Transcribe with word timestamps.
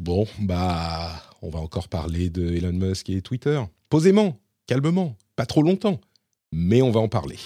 Bon, 0.00 0.26
bah, 0.38 1.12
on 1.42 1.50
va 1.50 1.58
encore 1.58 1.88
parler 1.88 2.30
de 2.30 2.54
Elon 2.54 2.72
Musk 2.72 3.10
et 3.10 3.20
Twitter. 3.20 3.60
Posément, 3.90 4.38
calmement, 4.66 5.14
pas 5.36 5.44
trop 5.44 5.62
longtemps, 5.62 6.00
mais 6.52 6.80
on 6.80 6.90
va 6.90 7.00
en 7.00 7.08
parler. 7.08 7.36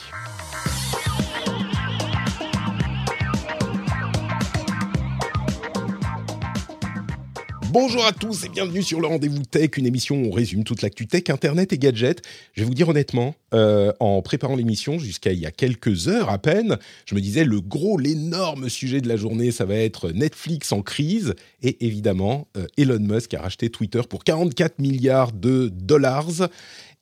Bonjour 7.74 8.06
à 8.06 8.12
tous 8.12 8.44
et 8.44 8.48
bienvenue 8.48 8.84
sur 8.84 9.00
le 9.00 9.08
Rendez-vous 9.08 9.42
Tech, 9.42 9.70
une 9.78 9.86
émission 9.86 10.14
où 10.14 10.26
on 10.28 10.30
résume 10.30 10.62
toute 10.62 10.80
l'actu 10.80 11.08
tech, 11.08 11.24
internet 11.28 11.72
et 11.72 11.76
gadgets. 11.76 12.22
Je 12.52 12.60
vais 12.60 12.68
vous 12.68 12.74
dire 12.74 12.88
honnêtement, 12.88 13.34
euh, 13.52 13.92
en 13.98 14.22
préparant 14.22 14.54
l'émission 14.54 15.00
jusqu'à 15.00 15.32
il 15.32 15.40
y 15.40 15.46
a 15.46 15.50
quelques 15.50 16.06
heures 16.06 16.30
à 16.30 16.38
peine, 16.38 16.78
je 17.04 17.16
me 17.16 17.20
disais 17.20 17.42
le 17.42 17.60
gros, 17.60 17.98
l'énorme 17.98 18.68
sujet 18.68 19.00
de 19.00 19.08
la 19.08 19.16
journée, 19.16 19.50
ça 19.50 19.64
va 19.64 19.74
être 19.74 20.12
Netflix 20.12 20.70
en 20.70 20.82
crise 20.82 21.34
et 21.64 21.84
évidemment 21.84 22.46
euh, 22.56 22.68
Elon 22.78 23.00
Musk 23.00 23.34
a 23.34 23.40
racheté 23.40 23.70
Twitter 23.70 24.02
pour 24.08 24.22
44 24.22 24.78
milliards 24.78 25.32
de 25.32 25.68
dollars. 25.74 26.48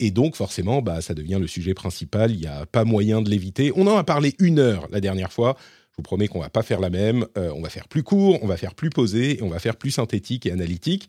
Et 0.00 0.10
donc, 0.10 0.36
forcément, 0.36 0.80
bah, 0.80 1.02
ça 1.02 1.12
devient 1.12 1.38
le 1.38 1.48
sujet 1.48 1.74
principal. 1.74 2.30
Il 2.30 2.40
n'y 2.40 2.46
a 2.46 2.64
pas 2.64 2.84
moyen 2.84 3.20
de 3.20 3.28
l'éviter. 3.28 3.72
On 3.76 3.86
en 3.88 3.98
a 3.98 4.04
parlé 4.04 4.34
une 4.38 4.58
heure 4.58 4.88
la 4.90 5.02
dernière 5.02 5.34
fois. 5.34 5.58
Je 5.92 5.98
vous 5.98 6.04
promets 6.04 6.26
qu'on 6.26 6.40
va 6.40 6.48
pas 6.48 6.62
faire 6.62 6.80
la 6.80 6.88
même. 6.88 7.26
Euh, 7.36 7.52
on 7.54 7.60
va 7.60 7.68
faire 7.68 7.86
plus 7.86 8.02
court, 8.02 8.38
on 8.40 8.46
va 8.46 8.56
faire 8.56 8.74
plus 8.74 8.88
posé, 8.88 9.38
et 9.38 9.42
on 9.42 9.50
va 9.50 9.58
faire 9.58 9.76
plus 9.76 9.90
synthétique 9.90 10.46
et 10.46 10.50
analytique. 10.50 11.06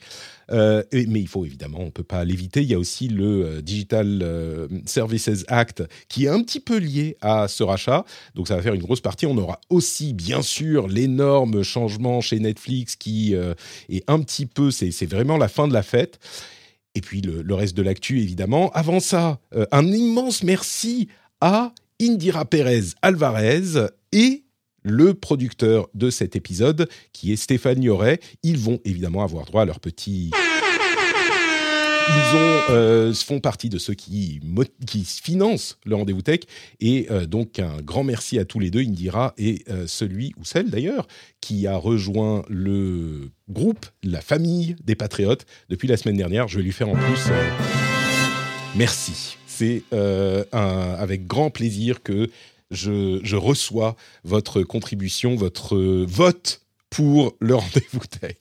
Euh, 0.52 0.84
mais 0.92 1.22
il 1.22 1.30
faut 1.30 1.46
évidemment, 1.46 1.80
on 1.80 1.90
peut 1.90 2.04
pas 2.04 2.26
l'éviter. 2.26 2.64
Il 2.64 2.70
y 2.70 2.74
a 2.74 2.80
aussi 2.80 3.08
le 3.08 3.46
euh, 3.46 3.62
Digital 3.62 4.70
Services 4.86 5.46
Act 5.48 5.84
qui 6.10 6.26
est 6.26 6.28
un 6.28 6.42
petit 6.44 6.60
peu 6.60 6.76
lié 6.76 7.16
à 7.22 7.48
ce 7.48 7.64
rachat. 7.64 8.04
Donc 8.36 8.50
ça 8.50 8.58
va 8.58 8.62
faire 8.62 8.74
une 8.74 8.82
grosse 8.82 9.00
partie. 9.00 9.26
On 9.26 9.38
aura 9.38 9.62
aussi, 9.70 10.12
bien 10.12 10.42
sûr, 10.42 10.90
l'énorme 10.90 11.64
changement 11.64 12.20
chez 12.20 12.42
Netflix 12.42 12.98
qui 12.98 13.36
est 13.36 14.04
un 14.08 14.20
petit 14.20 14.46
peu, 14.46 14.70
c'est 14.70 15.06
vraiment 15.06 15.38
la 15.38 15.48
fin 15.48 15.70
de 15.70 15.74
la 15.74 15.84
fête. 15.84 16.20
Et 16.94 17.00
puis 17.00 17.22
le, 17.22 17.42
le 17.42 17.56
reste 17.56 17.78
de 17.78 17.84
l'actu, 17.84 18.20
évidemment. 18.20 18.70
Avant 18.72 19.00
ça, 19.00 19.40
un 19.72 19.88
immense 19.88 20.44
merci 20.44 21.08
à 21.40 21.72
Indira 22.02 22.44
Pérez 22.44 22.84
Alvarez 23.02 23.88
et 24.12 24.44
le 24.84 25.14
producteur 25.14 25.90
de 25.94 26.10
cet 26.10 26.36
épisode, 26.36 26.88
qui 27.12 27.34
est 27.34 27.38
Stéphane 27.38 27.82
Yoret. 27.82 28.20
Ils 28.44 28.58
vont 28.58 28.80
évidemment 28.86 29.24
avoir 29.24 29.46
droit 29.46 29.64
à 29.64 29.66
leur 29.66 29.80
petit... 29.80 30.32
Ils 32.10 32.36
ont, 32.36 32.62
euh, 32.70 33.14
font 33.14 33.40
partie 33.40 33.70
de 33.70 33.78
ceux 33.78 33.94
qui, 33.94 34.42
qui 34.86 35.06
financent 35.06 35.80
le 35.86 35.96
rendez-vous 35.96 36.22
tech. 36.22 36.42
Et 36.82 37.08
euh, 37.10 37.26
donc, 37.26 37.60
un 37.60 37.78
grand 37.82 38.04
merci 38.04 38.38
à 38.40 38.46
tous 38.46 38.60
les 38.60 38.70
deux, 38.70 38.82
Indira 38.82 39.34
et 39.38 39.64
euh, 39.70 39.88
celui, 39.88 40.34
ou 40.38 40.44
celle 40.44 40.70
d'ailleurs, 40.70 41.08
qui 41.40 41.66
a 41.66 41.78
rejoint 41.78 42.44
le 42.50 43.32
groupe, 43.50 43.86
la 44.04 44.20
famille 44.20 44.76
des 44.84 44.96
Patriotes 44.96 45.46
depuis 45.70 45.88
la 45.88 45.96
semaine 45.96 46.18
dernière. 46.18 46.50
Je 46.50 46.58
vais 46.58 46.64
lui 46.64 46.74
faire 46.74 46.90
en 46.90 46.96
plus 46.96 47.32
merci. 48.76 49.38
C'est 49.48 49.84
avec 50.52 51.26
grand 51.26 51.52
plaisir 51.52 52.04
que 52.04 52.30
je, 52.74 53.36
reçois 53.36 53.96
votre 54.24 54.64
contribution, 54.64 55.36
votre 55.36 55.78
vote 56.06 56.62
pour 56.94 57.36
le 57.40 57.56
rendez-vous 57.56 58.06
tech. 58.20 58.38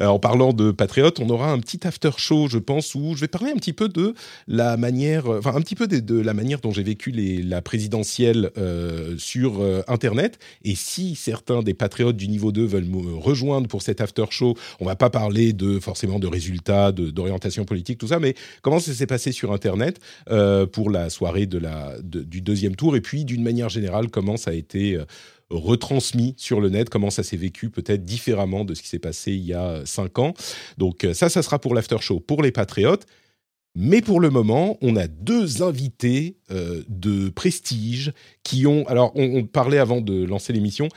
Euh, 0.00 0.06
en 0.06 0.18
parlant 0.18 0.52
de 0.52 0.70
Patriote, 0.70 1.18
on 1.18 1.30
aura 1.30 1.50
un 1.50 1.58
petit 1.58 1.86
after 1.86 2.10
show, 2.18 2.46
je 2.46 2.58
pense, 2.58 2.94
où 2.94 3.14
je 3.14 3.20
vais 3.20 3.28
parler 3.28 3.50
un 3.50 3.56
petit 3.56 3.72
peu 3.72 3.88
de 3.88 4.14
la 4.46 4.76
manière, 4.76 5.28
enfin 5.28 5.54
un 5.54 5.60
petit 5.62 5.74
peu 5.74 5.86
de, 5.86 6.20
la 6.20 6.34
manière 6.34 6.60
dont 6.60 6.72
j'ai 6.72 6.82
vécu 6.82 7.10
la 7.10 7.62
présidentielle 7.62 8.50
euh, 8.58 9.16
sur 9.16 9.62
euh, 9.62 9.82
Internet. 9.88 10.38
Et 10.62 10.74
si 10.74 11.14
certains 11.14 11.62
des 11.62 11.72
patriotes 11.72 12.16
du 12.16 12.28
niveau 12.28 12.52
2 12.52 12.66
veulent 12.66 12.84
me 12.84 13.14
rejoindre 13.16 13.66
pour 13.66 13.80
cet 13.80 14.02
after 14.02 14.26
show, 14.28 14.54
on 14.78 14.84
va 14.84 14.96
pas 14.96 15.08
parler 15.08 15.54
de 15.54 15.78
forcément 15.78 16.18
de 16.18 16.26
résultats, 16.26 16.92
d'orientation 16.92 17.64
politique, 17.64 17.98
tout 17.98 18.08
ça, 18.08 18.18
mais 18.18 18.34
comment 18.60 18.78
ça 18.78 18.92
s'est 18.92 19.06
passé 19.06 19.32
sur 19.32 19.52
Internet 19.52 20.00
pour 20.72 20.90
la 20.90 21.08
soirée 21.08 21.46
du 21.46 22.40
deuxième 22.40 22.76
tour, 22.76 22.96
et 22.96 23.00
puis 23.00 23.24
d'une 23.24 23.42
manière 23.42 23.68
générale, 23.68 24.08
comment 24.10 24.36
ça 24.36 24.50
a 24.50 24.54
été 24.54 24.98
retransmis 25.50 26.34
sur 26.36 26.60
le 26.60 26.68
net, 26.68 26.88
comment 26.88 27.10
ça 27.10 27.22
s'est 27.22 27.36
vécu 27.36 27.70
peut-être 27.70 28.04
différemment 28.04 28.64
de 28.64 28.74
ce 28.74 28.82
qui 28.82 28.88
s'est 28.88 28.98
passé 28.98 29.32
il 29.32 29.44
y 29.44 29.54
a 29.54 29.82
cinq 29.84 30.18
ans. 30.18 30.34
Donc 30.78 31.04
euh, 31.04 31.14
ça, 31.14 31.28
ça 31.28 31.42
sera 31.42 31.58
pour 31.58 31.74
l'after 31.74 31.98
show 32.00 32.20
pour 32.20 32.42
les 32.42 32.52
patriotes. 32.52 33.06
Mais 33.76 34.02
pour 34.02 34.18
le 34.18 34.30
moment, 34.30 34.78
on 34.82 34.96
a 34.96 35.06
deux 35.06 35.62
invités 35.62 36.36
euh, 36.50 36.82
de 36.88 37.28
prestige 37.28 38.12
qui 38.42 38.66
ont. 38.66 38.84
Alors, 38.88 39.12
on, 39.14 39.44
parlait 39.44 39.78
avant 39.78 40.00
de 40.00 40.24
lancer 40.24 40.52
l'émission. 40.52 40.88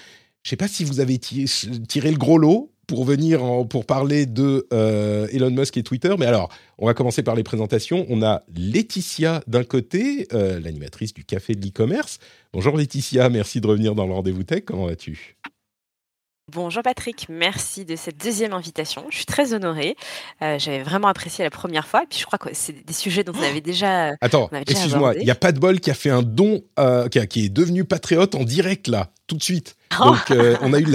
Je 0.41 0.47
ne 0.47 0.49
sais 0.49 0.57
pas 0.57 0.67
si 0.67 0.83
vous 0.83 0.99
avez 0.99 1.19
tiré 1.19 2.11
le 2.11 2.17
gros 2.17 2.39
lot 2.39 2.72
pour 2.93 3.05
venir 3.05 3.41
pour 3.69 3.87
parler 3.87 4.27
de 4.27 4.67
euh, 4.71 5.25
Elon 5.31 5.49
Musk 5.49 5.77
et 5.77 5.83
Twitter. 5.83 6.13
Mais 6.19 6.27
alors, 6.27 6.49
on 6.77 6.85
va 6.85 6.93
commencer 6.93 7.23
par 7.23 7.33
les 7.33 7.41
présentations. 7.41 8.05
On 8.07 8.21
a 8.21 8.43
Laetitia 8.55 9.41
d'un 9.47 9.63
côté, 9.63 10.27
euh, 10.31 10.59
l'animatrice 10.59 11.11
du 11.11 11.25
Café 11.25 11.55
de 11.55 11.65
l'e-commerce. 11.65 12.19
Bonjour 12.53 12.77
Laetitia, 12.77 13.29
merci 13.29 13.61
de 13.61 13.65
revenir 13.65 13.95
dans 13.95 14.05
le 14.05 14.13
rendez-vous 14.13 14.43
tech. 14.43 14.65
Comment 14.65 14.85
vas-tu? 14.85 15.37
Bonjour 16.55 16.83
Patrick, 16.83 17.27
merci 17.29 17.85
de 17.85 17.95
cette 17.95 18.17
deuxième 18.21 18.53
invitation. 18.53 19.05
Je 19.09 19.17
suis 19.17 19.25
très 19.25 19.53
honorée. 19.53 19.95
Euh, 20.41 20.59
j'avais 20.59 20.83
vraiment 20.83 21.07
apprécié 21.07 21.43
la 21.43 21.49
première 21.49 21.87
fois. 21.87 22.03
Et 22.03 22.07
puis 22.07 22.19
je 22.19 22.25
crois 22.25 22.39
que 22.39 22.49
c'est 22.53 22.85
des 22.85 22.93
sujets 22.93 23.23
dont 23.23 23.33
on 23.37 23.43
avait 23.43 23.61
déjà. 23.61 24.13
Attends, 24.21 24.49
excuse-moi, 24.67 25.15
il 25.15 25.23
n'y 25.23 25.31
a 25.31 25.35
pas 25.35 25.51
de 25.51 25.59
bol 25.59 25.79
qui 25.79 25.91
a 25.91 25.93
fait 25.93 26.09
un 26.09 26.21
don, 26.21 26.63
qui, 27.11 27.19
est 27.19 27.49
devenu 27.49 27.85
patriote 27.85 28.35
en 28.35 28.43
direct 28.43 28.87
là, 28.87 29.11
tout 29.27 29.35
de 29.35 29.43
suite. 29.43 29.75
Donc, 29.99 30.31
euh, 30.31 30.57
on 30.61 30.73
a 30.73 30.79
eu 30.79 30.87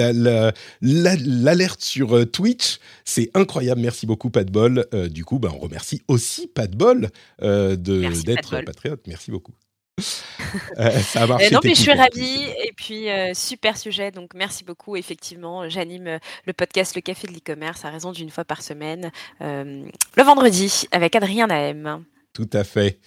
l'alerte 0.80 1.82
sur 1.82 2.16
euh, 2.16 2.24
Twitch. 2.24 2.78
C'est 3.04 3.30
incroyable. 3.34 3.80
Merci 3.80 4.06
beaucoup, 4.06 4.30
Pat 4.30 4.50
Bol. 4.50 4.86
Euh, 4.94 5.08
du 5.08 5.24
coup, 5.24 5.38
ben, 5.38 5.50
on 5.54 5.58
remercie 5.58 6.02
aussi 6.08 6.46
Pat 6.46 6.70
Bol 6.70 7.08
d'être 7.40 8.64
patriote. 8.64 9.00
Merci 9.06 9.30
beaucoup. 9.30 9.52
Ça 9.98 11.22
a 11.22 11.26
marché. 11.26 11.50
non, 11.50 11.60
mais 11.64 11.74
je 11.74 11.80
suis 11.80 11.92
ravie. 11.92 12.44
Et 12.64 12.72
puis, 12.76 13.06
super 13.34 13.76
sujet. 13.76 14.10
Donc, 14.10 14.34
merci 14.34 14.64
beaucoup. 14.64 14.96
Effectivement, 14.96 15.68
j'anime 15.68 16.18
le 16.46 16.52
podcast 16.52 16.94
Le 16.94 17.00
Café 17.00 17.26
de 17.26 17.32
l'e-commerce 17.32 17.84
à 17.84 17.90
raison 17.90 18.12
d'une 18.12 18.30
fois 18.30 18.44
par 18.44 18.62
semaine, 18.62 19.10
le 19.40 20.22
vendredi, 20.22 20.84
avec 20.92 21.16
Adrien 21.16 21.46
Naem. 21.46 22.04
Tout 22.38 22.48
à 22.52 22.62
fait. 22.62 23.00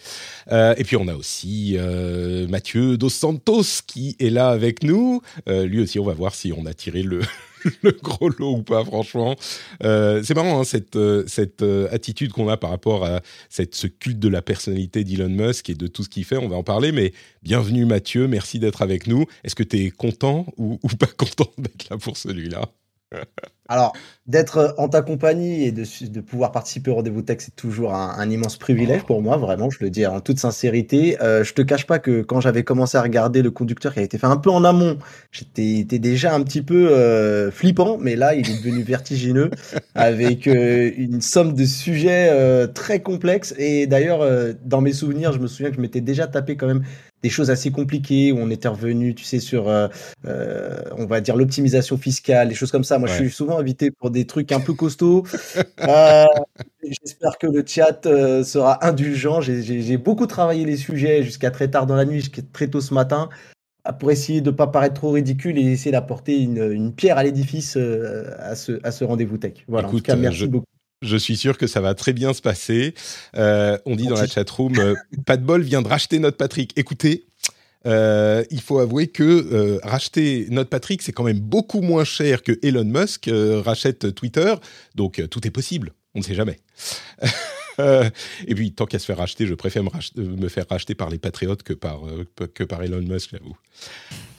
Euh, 0.52 0.75
et 0.78 0.84
puis 0.84 0.97
on 0.97 1.07
a 1.07 1.16
aussi 1.16 1.75
euh, 1.78 2.50
Mathieu 2.50 2.97
Dos 2.97 3.08
Santos 3.08 3.63
qui 3.88 4.18
est 4.19 4.29
là 4.29 4.50
avec 4.50 4.84
nous. 4.84 5.22
Euh, 5.47 5.66
lui 5.66 5.79
aussi, 5.79 6.00
on 6.00 6.03
va 6.03 6.13
voir 6.13 6.35
si 6.35 6.52
on 6.52 6.66
a 6.66 6.73
tiré 6.73 7.02
le, 7.02 7.22
gros 8.03 8.29
lot 8.29 8.57
ou 8.57 8.63
pas, 8.63 8.83
franchement. 8.83 9.35
c'est 9.81 10.35
marrant, 10.35 10.61
hein, 10.61 10.63
cette, 10.63 10.97
cette 11.27 11.63
attitude 11.91 12.31
qu'on 12.31 12.49
a 12.49 12.57
par 12.57 12.69
rapport 12.69 13.05
à 13.05 13.22
cette, 13.49 13.75
ce 13.75 13.88
culte 13.88 14.19
de 14.19 14.29
la 14.29 14.41
personnalité 14.41 15.03
d'Elon 15.03 15.29
Musk 15.29 15.69
et 15.69 15.75
de 15.75 15.88
tout 15.88 16.03
ce 16.03 16.09
qu'il 16.09 16.25
fait. 16.25 16.38
On 16.38 16.47
va 16.47 16.55
en 16.55 16.63
parler, 16.63 16.91
mais 16.91 17.13
bienvenue 17.44 17.85
Mathieu, 17.85 18.27
merci 18.27 18.59
d'être 18.59 18.81
avec 18.81 19.07
nous. 19.07 19.25
Est-ce 19.44 19.55
que 19.55 19.63
tu 19.63 19.85
es 19.85 19.91
content 19.91 20.45
ou, 20.57 20.79
ou 20.83 20.88
pas 20.89 21.07
content 21.07 21.51
d'être 21.57 21.89
là 21.89 21.97
pour 21.97 22.17
celui-là? 22.17 22.69
Alors, 23.72 23.93
d'être 24.28 24.75
en 24.78 24.90
ta 24.90 25.02
compagnie 25.02 25.63
et 25.63 25.72
de, 25.72 25.85
de 26.08 26.19
pouvoir 26.19 26.52
participer 26.52 26.91
au 26.91 26.96
rendez-vous 26.96 27.22
tech, 27.22 27.37
c'est 27.40 27.55
toujours 27.55 27.93
un, 27.93 28.29
immense 28.29 28.58
privilège 28.58 29.03
pour 29.03 29.22
moi, 29.22 29.37
vraiment, 29.37 29.69
je 29.69 29.78
le 29.81 29.90
dis 29.90 30.05
en 30.05 30.19
toute 30.19 30.40
sincérité. 30.40 31.17
Euh, 31.22 31.46
je 31.46 31.53
te 31.53 31.61
cache 31.61 31.87
pas 31.87 31.97
que 31.97 32.22
quand 32.22 32.41
j'avais 32.41 32.63
commencé 32.63 32.97
à 32.97 33.02
regarder 33.02 33.41
le 33.41 33.49
conducteur 33.49 33.93
qui 33.93 33.99
a 33.99 34.03
été 34.03 34.17
fait 34.17 34.28
un 34.28 34.35
peu 34.35 34.49
en 34.49 34.66
amont, 34.66 34.97
j'étais 35.31 35.84
déjà 35.99 36.34
un 36.34 36.43
petit 36.43 36.61
peu 36.61 36.91
euh, 36.91 37.49
flippant, 37.49 37.97
mais 37.97 38.17
là, 38.17 38.35
il 38.35 38.49
est 38.49 38.58
devenu 38.58 38.84
vertigineux 38.84 39.52
avec 39.96 40.47
euh, 40.47 40.91
une 40.97 41.22
somme 41.22 41.53
de 41.53 41.64
sujets 41.64 42.29
euh, 42.29 42.67
très 42.67 43.02
complexes. 43.02 43.55
Et 43.57 43.87
d'ailleurs, 43.87 44.28
dans 44.66 44.81
mes 44.81 44.91
souvenirs, 44.93 45.31
je 45.31 45.40
me 45.40 45.47
souviens 45.47 45.69
que 45.69 45.78
je 45.78 45.81
m'étais 45.81 46.02
déjà 46.02 46.28
tapé 46.28 46.57
quand 46.57 46.67
même 46.67 46.84
des 47.23 47.29
choses 47.29 47.52
assez 47.52 47.72
compliquées 47.72 48.32
où 48.32 48.38
on 48.40 48.50
était 48.50 48.68
revenu, 48.68 49.14
tu 49.14 49.23
sais, 49.23 49.40
sur, 49.40 49.68
euh, 49.68 49.88
euh, 50.26 50.82
on 50.97 51.06
va 51.06 51.22
dire, 51.22 51.35
l'optimisation 51.35 51.97
fiscale, 51.97 52.50
des 52.50 52.56
choses 52.56 52.72
comme 52.72 52.84
ça. 52.84 52.97
Moi, 52.97 53.08
je 53.08 53.16
suis 53.16 53.32
souvent 53.32 53.58
invité 53.58 53.91
pour 53.91 54.12
des 54.12 54.26
trucs 54.26 54.52
un 54.52 54.59
peu 54.59 54.73
costauds. 54.73 55.23
Euh, 55.82 56.26
j'espère 56.84 57.38
que 57.38 57.47
le 57.47 57.64
chat 57.66 58.03
sera 58.03 58.85
indulgent. 58.85 59.41
J'ai 59.41 59.97
beaucoup 59.97 60.28
travaillé 60.28 60.64
les 60.64 60.78
sujets 60.78 61.23
jusqu'à 61.23 61.50
très 61.50 61.70
tard 61.70 61.88
dans 61.88 61.96
la 61.96 62.06
nuit, 62.06 62.20
jusqu'à 62.20 62.41
très 62.53 62.68
tôt 62.68 62.82
ce 62.82 62.94
matin. 62.94 63.29
pour 64.00 64.12
essayer 64.12 64.41
de 64.41 64.52
ne 64.52 64.56
pas 64.56 64.67
paraître 64.67 64.96
trop 64.96 65.12
ridicule 65.12 65.58
et 65.58 65.64
essayer 65.64 65.91
d'apporter 65.91 66.40
une, 66.40 66.94
pierre 66.94 67.17
à 67.17 67.24
l'édifice 67.24 67.78
à 67.78 68.56
ce, 68.56 68.79
à 68.84 68.91
ce 68.91 69.03
rendez-vous 69.03 69.38
tech. 69.38 69.53
Voilà, 69.67 69.88
en 69.88 69.91
tout 69.91 70.02
cas, 70.02 70.16
merci 70.16 70.47
beaucoup. 70.47 70.66
Je 71.02 71.18
suis 71.18 71.36
sûr 71.36 71.58
que 71.58 71.68
ça 71.68 71.82
va 71.82 71.96
très 71.96 72.14
bien 72.14 72.34
se 72.34 72.42
passer. 72.42 72.94
on 73.34 73.96
dit 73.96 74.08
dans 74.08 74.16
la 74.16 74.28
chatroom, 74.28 74.78
euh, 74.78 74.96
pas 75.26 75.38
de 75.38 75.44
bol 75.44 75.62
vient 75.62 75.82
de 75.82 75.88
racheter 75.88 76.20
notre 76.20 76.38
Patrick. 76.38 76.74
Écoutez, 76.78 77.26
euh, 77.86 78.44
il 78.52 78.62
faut 78.62 78.80
avouer 78.80 79.08
que 79.08 79.24
euh, 79.24 79.80
racheter 79.84 80.48
notre 80.50 80.70
Patrick, 80.70 81.02
c'est 81.02 81.12
quand 81.12 81.24
même 81.24 81.40
beaucoup 81.40 81.82
moins 81.82 82.03
cher 82.03 82.44
que 82.44 82.59
Elon 82.62 82.86
Musk 82.86 83.28
euh, 83.28 83.62
rachète 83.62 84.14
Twitter. 84.14 84.53
Donc 84.96 85.22
tout 85.30 85.48
est 85.48 85.52
possible. 85.52 85.94
On 86.14 86.20
ne 86.20 86.24
sait 86.24 86.36
jamais. 86.36 86.59
et 87.80 88.53
puis, 88.53 88.74
tant 88.74 88.86
qu'à 88.86 89.00
se 89.00 89.06
faire 89.06 89.18
racheter, 89.18 89.48
je 89.48 89.56
préfère 89.56 89.84
me, 89.84 90.50
faire 90.50 90.66
racheter 90.70 90.94
par 90.94 91.09
les 91.09 91.18
patriotes 91.18 91.64
que 91.64 91.74
par, 91.74 92.02
que 92.53 92.64
par 92.64 92.84
Elon 92.84 93.02
Musk, 93.02 93.32
j'avoue. 93.32 93.56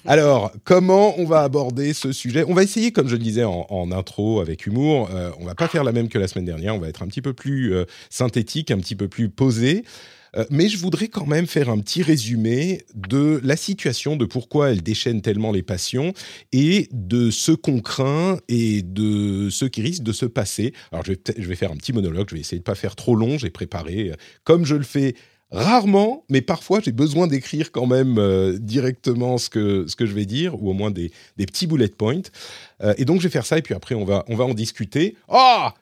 Alors, 0.07 0.53
comment 0.65 1.19
on 1.19 1.25
va 1.25 1.43
aborder 1.43 1.93
ce 1.93 2.13
sujet? 2.13 2.45
On 2.49 2.55
va 2.55 2.63
essayer, 2.63 2.93
comme 2.93 3.09
je 3.09 3.17
le 3.17 3.23
disais 3.23 3.45
en, 3.45 3.93
intro, 3.93 4.41
avec 4.41 4.67
humour. 4.67 5.09
on 5.39 5.45
va 5.45 5.55
pas 5.55 5.69
faire 5.69 5.85
la 5.85 5.93
même 5.93 6.09
que 6.09 6.19
la 6.19 6.29
semaine 6.29 6.45
dernière. 6.45 6.75
On 6.75 6.81
va 6.81 6.89
être 6.89 7.03
un 7.03 7.07
petit 7.07 7.23
peu 7.23 7.33
plus 7.33 7.75
synthétique, 8.11 8.71
un 8.71 8.79
petit 8.79 8.97
peu 8.97 9.09
plus 9.09 9.29
posé. 9.29 9.85
Euh, 10.37 10.45
mais 10.51 10.69
je 10.69 10.79
voudrais 10.79 11.09
quand 11.09 11.27
même 11.27 11.47
faire 11.47 11.69
un 11.69 11.79
petit 11.79 12.03
résumé 12.03 12.83
de 12.95 13.41
la 13.45 13.57
situation, 13.57 14.17
de 14.17 14.25
pourquoi 14.25 14.71
elle 14.71 14.83
déchaîne 14.83 15.21
tellement 15.21 15.53
les 15.53 15.63
passions 15.63 16.13
et 16.53 16.89
de 16.93 17.31
ce 17.31 17.53
qu'on 17.53 17.81
craint 17.81 18.39
et 18.49 18.83
de 18.83 19.51
ce 19.51 19.65
qui 19.67 19.83
risque 19.83 20.03
de 20.03 20.13
se 20.13 20.27
passer. 20.27 20.73
Alors 20.91 21.05
je 21.05 21.13
vais, 21.47 21.57
faire 21.57 21.73
un 21.73 21.77
petit 21.77 21.93
monologue, 21.93 22.29
je 22.31 22.35
vais 22.35 22.41
essayer 22.41 22.59
de 22.59 22.65
pas 22.65 22.75
faire 22.75 22.97
trop 22.97 23.15
long, 23.15 23.37
j'ai 23.37 23.51
préparé, 23.51 24.11
euh, 24.11 24.15
comme 24.45 24.65
je 24.65 24.75
le 24.75 24.85
fais 24.85 25.15
rarement, 25.53 26.25
mais 26.29 26.41
parfois 26.41 26.81
j'ai 26.81 26.93
besoin 26.93 27.27
d'écrire 27.27 27.71
quand 27.71 27.87
même 27.87 28.19
euh, 28.19 28.59
directement 28.59 29.39
ce 29.39 29.51
que, 29.51 29.87
ce 29.87 29.97
que 29.97 30.07
je 30.07 30.15
vais 30.15 30.27
dire, 30.27 30.61
ou 30.63 30.71
au 30.71 30.73
moins 30.73 30.91
des, 30.91 31.13
des 31.37 31.47
petits 31.47 31.67
bullet 31.67 31.89
points. 31.89 32.23
et 32.97 33.05
donc 33.05 33.21
je 33.21 33.25
vais 33.29 33.33
faire 33.33 33.47
ça, 33.47 33.59
et 33.59 33.63
puis 33.63 33.75
après 33.75 33.95
on 33.95 34.05
va, 34.05 34.25
on 34.29 34.35
va 34.35 34.45
en 34.45 34.55
discuter. 34.55 35.17
Ah 35.29 35.75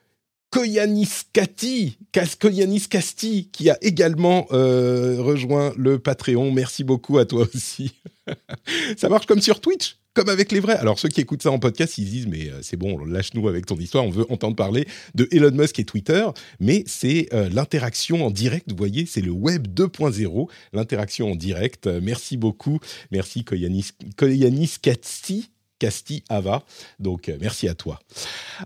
Koyanis 0.51 1.23
Kati, 1.31 1.97
Koyanis 2.39 2.87
Casti, 2.89 3.49
qui 3.53 3.69
a 3.69 3.77
également 3.81 4.47
euh, 4.51 5.21
rejoint 5.21 5.73
le 5.77 5.97
Patreon. 5.97 6.51
Merci 6.51 6.83
beaucoup 6.83 7.17
à 7.19 7.25
toi 7.25 7.47
aussi. 7.55 7.93
ça 8.97 9.07
marche 9.07 9.25
comme 9.27 9.39
sur 9.39 9.61
Twitch, 9.61 9.95
comme 10.13 10.27
avec 10.27 10.51
les 10.51 10.59
vrais. 10.59 10.75
Alors 10.75 10.99
ceux 10.99 11.07
qui 11.07 11.21
écoutent 11.21 11.41
ça 11.41 11.51
en 11.51 11.59
podcast, 11.59 11.97
ils 11.97 12.09
disent 12.09 12.27
mais 12.27 12.49
euh, 12.49 12.59
c'est 12.61 12.75
bon, 12.75 12.97
lâche-nous 12.97 13.47
avec 13.47 13.65
ton 13.65 13.77
histoire. 13.77 14.03
On 14.03 14.09
veut 14.09 14.25
entendre 14.29 14.57
parler 14.57 14.85
de 15.15 15.25
Elon 15.31 15.51
Musk 15.51 15.79
et 15.79 15.85
Twitter, 15.85 16.27
mais 16.59 16.83
c'est 16.85 17.29
euh, 17.31 17.47
l'interaction 17.49 18.25
en 18.25 18.29
direct. 18.29 18.69
Vous 18.69 18.77
voyez, 18.77 19.05
c'est 19.05 19.21
le 19.21 19.31
web 19.31 19.69
2.0, 19.69 20.49
l'interaction 20.73 21.31
en 21.31 21.35
direct. 21.35 21.87
merci 21.87 22.35
beaucoup, 22.35 22.79
merci 23.09 23.45
Koyanis, 23.45 23.91
Koyanis 24.17 24.75
Casti. 24.81 25.49
Casti 25.79 26.23
Ava. 26.29 26.63
Donc, 26.99 27.31
merci 27.39 27.67
à 27.67 27.73
toi. 27.73 27.99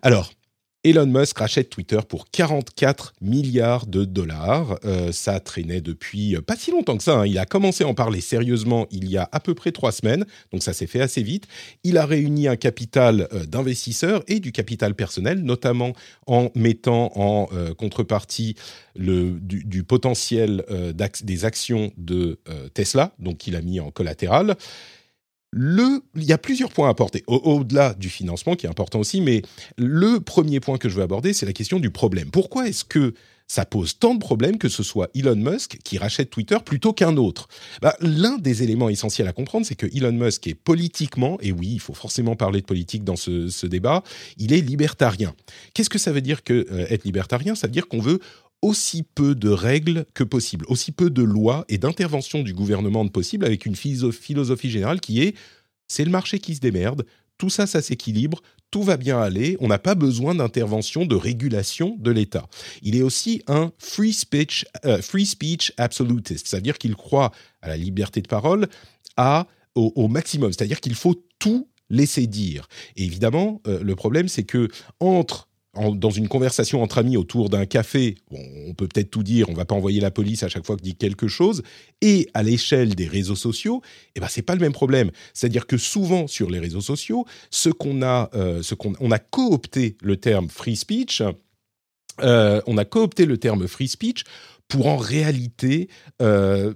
Alors, 0.02 0.34
Elon 0.86 1.08
Musk 1.08 1.40
rachète 1.40 1.72
Twitter 1.72 1.98
pour 2.08 2.30
44 2.30 3.16
milliards 3.20 3.88
de 3.88 4.06
dollars. 4.06 4.78
Euh, 4.86 5.12
ça 5.12 5.40
traînait 5.40 5.82
depuis 5.82 6.36
euh, 6.36 6.42
pas 6.44 6.56
si 6.56 6.70
longtemps 6.70 6.96
que 6.96 7.04
ça. 7.04 7.22
Hein. 7.22 7.26
Il 7.26 7.40
a 7.40 7.48
commencé 7.48 7.84
à 7.84 7.88
en 7.88 7.96
parler 7.96 8.22
sérieusement 8.22 8.86
il 8.92 9.10
y 9.10 9.18
a 9.18 9.28
à 9.32 9.40
peu 9.40 9.56
près 9.56 9.72
trois 9.72 9.92
semaines, 9.92 10.28
donc 10.54 10.62
ça 10.62 10.74
s'est 10.74 10.86
fait 10.86 11.02
assez 11.02 11.24
vite. 11.24 11.48
Il 11.84 11.98
a 11.98 12.06
réuni 12.06 12.48
un 12.48 12.56
capital 12.56 13.28
euh, 13.34 13.48
d'investisseurs 13.48 14.24
et 14.28 14.40
du 14.40 14.52
capital 14.52 14.94
personnel, 14.94 15.40
notamment 15.42 15.94
en 16.28 16.52
mettant 16.54 17.12
en 17.16 17.50
contrepartie 17.78 18.56
du, 18.96 19.84
potentiel 19.84 20.64
des 21.24 21.46
actions 21.46 21.92
de 21.98 22.40
Tesla, 22.74 23.14
donc 23.20 23.48
il 23.48 23.56
a 23.56 23.62
mis 23.62 23.80
en 23.80 23.90
collatéral 23.90 24.56
il 25.56 26.24
y 26.24 26.34
a 26.34 26.38
plusieurs 26.38 26.72
points 26.72 26.88
à 26.88 26.92
apporter, 26.92 27.24
au-delà 27.28 27.94
du 27.94 28.10
financement 28.10 28.56
qui 28.56 28.66
est 28.66 28.69
important 28.69 29.00
aussi, 29.00 29.22
mais 29.22 29.42
le 29.78 30.19
premier 30.19 30.60
point 30.60 30.78
que 30.78 30.90
je 30.90 30.96
veux 30.96 31.04
aborder, 31.04 31.34
c'est 31.34 31.46
la 31.46 31.54
question 31.54 31.80
du 31.80 31.90
problème. 31.90 32.30
Pourquoi 32.30 32.68
est-ce 32.68 32.84
que 32.84 33.13
ça 33.48 33.63
pose 33.63 34.00
tant 34.00 34.16
de 34.16 34.19
problèmes 34.19 34.57
que 34.57 34.69
ce 34.69 34.81
soit 34.81 35.10
Elon 35.13 35.36
Musk 35.36 35.78
qui 35.84 35.98
rachète 35.98 36.30
Twitter 36.30 36.57
plutôt 36.63 36.94
qu'un 36.94 37.16
autre? 37.16 37.48
Bah, 37.81 37.96
L'un 38.02 38.38
des 38.38 38.63
éléments 38.63 38.90
essentiels 38.90 39.28
à 39.28 39.34
comprendre, 39.34 39.66
c'est 39.66 39.75
que 39.75 39.86
Elon 39.96 40.12
Musk 40.12 40.48
est 40.48 40.56
politiquement, 40.56 41.38
et 41.42 41.52
oui, 41.52 41.69
il 41.72 41.80
faut 41.80 41.94
forcément 41.94 42.36
parler 42.36 42.62
de 42.62 42.66
politique 42.66 43.04
dans 43.04 43.16
ce, 43.16 43.66
débat, 43.66 44.04
il 44.38 44.54
est 44.54 44.62
libertarien. 44.62 45.34
Qu'est-ce 45.74 45.90
que 45.90 46.00
ça 46.00 46.12
veut 46.12 46.22
dire 46.22 46.44
que 46.44 46.66
euh, 46.72 46.86
être 46.90 47.04
libertarien? 47.04 47.56
Ça 47.56 47.68
veut 47.68 47.74
dire 47.74 47.88
qu'on 47.88 48.02
veut 48.02 48.19
aussi 48.62 49.04
peu 49.04 49.36
de 49.36 49.50
règles 49.50 50.06
que 50.13 50.24
possible, 50.24 50.66
aussi 50.68 50.92
peu 50.92 51.10
de 51.10 51.22
lois 51.22 51.66
et 51.69 51.78
d'intervention 51.78 52.42
du 52.42 52.54
gouvernement 52.54 53.06
de 53.06 53.10
possible, 53.10 53.46
avec 53.46 53.66
une 53.66 53.75
philosophie 53.75 54.69
générale 54.69 55.00
qui 55.00 55.22
est 55.22 55.36
c'est 55.88 56.06
le 56.06 56.12
marché 56.12 56.40
qui 56.40 56.56
se 56.56 56.60
démerde, 56.60 57.06
tout 57.38 57.50
ça, 57.50 57.68
ça 57.68 57.81
s'équilibre, 57.81 58.42
tout 58.72 58.84
va 58.84 58.98
bien 58.98 59.19
aller, 59.19 59.57
on 59.60 59.68
n'a 59.68 59.78
pas 59.78 59.96
besoin 59.96 60.36
d'intervention, 60.36 61.06
de 61.06 61.16
régulation 61.16 61.96
de 62.00 62.12
l'État. 62.12 62.48
Il 62.81 62.96
est 62.96 63.02
aussi 63.02 63.42
un 63.48 63.72
free 63.78 64.13
speech, 64.13 64.66
euh, 64.86 65.02
free 65.02 65.25
speech 65.25 65.74
absolutist, 65.78 66.48
c'est-à-dire 66.48 66.78
qu'il 66.78 66.96
croit 66.96 67.31
à 67.62 67.69
la 67.69 67.78
liberté 67.78 68.22
de 68.22 68.28
parole 68.28 68.68
à, 69.18 69.48
au, 69.75 70.07
maximum, 70.07 70.52
c'est-à-dire 70.52 70.81
qu'il 70.81 70.96
faut 70.96 71.16
tout 71.40 71.69
laisser 71.90 72.28
dire. 72.28 72.68
Et 72.96 73.04
évidemment, 73.04 73.62
euh, 73.68 73.81
le 73.81 73.96
problème, 73.96 74.28
c'est 74.28 74.44
que 74.44 74.69
entre 75.00 75.48
dans 75.75 76.10
une 76.10 76.27
conversation 76.27 76.81
entre 76.81 76.98
amis 76.98 77.18
autour 77.18 77.50
d'un 77.50 77.66
café, 77.66 78.16
on 78.31 78.74
peut 78.74 78.88
peut-être 78.88 79.12
tout 79.12 79.24
dire, 79.24 79.50
on 79.50 79.54
va 79.54 79.66
pas 79.66 79.75
envoyer 79.75 80.00
la 80.00 80.12
police 80.12 80.44
à 80.44 80.50
chaque 80.50 80.66
fois 80.66 80.77
que 80.77 80.81
dit 80.81 80.95
quelque 80.95 81.27
chose, 81.27 81.63
et 82.01 82.30
à 82.33 82.44
l'échelle 82.44 82.95
des 82.95 83.07
réseaux 83.07 83.36
sociaux, 83.36 83.81
eh 84.16 84.19
ben 84.19 84.27
c'est 84.30 84.42
pas 84.42 84.56
le 84.56 84.62
même 84.62 84.74
problème. 84.74 85.12
C'est-à-dire 85.33 85.68
que 85.68 85.77
souvent 85.77 86.27
sur 86.27 86.50
les 86.50 86.60
réseaux 86.60 86.81
sociaux, 86.81 87.25
ce 87.51 87.69
qu'on 87.69 88.01
a, 88.01 88.30
euh, 88.33 88.62
ce 88.62 88.75
qu'on 88.75 88.94
on 89.00 89.12
a 89.12 89.19
coopté 89.19 89.98
le 90.01 90.18
terme 90.18 90.50
free 90.50 90.75
speech, 90.75 91.22
euh, 92.21 92.62
on 92.68 92.78
a 92.78 92.86
coopté 92.86 93.25
le 93.25 93.38
terme 93.38 93.68
free 93.68 93.88
speech 93.88 94.24
pour 94.68 94.88
en 94.88 94.98
réalité 94.98 95.89
euh, 96.21 96.74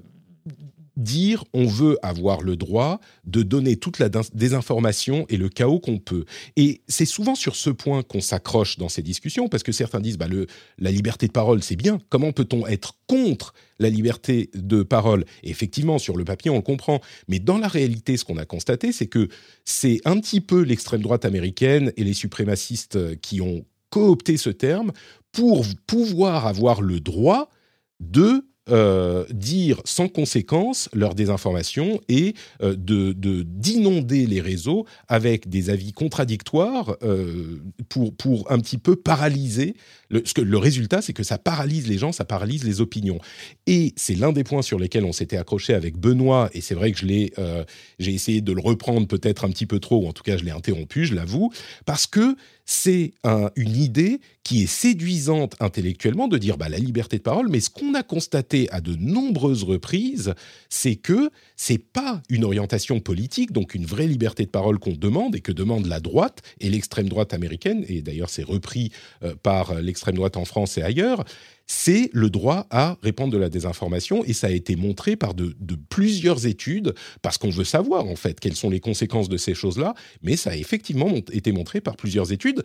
dire 1.00 1.44
on 1.54 1.66
veut 1.66 1.98
avoir 2.04 2.42
le 2.42 2.56
droit 2.56 3.00
de 3.26 3.42
donner 3.42 3.78
toute 3.78 4.00
la 4.00 4.10
désinformation 4.10 5.26
et 5.30 5.38
le 5.38 5.50
chaos 5.50 5.80
qu'on 5.80 5.98
peut. 5.98 6.26
Et 6.56 6.82
c'est 6.88 7.06
souvent 7.06 7.36
sur 7.36 7.56
ce 7.56 7.70
point 7.70 8.04
qu'on 8.04 8.22
s'accroche 8.22 8.78
dans 8.78 8.90
ces 8.90 9.02
discussions, 9.02 9.48
parce 9.48 9.64
que 9.64 9.72
certains 9.72 10.02
disent 10.02 10.18
bah, 10.18 10.28
le, 10.28 10.46
la 10.78 10.92
liberté 10.92 11.28
de 11.28 11.32
parole, 11.32 11.64
c'est 11.64 11.76
bien. 11.76 12.00
Comment 12.10 12.32
peut-on 12.32 12.68
être 12.68 12.96
contre 13.08 13.54
la 13.80 13.90
liberté 13.90 14.50
de 14.54 14.84
parole? 14.84 15.26
Effectivement, 15.44 15.98
sur 15.98 16.18
le 16.18 16.26
papier, 16.26 16.52
on 16.52 16.58
le 16.58 16.62
comprend. 16.62 17.00
Mais 17.28 17.40
dans 17.40 17.58
la 17.58 17.68
réalité, 17.68 18.18
ce 18.18 18.26
qu'on 18.26 18.38
a 18.38 18.46
constaté, 18.46 18.92
c'est 18.92 19.08
que 19.08 19.30
c'est 19.66 20.02
un 20.06 20.20
petit 20.20 20.42
peu 20.42 20.62
l'extrême 20.62 21.02
droite 21.02 21.26
américaine 21.26 21.94
et 21.98 22.04
les 22.04 22.14
suprémacistes 22.14 23.20
qui 23.22 23.42
ont 23.42 23.66
coopté 23.90 24.38
ce 24.38 24.50
terme 24.50 24.92
pour 25.32 25.66
pouvoir 25.88 26.46
avoir 26.46 26.82
le 26.82 27.00
droit 27.00 27.50
de 28.00 28.49
euh, 28.72 29.26
dire 29.32 29.82
sans 29.86 30.08
conséquence 30.08 30.90
leur 30.94 31.16
désinformation 31.16 32.02
et 32.08 32.34
euh, 32.62 32.76
de 32.76 33.14
d'inonder 33.44 34.26
les 34.26 34.42
réseaux 34.42 34.86
avec 35.08 35.50
des 35.50 35.70
avis 35.70 35.92
contradictoires 35.92 36.96
euh, 37.04 37.62
pour 37.90 38.14
pour 38.16 38.52
un 38.52 38.60
petit 38.60 38.78
peu 38.78 38.96
paralyser 38.96 39.76
le, 40.10 40.22
ce 40.26 40.34
que 40.34 40.42
le 40.42 40.58
résultat 40.58 41.02
c'est 41.02 41.14
que 41.14 41.24
ça 41.24 41.38
paralyse 41.38 41.88
les 41.88 41.98
gens 41.98 42.12
ça 42.12 42.26
paralyse 42.26 42.64
les 42.64 42.82
opinions. 42.82 43.20
Et 43.68 43.94
c'est 43.96 44.16
l'un 44.16 44.32
des 44.32 44.44
points 44.44 44.62
sur 44.62 44.80
lesquels 44.80 45.06
on 45.06 45.14
s'était 45.14 45.38
accroché 45.38 45.74
avec 45.74 45.98
Benoît 45.98 46.50
et 46.54 46.62
c'est 46.62 46.76
vrai 46.76 46.92
que 46.92 47.00
je 47.00 47.06
l'ai 47.06 47.34
j'ai 48.00 48.14
essayé 48.14 48.42
de 48.42 48.52
le 48.52 48.62
reprendre 48.62 49.08
peut-être 49.08 49.46
un 49.46 49.50
petit 49.50 49.66
peu 49.66 49.80
trop 49.80 50.04
ou 50.04 50.08
en 50.08 50.14
tout 50.14 50.24
cas 50.24 50.38
je 50.38 50.44
l'ai 50.44 50.52
interrompu 50.52 51.06
je 51.06 51.16
l'avoue 51.16 51.52
parce 51.86 52.08
que 52.08 52.36
c'est 52.66 53.14
une 53.56 53.76
idée 53.76 54.20
qui 54.50 54.64
est 54.64 54.68
séduisante 54.68 55.56
intellectuellement 55.60 56.28
de 56.28 56.40
dire 56.40 56.58
bah, 56.58 56.70
la 56.70 56.80
liberté 56.80 57.18
de 57.18 57.22
parole, 57.22 57.50
mais 57.50 57.60
ce 57.60 57.70
qu'on 57.70 57.94
a 57.94 58.02
constaté 58.02 58.59
à 58.72 58.82
de 58.82 58.96
nombreuses 58.96 59.64
reprises, 59.64 60.34
c'est 60.70 60.96
que 60.96 61.30
c'est 61.56 61.78
pas 61.78 62.22
une 62.30 62.44
orientation 62.44 63.00
politique, 63.00 63.52
donc 63.52 63.76
une 63.76 63.86
vraie 63.86 64.08
liberté 64.08 64.44
de 64.44 64.50
parole 64.50 64.80
qu'on 64.80 64.94
demande 64.94 65.36
et 65.36 65.42
que 65.42 65.52
demande 65.52 65.86
la 65.86 66.00
droite 66.00 66.42
et 66.60 66.70
l'extrême 66.70 67.08
droite 67.08 67.34
américaine, 67.34 67.86
et 67.88 68.02
d'ailleurs 68.02 68.30
c'est 68.30 68.44
repris 68.44 68.92
euh, 69.24 69.36
par 69.42 69.76
l'extrême 69.76 70.16
droite 70.16 70.38
en 70.38 70.46
France 70.46 70.78
et 70.78 70.82
ailleurs, 70.82 71.24
c'est 71.72 72.10
le 72.14 72.32
droit 72.32 72.66
à 72.72 72.98
répandre 73.04 73.32
de 73.32 73.38
la 73.38 73.48
désinformation 73.48 74.24
et 74.26 74.34
ça 74.34 74.48
a 74.48 74.50
été 74.50 74.76
montré 74.76 75.16
par 75.16 75.36
de, 75.36 75.54
plusieurs 75.90 76.48
études 76.48 76.96
parce 77.22 77.38
qu'on 77.38 77.52
veut 77.52 77.64
savoir 77.64 78.08
en 78.08 78.16
fait 78.16 78.40
quelles 78.40 78.56
sont 78.56 78.72
les 78.72 78.80
conséquences 78.80 79.30
de 79.30 79.38
ces 79.38 79.54
choses-là, 79.54 79.94
mais 80.24 80.36
ça 80.36 80.50
a 80.50 80.56
effectivement 80.56 81.14
été 81.32 81.52
montré 81.52 81.80
par 81.80 81.96
plusieurs 81.96 82.32
études. 82.32 82.64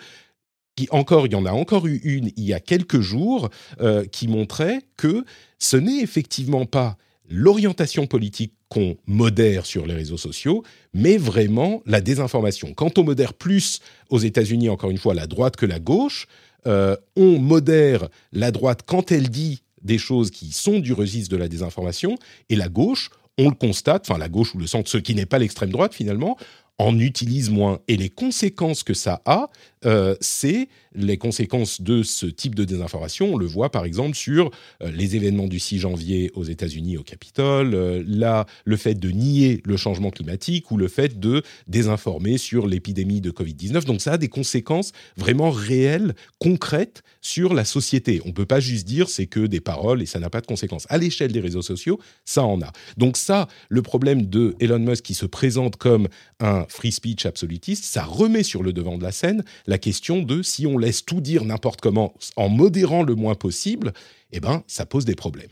Qui 0.76 0.88
encore, 0.90 1.26
il 1.26 1.32
y 1.32 1.36
en 1.36 1.46
a 1.46 1.52
encore 1.52 1.86
eu 1.86 2.00
une 2.04 2.30
il 2.36 2.44
y 2.44 2.52
a 2.52 2.60
quelques 2.60 3.00
jours 3.00 3.48
euh, 3.80 4.04
qui 4.06 4.26
montrait 4.28 4.80
que 4.96 5.24
ce 5.58 5.76
n'est 5.76 6.00
effectivement 6.00 6.66
pas 6.66 6.96
l'orientation 7.28 8.06
politique 8.06 8.54
qu'on 8.68 8.96
modère 9.06 9.66
sur 9.66 9.86
les 9.86 9.94
réseaux 9.94 10.16
sociaux, 10.16 10.62
mais 10.92 11.16
vraiment 11.16 11.82
la 11.86 12.00
désinformation. 12.00 12.74
Quand 12.74 12.98
on 12.98 13.04
modère 13.04 13.34
plus 13.34 13.80
aux 14.10 14.18
États-Unis, 14.18 14.68
encore 14.68 14.90
une 14.90 14.98
fois, 14.98 15.14
la 15.14 15.26
droite 15.26 15.56
que 15.56 15.64
la 15.64 15.78
gauche, 15.78 16.26
euh, 16.66 16.96
on 17.16 17.38
modère 17.38 18.08
la 18.32 18.50
droite 18.50 18.80
quand 18.84 19.12
elle 19.12 19.30
dit 19.30 19.62
des 19.82 19.98
choses 19.98 20.30
qui 20.30 20.52
sont 20.52 20.80
du 20.80 20.92
registre 20.92 21.30
de 21.30 21.36
la 21.36 21.48
désinformation, 21.48 22.16
et 22.48 22.56
la 22.56 22.68
gauche, 22.68 23.10
on 23.38 23.48
le 23.48 23.54
constate, 23.54 24.08
enfin 24.08 24.18
la 24.18 24.28
gauche 24.28 24.54
ou 24.54 24.58
le 24.58 24.66
centre, 24.66 24.88
ce 24.88 24.98
qui 24.98 25.14
n'est 25.14 25.26
pas 25.26 25.38
l'extrême 25.38 25.70
droite 25.70 25.94
finalement, 25.94 26.36
en 26.78 26.98
utilise 26.98 27.50
moins. 27.50 27.80
Et 27.88 27.96
les 27.96 28.10
conséquences 28.10 28.82
que 28.82 28.94
ça 28.94 29.22
a, 29.26 29.48
euh, 29.86 30.16
c'est 30.20 30.68
les 30.94 31.18
conséquences 31.18 31.80
de 31.80 32.02
ce 32.02 32.26
type 32.26 32.54
de 32.54 32.64
désinformation. 32.64 33.34
On 33.34 33.36
le 33.36 33.46
voit 33.46 33.70
par 33.70 33.84
exemple 33.84 34.16
sur 34.16 34.50
euh, 34.82 34.90
les 34.90 35.16
événements 35.16 35.46
du 35.46 35.58
6 35.58 35.80
janvier 35.80 36.30
aux 36.34 36.44
États-Unis 36.44 36.96
au 36.96 37.02
Capitole, 37.02 37.74
euh, 37.74 38.02
là, 38.06 38.46
le 38.64 38.76
fait 38.76 38.94
de 38.94 39.10
nier 39.10 39.60
le 39.64 39.76
changement 39.76 40.10
climatique 40.10 40.70
ou 40.70 40.76
le 40.76 40.88
fait 40.88 41.18
de 41.18 41.42
désinformer 41.66 42.38
sur 42.38 42.66
l'épidémie 42.66 43.20
de 43.20 43.30
Covid-19. 43.30 43.84
Donc 43.84 44.00
ça 44.00 44.12
a 44.12 44.18
des 44.18 44.28
conséquences 44.28 44.92
vraiment 45.16 45.50
réelles, 45.50 46.14
concrètes 46.38 47.02
sur 47.20 47.54
la 47.54 47.64
société. 47.64 48.20
On 48.24 48.28
ne 48.28 48.32
peut 48.32 48.46
pas 48.46 48.60
juste 48.60 48.86
dire 48.86 49.08
c'est 49.08 49.26
que 49.26 49.40
des 49.40 49.60
paroles 49.60 50.02
et 50.02 50.06
ça 50.06 50.18
n'a 50.18 50.30
pas 50.30 50.40
de 50.40 50.46
conséquences. 50.46 50.86
À 50.88 50.98
l'échelle 50.98 51.32
des 51.32 51.40
réseaux 51.40 51.62
sociaux, 51.62 52.00
ça 52.24 52.44
en 52.44 52.60
a. 52.62 52.72
Donc 52.96 53.16
ça, 53.16 53.48
le 53.68 53.82
problème 53.82 54.26
de 54.26 54.54
Elon 54.60 54.78
Musk 54.78 55.04
qui 55.04 55.14
se 55.14 55.26
présente 55.26 55.76
comme 55.76 56.08
un 56.40 56.63
free 56.68 56.92
speech 56.92 57.26
absolutiste, 57.26 57.84
ça 57.84 58.04
remet 58.04 58.42
sur 58.42 58.62
le 58.62 58.72
devant 58.72 58.98
de 58.98 59.02
la 59.02 59.12
scène 59.12 59.44
la 59.66 59.78
question 59.78 60.22
de 60.22 60.42
si 60.42 60.66
on 60.66 60.78
laisse 60.78 61.04
tout 61.04 61.20
dire 61.20 61.44
n'importe 61.44 61.80
comment 61.80 62.14
en 62.36 62.48
modérant 62.48 63.02
le 63.02 63.14
moins 63.14 63.34
possible, 63.34 63.92
eh 64.32 64.40
ben, 64.40 64.62
ça 64.66 64.86
pose 64.86 65.04
des 65.04 65.14
problèmes 65.14 65.50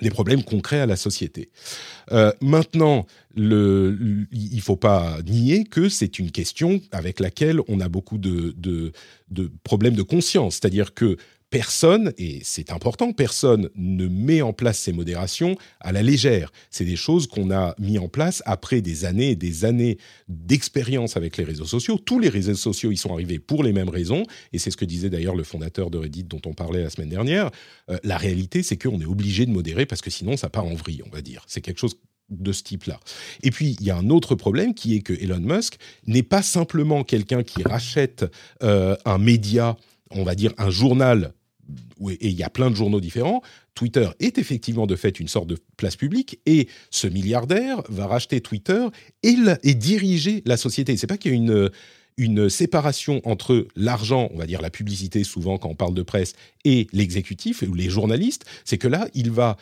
des 0.00 0.10
problèmes 0.10 0.44
concrets 0.44 0.80
à 0.80 0.86
la 0.86 0.96
société. 0.96 1.50
Euh, 2.12 2.30
maintenant, 2.40 3.06
il 3.36 3.48
ne 3.48 4.60
faut 4.60 4.76
pas 4.76 5.18
nier 5.26 5.64
que 5.64 5.88
c'est 5.88 6.18
une 6.18 6.30
question 6.30 6.80
avec 6.92 7.18
laquelle 7.18 7.60
on 7.68 7.80
a 7.80 7.88
beaucoup 7.88 8.18
de 8.18 8.92
problèmes 9.64 9.96
de 9.96 10.02
conscience. 10.02 10.54
C'est-à-dire 10.54 10.94
que 10.94 11.16
personne, 11.50 12.12
et 12.18 12.40
c'est 12.42 12.72
important, 12.72 13.12
personne 13.12 13.70
ne 13.74 14.06
met 14.06 14.42
en 14.42 14.52
place 14.52 14.78
ces 14.78 14.92
modérations 14.92 15.56
à 15.80 15.92
la 15.92 16.02
légère. 16.02 16.52
C'est 16.70 16.84
des 16.84 16.96
choses 16.96 17.26
qu'on 17.26 17.50
a 17.50 17.74
mis 17.78 17.98
en 17.98 18.08
place 18.08 18.42
après 18.44 18.80
des 18.80 19.04
années 19.04 19.30
et 19.30 19.36
des 19.36 19.64
années 19.64 19.98
d'expérience 20.28 21.16
avec 21.16 21.36
les 21.36 21.44
réseaux 21.44 21.64
sociaux. 21.64 21.98
Tous 21.98 22.18
les 22.18 22.28
réseaux 22.28 22.54
sociaux 22.54 22.92
y 22.92 22.96
sont 22.96 23.12
arrivés 23.12 23.38
pour 23.38 23.62
les 23.62 23.72
mêmes 23.72 23.88
raisons, 23.88 24.24
et 24.52 24.58
c'est 24.58 24.70
ce 24.70 24.76
que 24.76 24.84
disait 24.84 25.10
d'ailleurs 25.10 25.34
le 25.34 25.44
fondateur 25.44 25.90
de 25.90 25.98
Reddit 25.98 26.24
dont 26.24 26.42
on 26.44 26.52
parlait 26.52 26.82
la 26.82 26.90
semaine 26.90 27.08
dernière. 27.08 27.50
Euh, 27.90 27.98
la 28.04 28.18
réalité, 28.18 28.62
c'est 28.62 28.76
qu'on 28.76 29.00
est 29.00 29.06
obligé 29.06 29.46
de 29.46 29.50
modérer 29.50 29.86
parce 29.86 30.02
que 30.02 30.10
sinon 30.10 30.36
ça 30.36 30.50
part 30.50 30.66
en 30.66 30.74
vrille, 30.74 31.02
on 31.06 31.10
va 31.10 31.22
dire. 31.22 31.44
C'est 31.46 31.60
quelque 31.60 31.78
chose 31.78 31.96
de 32.28 32.52
ce 32.52 32.62
type-là. 32.62 33.00
Et 33.42 33.50
puis, 33.50 33.74
il 33.80 33.86
y 33.86 33.90
a 33.90 33.96
un 33.96 34.10
autre 34.10 34.34
problème 34.34 34.74
qui 34.74 34.96
est 34.96 35.00
que 35.00 35.14
Elon 35.14 35.40
Musk 35.40 35.78
n'est 36.06 36.22
pas 36.22 36.42
simplement 36.42 37.02
quelqu'un 37.02 37.42
qui 37.42 37.62
rachète 37.62 38.26
euh, 38.62 38.96
un 39.06 39.16
média 39.16 39.78
on 40.10 40.24
va 40.24 40.34
dire 40.34 40.52
un 40.58 40.70
journal 40.70 41.32
et 42.10 42.28
il 42.28 42.34
y 42.34 42.42
a 42.42 42.50
plein 42.50 42.70
de 42.70 42.76
journaux 42.76 43.00
différents, 43.00 43.42
Twitter 43.74 44.08
est 44.20 44.38
effectivement 44.38 44.86
de 44.86 44.96
fait 44.96 45.20
une 45.20 45.28
sorte 45.28 45.46
de 45.46 45.58
place 45.76 45.96
publique 45.96 46.40
et 46.46 46.68
ce 46.90 47.06
milliardaire 47.06 47.82
va 47.88 48.06
racheter 48.06 48.40
Twitter 48.40 48.86
et, 49.22 49.36
et 49.62 49.74
diriger 49.74 50.42
la 50.46 50.56
société. 50.56 50.96
C'est 50.96 51.06
pas 51.06 51.18
qu'il 51.18 51.32
y 51.32 51.34
a 51.34 51.70
une 52.16 52.48
séparation 52.48 53.20
entre 53.24 53.68
l'argent, 53.76 54.28
on 54.34 54.38
va 54.38 54.46
dire 54.46 54.60
la 54.60 54.70
publicité 54.70 55.22
souvent 55.24 55.58
quand 55.58 55.68
on 55.68 55.76
parle 55.76 55.94
de 55.94 56.02
presse, 56.02 56.32
et 56.64 56.88
l'exécutif 56.92 57.62
ou 57.62 57.74
les 57.74 57.88
journalistes, 57.88 58.44
c'est 58.64 58.78
que 58.78 58.88
là, 58.88 59.08
il 59.14 59.30
va 59.30 59.56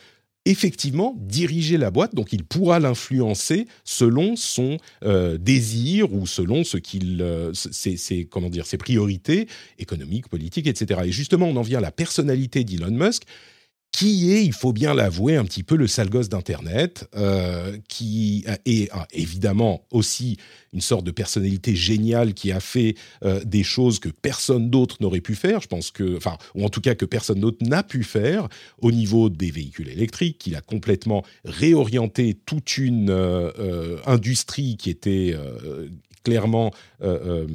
effectivement 0.49 1.15
diriger 1.19 1.77
la 1.77 1.91
boîte, 1.91 2.15
donc 2.15 2.33
il 2.33 2.43
pourra 2.43 2.79
l'influencer 2.79 3.67
selon 3.83 4.35
son 4.35 4.77
euh, 5.03 5.37
désir 5.37 6.13
ou 6.13 6.25
selon 6.25 6.63
ce 6.63 6.77
qu'il, 6.77 7.21
euh, 7.21 7.51
ses, 7.53 8.25
comment 8.25 8.49
dire, 8.49 8.65
ses 8.65 8.77
priorités 8.77 9.47
économiques, 9.77 10.27
politiques, 10.29 10.67
etc. 10.67 11.01
Et 11.05 11.11
justement, 11.11 11.47
on 11.47 11.55
en 11.57 11.61
vient 11.61 11.79
à 11.79 11.81
la 11.81 11.91
personnalité 11.91 12.63
d'Elon 12.63 12.91
Musk 12.91 13.23
qui 13.97 14.31
est, 14.31 14.45
il 14.45 14.53
faut 14.53 14.73
bien 14.73 14.93
l'avouer, 14.93 15.37
un 15.37 15.43
petit 15.43 15.63
peu 15.63 15.75
le 15.75 15.87
sale 15.87 16.11
gosse 16.11 16.29
d'Internet, 16.29 17.09
euh, 17.15 17.75
qui 17.89 18.45
est 18.67 18.91
évidemment 19.11 19.87
aussi 19.89 20.37
une 20.71 20.81
sorte 20.81 21.03
de 21.03 21.09
personnalité 21.09 21.75
géniale 21.75 22.35
qui 22.35 22.51
a 22.51 22.59
fait 22.59 22.93
euh, 23.23 23.43
des 23.43 23.63
choses 23.63 23.97
que 23.97 24.09
personne 24.09 24.69
d'autre 24.69 24.97
n'aurait 24.99 25.19
pu 25.19 25.33
faire, 25.33 25.61
je 25.61 25.67
pense 25.67 25.89
que, 25.89 26.15
enfin, 26.15 26.37
ou 26.53 26.63
en 26.63 26.69
tout 26.69 26.79
cas 26.79 26.93
que 26.93 27.05
personne 27.05 27.39
d'autre 27.39 27.65
n'a 27.65 27.81
pu 27.81 28.03
faire. 28.03 28.49
Au 28.83 28.91
niveau 28.91 29.29
des 29.29 29.49
véhicules 29.49 29.89
électriques, 29.89 30.37
qu'il 30.37 30.55
a 30.55 30.61
complètement 30.61 31.23
réorienté 31.43 32.37
toute 32.45 32.77
une 32.77 33.09
euh, 33.09 33.97
industrie 34.05 34.77
qui 34.77 34.91
était 34.91 35.35
clairement, 36.27 36.71
euh, 37.01 37.45
euh, 37.45 37.47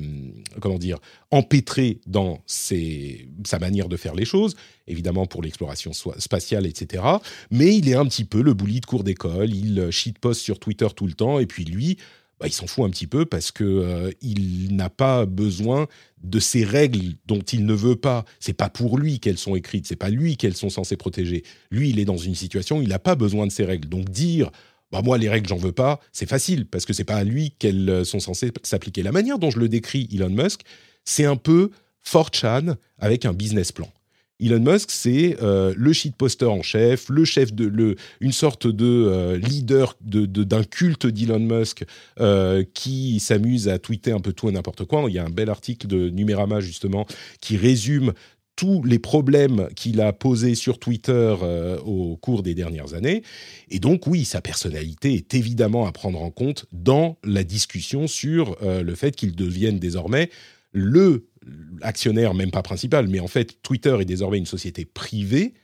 comment 0.62 0.78
dire, 0.78 0.98
empêtré 1.30 2.00
dans 2.06 2.42
sa 2.46 3.58
manière 3.58 3.90
de 3.90 3.98
faire 3.98 4.14
les 4.14 4.24
choses, 4.24 4.56
évidemment 4.86 5.26
pour 5.26 5.42
l'exploration 5.42 5.92
spatiale, 5.92 6.64
etc. 6.64 7.04
Mais 7.50 7.76
il 7.76 7.90
est 7.90 7.94
un 7.94 8.06
petit 8.06 8.24
peu 8.24 8.40
le 8.40 8.54
bully 8.54 8.80
de 8.80 8.86
cours 8.86 9.04
d'école, 9.04 9.54
il 9.54 9.78
euh, 9.78 9.90
shitpost 9.90 10.40
sur 10.40 10.58
Twitter 10.58 10.86
tout 10.96 11.06
le 11.06 11.12
temps, 11.12 11.38
et 11.38 11.44
puis 11.44 11.66
lui, 11.66 11.98
bah, 12.40 12.46
il 12.46 12.52
s'en 12.52 12.66
fout 12.66 12.86
un 12.86 12.90
petit 12.90 13.06
peu 13.06 13.26
parce 13.26 13.52
que 13.52 14.10
il 14.22 14.74
n'a 14.74 14.88
pas 14.88 15.26
besoin 15.26 15.86
de 16.24 16.40
ces 16.40 16.64
règles 16.64 17.16
dont 17.26 17.40
il 17.40 17.66
ne 17.66 17.74
veut 17.74 17.96
pas. 17.96 18.24
C'est 18.40 18.54
pas 18.54 18.70
pour 18.70 18.96
lui 18.96 19.20
qu'elles 19.20 19.38
sont 19.38 19.54
écrites, 19.54 19.86
c'est 19.86 19.96
pas 19.96 20.08
lui 20.08 20.38
qu'elles 20.38 20.56
sont 20.56 20.70
censées 20.70 20.96
protéger. 20.96 21.44
Lui, 21.70 21.90
il 21.90 21.98
est 21.98 22.06
dans 22.06 22.16
une 22.16 22.34
situation, 22.34 22.80
il 22.80 22.88
n'a 22.88 22.98
pas 22.98 23.16
besoin 23.16 23.46
de 23.46 23.52
ces 23.52 23.64
règles. 23.64 23.88
Donc 23.90 24.08
dire 24.08 24.50
bah 24.92 25.00
moi 25.02 25.18
les 25.18 25.28
règles 25.28 25.48
j'en 25.48 25.56
veux 25.56 25.72
pas, 25.72 26.00
c'est 26.12 26.28
facile 26.28 26.66
parce 26.66 26.84
que 26.84 26.92
c'est 26.92 27.04
pas 27.04 27.16
à 27.16 27.24
lui 27.24 27.52
qu'elles 27.58 27.88
euh, 27.88 28.04
sont 28.04 28.20
censées 28.20 28.52
s'appliquer. 28.62 29.02
La 29.02 29.12
manière 29.12 29.38
dont 29.38 29.50
je 29.50 29.58
le 29.58 29.68
décris 29.68 30.08
Elon 30.12 30.28
Musk, 30.28 30.60
c'est 31.04 31.24
un 31.24 31.36
peu 31.36 31.70
4chan 32.06 32.76
avec 32.98 33.24
un 33.24 33.32
business 33.32 33.72
plan. 33.72 33.88
Elon 34.38 34.60
Musk, 34.60 34.90
c'est 34.90 35.36
euh, 35.40 35.72
le 35.76 35.92
shitposter 35.92 36.46
en 36.46 36.62
chef, 36.62 37.08
le 37.08 37.24
chef 37.24 37.54
de 37.54 37.64
le, 37.64 37.96
une 38.20 38.32
sorte 38.32 38.66
de 38.66 38.84
euh, 38.84 39.38
leader 39.38 39.96
de, 40.00 40.26
d'un 40.26 40.64
culte 40.64 41.06
d'Elon 41.06 41.38
Musk 41.38 41.84
qui 42.74 43.20
s'amuse 43.20 43.68
à 43.68 43.78
tweeter 43.78 44.12
un 44.12 44.20
peu 44.20 44.32
tout 44.32 44.48
et 44.48 44.52
n'importe 44.52 44.84
quoi. 44.84 45.04
Il 45.08 45.14
y 45.14 45.18
a 45.18 45.24
un 45.24 45.30
bel 45.30 45.48
article 45.48 45.86
de 45.86 46.10
Numérama 46.10 46.60
justement 46.60 47.06
qui 47.40 47.56
résume 47.56 48.12
tous 48.62 48.84
les 48.84 49.00
problèmes 49.00 49.68
qu'il 49.74 50.00
a 50.00 50.12
posés 50.12 50.54
sur 50.54 50.78
Twitter 50.78 51.34
euh, 51.42 51.80
au 51.80 52.16
cours 52.16 52.44
des 52.44 52.54
dernières 52.54 52.94
années. 52.94 53.24
Et 53.70 53.80
donc 53.80 54.06
oui, 54.06 54.24
sa 54.24 54.40
personnalité 54.40 55.14
est 55.14 55.34
évidemment 55.34 55.84
à 55.84 55.90
prendre 55.90 56.22
en 56.22 56.30
compte 56.30 56.66
dans 56.70 57.18
la 57.24 57.42
discussion 57.42 58.06
sur 58.06 58.56
euh, 58.62 58.84
le 58.84 58.94
fait 58.94 59.16
qu'il 59.16 59.34
devienne 59.34 59.80
désormais 59.80 60.30
le 60.70 61.26
actionnaire, 61.80 62.34
même 62.34 62.52
pas 62.52 62.62
principal, 62.62 63.08
mais 63.08 63.18
en 63.18 63.26
fait 63.26 63.60
Twitter 63.64 63.96
est 64.00 64.04
désormais 64.04 64.38
une 64.38 64.46
société 64.46 64.84
privée 64.84 65.54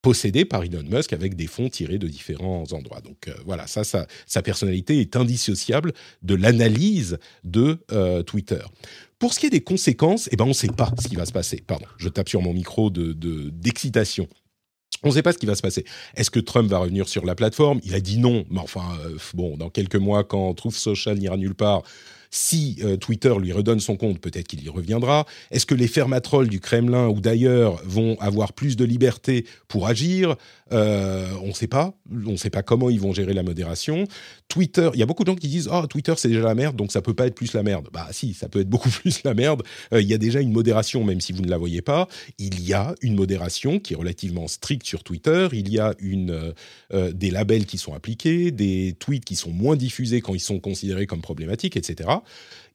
possédée 0.00 0.44
par 0.44 0.62
Elon 0.62 0.84
Musk 0.88 1.12
avec 1.12 1.34
des 1.34 1.48
fonds 1.48 1.68
tirés 1.68 1.98
de 1.98 2.06
différents 2.06 2.66
endroits. 2.70 3.00
Donc 3.00 3.26
euh, 3.26 3.34
voilà, 3.44 3.66
ça, 3.66 3.82
sa 3.82 4.42
personnalité 4.42 5.00
est 5.00 5.16
indissociable 5.16 5.92
de 6.22 6.36
l'analyse 6.36 7.18
de 7.42 7.80
Twitter. 8.22 8.62
Pour 9.18 9.32
ce 9.32 9.40
qui 9.40 9.46
est 9.46 9.50
des 9.50 9.62
conséquences, 9.62 10.28
eh 10.32 10.36
ben, 10.36 10.44
on 10.44 10.48
ne 10.48 10.52
sait 10.52 10.68
pas 10.68 10.90
ce 11.00 11.08
qui 11.08 11.16
va 11.16 11.26
se 11.26 11.32
passer. 11.32 11.62
Pardon, 11.66 11.86
je 11.98 12.08
tape 12.08 12.28
sur 12.28 12.42
mon 12.42 12.52
micro 12.52 12.90
d'excitation. 12.90 14.24
De, 14.24 14.28
on 15.02 15.08
ne 15.08 15.12
sait 15.12 15.22
pas 15.22 15.32
ce 15.32 15.38
qui 15.38 15.46
va 15.46 15.54
se 15.54 15.62
passer. 15.62 15.84
Est-ce 16.16 16.30
que 16.30 16.40
Trump 16.40 16.68
va 16.68 16.78
revenir 16.78 17.08
sur 17.08 17.24
la 17.24 17.34
plateforme? 17.34 17.80
Il 17.84 17.94
a 17.94 18.00
dit 18.00 18.18
non, 18.18 18.44
mais 18.50 18.60
enfin, 18.60 18.96
euh, 19.04 19.16
bon, 19.34 19.56
dans 19.56 19.70
quelques 19.70 19.96
mois, 19.96 20.24
quand 20.24 20.54
Truth 20.54 20.74
Social 20.74 21.18
n'ira 21.18 21.36
nulle 21.36 21.54
part, 21.54 21.82
si 22.30 22.78
euh, 22.82 22.96
Twitter 22.96 23.32
lui 23.40 23.52
redonne 23.52 23.78
son 23.78 23.96
compte, 23.96 24.18
peut-être 24.18 24.48
qu'il 24.48 24.64
y 24.64 24.68
reviendra. 24.68 25.24
Est-ce 25.52 25.66
que 25.66 25.74
les 25.74 25.86
fermatrolles 25.86 26.48
du 26.48 26.58
Kremlin 26.58 27.06
ou 27.06 27.20
d'ailleurs 27.20 27.80
vont 27.84 28.16
avoir 28.18 28.52
plus 28.54 28.76
de 28.76 28.84
liberté 28.84 29.46
pour 29.68 29.86
agir? 29.86 30.34
Euh, 30.72 31.28
On 31.42 31.48
ne 31.48 31.52
sait 31.52 31.66
pas. 31.66 31.94
On 32.10 32.32
ne 32.32 32.36
sait 32.36 32.50
pas 32.50 32.62
comment 32.62 32.90
ils 32.90 33.00
vont 33.00 33.12
gérer 33.12 33.34
la 33.34 33.42
modération. 33.42 34.06
Twitter, 34.48 34.90
il 34.94 35.00
y 35.00 35.02
a 35.02 35.06
beaucoup 35.06 35.24
de 35.24 35.30
gens 35.30 35.36
qui 35.36 35.48
disent 35.48 35.68
oh, 35.72 35.86
Twitter 35.86 36.14
c'est 36.16 36.28
déjà 36.28 36.42
la 36.42 36.54
merde, 36.54 36.76
donc 36.76 36.92
ça 36.92 37.02
peut 37.02 37.14
pas 37.14 37.26
être 37.26 37.34
plus 37.34 37.52
la 37.54 37.62
merde. 37.62 37.88
Bah 37.92 38.08
si, 38.12 38.34
ça 38.34 38.48
peut 38.48 38.60
être 38.60 38.68
beaucoup 38.68 38.90
plus 39.02 39.22
la 39.24 39.34
merde. 39.34 39.62
Euh, 39.92 40.00
il 40.00 40.08
y 40.08 40.14
a 40.14 40.18
déjà 40.18 40.40
une 40.40 40.52
modération, 40.52 41.04
même 41.04 41.20
si 41.20 41.32
vous 41.32 41.42
ne 41.42 41.50
la 41.50 41.58
voyez 41.58 41.82
pas. 41.82 42.08
Il 42.38 42.62
y 42.62 42.72
a 42.72 42.94
une 43.02 43.14
modération 43.14 43.78
qui 43.78 43.94
est 43.94 43.96
relativement 43.96 44.48
stricte 44.48 44.86
sur 44.86 45.04
Twitter. 45.04 45.48
Il 45.52 45.68
y 45.68 45.78
a 45.78 45.94
une, 45.98 46.54
des 47.12 47.30
labels 47.30 47.66
qui 47.66 47.78
sont 47.78 47.94
appliqués, 47.94 48.50
des 48.50 48.96
tweets 48.98 49.24
qui 49.24 49.36
sont 49.36 49.50
moins 49.50 49.76
diffusés 49.76 50.20
quand 50.20 50.34
ils 50.34 50.40
sont 50.40 50.60
considérés 50.60 51.06
comme 51.06 51.20
problématiques, 51.20 51.76
etc. 51.76 52.08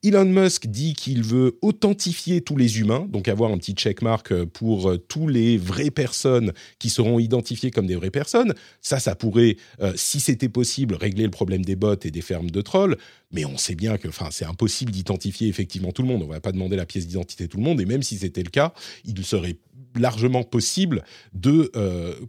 Elon 0.02 0.24
Musk 0.24 0.66
dit 0.66 0.94
qu'il 0.94 1.22
veut 1.22 1.58
authentifier 1.60 2.40
tous 2.40 2.56
les 2.56 2.80
humains, 2.80 3.06
donc 3.10 3.28
avoir 3.28 3.52
un 3.52 3.58
petit 3.58 3.74
checkmark 3.74 4.44
pour 4.44 4.88
euh, 4.88 4.96
tous 4.96 5.28
les 5.28 5.58
vraies 5.58 5.90
personnes 5.90 6.54
qui 6.78 6.88
seront 6.88 7.18
identifiées 7.18 7.70
comme 7.70 7.86
des 7.86 7.96
vraies 7.96 8.10
personnes. 8.10 8.54
Ça, 8.80 8.98
ça 8.98 9.14
pourrait, 9.14 9.58
euh, 9.82 9.92
si 9.96 10.20
c'était 10.20 10.48
possible, 10.48 10.94
régler 10.94 11.24
le 11.24 11.30
problème 11.30 11.62
des 11.66 11.76
bots 11.76 12.00
et 12.02 12.10
des 12.10 12.22
fermes 12.22 12.50
de 12.50 12.62
trolls. 12.62 12.96
Mais 13.30 13.44
on 13.44 13.58
sait 13.58 13.74
bien 13.74 13.98
que, 13.98 14.08
c'est 14.30 14.46
impossible 14.46 14.90
d'identifier 14.90 15.48
effectivement 15.48 15.92
tout 15.92 16.00
le 16.00 16.08
monde. 16.08 16.22
On 16.22 16.28
va 16.28 16.40
pas 16.40 16.52
demander 16.52 16.76
la 16.76 16.86
pièce 16.86 17.06
d'identité 17.06 17.44
de 17.44 17.50
tout 17.50 17.58
le 17.58 17.64
monde. 17.64 17.78
Et 17.82 17.84
même 17.84 18.02
si 18.02 18.16
c'était 18.16 18.42
le 18.42 18.48
cas, 18.48 18.72
il 19.04 19.22
serait 19.22 19.58
largement 19.98 20.42
possible 20.42 21.04
de, 21.32 21.70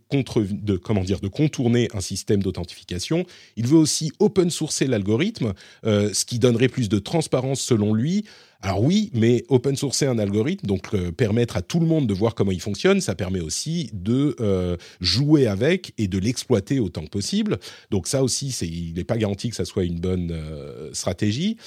contre, 0.10 0.42
de, 0.42 0.78
comment 0.78 1.04
dire, 1.04 1.20
de 1.20 1.28
contourner 1.28 1.88
un 1.94 2.02
système 2.02 2.42
d'authentification. 2.42 3.26
Il 3.56 3.68
veut 3.68 3.78
aussi 3.78 4.12
open 4.20 4.50
sourcer 4.50 4.88
l'algorithme, 4.88 5.54
ce 5.84 6.26
qui 6.26 6.40
donnerait 6.40 6.70
plus 6.70 6.90
de 6.90 7.00
transparence 7.00 7.62
selon 7.62 7.94
lui. 7.94 8.26
Alors 8.64 8.84
oui, 8.84 9.10
mais 9.14 9.44
open 9.50 9.76
sourcer 9.76 10.06
un 10.06 10.20
algorithme, 10.20 10.68
donc 10.68 10.94
euh, 10.94 11.12
permettre 11.12 11.58
à 11.58 11.64
tout 11.64 11.80
le 11.80 11.88
monde 11.88 12.06
de 12.06 12.14
voir 12.14 12.36
comment 12.36 12.52
il 12.52 12.62
fonctionne, 12.62 13.02
ça 13.02 13.16
permet 13.16 13.40
aussi 13.40 13.90
de 13.92 14.36
euh, 14.40 14.78
jouer 15.00 15.48
avec 15.48 15.94
et 15.98 16.08
de 16.08 16.20
l'exploiter 16.20 16.80
autant 16.80 17.04
que 17.04 17.10
possible. 17.10 17.58
Donc 17.90 18.08
ça 18.08 18.24
aussi, 18.24 18.50
il 18.62 18.94
n'est 18.94 19.04
pas 19.04 19.18
garanti 19.18 19.50
que 19.50 19.56
ça 19.56 19.66
soit 19.66 19.84
une 19.84 20.00
bonne 20.00 20.32
euh, 20.32 20.94
stratégie. 20.94 21.58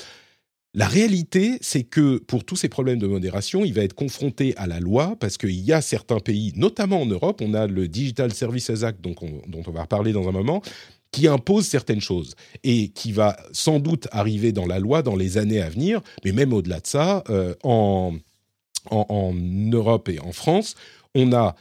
La 0.76 0.88
réalité, 0.88 1.59
c'est 1.61 1.85
que 1.85 2.19
pour 2.19 2.45
tous 2.45 2.57
ces 2.57 2.69
problèmes 2.69 2.99
de 2.99 3.07
modération, 3.07 3.64
il 3.64 3.73
va 3.73 3.83
être 3.83 3.95
confronté 3.95 4.57
à 4.57 4.66
la 4.66 4.81
loi 4.81 5.14
parce 5.21 5.38
qu'il 5.38 5.61
y 5.61 5.73
a 5.73 5.81
certains 5.81 6.19
pays, 6.19 6.52
notamment 6.57 7.00
en 7.00 7.07
Europe, 7.07 7.40
on 7.40 7.54
a 7.54 7.69
le 7.69 7.87
Digital 7.87 8.35
Services 8.35 8.83
Act, 8.83 9.00
dont 9.00 9.14
on 9.23 9.71
va 9.71 9.83
reparler 9.83 10.12
dans 10.12 10.28
un 10.28 10.33
moment, 10.33 10.62
qui 11.14 11.28
impose 11.28 11.64
certaines 11.64 12.00
choses 12.00 12.35
et 12.64 12.88
qui 12.88 13.12
va 13.12 13.37
sans 13.52 13.78
doute 13.78 14.09
arriver 14.11 14.50
dans 14.50 14.66
la 14.66 14.81
loi 14.81 15.02
dans 15.02 15.14
les 15.14 15.38
années 15.38 15.62
à 15.62 15.71
venir, 15.71 16.00
mais 16.25 16.33
même 16.33 16.52
au-delà 16.52 16.81
de 16.81 16.87
ça, 16.88 17.23
euh, 17.31 17.54
en, 17.62 18.14
Europe 19.73 20.09
et 20.09 20.19
en 20.19 20.33
France, 20.33 20.75
on 21.14 21.33
a 21.33 21.54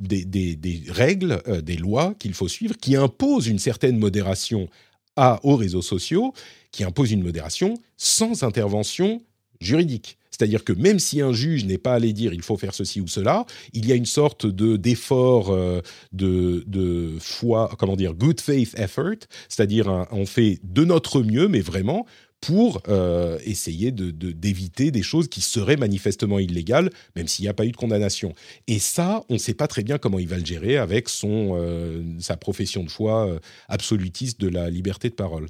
des, 0.00 0.82
règles, 0.88 1.42
euh, 1.46 1.60
des 1.60 1.76
lois 1.76 2.14
qu'il 2.18 2.32
faut 2.32 2.48
suivre 2.48 2.76
qui 2.78 2.96
imposent 2.96 3.46
une 3.46 3.58
certaine 3.58 3.98
modération 3.98 4.68
à, 5.16 5.40
aux 5.44 5.56
réseaux 5.56 5.82
sociaux, 5.82 6.32
qui 6.70 6.84
imposent 6.84 7.12
une 7.12 7.22
modération 7.22 7.74
sans 7.96 8.42
intervention 8.42 9.22
juridique. 9.60 10.18
C'est-à-dire 10.30 10.64
que 10.64 10.72
même 10.72 10.98
si 10.98 11.20
un 11.20 11.32
juge 11.32 11.64
n'est 11.64 11.78
pas 11.78 11.94
allé 11.94 12.12
dire 12.12 12.34
il 12.34 12.42
faut 12.42 12.56
faire 12.56 12.74
ceci 12.74 13.00
ou 13.00 13.06
cela, 13.06 13.46
il 13.72 13.86
y 13.86 13.92
a 13.92 13.94
une 13.94 14.04
sorte 14.04 14.46
de 14.46 14.76
d'effort 14.76 15.50
euh, 15.50 15.80
de, 16.12 16.64
de 16.66 17.12
foi, 17.20 17.70
comment 17.78 17.94
dire, 17.94 18.14
good 18.14 18.40
faith 18.40 18.76
effort, 18.76 19.28
c'est-à-dire 19.48 20.06
on 20.10 20.26
fait 20.26 20.58
de 20.64 20.84
notre 20.84 21.22
mieux, 21.22 21.46
mais 21.46 21.60
vraiment 21.60 22.04
pour 22.46 22.82
euh, 22.88 23.38
essayer 23.44 23.92
de, 23.92 24.10
d'éviter 24.10 24.90
des 24.90 25.02
choses 25.02 25.28
qui 25.28 25.40
seraient 25.40 25.76
manifestement 25.76 26.38
illégales, 26.38 26.90
même 27.16 27.26
s'il 27.26 27.44
n'y 27.44 27.48
a 27.48 27.54
pas 27.54 27.64
eu 27.64 27.72
de 27.72 27.76
condamnation. 27.76 28.34
Et 28.66 28.78
ça, 28.78 29.24
on 29.28 29.34
ne 29.34 29.38
sait 29.38 29.54
pas 29.54 29.66
très 29.66 29.82
bien 29.82 29.98
comment 29.98 30.18
il 30.18 30.28
va 30.28 30.38
le 30.38 30.44
gérer 30.44 30.76
avec 30.76 31.08
son, 31.08 31.52
euh, 31.54 32.02
sa 32.20 32.36
profession 32.36 32.82
de 32.82 32.90
foi 32.90 33.38
absolutiste 33.68 34.40
de 34.40 34.48
la 34.48 34.70
liberté 34.70 35.08
de 35.08 35.14
parole. 35.14 35.46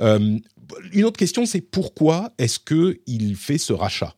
Euh, 0.00 0.38
une 0.92 1.04
autre 1.04 1.18
question, 1.18 1.46
c'est 1.46 1.60
pourquoi 1.60 2.32
est-ce 2.38 2.58
qu'il 2.58 3.36
fait 3.36 3.58
ce 3.58 3.72
rachat? 3.72 4.14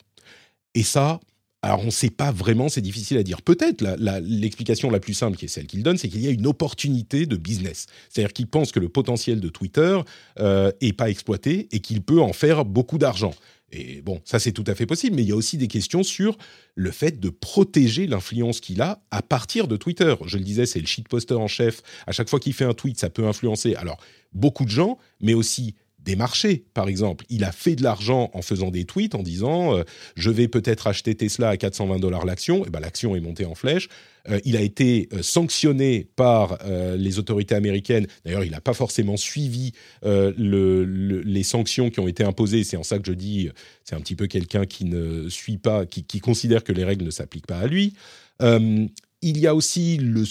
Et 0.74 0.82
ça, 0.82 1.20
alors 1.62 1.80
on 1.80 1.86
ne 1.86 1.90
sait 1.90 2.10
pas 2.10 2.30
vraiment, 2.30 2.68
c'est 2.68 2.80
difficile 2.80 3.18
à 3.18 3.22
dire. 3.22 3.42
Peut-être 3.42 3.84
l'explication 4.22 4.90
la, 4.90 5.00
plus 5.00 5.14
simple, 5.14 5.36
qui 5.36 5.46
est 5.46 5.48
celle 5.48 5.66
qu'il 5.66 5.82
donne, 5.82 5.98
c'est 5.98 6.08
qu'il 6.08 6.20
y 6.20 6.28
a 6.28 6.30
une 6.30 6.46
opportunité 6.46 7.26
de 7.26 7.36
business. 7.36 7.86
C'est-à-dire 8.08 8.32
qu'il 8.32 8.46
pense 8.46 8.70
que 8.70 8.78
le 8.78 8.88
potentiel 8.88 9.40
de 9.40 9.48
Twitter 9.48 9.98
n'est 10.38 10.44
euh, 10.44 10.92
pas 10.96 11.10
exploité 11.10 11.68
et 11.72 11.80
qu'il 11.80 12.02
peut 12.02 12.20
en 12.20 12.32
faire 12.32 12.64
beaucoup 12.64 12.98
d'argent. 12.98 13.34
Et 13.70 14.00
bon, 14.00 14.20
ça 14.24 14.38
c'est 14.38 14.52
tout 14.52 14.64
à 14.66 14.74
fait 14.74 14.86
possible, 14.86 15.16
mais 15.16 15.22
il 15.22 15.28
y 15.28 15.32
a 15.32 15.36
aussi 15.36 15.58
des 15.58 15.68
questions 15.68 16.02
sur 16.02 16.38
le 16.74 16.90
fait 16.90 17.20
de 17.20 17.28
protéger 17.28 18.06
l'influence 18.06 18.60
qu'il 18.60 18.80
a 18.80 19.02
à 19.10 19.20
partir 19.20 19.68
de 19.68 19.76
Twitter. 19.76 20.14
Je 20.24 20.38
le 20.38 20.44
disais, 20.44 20.64
c'est 20.64 20.80
le 20.80 20.86
shitposter 20.86 21.34
en 21.34 21.48
chef. 21.48 21.82
À 22.06 22.12
chaque 22.12 22.30
fois 22.30 22.40
qu'il 22.40 22.54
fait 22.54 22.64
un 22.64 22.72
tweet, 22.72 22.98
ça 22.98 23.10
peut 23.10 23.26
influencer. 23.26 23.74
Alors, 23.74 23.98
beaucoup 24.32 24.64
de 24.64 24.70
gens, 24.70 24.96
mais 25.20 25.34
aussi 25.34 25.74
des 25.98 26.16
marchés, 26.16 26.64
par 26.74 26.88
exemple. 26.88 27.24
Il 27.28 27.44
a 27.44 27.52
fait 27.52 27.74
de 27.74 27.82
l'argent 27.82 28.30
en 28.32 28.42
faisant 28.42 28.70
des 28.70 28.84
tweets 28.84 29.14
en 29.14 29.22
disant 29.22 29.76
euh, 29.76 29.82
je 30.16 30.30
vais 30.30 30.48
peut-être 30.48 30.86
acheter 30.86 31.14
Tesla 31.14 31.50
à 31.50 31.56
420 31.56 31.98
dollars 31.98 32.24
l'action. 32.24 32.64
Et 32.64 32.70
ben 32.70 32.80
l'action 32.80 33.16
est 33.16 33.20
montée 33.20 33.44
en 33.44 33.54
flèche. 33.54 33.88
Euh, 34.28 34.40
il 34.44 34.56
a 34.56 34.60
été 34.60 35.08
euh, 35.12 35.22
sanctionné 35.22 36.08
par 36.16 36.58
les 36.96 37.18
autorités 37.18 37.54
américaines. 37.54 38.06
D'ailleurs, 38.24 38.44
il 38.44 38.50
n'a 38.50 38.60
pas 38.60 38.74
forcément 38.74 39.16
suivi 39.16 39.72
les 40.04 41.42
sanctions 41.42 41.90
qui 41.90 42.00
ont 42.00 42.08
été 42.08 42.24
imposées. 42.24 42.64
C'est 42.64 42.76
en 42.76 42.82
ça 42.82 42.98
que 42.98 43.06
je 43.06 43.12
dis 43.12 43.48
c'est 43.84 43.94
un 43.94 44.00
petit 44.00 44.16
peu 44.16 44.26
quelqu'un 44.26 44.66
qui 44.66 44.84
ne 44.84 45.28
suit 45.28 45.58
pas, 45.58 45.86
qui, 45.86 46.20
considère 46.20 46.64
que 46.64 46.72
les 46.72 46.84
règles 46.84 47.04
ne 47.04 47.10
s'appliquent 47.10 47.46
pas 47.46 47.58
à 47.58 47.66
lui. 47.66 47.94
il 48.40 49.38
y 49.38 49.46
a 49.46 49.54
aussi 49.54 49.96
le 49.98 50.24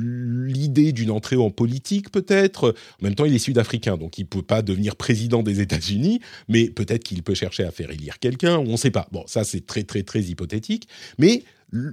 l'idée 0.00 0.92
d'une 0.92 1.10
entrée 1.10 1.36
en 1.36 1.50
politique 1.50 2.10
peut-être. 2.10 2.74
En 3.00 3.04
même 3.04 3.14
temps, 3.14 3.24
il 3.24 3.34
est 3.34 3.38
sud-africain, 3.38 3.96
donc 3.96 4.18
il 4.18 4.26
peut 4.26 4.42
pas 4.42 4.62
devenir 4.62 4.96
président 4.96 5.42
des 5.42 5.60
États-Unis, 5.60 6.20
mais 6.48 6.68
peut-être 6.68 7.04
qu'il 7.04 7.22
peut 7.22 7.34
chercher 7.34 7.64
à 7.64 7.70
faire 7.70 7.90
élire 7.90 8.18
quelqu'un, 8.18 8.58
on 8.58 8.72
ne 8.72 8.76
sait 8.76 8.90
pas. 8.90 9.08
Bon, 9.12 9.24
ça 9.26 9.44
c'est 9.44 9.66
très 9.66 9.82
très 9.84 10.02
très 10.02 10.22
hypothétique, 10.22 10.88
mais 11.18 11.44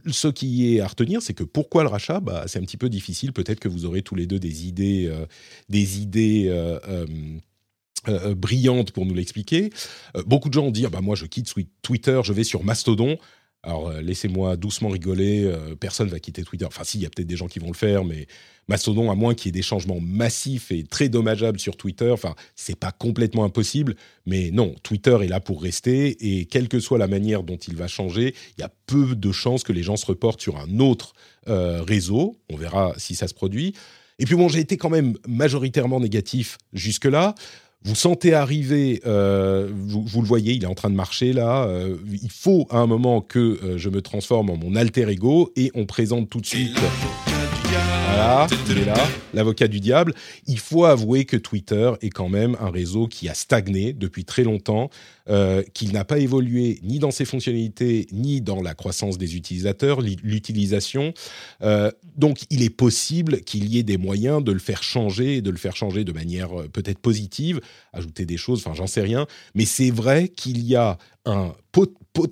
ce 0.07 0.27
qui 0.27 0.75
est 0.75 0.81
à 0.81 0.87
retenir, 0.87 1.21
c'est 1.21 1.33
que 1.33 1.43
pourquoi 1.43 1.83
le 1.83 1.89
rachat? 1.89 2.19
Bah, 2.19 2.43
C'est 2.47 2.59
un 2.59 2.63
petit 2.63 2.77
peu 2.77 2.89
difficile. 2.89 3.31
Peut-être 3.31 3.59
que 3.59 3.69
vous 3.69 3.85
aurez 3.85 4.01
tous 4.01 4.15
les 4.15 4.27
deux 4.27 4.39
des 4.39 4.67
idées, 4.67 5.07
euh, 5.07 5.25
des 5.69 6.01
idées 6.01 6.47
euh, 6.49 6.79
euh, 8.07 8.35
brillantes 8.35 8.91
pour 8.91 9.05
nous 9.05 9.13
l'expliquer. 9.13 9.71
beaucoup 10.25 10.49
de 10.49 10.53
gens 10.53 10.65
ont 10.65 10.71
dit 10.71 10.85
ah 10.85 10.89
bah, 10.89 11.01
moi 11.01 11.15
je 11.15 11.25
quitte 11.25 11.53
Twitter, 11.81 12.19
je 12.23 12.33
vais 12.33 12.43
sur 12.43 12.63
Mastodon. 12.63 13.17
Alors 13.63 13.89
euh, 13.89 14.01
laissez-moi 14.01 14.55
doucement 14.55 14.89
rigoler, 14.89 15.43
euh, 15.43 15.75
personne 15.75 16.07
va 16.07 16.19
quitter 16.19 16.43
Twitter. 16.43 16.65
Enfin 16.65 16.83
si, 16.83 16.97
il 16.97 17.01
y 17.01 17.05
a 17.05 17.09
peut-être 17.09 17.27
des 17.27 17.35
gens 17.35 17.47
qui 17.47 17.59
vont 17.59 17.67
le 17.67 17.73
faire, 17.73 18.05
mais 18.05 18.27
Mastodon, 18.69 19.11
à 19.11 19.15
moins 19.15 19.33
qu'il 19.33 19.47
y 19.47 19.49
ait 19.49 19.59
des 19.59 19.61
changements 19.63 19.99
massifs 19.99 20.71
et 20.71 20.83
très 20.83 21.09
dommageables 21.09 21.59
sur 21.59 21.75
Twitter, 21.75 22.09
enfin 22.11 22.35
c'est 22.55 22.77
pas 22.77 22.91
complètement 22.91 23.43
impossible, 23.43 23.95
mais 24.25 24.51
non, 24.51 24.75
Twitter 24.83 25.17
est 25.23 25.27
là 25.27 25.39
pour 25.41 25.61
rester 25.61 26.39
et 26.39 26.45
quelle 26.45 26.69
que 26.69 26.79
soit 26.79 26.97
la 26.97 27.07
manière 27.07 27.43
dont 27.43 27.57
il 27.57 27.75
va 27.75 27.87
changer, 27.87 28.33
il 28.57 28.61
y 28.61 28.63
a 28.63 28.71
peu 28.85 29.15
de 29.15 29.31
chances 29.31 29.63
que 29.63 29.73
les 29.73 29.83
gens 29.83 29.97
se 29.97 30.05
reportent 30.05 30.41
sur 30.41 30.57
un 30.57 30.79
autre 30.79 31.13
euh, 31.47 31.81
réseau. 31.81 32.37
On 32.49 32.55
verra 32.55 32.93
si 32.97 33.15
ça 33.15 33.27
se 33.27 33.33
produit. 33.33 33.73
Et 34.19 34.25
puis 34.25 34.35
bon, 34.35 34.49
j'ai 34.49 34.59
été 34.59 34.77
quand 34.77 34.89
même 34.89 35.17
majoritairement 35.27 35.99
négatif 35.99 36.57
jusque-là 36.73 37.35
vous 37.83 37.95
sentez 37.95 38.33
arriver, 38.33 39.01
euh, 39.05 39.69
vous, 39.71 40.21
le 40.21 40.27
voyez, 40.27 40.53
il 40.53 40.63
est 40.63 40.67
en 40.67 40.75
train 40.75 40.89
de 40.89 40.95
marcher 40.95 41.31
là. 41.31 41.63
Euh, 41.63 41.95
il 42.21 42.29
faut 42.29 42.67
à 42.69 42.77
un 42.77 42.87
moment 42.87 43.21
que 43.21 43.39
euh, 43.39 43.77
je 43.77 43.89
me 43.89 44.01
transforme 44.01 44.49
en 44.49 44.57
mon 44.57 44.75
alter 44.75 45.07
ego 45.09 45.51
et 45.55 45.71
on 45.75 45.85
présente 45.85 46.29
tout 46.29 46.41
de 46.41 46.45
suite. 46.45 46.77
Voilà, 47.71 48.47
il 48.69 48.77
est 48.79 48.85
là, 48.85 49.07
l'avocat 49.33 49.67
du 49.67 49.79
diable. 49.79 50.13
Il 50.47 50.59
faut 50.59 50.85
avouer 50.85 51.25
que 51.25 51.37
Twitter 51.37 51.91
est 52.01 52.09
quand 52.09 52.29
même 52.29 52.57
un 52.59 52.71
réseau 52.71 53.07
qui 53.07 53.29
a 53.29 53.33
stagné 53.33 53.93
depuis 53.93 54.25
très 54.25 54.43
longtemps, 54.43 54.89
euh, 55.29 55.61
qu'il 55.73 55.93
n'a 55.93 56.03
pas 56.03 56.17
évolué 56.17 56.79
ni 56.83 56.99
dans 56.99 57.11
ses 57.11 57.25
fonctionnalités, 57.25 58.07
ni 58.11 58.41
dans 58.41 58.61
la 58.61 58.73
croissance 58.73 59.17
des 59.17 59.35
utilisateurs, 59.35 60.01
l'utilisation. 60.01 61.13
Euh, 61.61 61.91
donc 62.17 62.39
il 62.49 62.63
est 62.63 62.71
possible 62.71 63.41
qu'il 63.41 63.69
y 63.69 63.77
ait 63.77 63.83
des 63.83 63.97
moyens 63.97 64.43
de 64.43 64.51
le 64.51 64.59
faire 64.59 64.81
changer, 64.81 65.37
et 65.37 65.41
de 65.41 65.51
le 65.51 65.57
faire 65.57 65.75
changer 65.75 66.03
de 66.03 66.11
manière 66.11 66.59
euh, 66.59 66.67
peut-être 66.67 66.99
positive, 66.99 67.61
ajouter 67.93 68.25
des 68.25 68.37
choses, 68.37 68.63
enfin 68.65 68.73
j'en 68.73 68.87
sais 68.87 69.01
rien. 69.01 69.27
Mais 69.53 69.65
c'est 69.65 69.91
vrai 69.91 70.29
qu'il 70.29 70.65
y 70.65 70.75
a 70.75 70.97
un 71.25 71.53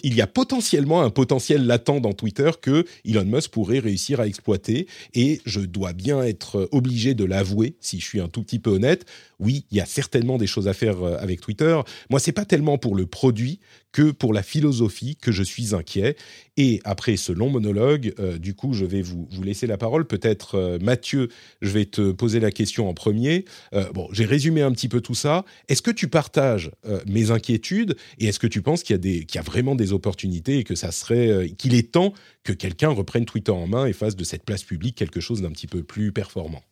il 0.04 0.16
y 0.16 0.22
a 0.22 0.28
potentiellement 0.28 1.02
un 1.02 1.10
potentiel 1.10 1.66
latent 1.66 2.02
dans 2.02 2.14
Twitter 2.14 2.52
que 2.62 2.86
Elon 3.06 3.26
Musk 3.26 3.52
pourrait 3.52 3.80
réussir 3.80 4.20
à 4.20 4.28
exploiter. 4.28 4.88
Et 5.14 5.42
je 5.46 5.62
dois 5.62 5.94
bien 5.94 6.24
être 6.24 6.68
obligé 6.72 7.14
de 7.14 7.24
l'avouer, 7.26 7.76
si 7.80 8.00
je 8.00 8.06
suis 8.06 8.20
un 8.20 8.28
tout 8.28 8.44
petit 8.44 8.60
peu 8.60 8.72
honnête. 8.72 9.06
Oui, 9.40 9.66
il 9.72 9.78
y 9.78 9.82
a 9.82 9.86
certainement 9.86 10.38
des 10.38 10.48
choses 10.48 10.68
à 10.68 10.74
faire 10.74 11.04
euh, 11.04 11.18
avec 11.20 11.42
Twitter. 11.42 11.80
Moi, 12.10 12.20
c'est 12.20 12.32
pas 12.32 12.46
tellement 12.46 12.78
pour 12.78 12.96
le 12.96 13.06
produit 13.06 13.60
que 13.92 14.12
pour 14.12 14.34
la 14.34 14.44
philosophie 14.44 15.16
que 15.16 15.32
je 15.32 15.44
suis 15.44 15.74
inquiet. 15.74 16.16
Et 16.58 16.82
après 16.84 17.18
ce 17.18 17.32
long 17.32 17.50
monologue, 17.50 18.14
euh, 18.20 18.38
du 18.38 18.54
coup, 18.54 18.74
je 18.74 18.86
vais 18.86 19.02
vous, 19.02 19.28
vous 19.32 19.44
laisser 19.44 19.68
la 19.68 19.78
parole. 19.78 20.06
Peut-être, 20.06 20.56
euh, 20.56 20.78
Mathieu, 20.82 21.30
je 21.62 21.70
vais 21.70 21.86
te 21.86 22.12
poser 22.12 22.40
la 22.40 22.52
question 22.52 22.90
en 22.90 22.94
premier. 22.94 23.46
bon, 23.94 24.08
j'ai 24.12 24.26
résumé 24.26 24.62
un 24.62 24.72
petit 24.72 24.90
peu 24.90 25.02
tout 25.02 25.16
ça. 25.16 25.46
Est-ce 25.68 25.82
que 25.82 25.92
tu 25.92 26.08
partages 26.08 26.72
mes 27.06 27.32
inquiétudes 27.32 27.96
et 28.20 28.26
est-ce 28.26 28.40
que 28.40 28.48
tu 28.48 28.62
penses 28.62 28.84
qu'il 28.84 28.96
y 28.96 29.00
a 29.00 29.02
qu'il 29.26 29.36
y 29.36 29.38
a 29.38 29.42
vraiment 29.42 29.76
des 29.76 29.94
opportunités 29.94 30.60
et 30.60 30.64
que 30.64 30.76
ça 30.76 30.92
serait, 30.92 31.30
euh, 31.30 31.48
qu'il 31.48 31.74
est 31.74 31.92
temps 31.92 32.14
que 32.44 32.54
quelqu'un 32.54 32.90
reprenne 32.90 33.26
Twitter 33.26 33.52
en 33.52 33.68
main 33.68 33.86
et 33.86 33.94
fasse 33.94 34.16
de 34.16 34.24
cette 34.24 34.44
place 34.44 34.64
publique 34.64 34.96
quelque 34.96 35.20
chose 35.20 35.42
d'un 35.42 35.52
petit 35.52 35.68
peu 35.68 35.84
plus 35.84 36.12
performant? 36.12 36.64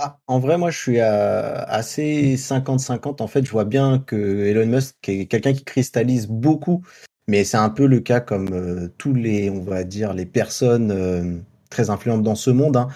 Ah, 0.00 0.20
en 0.28 0.38
vrai, 0.38 0.58
moi, 0.58 0.70
je 0.70 0.78
suis 0.78 1.00
assez 1.00 2.36
50-50. 2.36 3.20
En 3.20 3.26
fait, 3.26 3.44
je 3.44 3.50
vois 3.50 3.64
bien 3.64 3.98
que 3.98 4.14
Elon 4.16 4.66
Musk 4.66 4.94
est 5.08 5.26
quelqu'un 5.26 5.52
qui 5.52 5.64
cristallise 5.64 6.28
beaucoup, 6.28 6.84
mais 7.26 7.42
c'est 7.42 7.56
un 7.56 7.68
peu 7.68 7.84
le 7.84 7.98
cas 7.98 8.20
comme 8.20 8.48
euh, 8.52 8.88
tous 8.96 9.12
les, 9.12 9.50
on 9.50 9.60
va 9.64 9.82
dire, 9.82 10.14
les 10.14 10.24
personnes 10.24 10.92
euh, 10.92 11.38
très 11.68 11.90
influentes 11.90 12.22
dans 12.22 12.36
ce 12.36 12.50
monde. 12.50 12.76
Hein. 12.76 12.88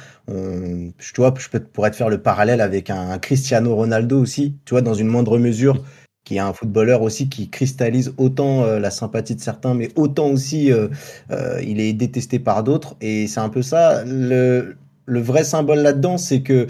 tu 0.98 1.12
vois, 1.16 1.34
je 1.36 1.48
pourrais 1.58 1.90
te 1.90 1.96
faire 1.96 2.08
le 2.08 2.22
parallèle 2.22 2.60
avec 2.60 2.88
un 2.88 3.18
Cristiano 3.18 3.74
Ronaldo 3.74 4.20
aussi, 4.20 4.56
tu 4.64 4.74
vois, 4.74 4.82
dans 4.82 4.94
une 4.94 5.08
moindre 5.08 5.38
mesure 5.38 5.82
qui 6.24 6.36
est 6.36 6.40
un 6.40 6.52
footballeur 6.52 7.02
aussi 7.02 7.28
qui 7.28 7.50
cristallise 7.50 8.14
autant 8.16 8.62
euh, 8.62 8.78
la 8.78 8.90
sympathie 8.90 9.34
de 9.34 9.40
certains, 9.40 9.74
mais 9.74 9.90
autant 9.96 10.28
aussi 10.28 10.72
euh, 10.72 10.88
euh, 11.30 11.60
il 11.62 11.80
est 11.80 11.92
détesté 11.92 12.38
par 12.38 12.62
d'autres. 12.62 12.96
Et 13.00 13.26
c'est 13.26 13.40
un 13.40 13.48
peu 13.48 13.62
ça. 13.62 14.04
Le, 14.04 14.76
le 15.06 15.20
vrai 15.20 15.44
symbole 15.44 15.80
là-dedans, 15.80 16.18
c'est 16.18 16.42
que 16.42 16.66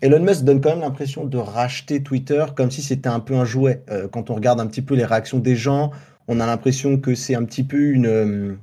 Elon 0.00 0.20
Musk 0.20 0.44
donne 0.44 0.60
quand 0.60 0.70
même 0.70 0.80
l'impression 0.80 1.24
de 1.24 1.38
racheter 1.38 2.02
Twitter 2.02 2.44
comme 2.56 2.70
si 2.70 2.82
c'était 2.82 3.08
un 3.08 3.20
peu 3.20 3.34
un 3.34 3.44
jouet. 3.44 3.82
quand 4.12 4.30
on 4.30 4.34
regarde 4.34 4.60
un 4.60 4.66
petit 4.66 4.82
peu 4.82 4.94
les 4.94 5.04
réactions 5.04 5.38
des 5.38 5.56
gens, 5.56 5.90
on 6.28 6.40
a 6.40 6.46
l'impression 6.46 6.98
que 6.98 7.14
c'est 7.14 7.34
un 7.34 7.44
petit 7.44 7.64
peu 7.64 7.78
une, 7.78 8.58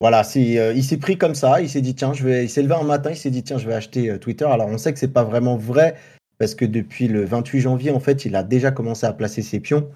voilà, 0.00 0.22
il 0.36 0.84
s'est 0.84 0.96
pris 0.96 1.18
comme 1.18 1.34
ça, 1.34 1.60
il 1.60 1.68
s'est 1.68 1.80
dit 1.80 1.94
tiens, 1.94 2.12
je 2.12 2.22
vais, 2.22 2.44
il 2.44 2.48
s'est 2.48 2.62
levé 2.62 2.74
un 2.74 2.84
matin, 2.84 3.10
il 3.10 3.16
s'est 3.16 3.30
dit 3.30 3.42
tiens, 3.42 3.58
je 3.58 3.66
vais 3.66 3.74
acheter 3.74 4.16
Twitter. 4.20 4.44
Alors 4.44 4.68
on 4.68 4.78
sait 4.78 4.92
que 4.92 4.98
c'est 4.98 5.12
pas 5.12 5.24
vraiment 5.24 5.56
vrai 5.56 5.96
parce 6.38 6.54
que 6.54 6.64
depuis 6.64 7.08
le 7.08 7.24
28 7.24 7.60
janvier, 7.60 7.90
en 7.90 7.98
fait, 7.98 8.24
il 8.24 8.36
a 8.36 8.44
déjà 8.44 8.70
commencé 8.70 9.06
à 9.06 9.12
placer 9.12 9.42
ses 9.42 9.58
pions. 9.58 9.90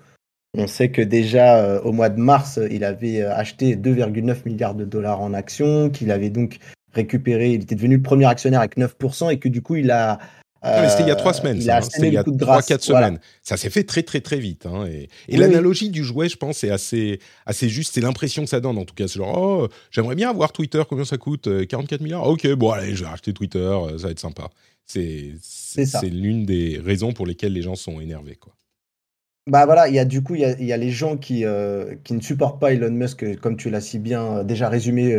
On 0.58 0.66
sait 0.66 0.90
que 0.90 1.00
déjà 1.00 1.80
au 1.82 1.92
mois 1.92 2.08
de 2.08 2.20
mars, 2.20 2.58
il 2.70 2.82
avait 2.84 3.22
acheté 3.22 3.76
2,9 3.76 4.44
milliards 4.44 4.74
de 4.74 4.84
dollars 4.84 5.20
en 5.20 5.34
actions, 5.34 5.88
qu'il 5.88 6.10
avait 6.10 6.30
donc 6.30 6.58
récupéré, 6.92 7.52
il 7.52 7.62
était 7.62 7.74
devenu 7.74 7.96
le 7.96 8.02
premier 8.02 8.26
actionnaire 8.26 8.60
avec 8.60 8.76
9% 8.76 9.32
et 9.32 9.38
que 9.38 9.48
du 9.48 9.62
coup, 9.62 9.76
il 9.76 9.90
a 9.90 10.18
c'était 10.62 11.02
il 11.02 11.08
y 11.08 11.10
a 11.10 11.16
trois 11.16 11.34
semaines, 11.34 11.60
ça, 11.60 11.78
hein. 11.78 11.80
c'était 11.82 12.06
il 12.06 12.14
y 12.14 12.16
a 12.16 12.22
trois, 12.22 12.62
quatre 12.62 12.84
semaines. 12.84 13.18
Ça 13.42 13.56
s'est 13.56 13.70
fait 13.70 13.82
très, 13.82 14.02
très, 14.02 14.20
très 14.20 14.38
vite. 14.38 14.66
Hein, 14.66 14.86
et, 14.86 15.36
l'analogie 15.36 15.90
du 15.90 16.04
jouet, 16.04 16.28
je 16.28 16.36
pense, 16.36 16.62
est 16.62 16.70
assez, 16.70 17.18
assez 17.46 17.68
juste. 17.68 17.94
C'est 17.94 18.00
l'impression 18.00 18.44
que 18.44 18.48
ça 18.48 18.60
donne, 18.60 18.78
en 18.78 18.84
tout 18.84 18.94
cas. 18.94 19.08
C'est 19.08 19.18
genre, 19.18 19.36
oh, 19.36 19.68
j'aimerais 19.90 20.14
bien 20.14 20.30
avoir 20.30 20.52
Twitter, 20.52 20.82
combien 20.88 21.04
ça 21.04 21.18
coûte 21.18 21.66
44 21.66 22.00
euh, 22.00 22.04
milliards? 22.04 22.26
Ok, 22.28 22.46
bon, 22.54 22.70
allez, 22.70 22.94
je 22.94 23.04
vais 23.04 23.10
acheter 23.10 23.32
Twitter, 23.32 23.58
euh, 23.58 23.98
ça 23.98 24.04
va 24.04 24.10
être 24.12 24.20
sympa. 24.20 24.50
C'est 24.86 25.32
l'une 26.04 26.44
des 26.44 26.80
raisons 26.84 27.12
pour 27.12 27.26
lesquelles 27.26 27.52
les 27.52 27.62
gens 27.62 27.74
sont 27.74 28.00
énervés, 28.00 28.36
quoi. 28.36 28.52
Bah 29.48 29.66
voilà, 29.66 29.88
il 29.88 29.94
y 29.94 29.98
a 29.98 30.04
du 30.04 30.22
coup, 30.22 30.36
il 30.36 30.40
y 30.40 30.72
a, 30.72 30.76
les 30.76 30.90
gens 30.90 31.16
qui, 31.16 31.44
euh, 31.44 31.96
qui 32.04 32.14
ne 32.14 32.20
supportent 32.20 32.60
pas 32.60 32.72
Elon 32.72 32.92
Musk, 32.92 33.40
comme 33.40 33.56
tu 33.56 33.70
l'as 33.70 33.80
si 33.80 33.98
bien 33.98 34.44
déjà 34.44 34.68
résumé 34.68 35.16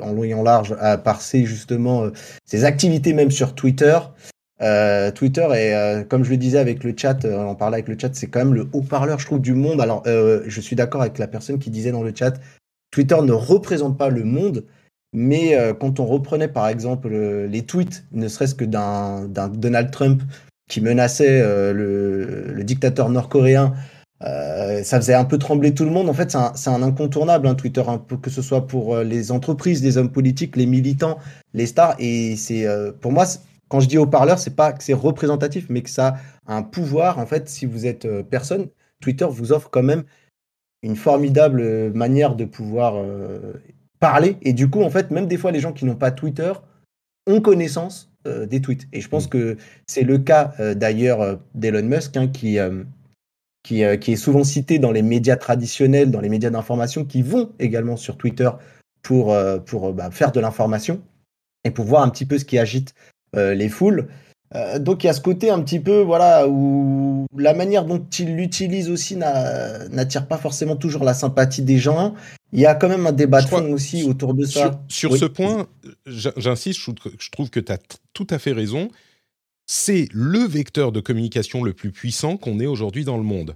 en 0.00 0.12
long 0.12 0.24
et 0.24 0.32
en 0.32 0.42
large, 0.42 0.74
à, 0.80 0.96
par 0.96 1.20
ses 1.20 1.44
justement 1.44 2.04
ses 2.46 2.64
activités 2.64 3.12
même 3.12 3.30
sur 3.30 3.54
Twitter. 3.54 3.98
Euh, 4.60 5.12
Twitter 5.12 5.46
euh, 5.50 6.02
comme 6.02 6.24
je 6.24 6.30
le 6.30 6.36
disais 6.36 6.58
avec 6.58 6.82
le 6.82 6.92
chat, 6.96 7.24
euh, 7.24 7.36
on 7.36 7.54
parlait 7.54 7.76
avec 7.76 7.88
le 7.88 7.96
chat, 7.98 8.14
c'est 8.14 8.26
quand 8.26 8.40
même 8.40 8.54
le 8.54 8.68
haut-parleur, 8.72 9.18
je 9.18 9.26
trouve, 9.26 9.40
du 9.40 9.54
monde. 9.54 9.80
Alors, 9.80 10.02
je 10.04 10.60
suis 10.60 10.76
d'accord 10.76 11.02
avec 11.02 11.18
la 11.18 11.28
personne 11.28 11.58
qui 11.58 11.70
disait 11.70 11.92
dans 11.92 12.02
le 12.02 12.12
chat, 12.14 12.34
Twitter 12.90 13.16
ne 13.22 13.32
représente 13.32 13.98
pas 13.98 14.08
le 14.08 14.24
monde, 14.24 14.64
mais 15.12 15.56
quand 15.80 16.00
on 16.00 16.06
reprenait 16.06 16.48
par 16.48 16.68
exemple 16.68 17.10
les 17.10 17.62
tweets, 17.62 18.04
ne 18.12 18.28
serait-ce 18.28 18.54
que 18.54 18.64
d'un 18.64 19.28
Donald 19.28 19.90
Trump 19.90 20.22
qui 20.68 20.80
menaçait 20.80 21.42
le, 21.72 22.62
dictateur 22.62 23.08
nord-coréen, 23.08 23.74
ça 24.20 25.00
faisait 25.00 25.14
un 25.14 25.24
peu 25.24 25.38
trembler 25.38 25.74
tout 25.74 25.84
le 25.84 25.90
monde. 25.90 26.08
En 26.08 26.14
fait, 26.14 26.36
c'est 26.54 26.70
un, 26.70 26.82
incontournable, 26.82 27.46
hein, 27.46 27.54
Twitter, 27.54 27.82
peu, 28.06 28.16
que 28.16 28.30
ce 28.30 28.42
soit 28.42 28.66
pour 28.66 28.98
les 28.98 29.32
entreprises, 29.32 29.82
les 29.82 29.96
hommes 29.96 30.12
politiques, 30.12 30.56
les 30.56 30.66
militants, 30.66 31.18
les 31.54 31.66
stars. 31.66 31.94
Et 31.98 32.36
c'est 32.36 32.66
pour 33.00 33.12
moi, 33.12 33.26
quand 33.68 33.80
je 33.80 33.88
dis 33.88 33.98
haut-parleur, 33.98 34.38
c'est 34.38 34.56
pas 34.56 34.72
que 34.72 34.82
c'est 34.82 34.94
représentatif, 34.94 35.66
mais 35.68 35.82
que 35.82 35.90
ça 35.90 36.16
a 36.46 36.56
un 36.56 36.62
pouvoir. 36.62 37.18
En 37.18 37.26
fait, 37.26 37.48
si 37.48 37.66
vous 37.66 37.86
êtes 37.86 38.06
euh, 38.06 38.22
personne, 38.22 38.68
Twitter 39.00 39.26
vous 39.30 39.52
offre 39.52 39.68
quand 39.70 39.82
même 39.82 40.04
une 40.82 40.96
formidable 40.96 41.60
euh, 41.60 41.92
manière 41.92 42.34
de 42.34 42.44
pouvoir 42.44 42.94
euh, 42.96 43.54
parler. 44.00 44.36
Et 44.42 44.52
du 44.52 44.70
coup, 44.70 44.82
en 44.82 44.90
fait, 44.90 45.10
même 45.10 45.26
des 45.26 45.36
fois, 45.36 45.52
les 45.52 45.60
gens 45.60 45.72
qui 45.72 45.84
n'ont 45.84 45.96
pas 45.96 46.10
Twitter 46.10 46.52
ont 47.26 47.40
connaissance 47.40 48.10
des 48.46 48.60
tweets. 48.60 48.86
Et 48.92 49.00
je 49.00 49.08
pense 49.08 49.26
mm. 49.26 49.30
que 49.30 49.56
c'est 49.86 50.02
le 50.02 50.18
cas 50.18 50.54
d'ailleurs 50.74 51.40
d'Elon 51.54 51.82
Musk, 51.82 52.16
hein, 52.16 52.28
qui, 52.28 52.58
qui, 53.62 53.82
qui, 54.00 54.12
est 54.12 54.16
souvent 54.16 54.44
cité 54.44 54.78
dans 54.78 54.92
les 54.92 55.02
médias 55.02 55.36
traditionnels, 55.36 56.10
dans 56.10 56.20
les 56.20 56.28
médias 56.28 56.50
d'information, 56.50 57.04
qui 57.04 57.22
vont 57.22 57.52
également 57.58 57.96
sur 57.96 58.16
Twitter 58.16 58.50
pour, 59.02 59.36
pour 59.66 59.92
bah, 59.92 60.10
faire 60.10 60.32
de 60.32 60.40
l'information 60.40 61.00
et 61.64 61.70
pour 61.70 61.84
voir 61.84 62.02
un 62.02 62.08
petit 62.08 62.26
peu 62.26 62.38
ce 62.38 62.44
qui 62.44 62.58
agite 62.58 62.94
euh, 63.36 63.54
les 63.54 63.68
foules. 63.68 64.08
Euh, 64.54 64.78
donc 64.78 65.04
il 65.04 65.08
y 65.08 65.10
a 65.10 65.12
ce 65.12 65.20
côté 65.20 65.50
un 65.50 65.60
petit 65.60 65.78
peu 65.78 66.00
voilà 66.00 66.48
où 66.48 67.26
la 67.36 67.52
manière 67.52 67.84
dont 67.84 68.02
il 68.18 68.34
l'utilise 68.34 68.88
aussi 68.88 69.14
n'attire 69.14 70.26
pas 70.26 70.38
forcément 70.38 70.76
toujours 70.76 71.04
la 71.04 71.14
sympathie 71.14 71.62
des 71.62 71.78
gens. 71.78 72.14
Il 72.52 72.60
y 72.60 72.66
a 72.66 72.74
quand 72.74 72.88
même 72.88 73.06
un 73.06 73.12
débat 73.12 73.42
de 73.42 73.48
fond 73.48 73.72
aussi 73.72 74.04
autour 74.04 74.32
de 74.32 74.46
ça. 74.46 74.82
Sur, 74.88 75.16
ce 75.16 75.26
point, 75.26 75.66
j'insiste, 76.06 76.80
je 76.80 77.30
trouve 77.30 77.50
que 77.50 77.60
tu 77.60 77.70
as 77.70 77.78
tout 78.14 78.26
à 78.30 78.38
fait 78.38 78.52
raison. 78.52 78.88
C'est 79.66 80.08
le 80.12 80.38
vecteur 80.38 80.92
de 80.92 81.00
communication 81.00 81.62
le 81.62 81.74
plus 81.74 81.92
puissant 81.92 82.38
qu'on 82.38 82.58
ait 82.58 82.66
aujourd'hui 82.66 83.04
dans 83.04 83.18
le 83.18 83.22
monde. 83.22 83.54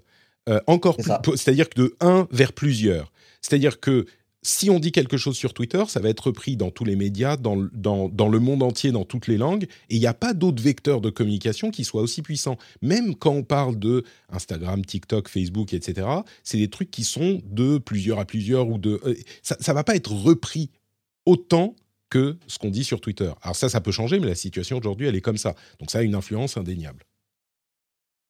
Euh, 0.48 0.60
encore 0.66 0.96
c'est-à-dire 1.36 1.70
que 1.70 1.80
de 1.80 1.96
un 2.00 2.28
vers 2.30 2.52
plusieurs. 2.52 3.12
C'est-à-dire 3.40 3.80
que 3.80 4.04
si 4.42 4.70
on 4.70 4.80
dit 4.80 4.90
quelque 4.90 5.16
chose 5.16 5.36
sur 5.36 5.54
Twitter, 5.54 5.82
ça 5.86 6.00
va 6.00 6.08
être 6.08 6.26
repris 6.26 6.56
dans 6.56 6.70
tous 6.70 6.84
les 6.84 6.96
médias, 6.96 7.36
dans, 7.36 7.54
le 7.54 8.38
monde 8.38 8.62
entier, 8.62 8.90
dans 8.90 9.04
toutes 9.04 9.28
les 9.28 9.36
langues, 9.36 9.64
et 9.88 9.94
il 9.94 10.00
n'y 10.00 10.06
a 10.06 10.14
pas 10.14 10.34
d'autres 10.34 10.62
vecteurs 10.62 11.00
de 11.00 11.10
communication 11.10 11.70
qui 11.70 11.84
soient 11.84 12.02
aussi 12.02 12.22
puissants. 12.22 12.58
Même 12.82 13.14
quand 13.14 13.32
on 13.32 13.44
parle 13.44 13.78
de 13.78 14.04
Instagram, 14.30 14.84
TikTok, 14.84 15.28
Facebook, 15.28 15.72
etc., 15.74 16.08
c'est 16.42 16.58
des 16.58 16.68
trucs 16.68 16.90
qui 16.90 17.04
sont 17.04 17.40
de 17.46 17.78
plusieurs 17.78 18.18
à 18.18 18.24
plusieurs, 18.24 18.68
ou 18.68 18.78
de... 18.78 19.00
Euh, 19.04 19.14
ça 19.42 19.56
ne 19.66 19.74
va 19.74 19.84
pas 19.84 19.94
être 19.94 20.12
repris 20.12 20.70
autant 21.24 21.76
que 22.10 22.36
ce 22.46 22.58
qu'on 22.58 22.70
dit 22.70 22.84
sur 22.84 23.00
Twitter. 23.00 23.30
Alors 23.42 23.56
ça, 23.56 23.68
ça 23.68 23.80
peut 23.80 23.92
changer, 23.92 24.18
mais 24.18 24.26
la 24.26 24.34
situation 24.34 24.76
aujourd'hui, 24.76 25.06
elle 25.06 25.16
est 25.16 25.22
comme 25.22 25.38
ça. 25.38 25.54
Donc 25.78 25.90
ça 25.90 26.00
a 26.00 26.02
une 26.02 26.14
influence 26.14 26.56
indéniable. 26.56 27.04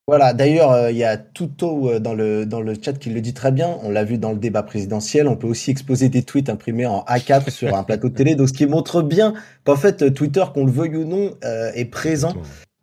Voilà, 0.09 0.33
d'ailleurs, 0.33 0.73
euh, 0.73 0.91
il 0.91 0.97
y 0.97 1.05
a 1.05 1.17
Tuto 1.17 1.89
euh, 1.89 2.01
dans 2.01 2.13
le, 2.13 2.45
dans 2.45 2.61
le 2.61 2.75
chat 2.75 2.95
qui 2.95 3.11
le 3.11 3.21
dit 3.21 3.35
très 3.35 3.53
bien. 3.53 3.79
On 3.85 3.91
l'a 3.91 4.03
vu 4.03 4.19
dans 4.19 4.33
le 4.33 4.39
débat 4.39 4.65
présidentiel. 4.65 5.29
On 5.29 5.37
peut 5.37 5.47
aussi 5.47 5.71
exposer 5.71 6.09
des 6.09 6.25
tweets 6.25 6.49
imprimés 6.49 6.87
en 6.87 7.05
A4 7.05 7.51
sur 7.51 7.77
un 7.77 7.85
plateau 7.85 8.09
de 8.09 8.15
télé. 8.15 8.35
Donc, 8.35 8.49
ce 8.49 8.53
qui 8.53 8.67
montre 8.67 9.03
bien 9.03 9.33
qu'en 9.65 9.77
fait, 9.77 10.13
Twitter, 10.13 10.45
qu'on 10.53 10.67
le 10.67 10.73
veuille 10.73 10.97
ou 10.97 11.05
non, 11.05 11.35
euh, 11.45 11.71
est 11.75 11.85
présent. 11.85 12.35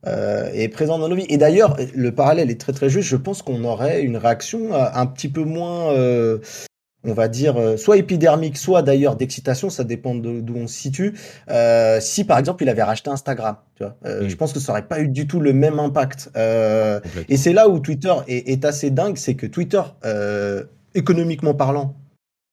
est 0.06 0.70
présent 0.70 0.98
dans 0.98 1.10
nos 1.10 1.16
vies. 1.16 1.26
Et 1.28 1.38
d'ailleurs, 1.38 1.76
le 1.94 2.12
parallèle 2.14 2.50
est 2.50 2.60
très 2.60 2.72
très 2.72 2.90
juste. 2.90 3.10
Je 3.10 3.18
pense 3.18 3.42
qu'on 3.42 3.66
aurait 3.66 4.02
une 4.02 4.16
réaction 4.16 4.74
un 4.74 5.06
petit 5.06 5.28
peu 5.28 5.44
moins 5.44 5.94
on 7.04 7.14
va 7.14 7.28
dire, 7.28 7.58
euh, 7.58 7.78
soit 7.78 7.98
épidermique, 7.98 8.58
soit 8.58 8.82
d'ailleurs 8.82 9.16
d'excitation, 9.16 9.70
ça 9.70 9.84
dépend 9.84 10.16
d'où 10.16 10.56
on 10.56 10.68
se 10.68 10.74
situe. 10.74 11.18
Euh, 11.50 12.00
si 12.02 12.26
par 12.26 12.38
exemple 12.38 12.64
il 12.64 12.70
avait 12.70 12.84
racheté 12.84 13.10
Instagram, 13.10 13.58
tu 13.76 13.84
vois, 13.84 13.96
euh, 14.06 14.28
je 14.28 14.36
pense 14.36 14.52
que 14.52 14.60
ça 14.60 14.74
aurait 14.74 14.88
pas 14.88 15.00
eu 15.00 15.08
du 15.08 15.28
tout 15.28 15.40
le 15.40 15.54
même 15.54 15.80
impact. 15.80 16.30
et 16.36 17.38
c'est 17.38 17.54
là 17.54 17.70
où 17.70 17.80
Twitter 17.80 18.14
est, 18.28 18.66
assez 18.66 18.92
dingue, 18.92 19.18
c'est 19.18 19.36
que 19.36 19.46
Twitter, 19.46 19.82
économiquement 20.96 21.54
parlant, 21.54 21.96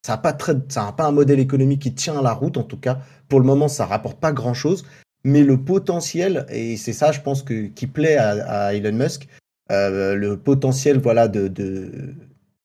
ça 0.07 0.13
n'a 0.13 0.19
pas, 0.19 0.33
très, 0.33 0.55
ça 0.69 0.87
a 0.87 0.93
pas 0.93 1.07
un 1.07 1.13
modèle 1.13 1.41
économique 1.41 1.83
qui 1.83 1.93
tient 1.93 2.23
la 2.23 2.33
route, 2.33 2.57
en 2.57 2.63
tout 2.63 2.77
cas. 2.77 3.01
Pour 3.29 3.41
le 3.41 3.47
moment, 3.47 3.67
ça 3.67 3.87
rapporte 3.87 4.21
pas 4.21 4.33
grand 4.33 4.55
chose. 4.55 4.85
Mais 5.25 5.43
le 5.43 5.57
potentiel, 5.57 6.47
et 6.49 6.77
c'est 6.77 6.93
ça, 6.93 7.11
je 7.11 7.21
pense, 7.21 7.43
que, 7.43 7.67
qui 7.67 7.89
plaît 7.89 8.17
à, 8.17 8.73
Elon 8.73 8.93
Musk, 8.93 9.27
le 9.69 10.35
potentiel 10.37 11.01
voilà, 11.01 11.27
de, 11.27 11.49
de 11.49 12.15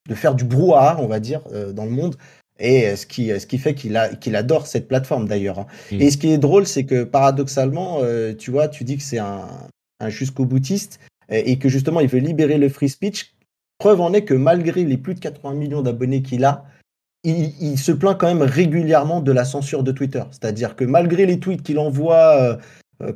de 0.08 0.14
faire 0.14 0.34
du 0.34 0.44
brouhaha, 0.44 0.96
on 1.00 1.06
va 1.06 1.20
dire, 1.20 1.42
euh, 1.52 1.72
dans 1.72 1.84
le 1.84 1.90
monde. 1.90 2.16
Et 2.58 2.86
euh, 2.86 2.96
ce 2.96 3.06
qui, 3.06 3.28
ce 3.28 3.46
qui 3.46 3.58
fait 3.58 3.74
qu'il 3.74 3.98
qu'il 4.20 4.36
adore 4.36 4.66
cette 4.66 4.88
plateforme 4.88 5.26
d'ailleurs. 5.26 5.60
Hein. 5.60 5.66
Mm. 5.90 6.00
Et 6.00 6.10
ce 6.10 6.18
qui 6.18 6.30
est 6.30 6.38
drôle, 6.38 6.66
c'est 6.66 6.84
que 6.84 7.04
paradoxalement, 7.04 7.98
euh, 8.02 8.34
tu 8.34 8.50
vois, 8.50 8.68
tu 8.68 8.84
dis 8.84 8.96
que 8.96 9.02
c'est 9.02 9.18
un, 9.18 9.46
un 10.00 10.08
jusqu'au 10.08 10.44
boutiste 10.44 11.00
et 11.30 11.58
que 11.58 11.70
justement 11.70 12.00
il 12.00 12.08
veut 12.08 12.18
libérer 12.18 12.58
le 12.58 12.68
free 12.68 12.90
speech. 12.90 13.34
Preuve 13.78 14.00
en 14.00 14.12
est 14.12 14.24
que 14.24 14.34
malgré 14.34 14.84
les 14.84 14.98
plus 14.98 15.14
de 15.14 15.20
80 15.20 15.54
millions 15.54 15.80
d'abonnés 15.80 16.20
qu'il 16.20 16.44
a, 16.44 16.64
il, 17.24 17.78
se 17.78 17.90
plaint 17.90 18.18
quand 18.18 18.26
même 18.26 18.42
régulièrement 18.42 19.20
de 19.20 19.32
la 19.32 19.44
censure 19.44 19.82
de 19.82 19.92
Twitter. 19.92 20.22
C'est-à-dire 20.30 20.76
que 20.76 20.84
malgré 20.84 21.24
les 21.24 21.38
tweets 21.38 21.62
qu'il 21.62 21.78
envoie 21.78 22.58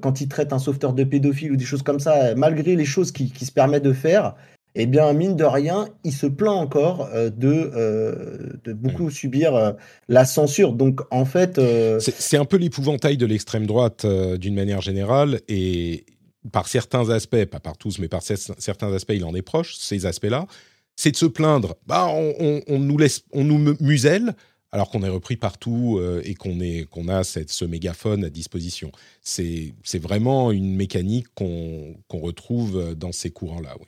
quand 0.01 0.20
il 0.22 0.29
traite 0.29 0.55
un 0.55 0.59
sauveteur 0.59 0.94
de 0.94 1.05
pédophile 1.05 1.53
ou 1.53 1.57
des 1.57 1.66
choses 1.66 1.83
comme 1.83 2.01
ça, 2.01 2.35
malgré 2.37 2.75
les 2.75 2.87
choses 2.87 3.12
qu'il 3.12 3.31
qui 3.33 3.44
se 3.44 3.53
permet 3.53 3.81
de 3.81 3.92
faire, 3.92 4.35
eh 4.79 4.87
bien, 4.87 5.11
mine 5.15 5.37
de 5.37 5.45
rien, 5.45 5.89
il 6.05 6.12
se 6.12 6.27
plaint 6.27 6.55
encore 6.55 7.09
euh, 7.15 7.31
de, 7.31 7.71
euh, 7.75 8.53
de 8.62 8.75
beaucoup 8.75 9.11
subir 9.11 9.55
euh, 9.55 9.73
la 10.09 10.27
censure. 10.27 10.75
Donc, 10.75 11.01
en 11.11 11.25
fait. 11.25 11.59
C'est 11.99 12.37
un 12.37 12.45
peu 12.45 12.59
l'épouvantail 12.59 13.17
de 13.17 13.25
l'extrême 13.25 13.67
droite 13.67 14.05
d'une 14.05 14.55
manière 14.55 14.83
générale. 14.83 15.41
Et 15.49 16.05
par 16.53 16.69
certains 16.69 17.09
aspects, 17.09 17.47
pas 17.47 17.59
par 17.59 17.79
tous, 17.79 17.99
mais 17.99 18.09
par 18.09 18.23
certains 18.23 18.93
aspects, 18.93 19.15
il 19.15 19.25
en 19.25 19.35
est 19.35 19.43
proche, 19.43 19.77
ces 19.77 20.05
aspects-là. 20.05 20.47
C'est 20.95 21.11
de 21.11 21.17
se 21.17 21.27
plaindre. 21.27 21.77
Bah, 21.87 22.09
on, 22.09 22.79
nous 22.79 22.99
laisse, 22.99 23.23
on 23.33 23.45
nous 23.45 23.77
muselle 23.81 24.35
alors 24.73 24.91
qu'on 24.91 25.03
est 25.03 25.09
repris 25.09 25.37
partout 25.37 26.01
et 26.23 26.35
qu'on 26.35 26.59
qu'on 26.91 27.09
a 27.09 27.25
cette, 27.25 27.51
ce 27.51 27.65
mégaphone 27.65 28.25
à 28.25 28.31
disposition. 28.31 28.93
C'est 29.23 29.73
vraiment 29.95 30.53
une 30.53 30.75
mécanique 30.75 31.27
qu'on 31.35 31.97
retrouve 32.11 32.95
dans 32.95 33.12
ces 33.12 33.31
courants-là, 33.31 33.75
oui. 33.81 33.87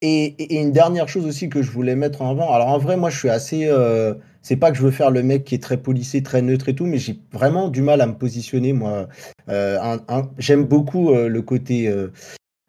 Et, 0.00 0.60
une 0.60 0.72
dernière 0.72 1.08
chose 1.08 1.26
aussi 1.26 1.48
que 1.48 1.62
je 1.62 1.70
voulais 1.70 1.96
mettre 1.96 2.22
en 2.22 2.30
avant. 2.30 2.52
Alors 2.52 2.68
en 2.68 2.78
vrai, 2.78 2.96
moi, 2.96 3.10
je 3.10 3.18
suis 3.18 3.28
assez. 3.28 3.66
Euh, 3.66 4.14
c'est 4.42 4.56
pas 4.56 4.70
que 4.70 4.76
je 4.76 4.82
veux 4.82 4.92
faire 4.92 5.10
le 5.10 5.22
mec 5.22 5.44
qui 5.44 5.56
est 5.56 5.62
très 5.62 5.76
policé, 5.76 6.22
très 6.22 6.40
neutre 6.40 6.68
et 6.68 6.74
tout, 6.74 6.86
mais 6.86 6.98
j'ai 6.98 7.18
vraiment 7.32 7.68
du 7.68 7.82
mal 7.82 8.00
à 8.00 8.06
me 8.06 8.14
positionner. 8.14 8.72
Moi, 8.72 9.08
euh, 9.48 9.98
j'aime 10.38 10.64
beaucoup 10.64 11.10
euh, 11.10 11.28
le 11.28 11.42
côté 11.42 11.92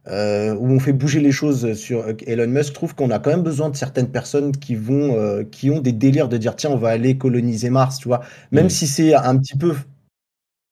où 0.08 0.12
on 0.12 0.80
fait 0.80 0.94
bouger 0.94 1.20
les 1.20 1.32
choses 1.32 1.74
sur 1.74 2.04
Elon 2.26 2.48
Musk. 2.48 2.70
Je 2.70 2.74
trouve 2.74 2.96
qu'on 2.96 3.12
a 3.12 3.20
quand 3.20 3.30
même 3.30 3.44
besoin 3.44 3.70
de 3.70 3.76
certaines 3.76 4.10
personnes 4.10 4.52
qui 4.52 4.74
vont, 4.74 5.46
qui 5.52 5.70
ont 5.70 5.82
des 5.82 5.92
délires 5.92 6.30
de 6.30 6.38
dire 6.38 6.56
tiens, 6.56 6.72
on 6.72 6.78
va 6.78 6.90
aller 6.90 7.18
coloniser 7.18 7.70
Mars, 7.70 8.00
tu 8.00 8.08
vois. 8.08 8.22
Même 8.52 8.66
mmh. 8.66 8.70
si 8.70 8.88
c'est 8.88 9.14
un 9.14 9.38
petit 9.38 9.56
peu 9.56 9.76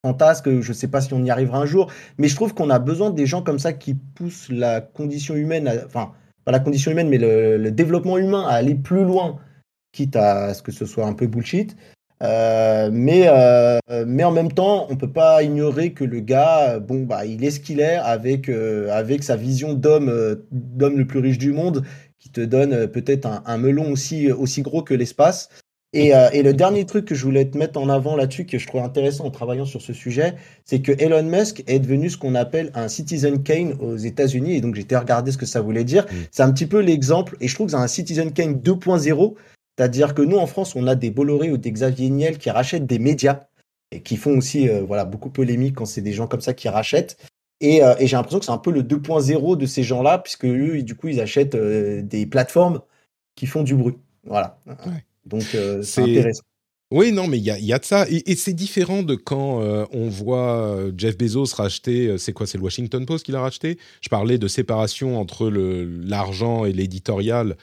fantasque, 0.04 0.62
je 0.62 0.74
sais 0.74 0.88
pas 0.88 1.02
si 1.02 1.14
on 1.14 1.24
y 1.24 1.30
arrivera 1.30 1.60
un 1.60 1.68
jour, 1.68 1.92
mais 2.18 2.28
je 2.28 2.36
trouve 2.36 2.56
qu'on 2.56 2.72
a 2.72 2.80
besoin 2.80 3.12
des 3.12 3.28
gens 3.28 3.44
comme 3.44 3.60
ça 3.60 3.74
qui 3.74 3.94
poussent 3.94 4.50
la 4.50 4.82
condition 4.82 5.36
humaine, 5.36 5.84
enfin 5.86 6.14
la 6.52 6.60
condition 6.60 6.92
humaine, 6.92 7.10
mais 7.10 7.18
le, 7.18 7.72
développement 7.72 8.18
humain 8.18 8.46
à 8.48 8.54
aller 8.54 8.76
plus 8.76 9.04
loin, 9.04 9.40
quitte 9.92 10.16
à 10.16 10.54
ce 10.54 10.62
que 10.62 10.72
ce 10.72 10.86
soit 10.86 11.06
un 11.06 11.14
peu 11.14 11.28
bullshit. 11.28 11.76
mais, 12.22 13.30
mais 14.06 14.24
en 14.24 14.32
même 14.32 14.52
temps, 14.52 14.88
on 14.90 14.96
peut 14.96 15.12
pas 15.12 15.44
ignorer 15.44 15.94
que 15.94 16.04
le 16.04 16.20
gars, 16.20 16.80
bon, 16.80 17.04
bah, 17.04 17.26
il 17.26 17.44
est 17.44 17.52
ce 17.52 17.60
qu'il 17.60 17.80
est 17.80 17.96
avec, 17.96 18.50
avec 18.50 19.24
sa 19.24 19.36
vision 19.36 19.74
d'homme, 19.74 20.38
d'homme 20.52 20.98
le 20.98 21.06
plus 21.06 21.20
riche 21.20 21.38
du 21.38 21.52
monde, 21.52 21.84
qui 22.20 22.30
te 22.30 22.42
donne 22.42 22.88
peut-être 22.88 23.28
un, 23.46 23.58
melon 23.58 23.92
aussi 23.92 24.62
gros 24.62 24.84
que 24.84 24.94
l'espace. 24.94 25.50
Euh, 25.98 26.30
et, 26.32 26.44
le 26.44 26.54
dernier 26.54 26.86
truc 26.86 27.06
que 27.06 27.16
je 27.16 27.24
voulais 27.24 27.46
te 27.46 27.58
mettre 27.58 27.80
en 27.80 27.90
avant 27.90 28.16
là-dessus, 28.16 28.46
que 28.46 28.58
je 28.58 28.68
trouve 28.68 28.82
intéressant 28.82 29.26
en 29.26 29.32
travaillant 29.32 29.66
sur 29.66 29.82
ce 29.82 29.94
sujet, 29.94 30.36
c'est 30.64 30.82
que 30.82 30.92
Elon 30.92 31.24
Musk 31.24 31.64
est 31.68 31.80
devenu 31.80 32.10
ce 32.10 32.18
qu'on 32.18 32.36
appelle 32.36 32.72
un 32.76 32.88
Citizen 32.88 33.42
Kane 33.42 33.74
aux 33.80 33.98
États-Unis. 33.98 34.56
Et 34.56 34.62
donc, 34.62 34.76
j'ai 34.76 34.82
été 34.82 34.96
regarder 34.96 35.32
ce 35.32 35.38
que 35.38 35.46
ça 35.46 35.62
voulait 35.62 35.84
dire. 35.84 36.06
Mm. 36.06 36.16
C'est 36.32 36.44
un 36.44 36.52
petit 36.52 36.68
peu 36.68 36.80
l'exemple, 36.80 37.36
et 37.42 37.48
je 37.48 37.56
trouve 37.56 37.68
que 37.68 37.72
c'est 37.72 37.78
un 37.78 37.88
Citizen 37.88 38.32
Kane 38.32 38.56
2.0. 38.56 39.36
C'est-à-dire 39.78 40.14
que 40.14 40.22
nous, 40.22 40.38
en 40.38 40.48
France, 40.48 40.76
on 40.76 40.88
a 40.88 40.96
des 40.96 41.12
Bolloré 41.12 41.52
ou 41.52 41.58
des 41.58 41.72
Xavier 41.72 42.10
Niel 42.10 42.38
qui 42.38 42.50
rachètent 42.50 42.86
des 42.86 43.00
médias 43.00 43.42
et 43.92 44.02
qui 44.02 44.18
font 44.18 44.38
aussi 44.38 44.68
euh, 44.68 44.82
voilà, 44.86 45.06
beaucoup 45.06 45.30
polémique 45.30 45.76
quand 45.76 45.86
c'est 45.86 46.02
des 46.02 46.14
gens 46.14 46.28
comme 46.28 46.42
ça 46.42 46.54
qui 46.54 46.68
rachètent. 46.68 47.18
Et, 47.62 47.84
euh, 47.84 47.96
et 48.00 48.08
j'ai 48.08 48.16
l'impression 48.16 48.40
que 48.40 48.46
c'est 48.46 48.52
un 48.52 48.58
peu 48.58 48.72
le 48.72 48.84
2.0 48.84 49.58
de 49.58 49.66
ces 49.66 49.84
gens-là, 49.84 50.20
puisque 50.20 50.46
eux, 50.46 50.82
du 50.84 50.96
coup, 50.96 51.08
ils 51.08 51.22
achètent 51.22 51.56
des 51.56 52.26
plateformes 52.26 52.82
qui 53.36 53.46
font 53.46 53.64
du 53.64 53.76
bruit. 53.76 53.98
Voilà. 54.26 54.60
Donc, 55.28 55.44
euh, 55.56 55.82
c'est 55.84 56.02
intéressant. 56.02 56.44
Oui, 56.90 57.12
non, 57.12 57.28
mais 57.28 57.38
il 57.38 57.44
y 57.44 57.52
a, 57.52 57.60
y 57.60 57.74
a, 57.74 57.80
de 57.80 57.86
ça. 57.86 58.06
Et, 58.10 58.36
c'est 58.36 58.54
différent 58.54 59.04
de 59.04 59.16
quand 59.16 59.62
euh, 59.62 59.86
on 59.92 60.08
voit 60.08 60.62
euh, 60.62 60.92
Jeff 60.98 61.18
Bezos 61.18 61.54
racheter, 61.56 62.18
c'est 62.18 62.32
quoi 62.32 62.48
C'est 62.48 62.58
le 62.58 62.64
Washington 62.64 63.06
Post 63.06 63.26
qu'il 63.26 63.36
a 63.36 63.42
racheté? 63.42 63.78
Je 64.00 64.08
parlais 64.08 64.38
de 64.38 64.48
séparation 64.48 65.20
entre 65.20 65.50
l'argent 65.50 66.64
et 66.64 66.72
l'éditorial. 66.72 67.58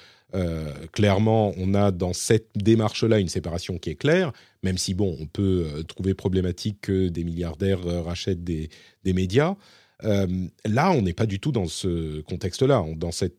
clairement, 0.93 1.55
on 1.57 1.75
a 1.75 1.91
dans 1.91 2.13
cette 2.13 2.51
démarche-là 2.57 3.19
une 3.19 3.29
séparation 3.29 3.79
qui 3.79 3.91
est 3.91 3.95
claire, 3.95 4.33
même 4.63 4.77
si, 4.77 4.93
bon, 4.93 5.17
on 5.21 5.27
peut 5.27 5.85
trouver 5.87 6.13
problématique 6.13 6.79
que 6.83 7.09
des 7.09 7.25
milliardaires 7.25 7.85
rachètent 8.05 8.45
des, 8.45 8.69
des 9.05 9.13
médias. 9.15 9.57
Euh, 10.03 10.27
là, 10.65 10.91
on 10.91 11.03
n'est 11.03 11.13
pas 11.13 11.27
du 11.27 11.39
tout 11.39 11.53
dans 11.53 11.67
ce 11.67 12.21
contexte-là, 12.23 12.85
dans 12.97 13.13
cette, 13.13 13.37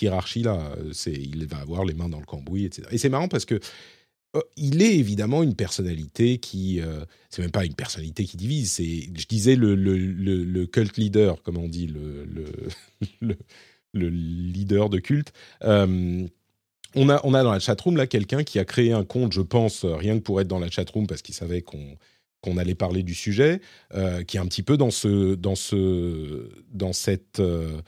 hiérarchie-là. 0.00 0.76
Il 1.06 1.46
va 1.46 1.58
avoir 1.58 1.84
les 1.84 1.94
mains 1.94 2.08
dans 2.08 2.20
le 2.20 2.26
cambouis, 2.26 2.64
etc. 2.64 2.88
Et 2.90 2.98
c'est 2.98 3.10
marrant 3.10 3.28
parce 3.28 3.44
que 3.44 3.60
euh, 4.36 4.40
il 4.56 4.82
est 4.82 4.96
évidemment 4.96 5.42
une 5.42 5.54
personnalité 5.54 6.38
qui, 6.38 6.80
euh, 6.80 7.04
c'est 7.30 7.42
même 7.42 7.50
pas 7.50 7.64
une 7.64 7.74
personnalité 7.74 8.24
qui 8.24 8.36
divise. 8.36 8.72
C'est, 8.72 9.08
je 9.14 9.26
disais 9.26 9.56
le, 9.56 10.66
cult 10.66 10.96
leader, 10.96 11.42
comme 11.42 11.58
on 11.58 11.68
dit, 11.68 11.86
le, 11.86 12.26
le, 13.20 13.34
leader 14.08 14.88
de 14.88 14.98
culte. 14.98 15.32
on 15.62 16.28
a, 17.10 17.20
on 17.24 17.34
a 17.34 17.42
dans 17.42 17.52
la 17.52 17.60
chatroom 17.60 17.96
là 17.96 18.06
quelqu'un 18.06 18.42
qui 18.42 18.58
a 18.58 18.64
créé 18.64 18.92
un 18.92 19.04
compte, 19.04 19.32
je 19.32 19.42
pense, 19.42 19.84
rien 19.84 20.18
que 20.18 20.22
pour 20.22 20.40
être 20.40 20.48
dans 20.48 20.58
la 20.58 20.70
chatroom 20.70 21.06
parce 21.06 21.22
qu'il 21.22 21.34
savait 21.34 21.62
qu'on 21.62 21.96
qu'on 22.40 22.56
allait 22.56 22.74
parler 22.74 23.02
du 23.02 23.14
sujet, 23.14 23.60
euh, 23.94 24.22
qui 24.22 24.36
est 24.36 24.40
un 24.40 24.46
petit 24.46 24.62
peu 24.62 24.76
dans 24.76 24.90
ce, 24.90 25.34
dans 25.34 25.54
ce, 25.54 26.48
dans 26.72 26.92
cette, 26.92 27.40
euh, 27.40 27.80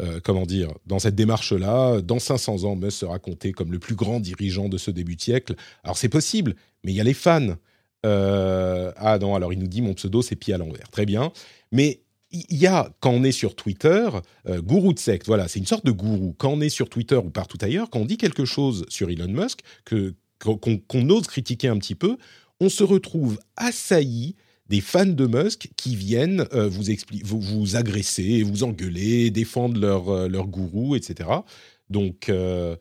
euh, 0.00 0.20
comment 0.22 0.46
dire, 0.46 0.72
dans 0.86 0.98
cette 0.98 1.14
démarche-là. 1.14 2.00
Dans 2.00 2.18
500 2.18 2.64
ans, 2.64 2.76
Musk 2.76 2.98
sera 2.98 3.18
compté 3.18 3.52
comme 3.52 3.72
le 3.72 3.78
plus 3.78 3.94
grand 3.94 4.20
dirigeant 4.20 4.68
de 4.68 4.78
ce 4.78 4.90
début 4.90 5.16
de 5.16 5.22
siècle. 5.22 5.54
Alors 5.84 5.96
c'est 5.96 6.08
possible, 6.08 6.56
mais 6.82 6.92
il 6.92 6.96
y 6.96 7.00
a 7.00 7.04
les 7.04 7.14
fans. 7.14 7.54
ah 8.02 9.18
non, 9.20 9.34
alors 9.34 9.52
il 9.52 9.58
nous 9.58 9.68
dit 9.68 9.80
mon 9.80 9.94
pseudo 9.94 10.22
c'est 10.22 10.36
pied 10.36 10.54
à 10.54 10.58
l'envers. 10.58 10.88
Très 10.90 11.06
bien, 11.06 11.32
mais 11.72 12.00
il 12.32 12.56
y 12.58 12.66
a, 12.66 12.90
quand 12.98 13.12
on 13.12 13.22
est 13.22 13.30
sur 13.30 13.54
Twitter, 13.54 14.08
gourou 14.48 14.92
de 14.92 14.98
secte, 14.98 15.26
voilà, 15.26 15.46
c'est 15.46 15.60
une 15.60 15.66
sorte 15.66 15.86
de 15.86 15.92
gourou. 15.92 16.34
Quand 16.36 16.50
on 16.50 16.60
est 16.60 16.68
sur 16.68 16.88
Twitter 16.88 17.14
ou 17.14 17.30
partout 17.30 17.58
ailleurs, 17.60 17.90
quand 17.90 18.00
on 18.00 18.04
dit 18.04 18.16
quelque 18.16 18.44
chose 18.44 18.84
sur 18.88 19.08
Elon 19.08 19.28
Musk, 19.28 19.60
que, 19.84 20.14
qu'on 20.40 21.08
ose 21.10 21.28
critiquer 21.28 21.68
un 21.68 21.78
petit 21.78 21.94
peu, 21.94 22.16
on 22.64 22.70
se 22.70 22.82
retrouve 22.82 23.38
assailli 23.56 24.36
des 24.70 24.80
fans 24.80 25.04
de 25.04 25.26
Musk 25.26 25.68
qui 25.76 25.94
viennent 25.94 26.46
euh, 26.54 26.66
vous, 26.66 26.84
vous, 27.22 27.40
vous, 27.40 27.76
agresser, 27.76 28.42
vous 28.42 28.64
engueuler, 28.64 29.30
défendre 29.30 29.78
leur, 29.78 30.08
euh, 30.08 30.28
leur 30.28 30.46
gourou, 30.46 30.96
etc. 30.96 31.28
Donc, 31.90 32.30
euh, 32.30 32.76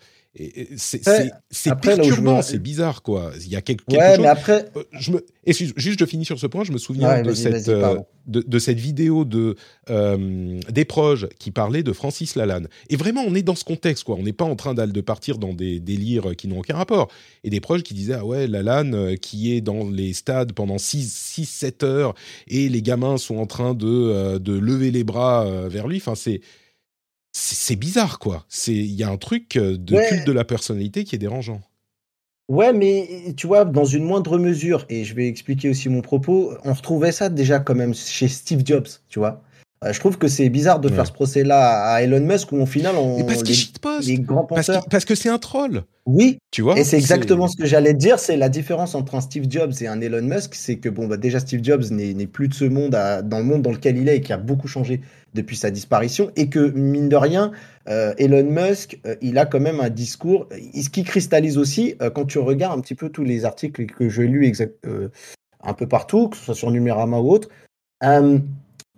c'est 0.78 1.80
perturbant, 1.80 2.42
c'est 2.42 2.58
bizarre, 2.58 3.04
quoi. 3.04 3.32
Il 3.40 3.50
y 3.50 3.56
a 3.56 3.62
quelque, 3.62 3.84
chose. 3.88 4.00
Mais 4.20 4.28
après... 4.28 4.66
Euh, 4.76 4.84
je 4.94 5.12
me... 5.12 5.24
juste, 5.46 6.00
je 6.00 6.06
finis 6.06 6.26
sur 6.26 6.40
ce 6.40 6.48
point. 6.48 6.64
Je 6.64 6.72
me 6.72 6.80
souviens 6.80 7.22
de, 7.22 7.34
cette, 7.34 7.70
euh, 7.70 8.00
de, 8.26 8.60
cette 8.60 8.80
vidéo 8.80 9.26
de 9.26 9.56
euh, 9.92 10.60
des 10.72 10.86
proches 10.86 11.28
qui 11.38 11.52
parlait 11.52 11.84
de 11.84 11.94
Francis 11.94 12.36
Lalanne. 12.36 12.68
Et 12.90 12.96
vraiment, 12.96 13.24
on 13.28 13.36
est 13.36 13.44
dans 13.44 13.54
ce 13.54 13.64
contexte, 13.64 14.06
quoi. 14.06 14.16
On 14.16 14.24
n'est 14.24 14.34
pas 14.34 14.46
en 14.46 14.56
train 14.56 14.74
de 14.74 15.02
partir 15.02 15.38
dans 15.38 15.54
des 15.54 15.80
délires 15.80 16.36
qui 16.36 16.48
n'ont 16.48 16.60
aucun 16.60 16.78
rapport. 16.78 17.10
Et 17.44 17.52
des 17.52 17.60
proches 17.60 17.84
qui 17.84 17.94
disaient 17.94 18.16
ah 18.18 18.26
ouais, 18.26 18.48
Lalanne 18.48 19.18
qui 19.18 19.54
est 19.54 19.62
dans 19.62 19.88
les 19.88 20.14
stades 20.14 20.54
pendant 20.54 20.78
6-7 20.78 21.86
heures 21.86 22.16
et 22.48 22.70
les 22.70 22.82
gamins 22.82 23.18
sont 23.18 23.38
en 23.38 23.46
train 23.46 23.76
de, 23.76 24.40
de 24.40 24.54
lever 24.54 24.90
les 24.90 25.04
bras 25.04 25.46
vers 25.68 25.88
lui. 25.88 25.98
Enfin, 25.98 26.16
c'est 26.16 26.42
c'est 27.34 27.76
bizarre, 27.76 28.20
quoi. 28.20 28.46
Il 28.68 28.94
y 28.94 29.04
a 29.04 29.10
un 29.10 29.18
truc 29.18 29.58
euh, 29.58 29.76
de 29.78 29.98
culte 30.08 30.26
de 30.26 30.32
la 30.32 30.46
personnalité 30.46 31.04
qui 31.04 31.16
est 31.16 31.20
dérangeant. 31.20 31.62
Ouais, 32.48 32.74
mais 32.74 33.34
tu 33.36 33.48
vois, 33.48 33.66
dans 33.66 33.86
une 33.86 34.04
moindre 34.04 34.38
mesure, 34.38 34.86
et 34.90 35.04
je 35.04 35.16
vais 35.16 35.28
expliquer 35.28 35.70
aussi 35.70 35.90
mon 35.90 36.02
propos, 36.02 36.54
on 36.64 36.74
retrouvait 36.74 37.12
ça 37.12 37.30
déjà 37.30 37.60
quand 37.60 37.74
même 37.74 37.94
chez 37.94 38.28
Steve 38.28 38.62
Jobs, 38.66 38.88
tu 39.10 39.20
vois. 39.20 39.42
Euh, 39.84 39.94
je 39.94 40.00
trouve 40.00 40.18
que 40.18 40.28
c'est 40.28 40.50
bizarre 40.50 40.80
de 40.80 40.90
faire 40.90 41.06
ce 41.06 41.12
procès-là 41.12 41.94
à 41.94 42.02
Elon 42.02 42.22
Musk 42.22 42.52
où 42.52 42.58
au 42.58 42.66
final 42.66 42.96
on 42.96 43.24
parce 43.26 43.44
qu'il 43.44 43.56
les, 44.06 44.20
grands 44.20 44.46
penseurs 44.46 44.86
parce, 44.90 45.06
que 45.06 45.16
c'est 45.16 45.30
un 45.30 45.40
troll. 45.40 45.84
Oui, 46.06 46.38
tu 46.52 46.62
vois. 46.62 46.78
Et 46.78 46.84
c'est 46.84 46.98
exactement 46.98 47.48
ce 47.48 47.58
que 47.58 47.66
j'allais 47.66 47.94
dire, 47.94 48.20
c'est 48.20 48.38
la 48.38 48.50
différence 48.50 48.96
entre 48.96 49.16
un 49.16 49.22
Steve 49.22 49.46
Jobs 49.50 49.74
et 49.82 49.88
un 49.88 50.00
Elon 50.02 50.22
Musk, 50.22 50.56
c'est 50.56 50.78
que 50.78 50.90
bon 50.90 51.08
bah 51.08 51.18
déjà 51.18 51.40
Steve 51.40 51.62
Jobs 51.64 51.84
n'est 51.92 52.28
plus 52.28 52.48
de 52.48 52.54
ce 52.54 52.66
monde 52.66 52.92
dans 52.92 53.38
le 53.38 53.44
monde 53.44 53.62
dans 53.62 53.72
lequel 53.72 53.98
il 53.98 54.08
est 54.08 54.18
et 54.18 54.22
qui 54.22 54.34
a 54.34 54.38
beaucoup 54.38 54.68
changé 54.68 55.02
depuis 55.34 55.58
sa 55.58 55.72
disparition 55.72 56.32
et 56.36 56.48
que 56.48 56.72
mine 56.72 57.10
de 57.10 57.16
rien 57.16 57.52
euh, 57.90 58.14
Elon 58.18 58.44
Musk 58.44 59.00
euh, 59.06 59.16
il 59.22 59.38
a 59.38 59.46
quand 59.46 59.60
même 59.60 59.80
un 59.80 59.90
discours 59.90 60.48
ce 60.52 60.90
qui 60.90 61.04
cristallise 61.04 61.58
aussi 61.58 61.96
quand 62.14 62.26
tu 62.26 62.38
regardes 62.38 62.78
un 62.78 62.82
petit 62.82 62.96
peu 62.96 63.10
tous 63.10 63.24
les 63.24 63.46
articles 63.46 63.86
que 63.88 64.10
j'ai 64.10 64.28
lus 64.28 64.46
exact, 64.46 64.86
un 65.64 65.74
peu 65.74 65.88
partout 65.88 66.30
que 66.30 66.38
ce 66.38 66.44
soit 66.46 66.56
sur 66.56 66.72
Numérama 66.72 67.18
ou 67.18 67.32
autre 67.32 67.50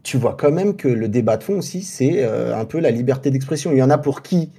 tu 0.06 0.18
vois 0.18 0.36
quand 0.40 0.52
même 0.52 0.76
que 0.76 0.88
le 0.88 1.10
débat 1.10 1.36
de 1.36 1.44
fond 1.44 1.58
aussi, 1.58 1.82
c'est 1.82 2.24
euh, 2.24 2.56
un 2.56 2.66
peu 2.66 2.80
la 2.80 2.92
liberté 2.92 3.32
d'expression. 3.32 3.72
Il 3.72 3.80
y 3.80 3.84
en 3.84 3.90
a 3.90 3.98
pour 3.98 4.22
qui 4.22 4.52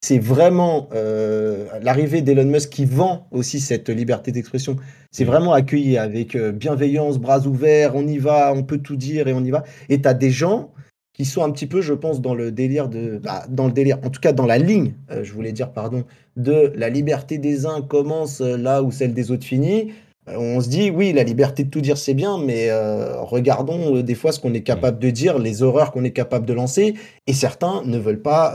c'est 0.00 0.18
vraiment 0.18 0.88
euh, 0.94 1.66
l'arrivée 1.82 2.22
d'Elon 2.22 2.46
Musk 2.46 2.70
qui 2.70 2.84
vend 2.84 3.26
aussi 3.32 3.60
cette 3.60 3.88
liberté 3.88 4.32
d'expression. 4.32 4.76
C'est 5.10 5.24
vraiment 5.24 5.52
accueilli 5.52 5.98
avec 5.98 6.36
euh, 6.36 6.52
bienveillance, 6.52 7.18
bras 7.18 7.46
ouverts, 7.46 7.94
on 7.96 8.06
y 8.06 8.18
va, 8.18 8.52
on 8.54 8.62
peut 8.62 8.78
tout 8.78 8.96
dire 8.96 9.26
et 9.26 9.32
on 9.32 9.44
y 9.44 9.50
va. 9.50 9.64
Et 9.88 10.00
tu 10.00 10.08
as 10.08 10.14
des 10.14 10.30
gens 10.30 10.70
qui 11.12 11.24
sont 11.24 11.42
un 11.42 11.50
petit 11.50 11.66
peu, 11.66 11.82
je 11.82 11.94
pense, 11.94 12.20
dans 12.20 12.34
le 12.34 12.52
délire 12.52 12.88
de, 12.88 13.18
bah, 13.22 13.44
dans 13.48 13.66
le 13.66 13.72
délire, 13.72 13.98
en 14.04 14.10
tout 14.10 14.20
cas 14.20 14.32
dans 14.32 14.46
la 14.46 14.58
ligne, 14.58 14.94
je 15.22 15.32
voulais 15.32 15.52
dire, 15.52 15.72
pardon, 15.72 16.04
de 16.36 16.72
la 16.74 16.88
liberté 16.88 17.38
des 17.38 17.66
uns 17.66 17.82
commence 17.82 18.40
là 18.40 18.82
où 18.82 18.90
celle 18.90 19.12
des 19.12 19.30
autres 19.30 19.44
finit. 19.44 19.92
Euh, 20.28 20.36
on 20.36 20.60
se 20.60 20.68
dit, 20.68 20.90
oui, 20.90 21.12
la 21.12 21.24
liberté 21.24 21.64
de 21.64 21.70
tout 21.70 21.80
dire, 21.80 21.98
c'est 21.98 22.14
bien, 22.14 22.38
mais 22.38 22.70
euh, 22.70 23.20
regardons 23.22 23.96
euh, 23.96 24.02
des 24.02 24.14
fois 24.14 24.32
ce 24.32 24.40
qu'on 24.40 24.54
est 24.54 24.62
capable 24.62 24.98
de 24.98 25.10
dire, 25.10 25.38
les 25.38 25.62
horreurs 25.62 25.90
qu'on 25.90 26.04
est 26.04 26.12
capable 26.12 26.46
de 26.46 26.52
lancer, 26.52 26.94
et 27.26 27.32
certains 27.32 27.82
ne 27.84 27.98
veulent 27.98 28.22
pas 28.22 28.54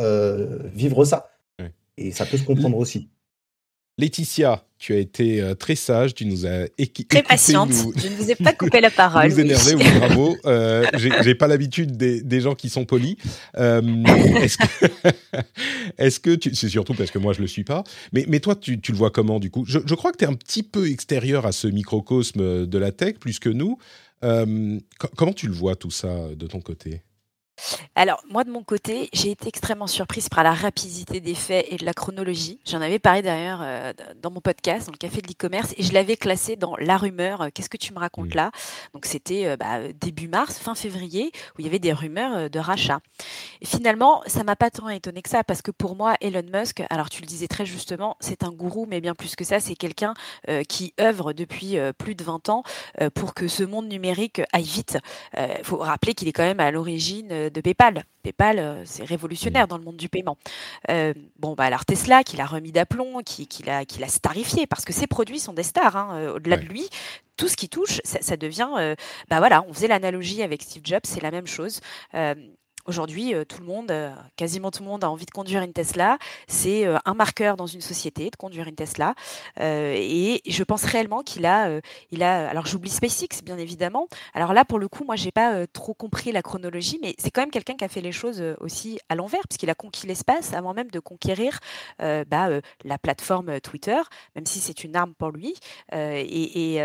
vivre 0.74 1.06
ça. 1.06 1.30
Et 1.98 2.12
ça 2.12 2.26
peut 2.26 2.38
se 2.38 2.44
comprendre 2.44 2.78
aussi. 2.78 3.10
Laetitia, 4.00 4.64
tu 4.78 4.94
as 4.94 4.98
été 4.98 5.42
euh, 5.42 5.56
très 5.56 5.76
sage, 5.76 6.14
tu 6.14 6.26
nous 6.26 6.46
as 6.46 6.68
équipé. 6.78 7.16
Très 7.16 7.24
patiente, 7.24 7.72
je 7.72 8.08
ne 8.08 8.16
vous 8.16 8.30
ai 8.30 8.36
pas 8.36 8.54
coupé 8.54 8.80
la 8.80 8.92
parole. 8.92 9.32
Vous 9.32 9.40
énervez, 9.40 9.74
oui. 9.74 9.84
bravo. 9.98 10.38
Euh, 10.46 10.86
J'ai 11.24 11.34
pas 11.34 11.48
l'habitude 11.48 11.98
des, 11.98 12.42
gens 12.42 12.54
qui 12.54 12.70
sont 12.70 12.86
polis. 12.86 13.16
Euh, 13.58 13.82
Est-ce 15.98 16.20
que, 16.20 16.36
tu... 16.36 16.54
c'est 16.54 16.70
surtout 16.70 16.94
parce 16.94 17.10
que 17.10 17.18
moi 17.18 17.34
je 17.34 17.42
le 17.42 17.48
suis 17.48 17.64
pas, 17.64 17.84
mais, 18.14 18.26
mais 18.28 18.40
toi 18.40 18.56
tu, 18.56 18.80
tu 18.80 18.92
le 18.92 18.98
vois 19.00 19.10
comment 19.10 19.40
du 19.40 19.50
coup? 19.50 19.66
Je, 19.68 19.80
je, 19.84 19.96
crois 19.96 20.12
que 20.12 20.18
tu 20.18 20.26
es 20.26 20.28
un 20.28 20.36
petit 20.36 20.64
peu 20.64 20.90
extérieur 20.92 21.48
à 21.48 21.52
ce 21.52 21.68
microcosme 21.68 22.68
de 22.68 22.78
la 22.78 22.92
tech 22.92 23.16
plus 23.16 23.40
que 23.40 23.50
nous. 23.50 23.80
Euh, 24.24 24.80
comment 25.16 25.34
tu 25.34 25.48
le 25.48 25.54
vois 25.54 25.76
tout 25.76 25.92
ça 25.92 26.14
de 26.36 26.48
ton 26.48 26.62
côté? 26.62 27.02
Alors, 27.96 28.22
moi, 28.30 28.44
de 28.44 28.52
mon 28.52 28.64
côté, 28.64 29.10
j'ai 29.14 29.32
été 29.32 29.48
extrêmement 29.48 29.88
surprise 29.88 30.30
par 30.30 30.44
la 30.44 30.54
rapidité 30.54 31.20
des 31.20 31.36
faits 31.36 31.66
et 31.70 31.78
de 31.78 31.86
la 31.86 31.94
chronologie. 31.94 32.60
J'en 32.66 32.82
avais 32.82 33.00
parlé 33.00 33.22
d'ailleurs 33.22 33.60
euh, 33.62 33.94
dans 34.22 34.32
mon 34.32 34.42
podcast, 34.42 34.88
dans 34.88 34.92
le 34.92 34.98
Café 34.98 35.22
de 35.22 35.28
l'e-commerce, 35.28 35.74
et 35.78 35.84
je 35.84 35.94
l'avais 35.94 36.18
classé 36.18 36.56
dans 36.56 36.76
la 36.78 36.98
rumeur. 36.98 37.42
Euh, 37.42 37.48
qu'est-ce 37.54 37.70
que 37.70 37.78
tu 37.78 37.94
me 37.94 38.00
racontes 38.00 38.36
là? 38.36 38.52
Donc, 38.94 39.06
c'était 39.06 39.48
euh, 39.48 39.58
bah, 39.58 39.92
début 40.00 40.28
mars, 40.28 40.60
fin 40.60 40.76
février, 40.76 41.32
où 41.58 41.62
il 41.62 41.66
y 41.66 41.68
avait 41.68 41.80
des 41.80 41.94
rumeurs 41.94 42.50
de 42.50 42.60
rachat. 42.60 43.00
Et 43.62 43.66
finalement, 43.66 44.22
ça 44.28 44.44
m'a 44.44 44.56
pas 44.56 44.70
tant 44.70 44.90
étonné 44.90 45.22
que 45.22 45.30
ça, 45.30 45.44
parce 45.44 45.62
que 45.62 45.72
pour 45.72 45.96
moi, 45.96 46.16
Elon 46.22 46.44
Musk, 46.54 46.84
alors 46.90 47.10
tu 47.10 47.22
le 47.22 47.28
disais 47.28 47.48
très 47.48 47.66
justement, 47.66 48.16
c'est 48.20 48.44
un 48.44 48.52
gourou, 48.52 48.86
mais 48.88 49.02
bien 49.02 49.16
plus 49.16 49.36
que 49.36 49.44
ça, 49.44 49.60
c'est 49.60 49.76
quelqu'un 49.76 50.14
qui 50.68 50.94
œuvre 51.00 51.34
depuis 51.34 51.78
plus 51.98 52.16
de 52.16 52.24
20 52.24 52.50
ans 52.50 52.64
pour 53.14 53.34
que 53.34 53.48
ce 53.48 53.64
monde 53.64 53.88
numérique 53.88 54.42
aille 54.54 54.64
vite. 54.64 54.98
Il 55.38 55.64
faut 55.64 55.78
rappeler 55.78 56.14
qu'il 56.14 56.28
est 56.28 56.34
quand 56.34 56.44
même 56.44 56.60
à 56.60 56.72
l'origine 56.72 57.47
de 57.50 57.62
PayPal. 57.62 58.04
PayPal, 58.24 58.82
c'est 58.86 59.04
révolutionnaire 59.04 59.66
mmh. 59.66 59.70
dans 59.70 59.78
le 59.78 59.84
monde 59.84 59.98
du 59.98 60.10
paiement. 60.10 60.38
bon, 60.88 61.54
bah 61.56 61.66
alors 61.66 61.86
Tesla, 61.86 62.24
qui 62.24 62.38
l'a 62.38 62.46
remis 62.46 62.72
d'aplomb, 62.72 63.22
qui, 63.24 63.48
qui 63.48 63.64
l'a 63.64 64.08
starifié, 64.08 64.68
parce 64.68 64.86
que 64.86 64.94
ses 64.94 65.08
produits 65.08 65.40
sont 65.40 65.54
des 65.54 65.64
stars. 65.64 65.96
Hein, 65.96 66.32
au-delà 66.36 66.58
de 66.58 66.66
lui, 66.66 66.90
tout 67.38 67.48
ce 67.48 67.56
qui 67.56 67.70
touche, 67.70 68.02
ça, 68.04 68.38
devient. 68.38 68.96
bah 69.30 69.40
voilà, 69.40 69.64
on 69.68 69.74
faisait 69.74 69.88
l'analogie 69.88 70.42
avec 70.42 70.64
Steve 70.64 70.84
Jobs, 70.86 71.02
c'est 71.04 71.22
la 71.22 71.32
même 71.32 71.48
chose. 71.48 71.80
Aujourd'hui, 72.88 73.34
euh, 73.34 73.44
tout 73.44 73.60
le 73.60 73.66
monde, 73.66 73.92
euh, 73.92 74.12
quasiment 74.38 74.72
tout 74.72 74.82
le 74.82 74.88
monde 74.88 75.04
a 75.04 75.10
envie 75.12 75.26
de 75.26 75.32
conduire 75.32 75.62
une 75.62 75.74
Tesla. 75.74 76.18
C'est 76.48 76.88
euh, 76.88 76.98
un 77.04 77.16
marqueur 77.16 77.58
dans 77.58 77.66
une 77.66 77.82
société 77.82 78.30
de 78.30 78.38
conduire 78.38 78.66
une 78.66 78.76
Tesla. 78.76 79.14
et 79.60 80.42
je 80.48 80.64
pense 80.64 80.86
réellement 80.86 81.22
qu'il 81.22 81.46
a, 81.46 81.82
il 82.12 82.24
a. 82.24 82.50
Alors 82.50 82.66
j'oublie 82.66 82.90
SpaceX, 82.90 83.44
bien 83.44 83.58
évidemment. 83.58 84.08
Alors 84.34 84.54
là, 84.54 84.64
pour 84.64 84.80
le 84.80 84.88
coup, 84.88 85.04
moi, 85.04 85.18
j'ai 85.18 85.32
pas 85.32 85.68
trop 85.68 85.94
compris 85.94 86.32
la 86.32 86.42
chronologie, 86.42 86.98
mais 87.02 87.14
c'est 87.18 87.30
quand 87.30 87.42
même 87.42 87.52
quelqu'un 87.52 87.74
qui 87.76 87.84
a 87.84 87.90
fait 87.90 88.00
les 88.00 88.14
choses 88.14 88.42
aussi 88.62 89.00
à 89.10 89.16
l'envers, 89.16 89.42
puisqu'il 89.50 89.70
a 89.70 89.76
conquis 89.76 90.08
l'espace 90.08 90.54
avant 90.54 90.74
même 90.74 90.90
de 90.90 91.00
conquérir 91.00 91.60
bah, 92.00 92.50
la 92.86 92.98
plateforme 92.98 93.60
Twitter, 93.60 94.00
même 94.36 94.46
si 94.46 94.60
c'est 94.60 94.84
une 94.84 94.96
arme 94.96 95.14
pour 95.14 95.32
lui. 95.32 95.56
et, 95.92 96.80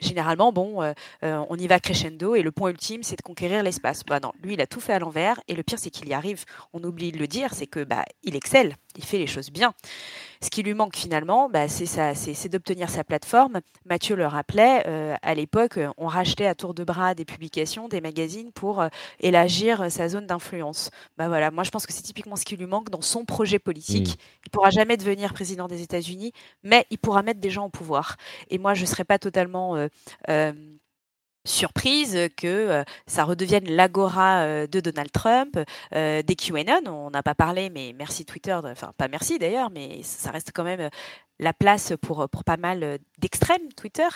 généralement, 0.00 0.52
bon, 0.52 0.92
on 1.22 1.56
y 1.56 1.66
va 1.66 1.80
crescendo, 1.80 2.34
et 2.34 2.42
le 2.42 2.52
point 2.52 2.70
ultime, 2.70 3.02
c'est 3.02 3.16
de 3.16 3.22
conquérir 3.22 3.62
l'espace. 3.62 4.04
Bah 4.04 4.20
non, 4.20 4.32
lui, 4.42 4.54
il 4.54 4.60
a 4.60 4.66
tout 4.66 4.80
fait 4.80 4.92
à 4.92 4.98
l'envers 4.98 5.40
et 5.48 5.54
le 5.54 5.62
pire, 5.62 5.78
c'est 5.78 5.90
qu'il 5.90 6.08
y 6.08 6.14
arrive. 6.14 6.44
On 6.72 6.82
oublie 6.82 7.12
de 7.12 7.18
le 7.18 7.26
dire, 7.26 7.54
c'est 7.54 7.66
que 7.66 7.84
bah, 7.84 8.04
il 8.22 8.36
excelle, 8.36 8.76
il 8.96 9.04
fait 9.04 9.18
les 9.18 9.26
choses 9.26 9.50
bien. 9.50 9.74
Ce 10.42 10.50
qui 10.50 10.62
lui 10.62 10.74
manque 10.74 10.96
finalement, 10.96 11.48
bah, 11.48 11.68
c'est 11.68 12.48
d'obtenir 12.48 12.90
sa 12.90 13.04
plateforme. 13.04 13.60
Mathieu 13.84 14.16
le 14.16 14.26
rappelait, 14.26 14.82
euh, 14.86 15.14
à 15.22 15.34
l'époque, 15.34 15.78
on 15.96 16.06
rachetait 16.06 16.46
à 16.46 16.54
tour 16.54 16.74
de 16.74 16.84
bras 16.84 17.14
des 17.14 17.24
publications, 17.24 17.88
des 17.88 18.00
magazines 18.00 18.52
pour 18.52 18.80
euh, 18.80 18.88
élargir 19.20 19.90
sa 19.90 20.08
zone 20.08 20.26
d'influence. 20.26 20.90
Bah 21.16 21.28
voilà, 21.28 21.50
moi 21.50 21.64
je 21.64 21.70
pense 21.70 21.86
que 21.86 21.92
c'est 21.92 22.02
typiquement 22.02 22.36
ce 22.36 22.44
qui 22.44 22.56
lui 22.56 22.66
manque 22.66 22.90
dans 22.90 23.00
son 23.00 23.24
projet 23.24 23.58
politique. 23.58 24.10
Mmh. 24.10 24.42
Il 24.46 24.50
pourra 24.50 24.70
jamais 24.70 24.96
devenir 24.96 25.32
président 25.32 25.68
des 25.68 25.82
États-Unis, 25.82 26.32
mais 26.62 26.86
il 26.90 26.98
pourra 26.98 27.22
mettre 27.22 27.40
des 27.40 27.50
gens 27.50 27.66
au 27.66 27.70
pouvoir. 27.70 28.16
Et 28.50 28.58
moi, 28.58 28.74
je 28.74 28.82
ne 28.82 28.86
serais 28.86 29.04
pas 29.04 29.18
totalement 29.18 29.76
euh, 30.28 30.52
surprise 31.46 32.18
que 32.36 32.46
euh, 32.46 32.84
ça 33.06 33.24
redevienne 33.24 33.70
l'agora 33.70 34.40
euh, 34.42 34.66
de 34.66 34.80
Donald 34.80 35.10
Trump, 35.10 35.58
euh, 35.94 36.22
des 36.22 36.36
QAnon, 36.36 36.86
on 36.86 37.10
n'a 37.10 37.22
pas 37.22 37.34
parlé, 37.34 37.70
mais 37.70 37.94
merci 37.96 38.24
Twitter, 38.24 38.58
enfin 38.64 38.92
pas 38.96 39.08
merci 39.08 39.38
d'ailleurs, 39.38 39.70
mais 39.70 40.02
ça 40.02 40.30
reste 40.30 40.50
quand 40.54 40.64
même 40.64 40.90
la 41.38 41.52
place 41.52 41.92
pour, 42.00 42.28
pour 42.28 42.44
pas 42.44 42.56
mal 42.56 42.98
d'extrêmes 43.18 43.72
Twitter. 43.74 44.08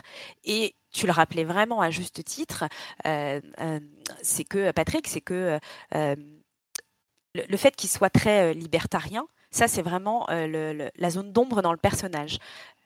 Et 0.44 0.74
tu 0.92 1.06
le 1.06 1.12
rappelais 1.12 1.44
vraiment 1.44 1.80
à 1.80 1.90
juste 1.90 2.24
titre, 2.24 2.64
c'est 3.04 4.44
que 4.44 4.72
Patrick, 4.72 5.06
c'est 5.06 5.20
que 5.20 5.58
le, 5.92 7.56
fait 7.56 7.76
qu'il 7.76 7.90
soit 7.90 8.10
très 8.10 8.54
libertarien, 8.54 9.26
ça, 9.50 9.68
c'est 9.68 9.82
vraiment 9.82 10.26
la 10.28 11.10
zone 11.10 11.32
d'ombre 11.32 11.62
dans 11.62 11.72
le 11.72 11.78
personnage. 11.78 12.38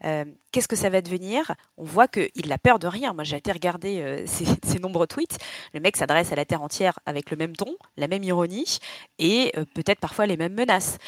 Euh, 0.05 0.25
qu'est-ce 0.53 0.69
que 0.69 0.77
ça 0.77 0.91
va 0.91 1.01
devenir? 1.01 1.55
On 1.77 1.85
voit 1.85 2.09
qu'il 2.09 2.53
a 2.53 2.59
peur 2.59 2.79
de 2.79 2.87
rien. 2.87 3.13
Moi, 3.13 3.25
j'ai 3.25 3.37
été 3.37 3.53
regarder 3.53 4.01
euh, 4.01 4.27
ses, 4.27 4.79
nombreux 4.79 5.07
tweets. 5.07 5.39
Le 5.73 5.81
mec 5.81 5.97
s'adresse 5.97 6.33
à 6.33 6.37
la 6.37 6.45
Terre 6.45 6.63
entière 6.63 6.99
avec 7.07 7.31
le 7.31 7.37
même 7.37 7.57
ton, 7.57 7.77
la 7.97 8.09
même 8.09 8.23
ironie 8.23 8.79
et 9.19 9.53
euh, 9.57 9.65
peut-être 9.75 10.01
parfois 10.01 10.27
les 10.27 10.37
mêmes 10.37 10.55
menaces. 10.55 10.99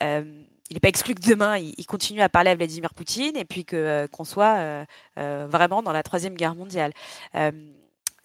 il 0.00 0.74
n'est 0.74 0.80
pas 0.80 0.88
exclu 0.88 1.14
que 1.14 1.28
demain, 1.28 1.58
il, 1.58 1.86
continue 1.86 2.22
à 2.22 2.28
parler 2.28 2.50
à 2.50 2.54
Vladimir 2.54 2.94
Poutine 2.94 3.36
et 3.36 3.44
puis 3.44 3.64
qu'on 3.64 4.24
soit 4.24 4.86
vraiment 5.16 5.82
dans 5.82 5.92
la 5.92 6.02
Troisième 6.02 6.34
Guerre 6.34 6.54
mondiale 6.54 6.92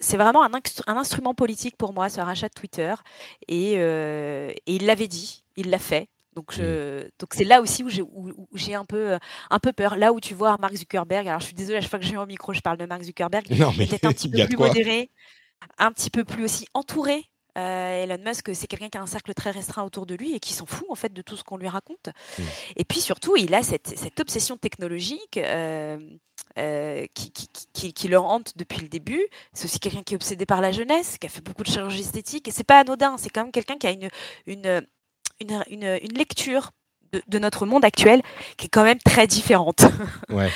c'est 0.03 0.17
vraiment 0.17 0.43
un, 0.43 0.49
instrument 0.87 1.35
politique 1.35 1.77
pour 1.77 1.93
moi, 1.93 2.09
ce 2.09 2.19
rachat 2.19 2.47
de 2.47 2.53
Twitter. 2.55 2.95
Et 3.47 3.73
il 4.65 4.85
l'avait 4.87 5.07
dit, 5.07 5.43
il 5.57 5.69
l'a 5.69 5.77
fait. 5.77 6.07
Donc, 6.35 6.57
mmh. 6.57 7.09
donc 7.19 7.33
c'est 7.33 7.43
là 7.43 7.61
aussi 7.61 7.83
où 7.83 7.89
j'ai, 7.89 8.03
j'ai 8.55 8.75
un, 8.75 8.85
peu, 8.85 9.17
un 9.49 9.59
peu 9.59 9.73
peur. 9.73 9.95
Là 9.97 10.13
où 10.13 10.19
tu 10.19 10.33
vois 10.33 10.57
Mark 10.59 10.75
Zuckerberg, 10.75 11.27
alors 11.27 11.39
je 11.39 11.47
suis 11.47 11.53
désolée, 11.53 11.77
à 11.77 11.81
chaque 11.81 11.89
fois 11.89 11.99
que 11.99 12.05
j'ai 12.05 12.17
au 12.17 12.25
micro, 12.25 12.53
je 12.53 12.61
parle 12.61 12.77
de 12.77 12.85
Mark 12.85 13.03
Zuckerberg, 13.03 13.49
non, 13.51 13.73
mais 13.77 13.87
peut-être 13.87 14.05
un 14.05 14.11
petit 14.13 14.29
peu 14.29 14.45
plus 14.45 14.57
modéré, 14.57 15.11
un 15.77 15.91
petit 15.91 16.09
peu 16.09 16.23
plus 16.23 16.43
aussi 16.43 16.67
entouré. 16.73 17.25
Euh, 17.57 18.03
Elon 18.03 18.17
Musk, 18.23 18.55
c'est 18.55 18.67
quelqu'un 18.67 18.89
qui 18.89 18.97
a 18.97 19.01
un 19.01 19.07
cercle 19.07 19.33
très 19.33 19.51
restreint 19.51 19.83
autour 19.83 20.05
de 20.05 20.15
lui 20.15 20.33
et 20.33 20.39
qui 20.39 20.53
s'en 20.53 20.65
fout 20.65 20.87
en 20.89 20.95
fait 20.95 21.11
de 21.11 21.21
tout 21.21 21.35
ce 21.35 21.43
qu'on 21.43 21.57
lui 21.57 21.67
raconte. 21.67 22.09
Mmh. 22.37 22.43
Et 22.77 22.85
puis 22.85 23.01
surtout, 23.01 23.35
il 23.35 23.53
a 23.53 23.61
cette, 23.61 23.87
cette 23.97 24.19
obsession 24.19 24.57
technologique 24.57 25.37
euh, 25.37 25.97
euh, 26.57 27.05
qui, 27.13 27.31
qui, 27.73 27.93
qui, 27.93 28.07
le 28.07 28.19
hante 28.19 28.57
depuis 28.57 28.81
le 28.81 28.87
début. 28.87 29.25
C'est 29.53 29.65
aussi 29.65 29.79
quelqu'un 29.79 30.03
qui 30.03 30.13
est 30.13 30.15
obsédé 30.15 30.45
par 30.45 30.61
la 30.61 30.71
jeunesse, 30.71 31.17
qui 31.17 31.27
a 31.27 31.29
fait 31.29 31.41
beaucoup 31.41 31.63
de 31.63 31.69
chirurgie 31.69 32.01
esthétique. 32.01 32.47
Et 32.47 32.51
c'est 32.51 32.63
pas 32.63 32.79
anodin, 32.79 33.17
c'est 33.17 33.29
quand 33.29 33.43
même 33.43 33.51
quelqu'un 33.51 33.77
qui 33.77 33.87
a 33.87 33.91
une, 33.91 34.09
une, 34.45 34.87
une, 35.41 35.97
lecture 36.15 36.71
de, 37.27 37.39
notre 37.39 37.65
monde 37.65 37.83
actuel 37.83 38.21
qui 38.57 38.67
est 38.67 38.69
quand 38.69 38.83
même 38.83 38.99
très 38.99 39.27
différente. 39.27 39.85
Ouais. 40.29 40.49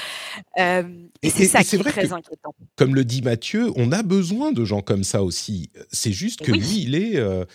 Euh, 0.58 0.84
et, 1.21 1.30
c'est 1.30 1.45
ça 1.45 1.63
qui 1.63 1.76
est, 1.76 1.80
très 1.80 2.13
inquiétant. 2.13 2.56
Comme 2.78 2.95
le 2.95 3.04
dit 3.04 3.21
Mathieu, 3.21 3.71
on 3.76 3.91
a 3.91 4.04
besoin 4.04 4.52
de 4.52 4.63
gens 4.63 4.82
comme 4.82 5.04
ça 5.04 5.24
aussi. 5.24 5.69
C'est 5.91 6.12
juste 6.12 6.41
que 6.41 6.52
lui, 6.52 6.84
il 6.84 6.95
est. 6.95 7.17
Euh, 7.17 7.45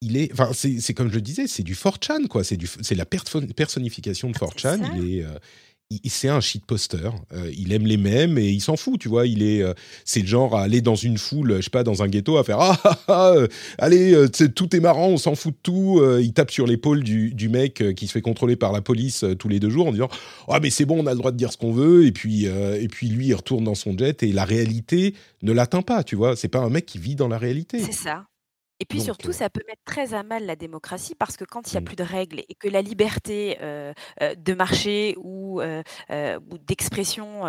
il 0.00 0.16
est, 0.16 0.32
enfin, 0.32 0.50
c'est 0.52 0.94
comme 0.94 1.08
je 1.08 1.16
le 1.16 1.20
disais, 1.20 1.46
c'est 1.46 1.62
du 1.62 1.74
4chan, 1.74 2.26
quoi. 2.28 2.42
C'est 2.44 2.94
la 2.94 3.04
personnification 3.04 4.30
de 4.30 4.36
4chan. 4.36 4.80
Il 4.96 5.18
est, 5.18 5.24
euh, 5.24 5.38
c'est 6.04 6.28
un 6.28 6.40
shitposter. 6.40 7.10
Euh, 7.32 7.50
il 7.56 7.72
aime 7.72 7.86
les 7.86 7.96
mêmes 7.96 8.36
et 8.36 8.48
il 8.48 8.60
s'en 8.60 8.76
fout, 8.76 9.00
tu 9.00 9.08
vois. 9.08 9.26
Il 9.26 9.42
est, 9.42 9.62
euh, 9.62 9.72
c'est 10.04 10.20
le 10.20 10.26
genre 10.26 10.54
à 10.54 10.62
aller 10.62 10.82
dans 10.82 10.94
une 10.94 11.16
foule, 11.16 11.56
je 11.56 11.62
sais 11.62 11.70
pas, 11.70 11.82
dans 11.82 12.02
un 12.02 12.08
ghetto, 12.08 12.36
à 12.36 12.44
faire 12.44 12.60
ah 12.60 12.78
ah 12.84 12.98
ah, 13.08 13.32
euh, 13.34 13.48
allez, 13.78 14.28
tout 14.54 14.76
est 14.76 14.80
marrant, 14.80 15.08
on 15.08 15.16
s'en 15.16 15.34
fout 15.34 15.54
de 15.54 15.58
tout. 15.62 16.02
il 16.20 16.32
tape 16.34 16.50
sur 16.50 16.66
l'épaule 16.66 17.02
du, 17.02 17.32
du, 17.32 17.48
mec 17.48 17.82
qui 17.94 18.06
se 18.06 18.12
fait 18.12 18.20
contrôler 18.20 18.56
par 18.56 18.72
la 18.72 18.82
police 18.82 19.24
tous 19.38 19.48
les 19.48 19.60
deux 19.60 19.70
jours 19.70 19.86
en 19.86 19.92
disant 19.92 20.08
ah 20.48 20.60
mais 20.60 20.68
c'est 20.68 20.84
bon, 20.84 21.02
on 21.02 21.06
a 21.06 21.12
le 21.12 21.18
droit 21.18 21.30
de 21.30 21.36
dire 21.36 21.52
ce 21.52 21.56
qu'on 21.56 21.72
veut. 21.72 22.04
Et 22.06 22.12
puis 22.12 22.44
et 22.44 22.88
puis 22.88 23.08
lui, 23.08 23.28
il 23.28 23.34
retourne 23.34 23.64
dans 23.64 23.74
son 23.74 23.96
jet 23.96 24.22
et 24.22 24.32
la 24.32 24.44
réalité 24.44 25.14
ne 25.42 25.52
l'atteint 25.52 25.82
pas, 25.82 26.02
tu 26.02 26.16
vois. 26.16 26.36
C'est 26.36 26.48
pas 26.48 26.60
un 26.60 26.70
mec 26.70 26.84
qui 26.84 26.98
vit 26.98 27.14
dans 27.14 27.28
la 27.28 27.38
réalité. 27.38 27.80
C'est 27.80 27.92
ça. 27.92 28.24
Et 28.80 28.84
puis 28.84 29.00
surtout, 29.00 29.32
ça 29.32 29.50
peut 29.50 29.62
mettre 29.66 29.82
très 29.84 30.14
à 30.14 30.22
mal 30.22 30.46
la 30.46 30.54
démocratie 30.54 31.14
parce 31.14 31.36
que 31.36 31.44
quand 31.44 31.72
il 31.72 31.74
n'y 31.74 31.78
a 31.78 31.80
mmh. 31.80 31.84
plus 31.84 31.96
de 31.96 32.02
règles 32.04 32.40
et 32.48 32.54
que 32.54 32.68
la 32.68 32.80
liberté 32.82 33.58
de 33.60 34.54
marché 34.54 35.14
ou, 35.18 35.60
d'expression 36.08 37.44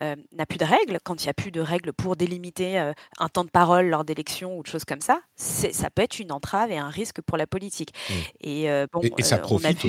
n'a 0.00 0.46
plus 0.46 0.58
de 0.58 0.64
règles, 0.64 0.98
quand 1.04 1.22
il 1.22 1.26
n'y 1.26 1.30
a 1.30 1.34
plus 1.34 1.50
de 1.50 1.60
règles 1.60 1.92
pour 1.92 2.16
délimiter 2.16 2.78
un 2.78 3.28
temps 3.28 3.44
de 3.44 3.50
parole 3.50 3.88
lors 3.88 4.04
d'élections 4.04 4.58
ou 4.58 4.62
de 4.62 4.68
choses 4.68 4.84
comme 4.84 5.02
ça, 5.02 5.20
ça 5.36 5.90
peut 5.90 6.02
être 6.02 6.18
une 6.18 6.32
entrave 6.32 6.70
et 6.70 6.78
un 6.78 6.90
risque 6.90 7.20
pour 7.20 7.36
la 7.36 7.46
politique. 7.46 7.92
Mmh. 8.08 8.14
Et, 8.40 8.86
bon, 8.92 9.02
ça 9.20 9.38
profite 9.38 9.84
aux 9.84 9.88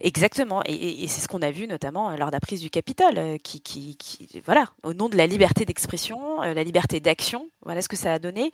Exactement, 0.00 0.62
et, 0.64 1.08
c'est 1.08 1.20
ce 1.20 1.28
qu'on 1.28 1.42
a 1.42 1.50
vu 1.50 1.66
notamment 1.66 2.14
lors 2.16 2.28
de 2.28 2.32
la 2.32 2.40
prise 2.40 2.60
du 2.60 2.70
Capitole, 2.70 3.38
qui, 3.42 3.60
qui, 3.60 4.28
voilà, 4.44 4.70
au 4.84 4.94
nom 4.94 5.08
de 5.08 5.16
la 5.16 5.26
liberté 5.26 5.64
d'expression, 5.64 6.40
la 6.40 6.64
liberté 6.64 7.00
d'action, 7.00 7.50
voilà 7.62 7.82
ce 7.82 7.88
que 7.88 7.96
ça 7.96 8.12
a 8.14 8.18
donné. 8.18 8.52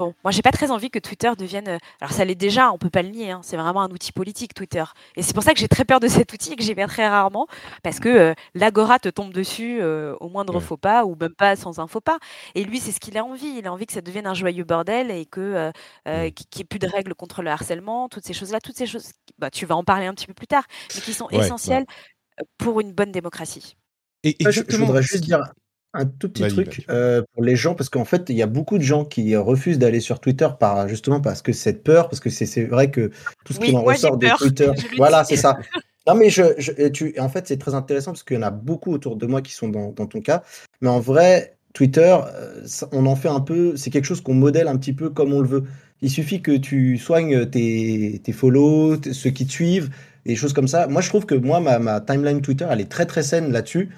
Bon, 0.00 0.14
moi, 0.22 0.30
j'ai 0.30 0.42
pas 0.42 0.52
très 0.52 0.70
envie 0.70 0.90
que 0.90 1.00
Twitter 1.00 1.32
devienne. 1.36 1.66
Euh, 1.66 1.78
alors, 2.00 2.12
ça 2.12 2.24
l'est 2.24 2.36
déjà, 2.36 2.70
on 2.70 2.78
peut 2.78 2.88
pas 2.88 3.02
le 3.02 3.08
nier. 3.08 3.32
Hein, 3.32 3.40
c'est 3.42 3.56
vraiment 3.56 3.82
un 3.82 3.90
outil 3.90 4.12
politique, 4.12 4.54
Twitter. 4.54 4.84
Et 5.16 5.22
c'est 5.22 5.34
pour 5.34 5.42
ça 5.42 5.54
que 5.54 5.58
j'ai 5.58 5.66
très 5.66 5.84
peur 5.84 5.98
de 5.98 6.06
cet 6.22 6.32
outil 6.32 6.52
et 6.52 6.56
que 6.56 6.62
j'y 6.62 6.72
vais 6.72 6.86
très 6.86 7.08
rarement, 7.08 7.48
parce 7.82 7.98
que 7.98 8.08
euh, 8.08 8.34
l'agora 8.54 9.00
te 9.00 9.08
tombe 9.08 9.32
dessus 9.32 9.78
euh, 9.80 10.14
au 10.20 10.28
moindre 10.28 10.60
faux 10.60 10.76
pas 10.76 11.04
ou 11.04 11.16
même 11.16 11.34
pas 11.34 11.56
sans 11.56 11.80
un 11.80 11.88
faux 11.88 12.00
pas. 12.00 12.20
Et 12.54 12.62
lui, 12.62 12.78
c'est 12.78 12.92
ce 12.92 13.00
qu'il 13.00 13.18
a 13.18 13.24
envie. 13.24 13.58
Il 13.58 13.66
a 13.66 13.72
envie 13.72 13.86
que 13.86 13.92
ça 13.92 14.00
devienne 14.00 14.28
un 14.28 14.34
joyeux 14.34 14.62
bordel 14.62 15.10
et 15.10 15.26
que 15.26 15.72
qu'il 16.04 16.46
n'y 16.56 16.60
ait 16.60 16.64
plus 16.64 16.78
de 16.78 16.86
règles 16.86 17.16
contre 17.16 17.42
le 17.42 17.50
harcèlement, 17.50 18.08
toutes 18.08 18.24
ces 18.24 18.34
choses-là, 18.34 18.60
toutes 18.60 18.76
ces 18.76 18.86
choses. 18.86 19.10
Bah, 19.38 19.50
tu 19.50 19.66
vas 19.66 19.74
en 19.74 19.82
parler 19.82 20.06
un 20.06 20.14
petit 20.14 20.28
peu 20.28 20.34
plus 20.34 20.46
tard, 20.46 20.62
mais 20.94 21.00
qui 21.00 21.12
sont 21.12 21.28
essentielles 21.30 21.86
pour 22.56 22.78
une 22.78 22.92
bonne 22.92 23.10
démocratie. 23.10 23.76
Et, 24.22 24.36
je, 24.48 24.76
voudrais 24.76 25.02
juste 25.02 25.24
dire 25.24 25.42
un 25.94 26.04
tout 26.04 26.28
petit 26.28 26.46
truc 26.48 26.84
euh, 26.90 27.22
pour 27.34 27.42
les 27.42 27.56
gens, 27.56 27.74
parce 27.74 27.88
qu'en 27.88 28.04
fait, 28.04 28.26
il 28.28 28.36
y 28.36 28.42
a 28.42 28.46
beaucoup 28.46 28.78
de 28.78 28.82
gens 28.82 29.04
qui 29.04 29.34
refusent 29.36 29.78
d'aller 29.78 30.00
sur 30.00 30.20
Twitter 30.20 30.48
par 30.58 30.88
justement 30.88 31.20
parce 31.20 31.42
que 31.42 31.52
cette 31.52 31.82
peur, 31.82 32.08
parce 32.08 32.20
que 32.20 32.30
c'est 32.30 32.64
vrai 32.64 32.90
que 32.90 33.10
tout 33.44 33.52
ce 33.52 33.60
qui 33.60 33.74
en 33.74 33.82
ressort 33.82 34.18
de 34.18 34.28
Twitter, 34.38 34.70
voilà, 34.96 35.24
c'est 35.24 35.36
ça. 35.36 35.58
Non, 36.06 36.14
mais 36.14 36.30
je, 36.30 36.88
tu, 36.88 37.18
en 37.18 37.28
fait, 37.28 37.46
c'est 37.46 37.58
très 37.58 37.74
intéressant 37.74 38.12
parce 38.12 38.22
qu'il 38.22 38.36
y 38.36 38.40
en 38.40 38.42
a 38.42 38.50
beaucoup 38.50 38.92
autour 38.92 39.16
de 39.16 39.26
moi 39.26 39.42
qui 39.42 39.52
sont 39.52 39.68
dans, 39.68 39.92
ton 39.92 40.20
cas. 40.20 40.42
Mais 40.80 40.88
en 40.88 41.00
vrai, 41.00 41.56
Twitter, 41.74 42.16
euh, 42.34 42.66
on 42.92 43.04
en 43.06 43.16
fait 43.16 43.28
un 43.28 43.40
peu, 43.40 43.76
c'est 43.76 43.90
quelque 43.90 44.06
chose 44.06 44.20
qu'on 44.20 44.34
modèle 44.34 44.68
un 44.68 44.76
petit 44.76 44.94
peu 44.94 45.10
comme 45.10 45.32
on 45.32 45.40
le 45.40 45.48
veut. 45.48 45.64
Il 46.00 46.10
suffit 46.10 46.40
que 46.40 46.56
tu 46.56 46.96
soignes 46.96 47.46
tes, 47.46 48.20
tes 48.22 48.32
follow, 48.32 48.96
ceux 49.12 49.30
qui 49.30 49.46
te 49.46 49.52
suivent, 49.52 49.90
des 50.24 50.36
choses 50.36 50.52
comme 50.52 50.68
ça. 50.68 50.86
Moi, 50.86 51.02
je 51.02 51.08
trouve 51.08 51.26
que 51.26 51.34
moi, 51.34 51.60
ma, 51.60 51.78
ma 51.78 52.00
timeline 52.00 52.40
Twitter, 52.40 52.66
elle 52.70 52.80
est 52.80 52.90
très 52.90 53.04
très 53.04 53.22
saine 53.22 53.52
là-dessus 53.52 53.90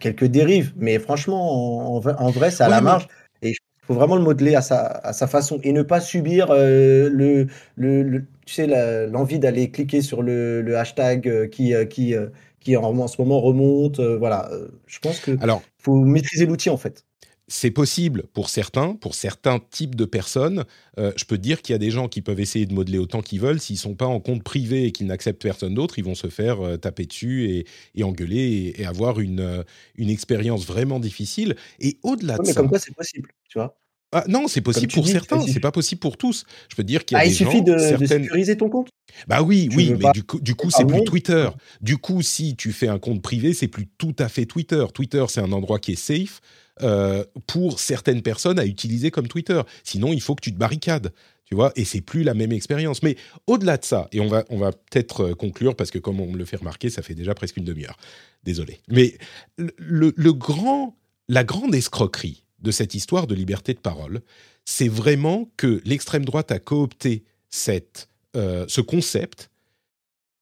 quelques 0.00 0.24
dérives, 0.24 0.72
mais 0.76 0.98
franchement, 0.98 1.94
en, 1.96 2.30
vrai, 2.30 2.50
c'est 2.50 2.64
à 2.64 2.68
la 2.68 2.80
marge. 2.80 3.08
Et 3.42 3.50
il 3.50 3.56
faut 3.86 3.94
vraiment 3.94 4.16
le 4.16 4.22
modeler 4.22 4.54
à 4.54 4.62
sa, 4.62 4.84
à 4.84 5.12
sa 5.12 5.26
façon 5.26 5.60
et 5.62 5.72
ne 5.72 5.82
pas 5.82 6.00
subir 6.00 6.48
euh, 6.50 7.08
le, 7.08 7.46
le, 7.76 8.24
tu 8.44 8.54
sais, 8.54 8.66
l'envie 9.06 9.38
d'aller 9.38 9.70
cliquer 9.70 10.02
sur 10.02 10.22
le, 10.22 10.60
le 10.62 10.76
hashtag 10.76 11.28
euh, 11.28 11.46
qui, 11.46 11.74
euh, 11.74 11.84
qui, 11.84 12.14
qui 12.60 12.76
en, 12.76 13.06
ce 13.06 13.20
moment 13.20 13.40
remonte. 13.40 14.00
voilà, 14.00 14.50
je 14.86 14.98
pense 14.98 15.20
que 15.20 15.40
Alors, 15.40 15.62
faut 15.78 15.94
maîtriser 15.94 16.46
l'outil 16.46 16.70
en 16.70 16.76
fait. 16.76 17.05
C'est 17.48 17.70
possible 17.70 18.24
pour 18.32 18.48
certains, 18.48 18.94
pour 18.94 19.14
certains 19.14 19.60
types 19.70 19.94
de 19.94 20.04
personnes. 20.04 20.64
Euh, 20.98 21.12
je 21.16 21.24
peux 21.24 21.36
te 21.36 21.42
dire 21.42 21.62
qu'il 21.62 21.74
y 21.74 21.76
a 21.76 21.78
des 21.78 21.90
gens 21.90 22.08
qui 22.08 22.20
peuvent 22.20 22.40
essayer 22.40 22.66
de 22.66 22.74
modeler 22.74 22.98
autant 22.98 23.22
qu'ils 23.22 23.40
veulent. 23.40 23.60
S'ils 23.60 23.78
sont 23.78 23.94
pas 23.94 24.06
en 24.06 24.18
compte 24.18 24.42
privé 24.42 24.84
et 24.84 24.92
qu'ils 24.92 25.06
n'acceptent 25.06 25.42
personne 25.42 25.74
d'autre, 25.74 25.98
ils 25.98 26.04
vont 26.04 26.16
se 26.16 26.28
faire 26.28 26.60
euh, 26.60 26.76
taper 26.76 27.06
dessus 27.06 27.64
et, 27.94 28.02
engueuler 28.02 28.74
et, 28.76 28.84
avoir 28.84 29.20
une, 29.20 29.40
euh, 29.40 29.62
une 29.96 30.10
expérience 30.10 30.66
vraiment 30.66 30.98
difficile. 30.98 31.56
Et 31.78 31.98
au-delà 32.02 32.36
de 32.36 32.42
mais 32.42 32.52
ça. 32.52 32.60
comme 32.60 32.68
quoi, 32.68 32.80
c'est 32.80 32.94
possible, 32.94 33.30
tu 33.48 33.58
vois. 33.58 33.78
Ah, 34.12 34.24
non, 34.28 34.46
c'est 34.48 34.60
possible 34.60 34.92
pour 34.92 35.06
certains, 35.06 35.40
c'est 35.42 35.60
pas 35.60 35.72
possible 35.72 35.98
pour 35.98 36.16
tous. 36.16 36.44
Je 36.70 36.76
peux 36.76 36.82
te 36.82 36.88
dire 36.88 37.04
qu'il 37.04 37.16
y 37.16 37.18
a 37.18 37.22
ah, 37.22 37.26
des 37.26 37.32
il 37.32 37.34
suffit 37.34 37.62
de, 37.62 37.76
sécuriser 37.76 38.56
ton 38.56 38.68
compte? 38.68 38.88
Bah 39.26 39.42
oui, 39.42 39.68
oui, 39.74 39.94
mais 39.98 40.10
du 40.12 40.22
coup, 40.22 40.40
du 40.40 40.54
coup, 40.54 40.70
c'est 40.70 40.86
plus 40.86 41.04
Twitter. 41.04 41.48
Du 41.80 41.98
coup, 41.98 42.22
si 42.22 42.56
tu 42.56 42.72
fais 42.72 42.88
un 42.88 42.98
compte 42.98 43.20
privé, 43.20 43.52
c'est 43.52 43.68
plus 43.68 43.86
tout 43.98 44.14
à 44.18 44.28
fait 44.28 44.46
Twitter. 44.46 44.84
Twitter, 44.94 45.24
c'est 45.28 45.40
un 45.40 45.52
endroit 45.52 45.78
qui 45.78 45.92
est 45.92 45.96
safe. 45.96 46.40
Euh, 46.82 47.24
pour 47.46 47.80
certaines 47.80 48.20
personnes 48.20 48.58
à 48.58 48.66
utiliser 48.66 49.10
comme 49.10 49.28
Twitter. 49.28 49.62
Sinon, 49.82 50.12
il 50.12 50.20
faut 50.20 50.34
que 50.34 50.42
tu 50.42 50.52
te 50.52 50.58
barricades, 50.58 51.10
tu 51.46 51.54
vois, 51.54 51.72
et 51.74 51.86
c'est 51.86 52.02
plus 52.02 52.22
la 52.22 52.34
même 52.34 52.52
expérience. 52.52 53.02
Mais 53.02 53.16
au-delà 53.46 53.78
de 53.78 53.84
ça, 53.86 54.08
et 54.12 54.20
on 54.20 54.28
va, 54.28 54.44
on 54.50 54.58
va 54.58 54.72
peut-être 54.72 55.28
euh, 55.28 55.34
conclure 55.34 55.74
parce 55.74 55.90
que 55.90 55.98
comme 55.98 56.20
on 56.20 56.30
me 56.30 56.36
le 56.36 56.44
fait 56.44 56.58
remarquer, 56.58 56.90
ça 56.90 57.00
fait 57.00 57.14
déjà 57.14 57.34
presque 57.34 57.56
une 57.56 57.64
demi-heure. 57.64 57.96
Désolé. 58.44 58.80
Mais 58.88 59.16
le, 59.56 60.32
grand, 60.32 60.98
la 61.30 61.44
grande 61.44 61.74
escroquerie 61.74 62.44
de 62.60 62.70
cette 62.70 62.94
histoire 62.94 63.26
de 63.26 63.34
liberté 63.34 63.72
de 63.72 63.80
parole, 63.80 64.20
c'est 64.66 64.88
vraiment 64.88 65.50
que 65.56 65.80
l'extrême 65.86 66.26
droite 66.26 66.52
a 66.52 66.58
coopté 66.58 67.24
cette, 67.48 68.10
euh, 68.36 68.66
ce 68.68 68.82
concept 68.82 69.48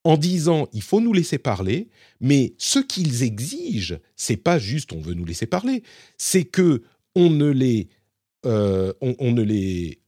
en 0.04 0.16
disant 0.16 0.68
il 0.72 0.82
faut 0.82 1.00
nous 1.00 1.12
laisser 1.12 1.38
parler, 1.38 1.88
mais 2.20 2.54
ce 2.58 2.78
qu'ils 2.78 3.22
exigent, 3.22 3.98
c'est 4.16 4.36
pas 4.36 4.58
juste 4.58 4.92
on 4.92 5.00
veut 5.00 5.14
nous 5.14 5.24
laisser 5.24 5.46
parler, 5.46 5.82
c'est 6.18 6.44
que 6.44 6.82
on 7.14 7.30
ne 7.30 7.48
les 7.48 7.88
euh, 8.46 8.92
on, 9.00 9.32
ne 9.32 9.42
les 9.42 10.00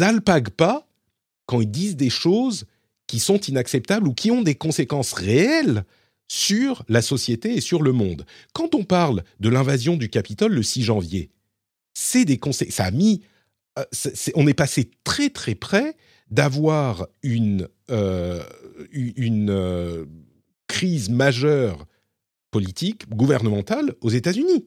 alpague 0.00 0.50
pas 0.50 0.86
quand 1.46 1.62
ils 1.62 1.70
disent 1.70 1.96
des 1.96 2.10
choses 2.10 2.66
qui 3.06 3.18
sont 3.18 3.38
inacceptables 3.38 4.06
ou 4.06 4.12
qui 4.12 4.30
ont 4.30 4.42
des 4.42 4.54
conséquences 4.54 5.14
réelles 5.14 5.84
sur 6.28 6.84
la 6.88 7.00
société 7.00 7.54
et 7.54 7.60
sur 7.62 7.82
le 7.82 7.92
monde. 7.92 8.26
Quand 8.52 8.74
on 8.74 8.84
parle 8.84 9.24
de 9.40 9.48
l'invasion 9.48 9.96
du 9.96 10.10
Capitole 10.10 10.52
le 10.52 10.62
6 10.62 10.82
janvier, 10.82 11.30
c'est 11.94 12.26
des 12.26 12.38
conséquences. 12.38 12.74
Ça 12.74 12.84
a 12.84 12.90
mis, 12.90 13.22
euh, 13.78 13.84
on 14.34 14.46
est 14.46 14.54
passé 14.54 14.90
très 15.04 15.30
très 15.30 15.54
près 15.54 15.96
d'avoir 16.32 17.08
une, 17.22 17.68
euh, 17.90 18.42
euh, 18.96 20.06
crise 20.66 21.10
majeure 21.10 21.86
politique, 22.50 23.08
gouvernementale 23.10 23.94
aux 24.00 24.08
États-Unis. 24.08 24.66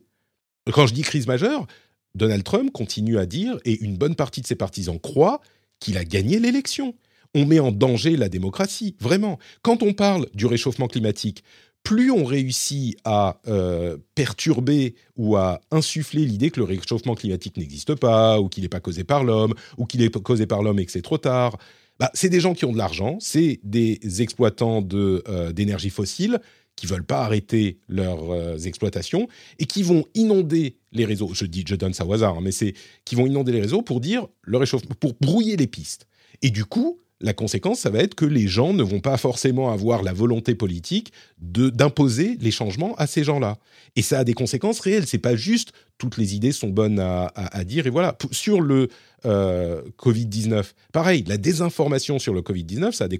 Quand 0.72 0.86
je 0.86 0.94
dis 0.94 1.02
crise 1.02 1.26
majeure, 1.26 1.66
Donald 2.14 2.44
Trump 2.44 2.72
continue 2.72 3.18
à 3.18 3.26
dire, 3.26 3.58
et 3.66 3.84
une 3.84 3.98
bonne 3.98 4.16
partie 4.16 4.42
de 4.42 4.48
ses 4.48 4.56
partisans 4.56 5.00
croient, 5.00 5.42
qu'il 5.80 5.98
a 5.98 6.06
gagné 6.06 6.40
l'élection. 6.40 6.94
On 7.34 7.46
met 7.46 7.60
en 7.60 7.72
danger 7.72 8.16
la 8.16 8.30
démocratie, 8.30 8.96
vraiment. 9.00 9.40
Quand 9.64 9.82
on 9.82 9.94
parle 9.94 10.28
du 10.36 10.46
réchauffement 10.46 10.88
climatique, 10.88 11.44
plus 11.86 12.10
on 12.12 12.26
réussit 12.26 12.98
à 13.06 13.40
euh, 13.48 13.98
perturber 14.16 14.96
ou 15.16 15.38
à 15.38 15.62
insuffler 15.72 16.26
l'idée 16.26 16.50
que 16.50 16.60
le 16.60 16.66
réchauffement 16.66 17.14
climatique 17.14 17.58
n'existe 17.58 17.94
pas, 17.96 18.42
ou 18.42 18.50
qu'il 18.50 18.64
n'est 18.64 18.70
pas 18.70 18.80
causé 18.80 19.04
par 19.04 19.24
l'homme, 19.24 19.54
ou 19.78 19.86
qu'il 19.86 20.02
est 20.02 20.10
causé 20.22 20.48
par 20.48 20.64
l'homme 20.64 20.80
et 20.80 20.86
que 20.86 20.92
c'est 20.92 21.04
trop 21.04 21.20
tard, 21.20 21.58
bah, 22.00 22.10
c'est 22.16 22.28
des 22.28 22.40
gens 22.40 22.56
qui 22.56 22.66
ont 22.66 22.74
de 22.74 22.78
l'argent, 22.78 23.18
c'est 23.22 23.60
des 23.64 24.00
exploitants 24.22 24.86
euh, 24.94 25.54
d'énergie 25.54 25.92
fossile 25.92 26.40
qui 26.76 26.88
veulent 26.88 27.06
pas 27.06 27.24
arrêter 27.24 27.78
leurs 27.88 28.32
euh, 28.32 28.58
exploitations 28.58 29.28
et 29.60 29.66
qui 29.66 29.84
vont 29.84 30.06
inonder 30.16 30.78
les 30.92 31.06
réseaux. 31.06 31.30
Je 31.34 31.46
dis, 31.46 31.64
je 31.68 31.76
donne 31.76 31.94
ça 31.94 32.06
au 32.06 32.12
hasard, 32.14 32.38
hein, 32.38 32.42
mais 32.42 32.52
c'est 32.52 32.74
qui 33.06 33.14
vont 33.14 33.28
inonder 33.28 33.52
les 33.52 33.62
réseaux 33.62 33.84
pour 33.84 34.02
dire 34.02 34.28
le 34.42 34.58
réchauffement, 34.58 34.96
pour 35.00 35.14
brouiller 35.22 35.56
les 35.56 35.68
pistes. 35.68 36.08
Et 36.42 36.50
du 36.50 36.66
coup, 36.66 37.00
la 37.26 37.34
conséquence, 37.34 37.80
ça 37.80 37.90
va 37.90 38.00
être 38.00 38.14
que 38.14 38.24
les 38.24 38.48
gens 38.48 38.72
ne 38.74 38.84
vont 38.84 39.00
pas 39.00 39.18
forcément 39.18 39.72
avoir 39.72 40.04
la 40.04 40.14
volonté 40.14 40.54
politique 40.54 41.12
d'imposer 41.40 42.38
les 42.40 42.52
changements 42.52 42.94
à 42.98 43.08
ces 43.08 43.24
gens-là. 43.24 43.58
Et 43.96 44.04
ça 44.04 44.20
a 44.20 44.24
des 44.24 44.36
conséquences 44.36 44.80
réelles. 44.80 45.08
C'est 45.08 45.18
pas 45.18 45.36
juste 45.36 45.72
toutes 45.98 46.18
les 46.18 46.36
idées 46.36 46.52
sont 46.52 46.70
bonnes 46.70 47.00
à, 47.00 47.64
dire 47.64 47.88
et 47.88 47.90
voilà. 47.90 48.16
Sur 48.30 48.62
le 48.62 48.90
euh, 49.26 49.82
Covid-19, 49.98 50.74
pareil, 50.92 51.24
la 51.28 51.38
désinformation 51.38 52.20
sur 52.20 52.36
le 52.36 52.42
Covid-19, 52.42 52.92
ça 52.92 53.06
a 53.06 53.08
des, 53.08 53.20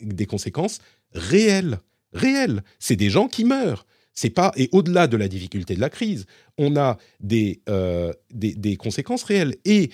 des 0.00 0.26
conséquences 0.26 0.80
réelles. 1.12 1.78
Réelles. 2.12 2.64
C'est 2.80 2.96
des 2.96 3.08
gens 3.08 3.28
qui 3.28 3.44
meurent. 3.44 3.86
C'est 4.14 4.30
pas 4.30 4.52
et 4.56 4.68
au-delà 4.72 5.06
de 5.06 5.16
la 5.16 5.28
difficulté 5.28 5.76
de 5.76 5.80
la 5.80 5.90
crise, 5.90 6.26
on 6.58 6.76
a 6.76 6.98
des, 7.20 7.60
euh, 7.68 8.12
des, 8.32 8.54
des 8.54 8.76
conséquences 8.76 9.22
réelles 9.22 9.54
et 9.64 9.90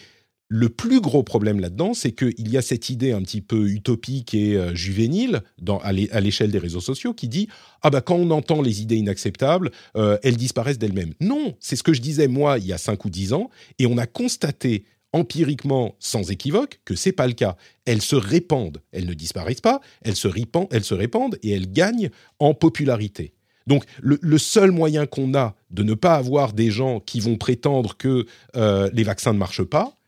le 0.52 0.68
plus 0.68 1.00
gros 1.00 1.22
problème 1.22 1.60
là-dedans, 1.60 1.94
c'est 1.94 2.10
qu'il 2.10 2.50
y 2.50 2.58
a 2.58 2.62
cette 2.62 2.90
idée 2.90 3.12
un 3.12 3.22
petit 3.22 3.40
peu 3.40 3.68
utopique 3.68 4.34
et 4.34 4.56
euh, 4.56 4.74
juvénile 4.74 5.42
à 5.82 5.92
l'échelle 5.92 6.50
des 6.50 6.58
réseaux 6.58 6.80
sociaux 6.80 7.14
qui 7.14 7.28
dit 7.28 7.48
ah 7.82 7.90
bah 7.90 8.00
quand 8.00 8.16
on 8.16 8.32
entend 8.32 8.60
les 8.60 8.82
idées 8.82 8.96
inacceptables, 8.96 9.70
euh, 9.96 10.18
elles 10.24 10.36
disparaissent 10.36 10.78
d'elles-mêmes. 10.78 11.14
Non, 11.20 11.54
c'est 11.60 11.76
ce 11.76 11.84
que 11.84 11.92
je 11.92 12.02
disais 12.02 12.26
moi 12.26 12.58
il 12.58 12.66
y 12.66 12.72
a 12.72 12.78
5 12.78 13.04
ou 13.04 13.10
10 13.10 13.32
ans 13.32 13.48
et 13.78 13.86
on 13.86 13.96
a 13.96 14.06
constaté 14.06 14.84
empiriquement 15.12 15.94
sans 16.00 16.32
équivoque 16.32 16.80
que 16.84 16.96
c'est 16.96 17.12
pas 17.12 17.28
le 17.28 17.34
cas. 17.34 17.56
Elles 17.84 18.02
se 18.02 18.16
répandent, 18.16 18.82
elles 18.90 19.06
ne 19.06 19.14
disparaissent 19.14 19.60
pas, 19.60 19.80
elles 20.02 20.16
se 20.16 20.26
répandent, 20.26 20.68
elles 20.72 20.84
se 20.84 20.94
répandent 20.94 21.38
et 21.44 21.50
elles 21.50 21.70
gagnent 21.70 22.10
en 22.40 22.54
popularité. 22.54 23.34
Donc 23.68 23.84
le, 24.00 24.38
seul 24.38 24.72
moyen 24.72 25.06
qu'on 25.06 25.32
a 25.34 25.54
de 25.70 25.84
ne 25.84 25.94
pas 25.94 26.16
avoir 26.16 26.54
des 26.54 26.72
gens 26.72 26.98
qui 26.98 27.20
vont 27.20 27.36
prétendre 27.36 27.96
que 27.96 28.26
euh, 28.56 28.90
les 28.92 29.04
vaccins 29.04 29.32
ne 29.32 29.38
marchent 29.38 29.62
pas, 29.62 29.99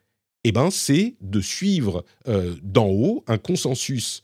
eh 0.45 0.53
ben, 0.53 0.70
c'est 0.70 1.14
de 1.20 1.40
suivre 1.40 2.05
euh, 2.28 2.55
d'en 2.62 2.88
haut 2.88 3.24
un 3.26 3.38
consensus, 3.38 4.22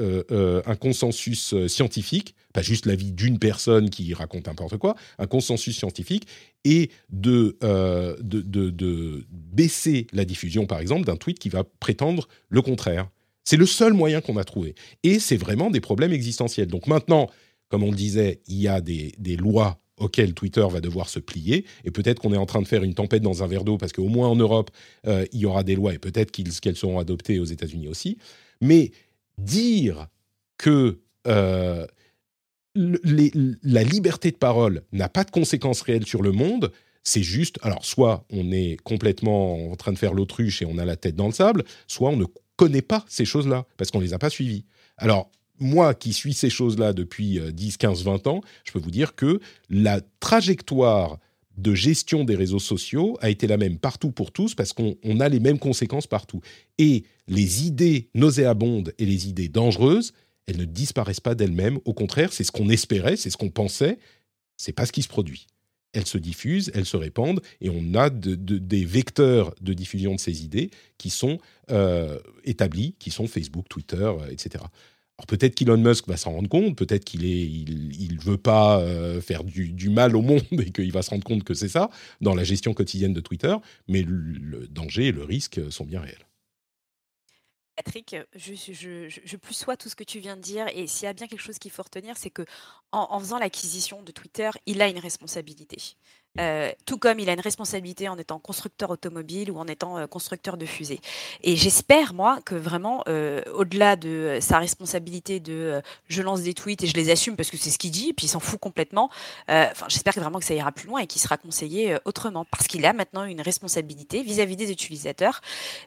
euh, 0.00 0.22
euh, 0.30 0.62
un 0.66 0.76
consensus 0.76 1.54
scientifique, 1.66 2.34
pas 2.52 2.62
juste 2.62 2.86
l'avis 2.86 3.12
d'une 3.12 3.38
personne 3.38 3.90
qui 3.90 4.14
raconte 4.14 4.46
n'importe 4.46 4.78
quoi, 4.78 4.96
un 5.18 5.26
consensus 5.26 5.76
scientifique, 5.76 6.26
et 6.64 6.90
de, 7.10 7.56
de, 7.62 8.40
de, 8.70 9.26
baisser 9.30 10.06
la 10.12 10.24
diffusion, 10.24 10.66
par 10.66 10.80
exemple, 10.80 11.04
d'un 11.04 11.16
tweet 11.16 11.38
qui 11.38 11.48
va 11.48 11.64
prétendre 11.64 12.28
le 12.48 12.62
contraire. 12.62 13.08
C'est 13.44 13.56
le 13.56 13.66
seul 13.66 13.92
moyen 13.92 14.20
qu'on 14.20 14.36
a 14.36 14.44
trouvé. 14.44 14.74
Et 15.02 15.18
c'est 15.18 15.36
vraiment 15.36 15.70
des 15.70 15.80
problèmes 15.80 16.12
existentiels. 16.12 16.66
Donc 16.66 16.86
maintenant, 16.86 17.30
comme 17.68 17.82
on 17.82 17.90
le 17.90 17.96
disait, 17.96 18.40
il 18.46 18.56
y 18.56 18.68
a 18.68 18.80
des, 18.80 19.14
des 19.18 19.36
lois 19.36 19.80
auquel 19.98 20.34
Twitter 20.34 20.66
va 20.70 20.80
devoir 20.80 21.08
se 21.08 21.18
plier. 21.18 21.64
Et 21.84 21.90
peut-être 21.90 22.20
qu'on 22.20 22.32
est 22.32 22.38
en 22.38 22.46
train 22.46 22.62
de 22.62 22.68
faire 22.68 22.82
une 22.82 22.94
tempête 22.94 23.22
dans 23.22 23.42
un 23.42 23.46
verre 23.46 23.64
d'eau, 23.64 23.78
parce 23.78 23.92
qu'au 23.92 24.08
moins 24.08 24.28
en 24.28 24.36
Europe, 24.36 24.70
euh, 25.06 25.24
il 25.32 25.40
y 25.40 25.46
aura 25.46 25.62
des 25.62 25.74
lois, 25.74 25.94
et 25.94 25.98
peut-être 25.98 26.30
qu'elles 26.30 26.76
seront 26.76 26.98
adoptées 26.98 27.38
aux 27.38 27.44
États-Unis 27.44 27.88
aussi. 27.88 28.18
Mais 28.60 28.92
dire 29.38 30.08
que 30.56 30.98
euh, 31.26 31.86
la 32.74 33.82
liberté 33.82 34.30
de 34.30 34.36
parole 34.36 34.82
n'a 34.92 35.08
pas 35.08 35.24
de 35.24 35.30
conséquences 35.30 35.80
réelles 35.82 36.06
sur 36.06 36.22
le 36.22 36.32
monde, 36.32 36.72
c'est 37.02 37.22
juste, 37.22 37.58
alors 37.62 37.84
soit 37.84 38.26
on 38.30 38.52
est 38.52 38.76
complètement 38.82 39.70
en 39.70 39.76
train 39.76 39.92
de 39.92 39.98
faire 39.98 40.14
l'autruche 40.14 40.62
et 40.62 40.66
on 40.66 40.78
a 40.78 40.84
la 40.84 40.96
tête 40.96 41.16
dans 41.16 41.26
le 41.26 41.32
sable, 41.32 41.64
soit 41.86 42.10
on 42.10 42.16
ne 42.16 42.26
connaît 42.56 42.82
pas 42.82 43.04
ces 43.08 43.24
choses-là, 43.24 43.66
parce 43.76 43.90
qu'on 43.90 43.98
ne 43.98 44.04
les 44.04 44.14
a 44.14 44.18
pas 44.18 44.30
suivies. 44.30 44.64
Alors, 44.96 45.30
moi 45.60 45.94
qui 45.94 46.12
suis 46.12 46.34
ces 46.34 46.50
choses-là 46.50 46.92
depuis 46.92 47.40
10, 47.52 47.76
15, 47.76 48.04
20 48.04 48.26
ans, 48.26 48.40
je 48.64 48.72
peux 48.72 48.78
vous 48.78 48.90
dire 48.90 49.14
que 49.14 49.40
la 49.70 50.00
trajectoire 50.20 51.18
de 51.58 51.74
gestion 51.74 52.24
des 52.24 52.36
réseaux 52.36 52.60
sociaux 52.60 53.18
a 53.20 53.30
été 53.30 53.46
la 53.46 53.56
même 53.56 53.78
partout 53.78 54.12
pour 54.12 54.30
tous 54.30 54.54
parce 54.54 54.72
qu'on 54.72 55.20
a 55.20 55.28
les 55.28 55.40
mêmes 55.40 55.58
conséquences 55.58 56.06
partout. 56.06 56.40
Et 56.78 57.04
les 57.26 57.66
idées 57.66 58.08
nauséabondes 58.14 58.94
et 58.98 59.04
les 59.04 59.28
idées 59.28 59.48
dangereuses, 59.48 60.12
elles 60.46 60.56
ne 60.56 60.64
disparaissent 60.64 61.20
pas 61.20 61.34
d'elles-mêmes. 61.34 61.78
Au 61.84 61.92
contraire, 61.92 62.32
c'est 62.32 62.44
ce 62.44 62.52
qu'on 62.52 62.68
espérait, 62.68 63.16
c'est 63.16 63.30
ce 63.30 63.36
qu'on 63.36 63.50
pensait. 63.50 63.98
C'est 64.56 64.72
pas 64.72 64.86
ce 64.86 64.92
qui 64.92 65.02
se 65.02 65.08
produit. 65.08 65.46
Elles 65.92 66.06
se 66.06 66.18
diffusent, 66.18 66.70
elles 66.74 66.86
se 66.86 66.96
répandent, 66.96 67.40
et 67.60 67.70
on 67.70 67.94
a 67.94 68.10
des 68.10 68.84
vecteurs 68.84 69.54
de 69.60 69.72
diffusion 69.72 70.14
de 70.14 70.20
ces 70.20 70.44
idées 70.44 70.70
qui 70.98 71.08
sont 71.08 71.38
euh, 71.70 72.18
établis, 72.44 72.94
qui 72.98 73.10
sont 73.10 73.26
Facebook, 73.26 73.68
Twitter, 73.68 73.96
euh, 73.96 74.30
etc. 74.30 74.64
Alors 75.18 75.26
peut-être 75.26 75.56
qu'Elon 75.56 75.78
Musk 75.78 76.06
va 76.06 76.16
s'en 76.16 76.30
rendre 76.30 76.48
compte, 76.48 76.76
peut-être 76.76 77.04
qu'il 77.04 77.24
est, 77.24 77.40
il, 77.40 78.18
veut 78.20 78.36
pas 78.36 78.80
euh, 78.80 79.20
faire 79.20 79.42
du, 79.42 79.90
mal 79.90 80.14
au 80.14 80.22
monde 80.22 80.42
et 80.52 80.70
qu'il 80.70 80.92
va 80.92 81.02
se 81.02 81.10
rendre 81.10 81.24
compte 81.24 81.42
que 81.42 81.54
c'est 81.54 81.68
ça 81.68 81.90
dans 82.20 82.36
la 82.36 82.44
gestion 82.44 82.72
quotidienne 82.72 83.12
de 83.12 83.20
Twitter, 83.20 83.54
mais 83.88 84.02
le, 84.02 84.68
danger 84.68 85.08
et 85.08 85.12
le 85.12 85.24
risque 85.24 85.60
sont 85.72 85.84
bien 85.84 86.00
réels. 86.00 86.24
Patrick, 87.74 88.16
je, 88.34 88.54
je, 88.54 89.08
je, 89.08 89.36
plus 89.36 89.54
sois 89.54 89.76
tout 89.76 89.88
ce 89.88 89.94
que 89.94 90.02
tu 90.02 90.18
viens 90.18 90.36
de 90.36 90.40
dire, 90.40 90.66
et 90.74 90.88
s'il 90.88 91.04
y 91.04 91.08
a 91.08 91.12
bien 91.12 91.28
quelque 91.28 91.42
chose 91.42 91.60
qu'il 91.60 91.70
faut 91.70 91.84
retenir, 91.84 92.16
c'est 92.16 92.30
que 92.30 92.44
en, 92.90 93.18
faisant 93.20 93.38
l'acquisition 93.38 94.02
de 94.02 94.10
Twitter, 94.10 94.50
il 94.66 94.82
a 94.82 94.88
une 94.88 94.98
responsabilité. 94.98 95.76
Euh, 96.38 96.70
tout 96.86 96.98
comme 96.98 97.18
il 97.18 97.28
a 97.28 97.32
une 97.32 97.40
responsabilité 97.40 98.08
en 98.08 98.16
étant 98.18 98.38
constructeur 98.38 98.90
automobile 98.90 99.50
ou 99.50 99.58
en 99.58 99.66
étant 99.66 100.06
constructeur 100.06 100.56
de 100.56 100.66
fusées. 100.66 101.00
Et 101.42 101.56
j'espère, 101.56 102.14
moi, 102.14 102.38
que 102.44 102.54
vraiment, 102.54 103.04
au-delà 103.54 103.96
de 103.96 104.38
sa 104.40 104.58
responsabilité 104.58 105.40
de 105.40 105.82
je 106.08 106.22
lance 106.22 106.42
des 106.42 106.54
tweets 106.54 106.82
et 106.84 106.86
je 106.86 106.94
les 106.94 107.10
assume 107.10 107.36
parce 107.36 107.50
que 107.50 107.56
c'est 107.56 107.70
ce 107.70 107.78
qu'il 107.78 107.90
dit, 107.90 108.10
et 108.10 108.12
puis 108.12 108.26
il 108.26 108.28
s'en 108.28 108.40
fout 108.40 108.58
complètement, 108.58 109.10
j'espère 109.88 110.14
vraiment 110.14 110.38
que 110.38 110.44
ça 110.44 110.54
ira 110.54 110.72
plus 110.72 110.88
loin 110.88 111.00
et 111.00 111.06
qu'il 111.06 111.20
sera 111.20 111.36
conseillé 111.36 111.96
autrement, 112.04 112.44
parce 112.44 112.66
qu'il 112.66 112.84
a 112.86 112.92
maintenant 112.92 113.24
une 113.24 113.40
responsabilité 113.40 114.22
vis-à-vis 114.22 114.56
des 114.56 114.70
utilisateurs, 114.70 115.40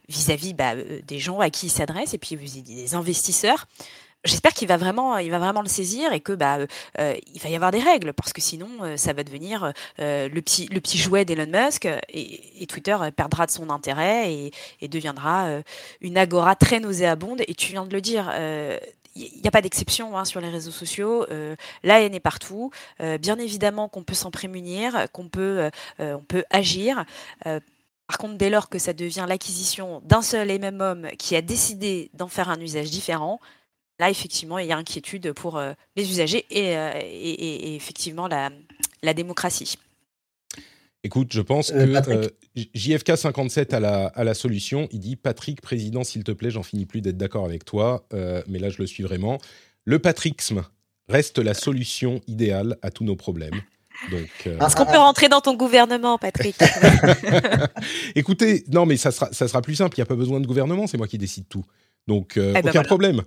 vis-à-vis 0.09 0.53
bah, 0.53 0.75
des 0.75 1.19
gens 1.19 1.39
à 1.39 1.49
qui 1.49 1.67
il 1.67 1.69
s'adresse, 1.69 2.13
et 2.13 2.17
puis 2.17 2.35
des 2.35 2.95
investisseurs 2.95 3.67
j'espère 4.24 4.53
qu'il 4.53 4.67
va 4.67 4.78
vraiment, 4.78 5.17
il 5.17 5.32
va 5.32 5.39
vraiment 5.39 5.61
le 5.61 5.67
saisir 5.67 6.13
et 6.13 6.19
que 6.19 6.34
bah, 6.34 6.57
euh, 6.57 6.67
euh, 6.99 7.15
il 7.34 7.41
va 7.41 7.49
y 7.49 7.55
avoir 7.55 7.72
des 7.72 7.80
règles 7.80 8.13
parce 8.13 8.34
que 8.34 8.41
sinon 8.41 8.69
euh, 8.82 8.97
ça 8.97 9.13
va 9.13 9.24
devenir 9.24 9.74
le 9.97 10.39
petit, 10.41 10.67
le 10.67 10.80
petit 10.80 10.97
jouet 10.97 11.26
d'Elon 11.26 11.47
Musk 11.47 11.88
et, 12.09 12.65
Twitter 12.67 12.95
perdra 13.15 13.45
de 13.45 13.51
son 13.51 13.69
intérêt 13.69 14.34
et, 14.82 14.88
deviendra 14.88 15.61
une 15.99 16.17
agora 16.17 16.55
très 16.55 16.80
nauséabonde. 16.80 17.41
Et 17.47 17.55
tu 17.55 17.72
viens 17.72 17.86
de 17.86 17.93
le 17.93 18.01
dire. 18.01 18.32
il 19.15 19.41
n'y 19.41 19.47
a 19.47 19.51
pas 19.51 19.61
d'exception 19.61 20.17
hein, 20.17 20.26
sur 20.26 20.39
les 20.41 20.49
réseaux 20.49 20.72
sociaux. 20.72 21.26
la 21.84 22.01
haine 22.01 22.13
est 22.13 22.19
partout. 22.19 22.72
bien 23.19 23.38
évidemment 23.39 23.89
qu'on 23.89 24.03
peut 24.03 24.13
s'en 24.13 24.32
prémunir, 24.32 25.07
qu'on 25.11 25.28
peut, 25.28 25.69
peut 26.28 26.43
agir. 26.49 27.05
Par 27.43 28.17
contre, 28.17 28.36
dès 28.36 28.49
lors 28.49 28.69
que 28.69 28.80
ça 28.80 28.93
devient 28.93 29.26
l'acquisition 29.28 30.01
d'un 30.05 30.22
seul 30.22 30.51
et 30.51 30.59
même 30.59 30.82
homme 30.82 31.07
qui 31.17 31.36
a 31.36 31.41
décidé 31.41 32.11
d'en 32.13 32.28
faire 32.28 32.49
un 32.49 32.59
usage 32.59 32.89
différent, 32.89 33.39
là, 34.01 34.09
effectivement, 34.09 34.57
il 34.57 34.67
y 34.67 34.71
a 34.71 34.77
inquiétude 34.77 35.31
pour 35.31 35.57
euh, 35.57 35.73
les 35.95 36.09
usagers 36.09 36.45
euh, 36.53 36.91
et, 36.99 37.75
effectivement 37.75 38.27
la, 38.27 38.49
la, 39.03 39.13
démocratie. 39.13 39.75
Écoute, 41.03 41.31
je 41.31 41.41
pense 41.41 41.71
euh, 41.71 42.01
que 42.01 42.33
JFK57 42.55 43.75
a 43.75 43.79
la, 43.79 44.07
a 44.07 44.23
la 44.23 44.33
solution. 44.33 44.89
Il 44.91 44.99
dit 44.99 45.15
Patrick, 45.15 45.61
président, 45.61 46.03
s'il 46.03 46.23
te 46.23 46.31
plaît, 46.31 46.49
j'en 46.49 46.63
finis 46.63 46.87
plus 46.87 47.01
d'être 47.01 47.17
d'accord 47.17 47.45
avec 47.45 47.63
toi, 47.63 48.05
mais 48.47 48.59
là, 48.59 48.69
je 48.69 48.79
le 48.79 48.87
suis 48.87 49.03
vraiment. 49.03 49.39
Le 49.85 49.99
patrixme 49.99 50.63
reste 51.07 51.37
la 51.37 51.53
solution 51.53 52.21
idéale 52.27 52.77
à 52.81 52.89
tous 52.89 53.03
nos 53.03 53.15
problèmes. 53.15 53.61
Donc, 54.09 54.29
Est-ce 54.45 54.75
qu'on 54.75 54.85
peut 54.85 54.97
rentrer 54.97 55.29
dans 55.29 55.41
ton 55.41 55.55
gouvernement, 55.55 56.17
Patrick? 56.17 56.55
Écoutez, 58.15 58.63
non, 58.67 58.87
mais 58.87 58.97
ça 58.97 59.11
sera, 59.11 59.31
ça 59.31 59.47
sera 59.47 59.61
plus 59.61 59.75
simple. 59.75 59.97
Il 59.97 60.01
n'y 60.01 60.03
a 60.03 60.07
pas 60.07 60.15
besoin 60.15 60.39
de 60.39 60.47
gouvernement, 60.47 60.87
c'est 60.87 60.97
moi 60.97 61.07
qui 61.07 61.19
décide 61.19 61.47
tout. 61.47 61.63
Donc, 62.07 62.37
euh, 62.37 62.53
eh 62.57 62.61
ben 62.61 62.69
aucun 62.69 62.83
problème. 62.83 63.21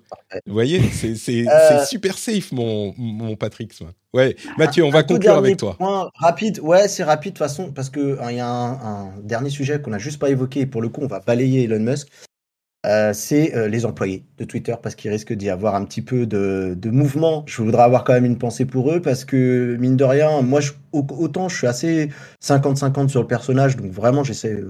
Vous 0.46 0.52
voyez, 0.52 0.82
c'est 0.90 1.48
euh, 1.48 1.84
super 1.84 2.18
safe, 2.18 2.52
mon, 2.52 2.94
mon 2.98 3.36
Patrick. 3.36 3.72
Ouais, 4.12 4.36
Mathieu, 4.58 4.84
on 4.84 4.90
va 4.90 5.02
conclure 5.02 5.34
avec 5.34 5.56
toi. 5.56 5.76
Point 5.78 6.10
rapide, 6.16 6.60
ouais, 6.60 6.88
c'est 6.88 7.04
rapide 7.04 7.32
de 7.32 7.38
toute 7.38 7.46
façon, 7.46 7.72
parce 7.72 7.90
qu'il 7.90 8.16
hein, 8.20 8.32
y 8.32 8.40
a 8.40 8.48
un, 8.48 9.12
dernier 9.22 9.50
sujet 9.50 9.80
qu'on 9.80 9.90
n'a 9.90 9.98
juste 9.98 10.18
pas 10.18 10.30
évoqué, 10.30 10.60
et 10.60 10.66
pour 10.66 10.82
le 10.82 10.88
coup, 10.88 11.00
on 11.02 11.06
va 11.06 11.20
balayer 11.20 11.64
Elon 11.64 11.80
Musk. 11.80 12.08
Euh, 12.86 13.14
c'est 13.14 13.68
les 13.68 13.86
employés 13.86 14.24
de 14.36 14.44
Twitter, 14.44 14.74
parce 14.82 14.94
qu'il 14.94 15.10
risque 15.10 15.32
d'y 15.32 15.48
avoir 15.48 15.74
un 15.74 15.84
petit 15.84 16.02
peu 16.02 16.26
de, 16.26 16.74
de, 16.76 16.90
mouvement. 16.90 17.44
Je 17.46 17.62
voudrais 17.62 17.84
avoir 17.84 18.04
quand 18.04 18.12
même 18.12 18.26
une 18.26 18.38
pensée 18.38 18.66
pour 18.66 18.92
eux, 18.92 19.00
parce 19.00 19.24
que, 19.24 19.76
mine 19.80 19.96
de 19.96 20.04
rien, 20.04 20.42
moi, 20.42 20.60
je, 20.60 20.72
autant 20.92 21.48
je 21.48 21.56
suis 21.56 21.66
assez 21.66 22.10
50-50 22.42 23.08
sur 23.08 23.22
le 23.22 23.26
personnage, 23.26 23.76
donc 23.76 23.90
vraiment, 23.90 24.24
j'essaie 24.24 24.62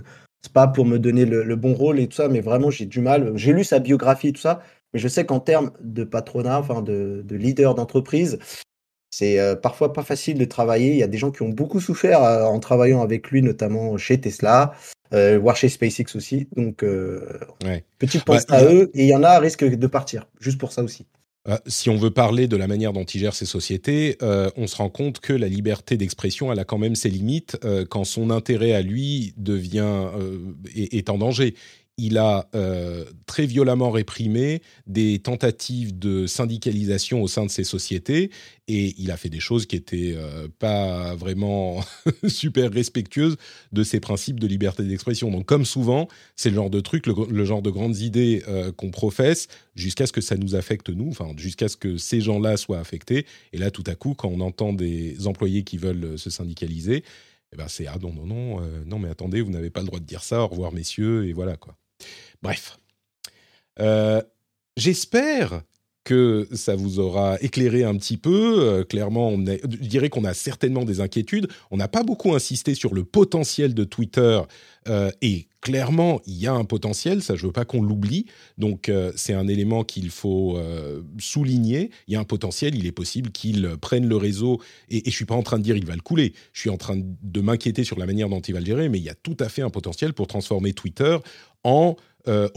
c'est 0.44 0.52
pas 0.52 0.68
pour 0.68 0.84
me 0.84 0.98
donner 0.98 1.24
le, 1.24 1.56
bon 1.56 1.72
rôle 1.72 1.98
et 1.98 2.06
tout 2.06 2.16
ça, 2.16 2.28
mais 2.28 2.40
vraiment 2.40 2.70
j'ai 2.70 2.84
du 2.84 3.00
mal. 3.00 3.32
J'ai 3.34 3.54
lu 3.54 3.64
sa 3.64 3.78
biographie 3.78 4.28
et 4.28 4.32
tout 4.32 4.42
ça, 4.42 4.60
mais 4.92 5.00
je 5.00 5.08
sais 5.08 5.24
qu'en 5.24 5.40
termes 5.40 5.72
de 5.80 6.04
patronat, 6.04 6.58
enfin 6.58 6.82
de, 6.82 7.24
leader 7.30 7.74
d'entreprise, 7.74 8.38
c'est 9.10 9.40
euh, 9.40 9.56
parfois 9.56 9.94
pas 9.94 10.02
facile 10.02 10.36
de 10.36 10.44
travailler. 10.44 10.90
Il 10.90 10.98
y 10.98 11.02
a 11.02 11.06
des 11.06 11.16
gens 11.16 11.30
qui 11.30 11.40
ont 11.40 11.48
beaucoup 11.48 11.80
souffert 11.80 12.22
euh, 12.22 12.44
en 12.44 12.58
travaillant 12.60 13.00
avec 13.00 13.30
lui, 13.30 13.40
notamment 13.40 13.96
chez 13.96 14.20
Tesla, 14.20 14.74
euh, 15.14 15.38
voire 15.38 15.56
chez 15.56 15.70
SpaceX 15.70 16.14
aussi. 16.14 16.46
Donc, 16.56 16.84
petite 17.98 18.24
pensée 18.24 18.44
à 18.50 18.64
eux. 18.64 18.90
Et 18.92 19.04
il 19.04 19.08
y 19.08 19.16
en 19.16 19.22
a 19.22 19.30
à 19.30 19.38
risque 19.38 19.64
de 19.64 19.86
partir, 19.86 20.28
juste 20.40 20.58
pour 20.58 20.72
ça 20.72 20.82
aussi. 20.82 21.06
Euh, 21.46 21.58
si 21.66 21.90
on 21.90 21.96
veut 21.96 22.10
parler 22.10 22.48
de 22.48 22.56
la 22.56 22.66
manière 22.66 22.94
dont 22.94 23.04
il 23.04 23.20
gère 23.20 23.34
ses 23.34 23.44
sociétés, 23.44 24.16
euh, 24.22 24.50
on 24.56 24.66
se 24.66 24.76
rend 24.76 24.88
compte 24.88 25.20
que 25.20 25.34
la 25.34 25.48
liberté 25.48 25.98
d'expression, 25.98 26.50
elle 26.50 26.58
a 26.58 26.64
quand 26.64 26.78
même 26.78 26.94
ses 26.94 27.10
limites 27.10 27.58
euh, 27.64 27.84
quand 27.84 28.04
son 28.04 28.30
intérêt 28.30 28.72
à 28.72 28.80
lui 28.80 29.34
devient 29.36 30.08
est, 30.74 31.10
en 31.10 31.18
danger 31.18 31.54
il 31.96 32.18
a 32.18 32.48
euh, 32.54 33.04
très 33.26 33.46
violemment 33.46 33.90
réprimé 33.90 34.62
des 34.86 35.20
tentatives 35.20 35.96
de 35.96 36.26
syndicalisation 36.26 37.22
au 37.22 37.28
sein 37.28 37.46
de 37.46 37.50
ces 37.50 37.62
sociétés 37.62 38.30
et 38.66 38.94
il 38.98 39.12
a 39.12 39.16
fait 39.16 39.28
des 39.28 39.38
choses 39.38 39.66
qui 39.66 39.76
étaient 39.76 40.14
euh, 40.16 40.48
pas 40.58 41.14
vraiment 41.14 41.84
super 42.26 42.72
respectueuses 42.72 43.36
de 43.70 43.84
ses 43.84 44.00
principes 44.00 44.40
de 44.40 44.48
liberté 44.48 44.82
d'expression. 44.82 45.30
Donc 45.30 45.46
comme 45.46 45.64
souvent, 45.64 46.08
c'est 46.34 46.50
le 46.50 46.56
genre 46.56 46.70
de 46.70 46.80
truc, 46.80 47.06
le, 47.06 47.44
genre 47.44 47.62
de 47.62 47.70
grandes 47.70 47.98
idées 47.98 48.42
euh, 48.48 48.72
qu'on 48.72 48.90
professe 48.90 49.46
jusqu'à 49.76 50.06
ce 50.06 50.12
que 50.12 50.20
ça 50.20 50.36
nous 50.36 50.56
affecte 50.56 50.88
nous, 50.88 51.08
enfin 51.10 51.30
jusqu'à 51.36 51.68
ce 51.68 51.76
que 51.76 51.96
ces 51.96 52.20
gens-là 52.20 52.56
soient 52.56 52.80
affectés. 52.80 53.24
Et 53.52 53.58
là, 53.58 53.70
tout 53.70 53.84
à 53.86 53.94
coup, 53.94 54.14
quand 54.14 54.28
on 54.28 54.40
entend 54.40 54.72
des 54.72 55.28
employés 55.28 55.62
qui 55.62 55.78
veulent 55.78 56.18
se 56.18 56.28
syndicaliser, 56.30 57.04
eh 57.52 57.56
ben 57.56 57.68
c'est 57.68 57.86
ah 57.86 57.98
non 58.02 58.12
non 58.12 58.26
non 58.26 58.60
non 58.84 58.98
mais 58.98 59.08
attendez, 59.08 59.40
vous 59.40 59.52
n'avez 59.52 59.70
pas 59.70 59.80
le 59.80 59.86
droit 59.86 60.00
de 60.00 60.04
dire 60.04 60.24
ça. 60.24 60.42
Au 60.42 60.48
revoir 60.48 60.72
messieurs 60.72 61.28
et 61.28 61.32
voilà 61.32 61.56
quoi. 61.56 61.76
Bref. 62.44 62.78
Euh, 63.80 64.20
j'espère 64.76 65.62
que 66.04 66.46
ça 66.52 66.76
vous 66.76 66.98
aura 66.98 67.38
éclairé 67.40 67.84
un 67.84 67.96
petit 67.96 68.18
peu. 68.18 68.58
Euh, 68.60 68.84
clairement, 68.84 69.30
je 69.32 69.88
dirais 69.88 70.10
qu'on 70.10 70.24
a 70.24 70.34
certainement 70.34 70.84
des 70.84 71.00
inquiétudes. 71.00 71.48
On 71.70 71.78
n'a 71.78 71.88
pas 71.88 72.02
beaucoup 72.02 72.34
insisté 72.34 72.74
sur 72.74 72.92
le 72.92 73.04
potentiel 73.04 73.72
de 73.72 73.84
Twitter 73.84 74.42
euh, 74.86 75.10
et 75.22 75.48
clairement, 75.62 76.20
il 76.26 76.34
y 76.34 76.46
a 76.46 76.52
un 76.52 76.66
potentiel. 76.66 77.22
Ça, 77.22 77.34
je 77.34 77.46
veux 77.46 77.52
pas 77.52 77.64
qu'on 77.64 77.80
l'oublie. 77.82 78.26
Donc, 78.58 78.92
c'est 79.16 79.32
un 79.32 79.48
élément 79.48 79.82
qu'il 79.82 80.10
faut 80.10 80.58
souligner. 81.18 81.90
Il 82.06 82.12
y 82.12 82.16
a 82.18 82.20
un 82.20 82.24
potentiel. 82.24 82.74
Il 82.74 82.84
est 82.84 82.92
possible 82.92 83.30
qu'il 83.30 83.66
prenne 83.80 84.06
le 84.06 84.16
réseau. 84.16 84.60
Et, 84.90 85.02
je 85.06 85.16
suis 85.16 85.24
pas 85.24 85.34
en 85.34 85.42
train 85.42 85.56
de 85.56 85.62
dire 85.62 85.76
il 85.76 85.86
va 85.86 85.94
le 85.94 86.02
couler. 86.02 86.34
Je 86.52 86.60
suis 86.60 86.68
en 86.68 86.76
train 86.76 87.00
de 87.00 87.40
m'inquiéter 87.40 87.82
sur 87.82 87.98
la 87.98 88.04
manière 88.04 88.28
dont 88.28 88.40
il 88.40 88.52
va 88.52 88.60
le 88.60 88.66
gérer. 88.66 88.90
Mais 88.90 88.98
il 88.98 89.04
y 89.04 89.08
a 89.08 89.14
tout 89.14 89.38
à 89.40 89.48
fait 89.48 89.62
un 89.62 89.70
potentiel 89.70 90.12
pour 90.12 90.26
transformer 90.26 90.74
Twitter 90.74 91.16
en 91.62 91.96
euh, 92.28 92.48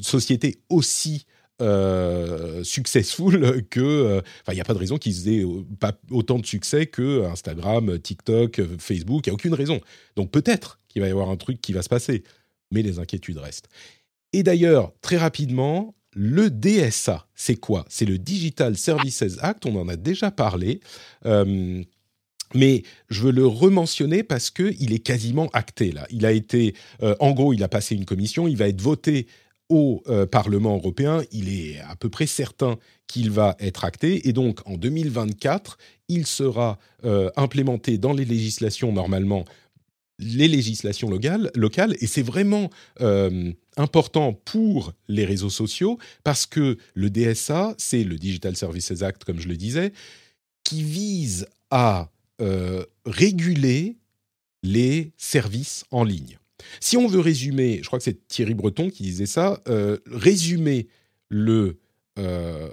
société 0.00 0.58
aussi 0.68 1.26
euh, 1.62 2.62
successful 2.64 3.64
que. 3.70 3.80
Euh, 3.80 4.18
enfin, 4.18 4.52
il 4.52 4.56
n'y 4.56 4.60
a 4.60 4.64
pas 4.64 4.74
de 4.74 4.78
raison 4.78 4.98
qu'ils 4.98 5.28
aient 5.28 5.44
pas 5.80 5.92
autant 6.10 6.38
de 6.38 6.46
succès 6.46 6.86
que 6.86 7.24
Instagram, 7.24 7.98
TikTok, 7.98 8.60
Facebook. 8.78 9.26
Il 9.26 9.30
n'y 9.30 9.32
a 9.32 9.34
aucune 9.34 9.54
raison. 9.54 9.80
Donc 10.16 10.30
peut-être 10.30 10.80
qu'il 10.88 11.00
va 11.00 11.08
y 11.08 11.10
avoir 11.10 11.30
un 11.30 11.36
truc 11.36 11.60
qui 11.60 11.72
va 11.72 11.82
se 11.82 11.88
passer, 11.88 12.24
mais 12.70 12.82
les 12.82 12.98
inquiétudes 12.98 13.38
restent. 13.38 13.68
Et 14.32 14.42
d'ailleurs, 14.42 14.92
très 15.00 15.16
rapidement, 15.16 15.94
le 16.12 16.50
DSA, 16.50 17.26
c'est 17.34 17.56
quoi? 17.56 17.84
C'est 17.88 18.04
le 18.04 18.18
Digital 18.18 18.76
Services 18.76 19.24
Act. 19.40 19.66
On 19.66 19.76
en 19.76 19.88
a 19.88 19.96
déjà 19.96 20.30
parlé. 20.30 20.80
Mais 22.54 22.82
je 23.08 23.22
veux 23.22 23.32
le 23.32 23.46
rementionner 23.46 24.22
parce 24.22 24.50
qu'il 24.50 24.92
est 24.92 24.98
quasiment 24.98 25.48
acté 25.52 25.92
là. 25.92 26.06
Il 26.10 26.26
a 26.26 26.32
été, 26.32 26.74
euh, 27.02 27.14
en 27.20 27.32
gros, 27.32 27.52
il 27.52 27.62
a 27.62 27.68
passé 27.68 27.94
une 27.94 28.04
commission, 28.04 28.46
il 28.46 28.56
va 28.56 28.68
être 28.68 28.80
voté 28.80 29.26
au 29.68 30.02
euh, 30.08 30.26
Parlement 30.26 30.76
européen. 30.76 31.22
Il 31.32 31.48
est 31.48 31.80
à 31.80 31.96
peu 31.96 32.08
près 32.08 32.26
certain 32.26 32.76
qu'il 33.06 33.30
va 33.30 33.56
être 33.58 33.84
acté 33.84 34.28
et 34.28 34.32
donc 34.32 34.60
en 34.66 34.76
2024, 34.76 35.78
il 36.08 36.26
sera 36.26 36.78
euh, 37.04 37.30
implémenté 37.36 37.98
dans 37.98 38.12
les 38.12 38.24
législations 38.24 38.92
normalement 38.92 39.44
les 40.20 40.46
législations 40.46 41.10
locales, 41.10 41.50
locales 41.56 41.96
et 42.00 42.06
c'est 42.06 42.22
vraiment 42.22 42.70
important 43.76 44.32
pour 44.32 44.92
les 45.08 45.24
réseaux 45.24 45.50
sociaux 45.50 45.98
parce 46.22 46.46
que 46.46 46.78
le 46.94 47.10
DSA, 47.10 47.74
c'est 47.78 48.04
le 48.04 48.16
Digital 48.16 48.54
Services 48.54 49.02
Act, 49.02 49.24
comme 49.24 49.40
je 49.40 49.48
le 49.48 49.56
disais, 49.56 49.92
qui 50.62 50.84
vise 50.84 51.46
à 51.70 52.10
euh, 52.40 52.84
réguler 53.06 53.96
les 54.62 55.12
services 55.16 55.84
en 55.90 56.04
ligne. 56.04 56.38
Si 56.80 56.96
on 56.96 57.06
veut 57.06 57.20
résumer, 57.20 57.80
je 57.82 57.86
crois 57.86 57.98
que 57.98 58.04
c'est 58.04 58.26
Thierry 58.26 58.54
Breton 58.54 58.90
qui 58.90 59.02
disait 59.02 59.26
ça, 59.26 59.62
euh, 59.68 59.98
résumer 60.06 60.88
le, 61.28 61.78
euh, 62.18 62.68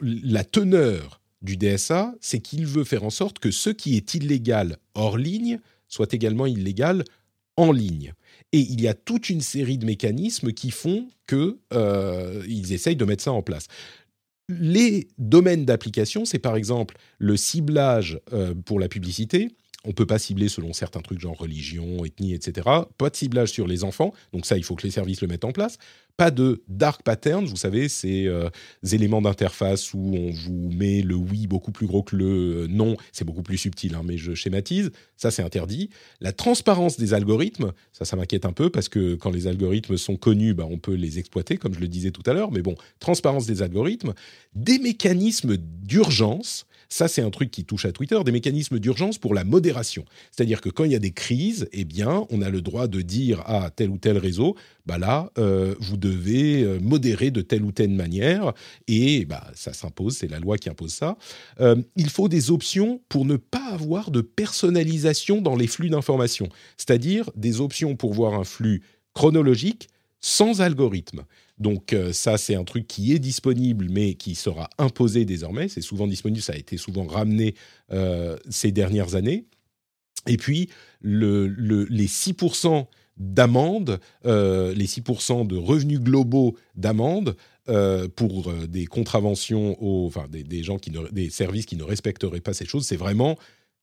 la 0.00 0.44
teneur 0.44 1.20
du 1.42 1.56
DSA, 1.56 2.14
c'est 2.20 2.40
qu'il 2.40 2.66
veut 2.66 2.84
faire 2.84 3.04
en 3.04 3.10
sorte 3.10 3.38
que 3.38 3.50
ce 3.50 3.70
qui 3.70 3.96
est 3.96 4.14
illégal 4.14 4.76
hors 4.94 5.16
ligne 5.16 5.60
soit 5.88 6.12
également 6.12 6.46
illégal 6.46 7.04
en 7.56 7.72
ligne. 7.72 8.12
Et 8.52 8.60
il 8.60 8.80
y 8.80 8.88
a 8.88 8.94
toute 8.94 9.28
une 9.30 9.40
série 9.40 9.78
de 9.78 9.86
mécanismes 9.86 10.52
qui 10.52 10.70
font 10.70 11.08
qu'ils 11.26 12.72
essayent 12.72 12.96
de 12.96 13.04
mettre 13.04 13.24
ça 13.24 13.32
en 13.32 13.42
place. 13.42 13.66
Les 14.48 15.08
domaines 15.18 15.66
d'application, 15.66 16.24
c'est 16.24 16.38
par 16.38 16.56
exemple 16.56 16.96
le 17.18 17.36
ciblage 17.36 18.20
euh, 18.32 18.54
pour 18.54 18.80
la 18.80 18.88
publicité, 18.88 19.50
on 19.84 19.92
peut 19.92 20.06
pas 20.06 20.18
cibler 20.18 20.48
selon 20.48 20.72
certains 20.72 21.00
trucs 21.00 21.20
genre 21.20 21.36
religion, 21.36 22.04
ethnie, 22.04 22.34
etc. 22.34 22.68
Pas 22.98 23.10
de 23.10 23.16
ciblage 23.16 23.50
sur 23.50 23.66
les 23.66 23.84
enfants, 23.84 24.12
donc 24.32 24.44
ça 24.44 24.56
il 24.56 24.64
faut 24.64 24.74
que 24.74 24.82
les 24.82 24.90
services 24.90 25.20
le 25.20 25.28
mettent 25.28 25.44
en 25.44 25.52
place. 25.52 25.78
Pas 26.16 26.32
de 26.32 26.64
dark 26.66 27.04
patterns, 27.04 27.44
vous 27.44 27.56
savez, 27.56 27.88
ces 27.88 28.26
euh, 28.26 28.50
éléments 28.90 29.22
d'interface 29.22 29.94
où 29.94 30.14
on 30.16 30.32
vous 30.32 30.68
met 30.74 31.00
le 31.00 31.14
oui 31.14 31.46
beaucoup 31.46 31.70
plus 31.70 31.86
gros 31.86 32.02
que 32.02 32.16
le 32.16 32.64
euh, 32.64 32.66
non, 32.68 32.96
c'est 33.12 33.24
beaucoup 33.24 33.44
plus 33.44 33.56
subtil, 33.56 33.94
hein, 33.94 34.02
mais 34.04 34.18
je 34.18 34.34
schématise, 34.34 34.90
ça 35.16 35.30
c'est 35.30 35.42
interdit. 35.42 35.90
La 36.20 36.32
transparence 36.32 36.98
des 36.98 37.14
algorithmes, 37.14 37.72
ça 37.92 38.04
ça 38.04 38.16
m'inquiète 38.16 38.46
un 38.46 38.52
peu 38.52 38.70
parce 38.70 38.88
que 38.88 39.14
quand 39.14 39.30
les 39.30 39.46
algorithmes 39.46 39.96
sont 39.96 40.16
connus, 40.16 40.54
bah, 40.54 40.66
on 40.68 40.78
peut 40.78 40.94
les 40.94 41.20
exploiter, 41.20 41.56
comme 41.56 41.74
je 41.74 41.80
le 41.80 41.88
disais 41.88 42.10
tout 42.10 42.28
à 42.28 42.32
l'heure, 42.32 42.50
mais 42.50 42.62
bon, 42.62 42.74
transparence 42.98 43.46
des 43.46 43.62
algorithmes, 43.62 44.12
des 44.56 44.80
mécanismes 44.80 45.56
d'urgence 45.56 46.66
ça, 46.88 47.06
c'est 47.06 47.22
un 47.22 47.30
truc 47.30 47.50
qui 47.50 47.64
touche 47.64 47.84
à 47.84 47.92
Twitter, 47.92 48.18
des 48.24 48.32
mécanismes 48.32 48.78
d'urgence 48.78 49.18
pour 49.18 49.34
la 49.34 49.44
modération. 49.44 50.04
C'est-à-dire 50.30 50.60
que 50.60 50.70
quand 50.70 50.84
il 50.84 50.92
y 50.92 50.96
a 50.96 51.00
des 51.00 51.12
crises, 51.12 51.68
eh 51.72 51.84
bien, 51.84 52.26
on 52.30 52.40
a 52.40 52.48
le 52.48 52.62
droit 52.62 52.86
de 52.88 53.02
dire 53.02 53.42
à 53.46 53.70
tel 53.70 53.90
ou 53.90 53.98
tel 53.98 54.16
réseau, 54.16 54.56
bah 54.86 54.96
là, 54.96 55.30
euh, 55.36 55.74
vous 55.80 55.98
devez 55.98 56.62
euh, 56.62 56.78
modérer 56.80 57.30
de 57.30 57.42
telle 57.42 57.62
ou 57.62 57.72
telle 57.72 57.90
manière, 57.90 58.54
et 58.86 59.26
bah, 59.26 59.46
ça 59.54 59.74
s'impose, 59.74 60.16
c'est 60.16 60.28
la 60.28 60.38
loi 60.38 60.56
qui 60.56 60.70
impose 60.70 60.94
ça. 60.94 61.18
Euh, 61.60 61.76
il 61.96 62.08
faut 62.08 62.28
des 62.28 62.50
options 62.50 63.02
pour 63.10 63.26
ne 63.26 63.36
pas 63.36 63.66
avoir 63.70 64.10
de 64.10 64.22
personnalisation 64.22 65.42
dans 65.42 65.56
les 65.56 65.66
flux 65.66 65.90
d'informations, 65.90 66.48
c'est-à-dire 66.78 67.30
des 67.36 67.60
options 67.60 67.96
pour 67.96 68.14
voir 68.14 68.32
un 68.32 68.44
flux 68.44 68.82
chronologique 69.12 69.88
sans 70.20 70.62
algorithme. 70.62 71.24
Donc 71.58 71.92
euh, 71.92 72.12
ça, 72.12 72.38
c'est 72.38 72.54
un 72.54 72.64
truc 72.64 72.86
qui 72.86 73.12
est 73.12 73.18
disponible, 73.18 73.88
mais 73.90 74.14
qui 74.14 74.34
sera 74.34 74.70
imposé 74.78 75.24
désormais. 75.24 75.68
C'est 75.68 75.80
souvent 75.80 76.06
disponible, 76.06 76.40
ça 76.42 76.52
a 76.52 76.56
été 76.56 76.76
souvent 76.76 77.06
ramené 77.06 77.54
euh, 77.92 78.36
ces 78.48 78.72
dernières 78.72 79.14
années. 79.14 79.46
Et 80.26 80.36
puis, 80.36 80.68
le, 81.00 81.46
les 81.46 82.06
6% 82.06 82.86
d'amende, 83.16 83.98
euh, 84.26 84.74
les 84.74 84.86
6% 84.86 85.46
de 85.46 85.56
revenus 85.56 86.00
globaux 86.00 86.56
d'amende 86.76 87.36
pour 88.16 88.50
des 88.66 88.86
contraventions, 88.86 89.76
aux, 89.82 90.06
enfin 90.06 90.26
des, 90.30 90.62
gens 90.62 90.78
qui 90.78 90.90
des 91.12 91.28
services 91.28 91.66
qui 91.66 91.76
ne 91.76 91.82
respecteraient 91.82 92.40
pas 92.40 92.54
ces 92.54 92.64
choses, 92.64 92.86
c'est 92.86 92.96
vraiment 92.96 93.36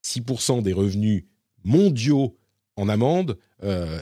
6% 0.03 0.63
des 0.63 0.73
revenus 0.73 1.26
mondiaux 1.63 2.36
en 2.78 2.89
amende. 2.89 3.38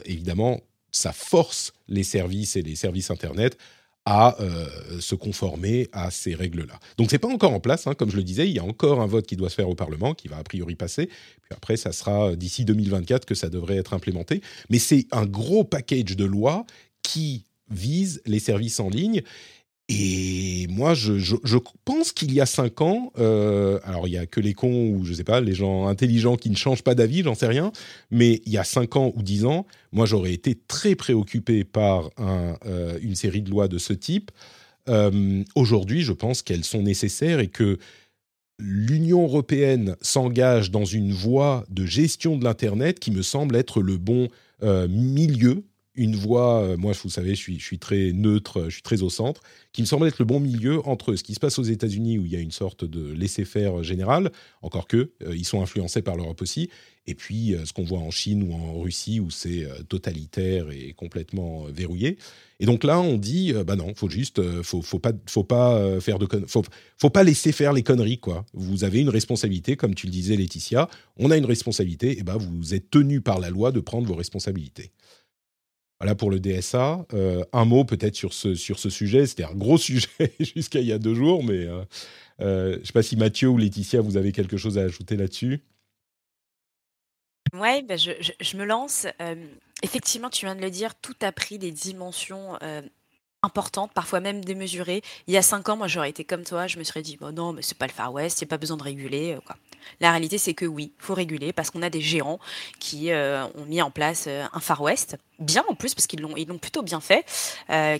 évidemment, 0.06 0.62
ça 0.94 1.12
force 1.12 1.72
les 1.88 2.04
services 2.04 2.56
et 2.56 2.62
les 2.62 2.76
services 2.76 3.10
Internet 3.10 3.58
à 4.06 4.38
euh, 4.40 5.00
se 5.00 5.14
conformer 5.14 5.88
à 5.92 6.10
ces 6.10 6.34
règles-là. 6.34 6.78
Donc 6.98 7.10
c'est 7.10 7.18
pas 7.18 7.28
encore 7.28 7.52
en 7.52 7.60
place, 7.60 7.86
hein, 7.86 7.94
comme 7.94 8.10
je 8.10 8.16
le 8.16 8.22
disais, 8.22 8.46
il 8.46 8.54
y 8.54 8.58
a 8.58 8.64
encore 8.64 9.00
un 9.00 9.06
vote 9.06 9.26
qui 9.26 9.36
doit 9.36 9.48
se 9.48 9.54
faire 9.54 9.68
au 9.68 9.74
Parlement, 9.74 10.12
qui 10.12 10.28
va 10.28 10.36
a 10.36 10.42
priori 10.42 10.74
passer, 10.74 11.06
puis 11.06 11.52
après 11.52 11.76
ça 11.76 11.90
sera 11.92 12.30
euh, 12.30 12.36
d'ici 12.36 12.64
2024 12.64 13.24
que 13.24 13.34
ça 13.34 13.48
devrait 13.48 13.76
être 13.76 13.94
implémenté, 13.94 14.42
mais 14.68 14.78
c'est 14.78 15.06
un 15.10 15.24
gros 15.24 15.64
package 15.64 16.16
de 16.16 16.24
lois 16.24 16.66
qui 17.02 17.46
vise 17.70 18.20
les 18.26 18.40
services 18.40 18.78
en 18.78 18.90
ligne 18.90 19.22
et 19.90 20.66
moi, 20.70 20.94
je, 20.94 21.58
pense 21.84 22.12
qu'il 22.12 22.32
y 22.32 22.40
a 22.40 22.46
cinq 22.46 22.80
ans, 22.80 23.12
euh, 23.18 23.78
alors 23.84 24.08
il 24.08 24.14
y 24.14 24.18
a 24.18 24.24
que 24.24 24.40
les 24.40 24.54
cons 24.54 24.88
ou 24.88 25.04
je 25.04 25.12
sais 25.12 25.24
pas, 25.24 25.42
les 25.42 25.52
gens 25.52 25.88
intelligents 25.88 26.36
qui 26.36 26.48
ne 26.48 26.56
changent 26.56 26.82
pas 26.82 26.94
d'avis, 26.94 27.22
j'en 27.22 27.34
sais 27.34 27.46
rien, 27.46 27.70
mais 28.10 28.40
il 28.46 28.52
y 28.52 28.56
a 28.56 28.64
cinq 28.64 28.96
ans 28.96 29.12
ou 29.14 29.22
dix 29.22 29.44
ans, 29.44 29.66
moi 29.92 30.06
j'aurais 30.06 30.32
été 30.32 30.54
très 30.54 30.94
préoccupé 30.94 31.64
par 31.64 32.08
euh, 32.18 32.98
une 33.02 33.14
série 33.14 33.42
de 33.42 33.50
lois 33.50 33.68
de 33.68 33.76
ce 33.76 33.92
type. 33.92 34.30
Euh, 34.88 35.44
aujourd'hui, 35.54 36.00
je 36.00 36.12
pense 36.12 36.40
qu'elles 36.40 36.64
sont 36.64 36.82
nécessaires 36.82 37.40
et 37.40 37.48
que 37.48 37.78
l'Union 38.58 39.24
européenne 39.24 39.96
s'engage 40.00 40.70
dans 40.70 40.86
une 40.86 41.12
voie 41.12 41.66
de 41.68 41.84
gestion 41.84 42.38
de 42.38 42.44
l'Internet 42.44 43.00
qui 43.00 43.10
me 43.10 43.22
semble 43.22 43.54
être 43.54 43.82
le 43.82 43.98
bon 43.98 44.28
milieu 44.88 45.62
une 45.96 46.16
voie, 46.16 46.62
euh, 46.62 46.76
moi 46.76 46.92
vous 47.02 47.10
savez, 47.10 47.30
je 47.30 47.40
suis, 47.40 47.58
je 47.58 47.64
suis 47.64 47.78
très 47.78 48.12
neutre, 48.12 48.64
je 48.64 48.74
suis 48.74 48.82
très 48.82 49.02
au 49.02 49.10
centre, 49.10 49.42
qui 49.72 49.82
me 49.82 49.86
semble 49.86 50.06
être 50.08 50.18
le 50.18 50.24
bon 50.24 50.40
milieu 50.40 50.86
entre 50.88 51.14
ce 51.14 51.22
qui 51.22 51.34
se 51.34 51.40
passe 51.40 51.58
aux 51.58 51.64
États-Unis 51.64 52.18
où 52.18 52.26
il 52.26 52.32
y 52.32 52.36
a 52.36 52.40
une 52.40 52.50
sorte 52.50 52.84
de 52.84 53.12
laisser-faire 53.12 53.82
général, 53.82 54.32
encore 54.62 54.88
que 54.88 55.12
euh, 55.22 55.36
ils 55.36 55.44
sont 55.44 55.62
influencés 55.62 56.02
par 56.02 56.16
l'Europe 56.16 56.42
aussi, 56.42 56.68
et 57.06 57.14
puis 57.14 57.54
euh, 57.54 57.64
ce 57.64 57.72
qu'on 57.72 57.84
voit 57.84 58.00
en 58.00 58.10
Chine 58.10 58.42
ou 58.42 58.54
en 58.54 58.80
Russie 58.80 59.20
où 59.20 59.30
c'est 59.30 59.66
totalitaire 59.88 60.70
et 60.70 60.94
complètement 60.94 61.64
verrouillé. 61.64 62.18
Et 62.60 62.66
donc 62.66 62.82
là, 62.84 63.00
on 63.00 63.16
dit, 63.16 63.52
bah 63.66 63.76
non, 63.76 63.94
faut 63.94 64.08
juste, 64.08 64.40
faut, 64.62 64.98
pas, 64.98 65.12
faut 65.26 65.44
pas 65.44 66.00
faire 66.00 66.18
de, 66.18 66.26
faut, 66.46 67.10
pas 67.10 67.24
laisser 67.24 67.52
faire 67.52 67.72
les 67.72 67.82
conneries 67.82 68.18
quoi. 68.18 68.46
Vous 68.54 68.84
avez 68.84 69.00
une 69.00 69.08
responsabilité, 69.08 69.76
comme 69.76 69.94
tu 69.94 70.06
le 70.06 70.12
disais, 70.12 70.36
Laetitia. 70.36 70.88
On 71.16 71.30
a 71.30 71.36
une 71.36 71.44
responsabilité, 71.46 72.18
et 72.18 72.22
ben 72.22 72.36
vous 72.36 72.74
êtes 72.74 72.90
tenu 72.90 73.20
par 73.20 73.38
la 73.40 73.50
loi 73.50 73.72
de 73.72 73.80
prendre 73.80 74.06
vos 74.06 74.14
responsabilités. 74.14 74.92
Voilà 76.04 76.16
pour 76.16 76.30
le 76.30 76.38
DSA. 76.38 77.06
Euh, 77.14 77.42
un 77.54 77.64
mot 77.64 77.86
peut-être 77.86 78.14
sur 78.14 78.34
ce, 78.34 78.54
sur 78.54 78.78
ce 78.78 78.90
sujet. 78.90 79.26
C'était 79.26 79.44
un 79.44 79.54
gros 79.54 79.78
sujet 79.78 80.34
jusqu'à 80.38 80.80
il 80.80 80.86
y 80.86 80.92
a 80.92 80.98
deux 80.98 81.14
jours, 81.14 81.42
mais 81.42 81.64
euh, 81.64 81.82
euh, 82.42 82.72
je 82.74 82.80
ne 82.80 82.84
sais 82.84 82.92
pas 82.92 83.02
si 83.02 83.16
Mathieu 83.16 83.48
ou 83.48 83.56
Laetitia, 83.56 84.02
vous 84.02 84.18
avez 84.18 84.30
quelque 84.30 84.58
chose 84.58 84.76
à 84.76 84.82
ajouter 84.82 85.16
là-dessus. 85.16 85.62
Oui, 87.54 87.82
bah, 87.84 87.96
je, 87.96 88.10
je, 88.38 88.56
me 88.58 88.66
lance. 88.66 89.06
effectivement, 89.82 90.28
tu 90.28 90.44
viens 90.44 90.54
de 90.54 90.60
le 90.60 90.70
dire, 90.70 90.94
tout 90.94 91.16
a 91.22 91.32
pris 91.32 91.58
des 91.58 91.72
dimensions 91.72 92.58
importante, 93.44 93.92
parfois 93.92 94.20
même 94.20 94.44
démesurée. 94.44 95.02
Il 95.26 95.34
y 95.34 95.36
a 95.36 95.42
cinq 95.42 95.68
ans, 95.68 95.76
moi, 95.76 95.86
j'aurais 95.86 96.10
été 96.10 96.24
comme 96.24 96.42
toi, 96.42 96.66
je 96.66 96.78
me 96.78 96.84
serais 96.84 97.02
dit, 97.02 97.16
bon, 97.16 97.32
non, 97.32 97.52
mais 97.52 97.62
c'est 97.62 97.76
pas 97.76 97.86
le 97.86 97.92
Far 97.92 98.12
West, 98.12 98.40
il 98.40 98.44
n'y 98.44 98.48
a 98.48 98.50
pas 98.50 98.58
besoin 98.58 98.76
de 98.76 98.82
réguler. 98.82 99.34
Euh, 99.34 99.40
quoi. 99.44 99.56
La 100.00 100.10
réalité, 100.10 100.38
c'est 100.38 100.54
que 100.54 100.64
oui, 100.64 100.92
il 100.98 101.04
faut 101.04 101.14
réguler 101.14 101.52
parce 101.52 101.70
qu'on 101.70 101.82
a 101.82 101.90
des 101.90 102.00
gérants 102.00 102.40
qui 102.80 103.12
euh, 103.12 103.44
ont 103.54 103.66
mis 103.66 103.82
en 103.82 103.90
place 103.90 104.24
euh, 104.26 104.44
un 104.52 104.60
Far 104.60 104.80
West, 104.80 105.18
bien 105.38 105.62
en 105.68 105.74
plus, 105.74 105.94
parce 105.94 106.06
qu'ils 106.06 106.20
l'ont, 106.20 106.36
ils 106.36 106.48
l'ont 106.48 106.58
plutôt 106.58 106.82
bien 106.82 107.00
fait, 107.00 107.24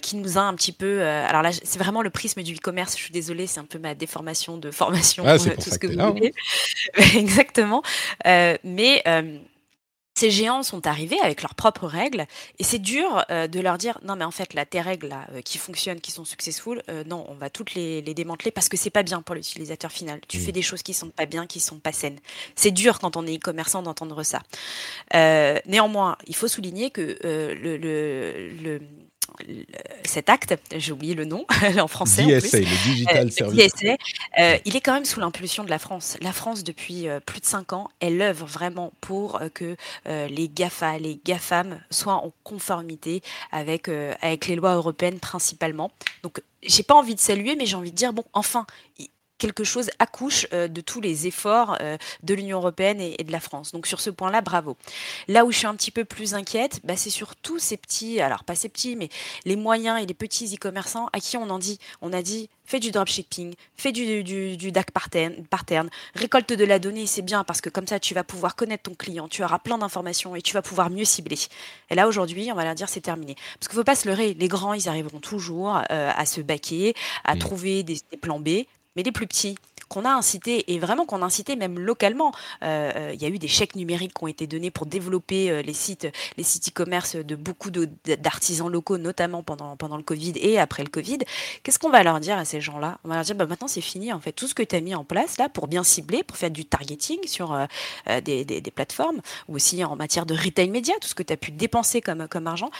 qui 0.00 0.16
nous 0.16 0.38
a 0.38 0.40
un 0.40 0.54
petit 0.54 0.72
peu. 0.72 1.02
alors 1.02 1.42
là, 1.42 1.50
c'est 1.52 1.78
vraiment 1.78 2.00
le 2.02 2.10
prisme 2.10 2.42
du 2.42 2.54
e-commerce, 2.54 2.96
je 2.96 3.02
suis 3.02 3.12
désolée, 3.12 3.46
c'est 3.46 3.60
un 3.60 3.64
peu 3.64 3.78
ma 3.78 3.94
déformation 3.94 4.56
de 4.56 4.70
formation, 4.70 5.24
ah, 5.26 5.38
tout 5.38 5.70
ce 5.70 5.78
que, 5.78 5.86
vous 5.86 6.12
voulez. 6.12 6.32
Exactement. 7.14 7.82
mais 8.24 9.02
ces 10.14 10.30
géants 10.30 10.62
sont 10.62 10.86
arrivés 10.86 11.20
avec 11.20 11.42
leurs 11.42 11.54
propres 11.54 11.86
règles 11.86 12.26
et 12.58 12.64
c'est 12.64 12.78
dur 12.78 13.24
euh, 13.30 13.48
de 13.48 13.60
leur 13.60 13.78
dire 13.78 13.98
non 14.04 14.16
mais 14.16 14.24
en 14.24 14.30
fait 14.30 14.54
là 14.54 14.64
tes 14.64 14.80
règles 14.80 15.08
là 15.08 15.26
euh, 15.32 15.40
qui 15.40 15.58
fonctionnent 15.58 16.00
qui 16.00 16.12
sont 16.12 16.24
successful 16.24 16.82
euh, 16.88 17.02
non 17.04 17.26
on 17.28 17.34
va 17.34 17.50
toutes 17.50 17.74
les, 17.74 18.02
démanteler 18.02 18.52
parce 18.52 18.68
que 18.68 18.76
c'est 18.76 18.90
pas 18.90 19.02
bien 19.02 19.22
pour 19.22 19.34
l'utilisateur 19.34 19.90
final. 19.90 20.20
Tu 20.28 20.38
fais 20.38 20.50
mmh. 20.50 20.52
des 20.52 20.62
choses 20.62 20.82
qui 20.84 20.94
sont 20.94 21.10
pas 21.10 21.26
bien 21.26 21.48
qui 21.48 21.58
sont 21.58 21.80
pas 21.80 21.90
saines. 21.90 22.20
C'est 22.54 22.70
dur 22.70 23.00
quand 23.00 23.16
on 23.16 23.26
est 23.26 23.36
e-commerçant 23.36 23.82
d'entendre 23.82 24.22
ça. 24.22 24.40
Néanmoins 25.66 26.16
il 26.26 26.36
faut 26.36 26.46
souligner 26.46 26.90
que 26.90 27.18
le, 27.22 27.76
le 27.76 28.80
cet 30.04 30.28
acte, 30.28 30.54
j'ai 30.76 30.92
oublié 30.92 31.14
le 31.14 31.24
nom 31.24 31.46
en 31.80 31.88
français. 31.88 32.24
DSA, 32.24 32.58
le 32.58 32.64
Digital 32.64 33.26
euh, 33.26 33.30
Service. 33.30 33.72
Euh, 34.38 34.58
il 34.64 34.76
est 34.76 34.80
quand 34.80 34.94
même 34.94 35.04
sous 35.04 35.20
l'impulsion 35.20 35.64
de 35.64 35.70
la 35.70 35.78
France. 35.78 36.16
La 36.20 36.32
France, 36.32 36.64
depuis 36.64 37.08
euh, 37.08 37.20
plus 37.20 37.40
de 37.40 37.46
cinq 37.46 37.72
ans, 37.72 37.90
elle 38.00 38.20
œuvre 38.20 38.46
vraiment 38.46 38.92
pour 39.00 39.40
que 39.54 39.76
les 40.06 40.48
GAFA, 40.48 40.98
les 40.98 41.20
GAFAM 41.24 41.80
soient 41.90 42.14
en 42.14 42.32
conformité 42.42 43.22
avec, 43.52 43.88
avec 44.20 44.46
les 44.46 44.56
lois 44.56 44.74
européennes 44.74 45.18
principalement. 45.18 45.90
Donc, 46.22 46.40
j'ai 46.62 46.82
pas 46.82 46.94
envie 46.94 47.14
de 47.14 47.20
saluer, 47.20 47.56
mais 47.56 47.66
j'ai 47.66 47.76
envie 47.76 47.90
de 47.90 47.96
dire, 47.96 48.12
bon, 48.12 48.24
enfin, 48.32 48.66
quelque 49.44 49.62
chose 49.62 49.90
accouche 49.98 50.46
euh, 50.54 50.68
de 50.68 50.80
tous 50.80 51.02
les 51.02 51.26
efforts 51.26 51.76
euh, 51.82 51.98
de 52.22 52.32
l'Union 52.32 52.60
européenne 52.60 52.98
et, 53.02 53.22
de 53.22 53.30
la 53.30 53.40
France. 53.40 53.72
Donc 53.72 53.86
sur 53.86 54.00
ce 54.00 54.08
point-là, 54.08 54.40
bravo. 54.40 54.78
Là 55.28 55.44
où 55.44 55.52
je 55.52 55.58
suis 55.58 55.66
un 55.66 55.74
petit 55.74 55.90
peu 55.90 56.06
plus 56.06 56.32
inquiète, 56.32 56.80
bah, 56.82 56.96
c'est 56.96 57.10
sur 57.10 57.36
tous 57.36 57.58
ces 57.58 57.76
petits, 57.76 58.22
alors 58.22 58.44
pas 58.44 58.54
ces 58.54 58.70
petits, 58.70 58.96
mais 58.96 59.10
les 59.44 59.56
moyens 59.56 60.02
et 60.02 60.06
les 60.06 60.14
petits 60.14 60.46
e-commerçants 60.54 61.10
à 61.12 61.20
qui 61.20 61.36
on 61.36 61.50
en 61.50 61.58
dit, 61.58 61.78
on 62.00 62.14
a 62.14 62.22
dit, 62.22 62.48
fais 62.64 62.80
du 62.80 62.90
dropshipping, 62.90 63.54
fais 63.76 63.92
du, 63.92 64.24
du, 64.24 64.56
du 64.56 64.72
DAC 64.72 64.92
parterne, 64.92 65.90
récolte 66.14 66.54
de 66.54 66.64
la 66.64 66.78
donnée, 66.78 67.06
c'est 67.06 67.20
bien 67.20 67.44
parce 67.44 67.60
que 67.60 67.68
comme 67.68 67.86
ça, 67.86 68.00
tu 68.00 68.14
vas 68.14 68.24
pouvoir 68.24 68.56
connaître 68.56 68.84
ton 68.84 68.94
client, 68.94 69.28
tu 69.28 69.44
auras 69.44 69.58
plein 69.58 69.76
d'informations 69.76 70.34
et 70.34 70.40
tu 70.40 70.54
vas 70.54 70.62
pouvoir 70.62 70.88
mieux 70.88 71.04
cibler. 71.04 71.38
Et 71.90 71.94
là, 71.94 72.08
aujourd'hui, 72.08 72.50
on 72.50 72.54
va 72.54 72.64
leur 72.64 72.74
dire, 72.74 72.88
c'est 72.88 73.02
terminé. 73.02 73.34
Parce 73.58 73.68
qu'il 73.68 73.76
ne 73.76 73.82
faut 73.82 73.84
pas 73.84 73.94
se 73.94 74.08
leurrer, 74.08 74.32
les 74.32 74.48
grands, 74.48 74.72
ils 74.72 74.88
arriveront 74.88 75.20
toujours 75.20 75.76
euh, 75.90 76.10
à 76.16 76.24
se 76.24 76.40
baquer, 76.40 76.94
à 77.24 77.34
mmh. 77.34 77.38
trouver 77.40 77.82
des 77.82 78.00
plans 78.22 78.40
B 78.40 78.64
mais 78.96 79.02
les 79.02 79.12
plus 79.12 79.26
petits 79.26 79.56
qu'on 79.88 80.04
a 80.04 80.10
incité, 80.10 80.72
et 80.72 80.78
vraiment 80.78 81.06
qu'on 81.06 81.22
a 81.22 81.24
incité 81.24 81.56
même 81.56 81.78
localement. 81.78 82.32
Euh, 82.62 82.90
euh, 82.96 83.10
il 83.14 83.22
y 83.22 83.26
a 83.26 83.28
eu 83.28 83.38
des 83.38 83.48
chèques 83.48 83.76
numériques 83.76 84.14
qui 84.14 84.24
ont 84.24 84.28
été 84.28 84.46
donnés 84.46 84.70
pour 84.70 84.86
développer 84.86 85.50
euh, 85.50 85.62
les 85.62 85.72
sites 85.72 86.08
les 86.36 86.42
sites 86.42 86.68
e-commerce 86.68 87.16
de 87.16 87.36
beaucoup 87.36 87.70
d'artisans 87.70 88.70
locaux, 88.70 88.98
notamment 88.98 89.42
pendant, 89.42 89.76
pendant 89.76 89.96
le 89.96 90.02
Covid 90.02 90.32
et 90.36 90.58
après 90.58 90.82
le 90.82 90.88
Covid. 90.88 91.18
Qu'est-ce 91.62 91.78
qu'on 91.78 91.90
va 91.90 92.02
leur 92.02 92.20
dire 92.20 92.38
à 92.38 92.44
ces 92.44 92.60
gens-là? 92.60 92.98
On 93.04 93.08
va 93.08 93.16
leur 93.16 93.24
dire, 93.24 93.34
bah, 93.34 93.46
maintenant 93.46 93.68
c'est 93.68 93.80
fini, 93.80 94.12
en 94.12 94.20
fait, 94.20 94.32
tout 94.32 94.48
ce 94.48 94.54
que 94.54 94.62
tu 94.62 94.74
as 94.74 94.80
mis 94.80 94.94
en 94.94 95.04
place 95.04 95.38
là 95.38 95.48
pour 95.48 95.68
bien 95.68 95.84
cibler, 95.84 96.22
pour 96.22 96.36
faire 96.36 96.50
du 96.50 96.64
targeting 96.64 97.18
sur 97.26 97.56
des, 98.24 98.44
des, 98.44 98.70
plateformes, 98.70 99.20
ou 99.48 99.56
aussi 99.56 99.84
en 99.84 99.96
matière 99.96 100.26
de 100.26 100.34
retail 100.34 100.70
média, 100.70 100.94
tout 101.00 101.08
ce 101.08 101.14
que 101.14 101.22
tu 101.22 101.32
as 101.32 101.36
pu 101.36 101.50
dépenser 101.50 102.00
comme, 102.00 102.26
comme 102.28 102.46
argent, 102.46 102.70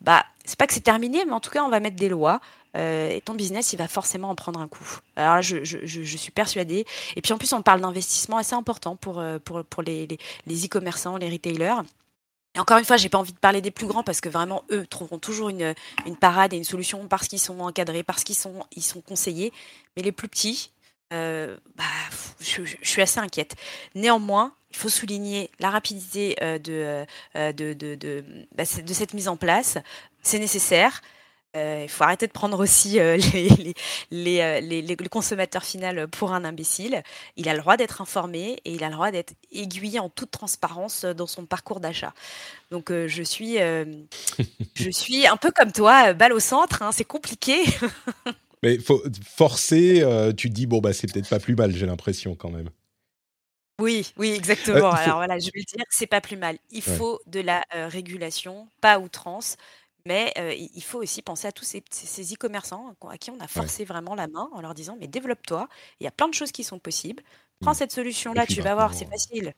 bah, 0.00 0.24
c'est 0.44 0.58
pas 0.58 0.66
que 0.66 0.74
c'est 0.74 0.80
terminé, 0.80 1.24
mais 1.24 1.32
en 1.32 1.40
tout 1.40 1.50
cas, 1.50 1.62
on 1.62 1.68
va 1.68 1.80
mettre 1.80 1.96
des 1.96 2.08
lois 2.08 2.40
et 2.74 3.20
ton 3.24 3.34
business, 3.34 3.72
il 3.72 3.76
va 3.76 3.88
forcément 3.88 4.30
en 4.30 4.34
prendre 4.34 4.60
un 4.60 4.68
coup. 4.68 4.98
Alors 5.16 5.36
là, 5.36 5.42
je, 5.42 6.16
suis 6.16 6.32
persuadée. 6.32 6.84
Et 7.16 7.22
puis 7.22 7.32
en 7.32 7.38
plus, 7.38 7.52
on 7.52 7.62
parle 7.62 7.80
d'investissement 7.80 8.36
assez 8.36 8.54
important 8.54 8.96
pour, 8.96 9.22
pour, 9.44 9.64
pour 9.64 9.82
les 9.82 10.18
e-commerçants, 10.48 11.16
les, 11.16 11.30
retailers. 11.30 11.82
Et 12.56 12.60
encore 12.60 12.78
une 12.78 12.84
fois, 12.84 12.96
j'ai 12.96 13.08
pas 13.08 13.18
envie 13.18 13.32
de 13.32 13.38
parler 13.38 13.60
des 13.60 13.70
plus 13.70 13.86
grands 13.86 14.02
parce 14.02 14.20
que 14.20 14.28
vraiment, 14.28 14.64
eux 14.70 14.86
trouveront 14.86 15.18
toujours 15.18 15.48
une, 15.48 15.74
une 16.06 16.16
parade 16.16 16.52
et 16.52 16.56
une 16.56 16.64
solution 16.64 17.06
parce 17.08 17.28
qu'ils 17.28 17.40
sont 17.40 17.60
encadrés, 17.60 18.02
parce 18.02 18.24
qu'ils 18.24 18.36
sont, 18.36 18.64
ils 18.76 18.82
sont 18.82 19.00
conseillés. 19.00 19.52
Mais 19.96 20.02
les 20.02 20.12
plus 20.12 20.28
petits, 20.28 20.70
bah, 21.10 21.84
je, 22.40 22.62
suis 22.82 23.02
assez 23.02 23.20
inquiète. 23.20 23.54
Néanmoins, 23.94 24.52
il 24.74 24.76
faut 24.76 24.88
souligner 24.88 25.50
la 25.60 25.70
rapidité 25.70 26.36
euh, 26.42 26.58
euh, 27.36 27.52
de, 27.52 27.72
de, 27.72 27.94
de, 27.94 28.24
bah, 28.56 28.64
de, 28.64 28.92
cette 28.92 29.14
mise 29.14 29.28
en 29.28 29.36
place. 29.36 29.78
C'est 30.22 30.40
nécessaire. 30.40 31.00
Euh, 31.56 31.82
il 31.84 31.88
faut 31.88 32.04
arrêter 32.04 32.26
de 32.26 32.32
prendre 32.32 32.58
aussi 32.58 32.90
les, 32.98 33.18
les, 34.10 34.60
les, 34.60 34.82
le 34.82 35.08
consommateur 35.08 35.64
final 35.64 36.08
pour 36.08 36.32
un 36.32 36.44
imbécile. 36.44 37.02
Il 37.36 37.48
a 37.48 37.54
le 37.54 37.60
droit 37.60 37.76
d'être 37.76 38.00
informé 38.00 38.58
et 38.64 38.72
il 38.72 38.82
a 38.82 38.88
le 38.88 38.94
droit 38.94 39.10
d'être 39.10 39.34
aiguillé 39.52 39.98
en 39.98 40.08
toute 40.08 40.30
transparence 40.30 41.04
dans 41.04 41.26
son 41.26 41.46
parcours 41.46 41.80
d'achat. 41.80 42.12
Donc 42.70 42.90
je 42.90 43.22
suis, 43.22 43.58
je 44.74 44.90
suis 44.90 45.26
un 45.26 45.36
peu 45.36 45.50
comme 45.52 45.72
toi, 45.72 46.12
balle 46.12 46.32
au 46.32 46.40
centre. 46.40 46.82
Hein, 46.82 46.90
c'est 46.92 47.04
compliqué. 47.04 47.62
Mais 48.62 48.78
faut, 48.78 49.02
forcer, 49.36 50.04
tu 50.36 50.48
te 50.48 50.54
dis 50.54 50.66
bon 50.66 50.80
bah 50.80 50.92
c'est 50.92 51.12
peut-être 51.12 51.28
pas 51.28 51.38
plus 51.38 51.54
mal. 51.54 51.74
J'ai 51.74 51.86
l'impression 51.86 52.34
quand 52.34 52.50
même. 52.50 52.70
Oui, 53.80 54.12
oui, 54.16 54.30
exactement. 54.30 54.92
Alors 54.92 55.16
voilà, 55.16 55.38
je 55.38 55.46
vais 55.46 55.60
le 55.60 55.64
dire, 55.64 55.84
c'est 55.90 56.06
pas 56.06 56.20
plus 56.20 56.36
mal. 56.36 56.58
Il 56.70 56.82
faut 56.82 57.20
de 57.26 57.40
la 57.40 57.64
régulation, 57.72 58.68
pas 58.80 58.98
outrance, 58.98 59.56
mais 60.06 60.32
il 60.74 60.82
faut 60.82 61.02
aussi 61.02 61.22
penser 61.22 61.48
à 61.48 61.52
tous 61.52 61.64
ces, 61.64 62.34
e-commerçants 62.34 62.94
à 63.08 63.18
qui 63.18 63.30
on 63.30 63.40
a 63.40 63.48
forcé 63.48 63.84
vraiment 63.84 64.14
la 64.14 64.26
main 64.26 64.48
en 64.52 64.60
leur 64.60 64.74
disant 64.74 64.96
mais 65.00 65.06
développe-toi, 65.06 65.68
il 66.00 66.04
y 66.04 66.06
a 66.06 66.10
plein 66.10 66.28
de 66.28 66.34
choses 66.34 66.52
qui 66.52 66.64
sont 66.64 66.78
possibles. 66.78 67.22
Prends 67.60 67.72
mmh. 67.72 67.74
cette 67.74 67.92
solution-là, 67.92 68.46
tu 68.46 68.60
vas 68.60 68.74
voir, 68.74 68.94
c'est 68.94 69.08
facile. 69.08 69.54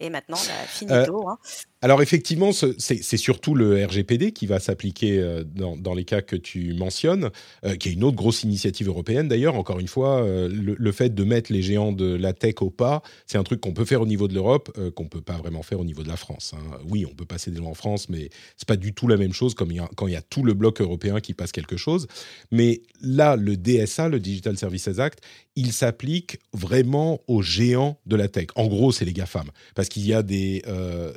Et 0.00 0.10
maintenant, 0.10 0.36
bah, 0.36 0.66
finito. 0.66 1.28
Hein. 1.28 1.38
Alors 1.82 2.02
effectivement, 2.02 2.50
c'est 2.52 3.16
surtout 3.16 3.54
le 3.54 3.84
RGPD 3.84 4.32
qui 4.32 4.46
va 4.46 4.58
s'appliquer 4.58 5.18
euh, 5.18 5.44
dans, 5.44 5.94
les 5.94 6.04
cas 6.04 6.22
que 6.22 6.34
tu 6.34 6.72
mentionnes, 6.74 7.30
euh, 7.64 7.76
qui 7.76 7.90
est 7.90 7.92
une 7.92 8.02
autre 8.02 8.16
grosse 8.16 8.42
initiative 8.42 8.88
européenne 8.88 9.28
d'ailleurs. 9.28 9.54
Encore 9.54 9.78
une 9.78 9.86
fois, 9.86 10.22
euh, 10.24 10.48
le, 10.50 10.92
fait 10.92 11.14
de 11.14 11.22
mettre 11.22 11.52
les 11.52 11.62
géants 11.62 11.92
de 11.92 12.14
la 12.14 12.32
tech 12.32 12.54
au 12.60 12.70
pas, 12.70 13.02
c'est 13.26 13.36
un 13.38 13.44
truc 13.44 13.60
qu'on 13.60 13.74
peut 13.74 13.84
faire 13.84 14.00
au 14.00 14.06
niveau 14.06 14.26
de 14.26 14.34
l'Europe, 14.34 14.76
qu'on 14.96 15.04
ne 15.04 15.08
peut 15.08 15.20
pas 15.20 15.36
vraiment 15.36 15.62
faire 15.62 15.78
au 15.78 15.84
niveau 15.84 16.02
de 16.02 16.08
la 16.08 16.16
France. 16.16 16.54
Hein. 16.56 16.78
Oui, 16.88 17.06
on 17.08 17.14
peut 17.14 17.26
passer 17.26 17.50
des 17.50 17.58
lois 17.58 17.68
en 17.68 17.74
France, 17.74 18.08
mais 18.08 18.30
c'est 18.56 18.66
pas 18.66 18.76
du 18.76 18.94
tout 18.94 19.06
la 19.06 19.16
même 19.16 19.32
chose 19.32 19.54
comme 19.54 19.72
quand 19.94 20.06
il 20.06 20.14
y 20.14 20.16
a 20.16 20.22
tout 20.22 20.42
le 20.42 20.54
bloc 20.54 20.80
européen 20.80 21.20
qui 21.20 21.34
passe 21.34 21.52
quelque 21.52 21.76
chose. 21.76 22.08
Mais 22.50 22.82
là, 23.02 23.36
le 23.36 23.56
DSA, 23.56 24.08
le 24.08 24.18
Digital 24.18 24.56
Services 24.56 24.98
Act, 24.98 25.20
il 25.56 25.72
s'applique 25.72 26.38
vraiment 26.52 27.20
aux 27.28 27.42
géants 27.42 27.98
de 28.06 28.16
la 28.16 28.28
tech. 28.28 28.48
En 28.56 28.66
gros, 28.66 28.92
c'est 28.92 29.04
les 29.04 29.12
GAFAM, 29.12 29.50
parce 29.74 29.85
qu'il 29.88 30.06
y 30.06 30.14
a 30.14 30.22
des 30.22 30.62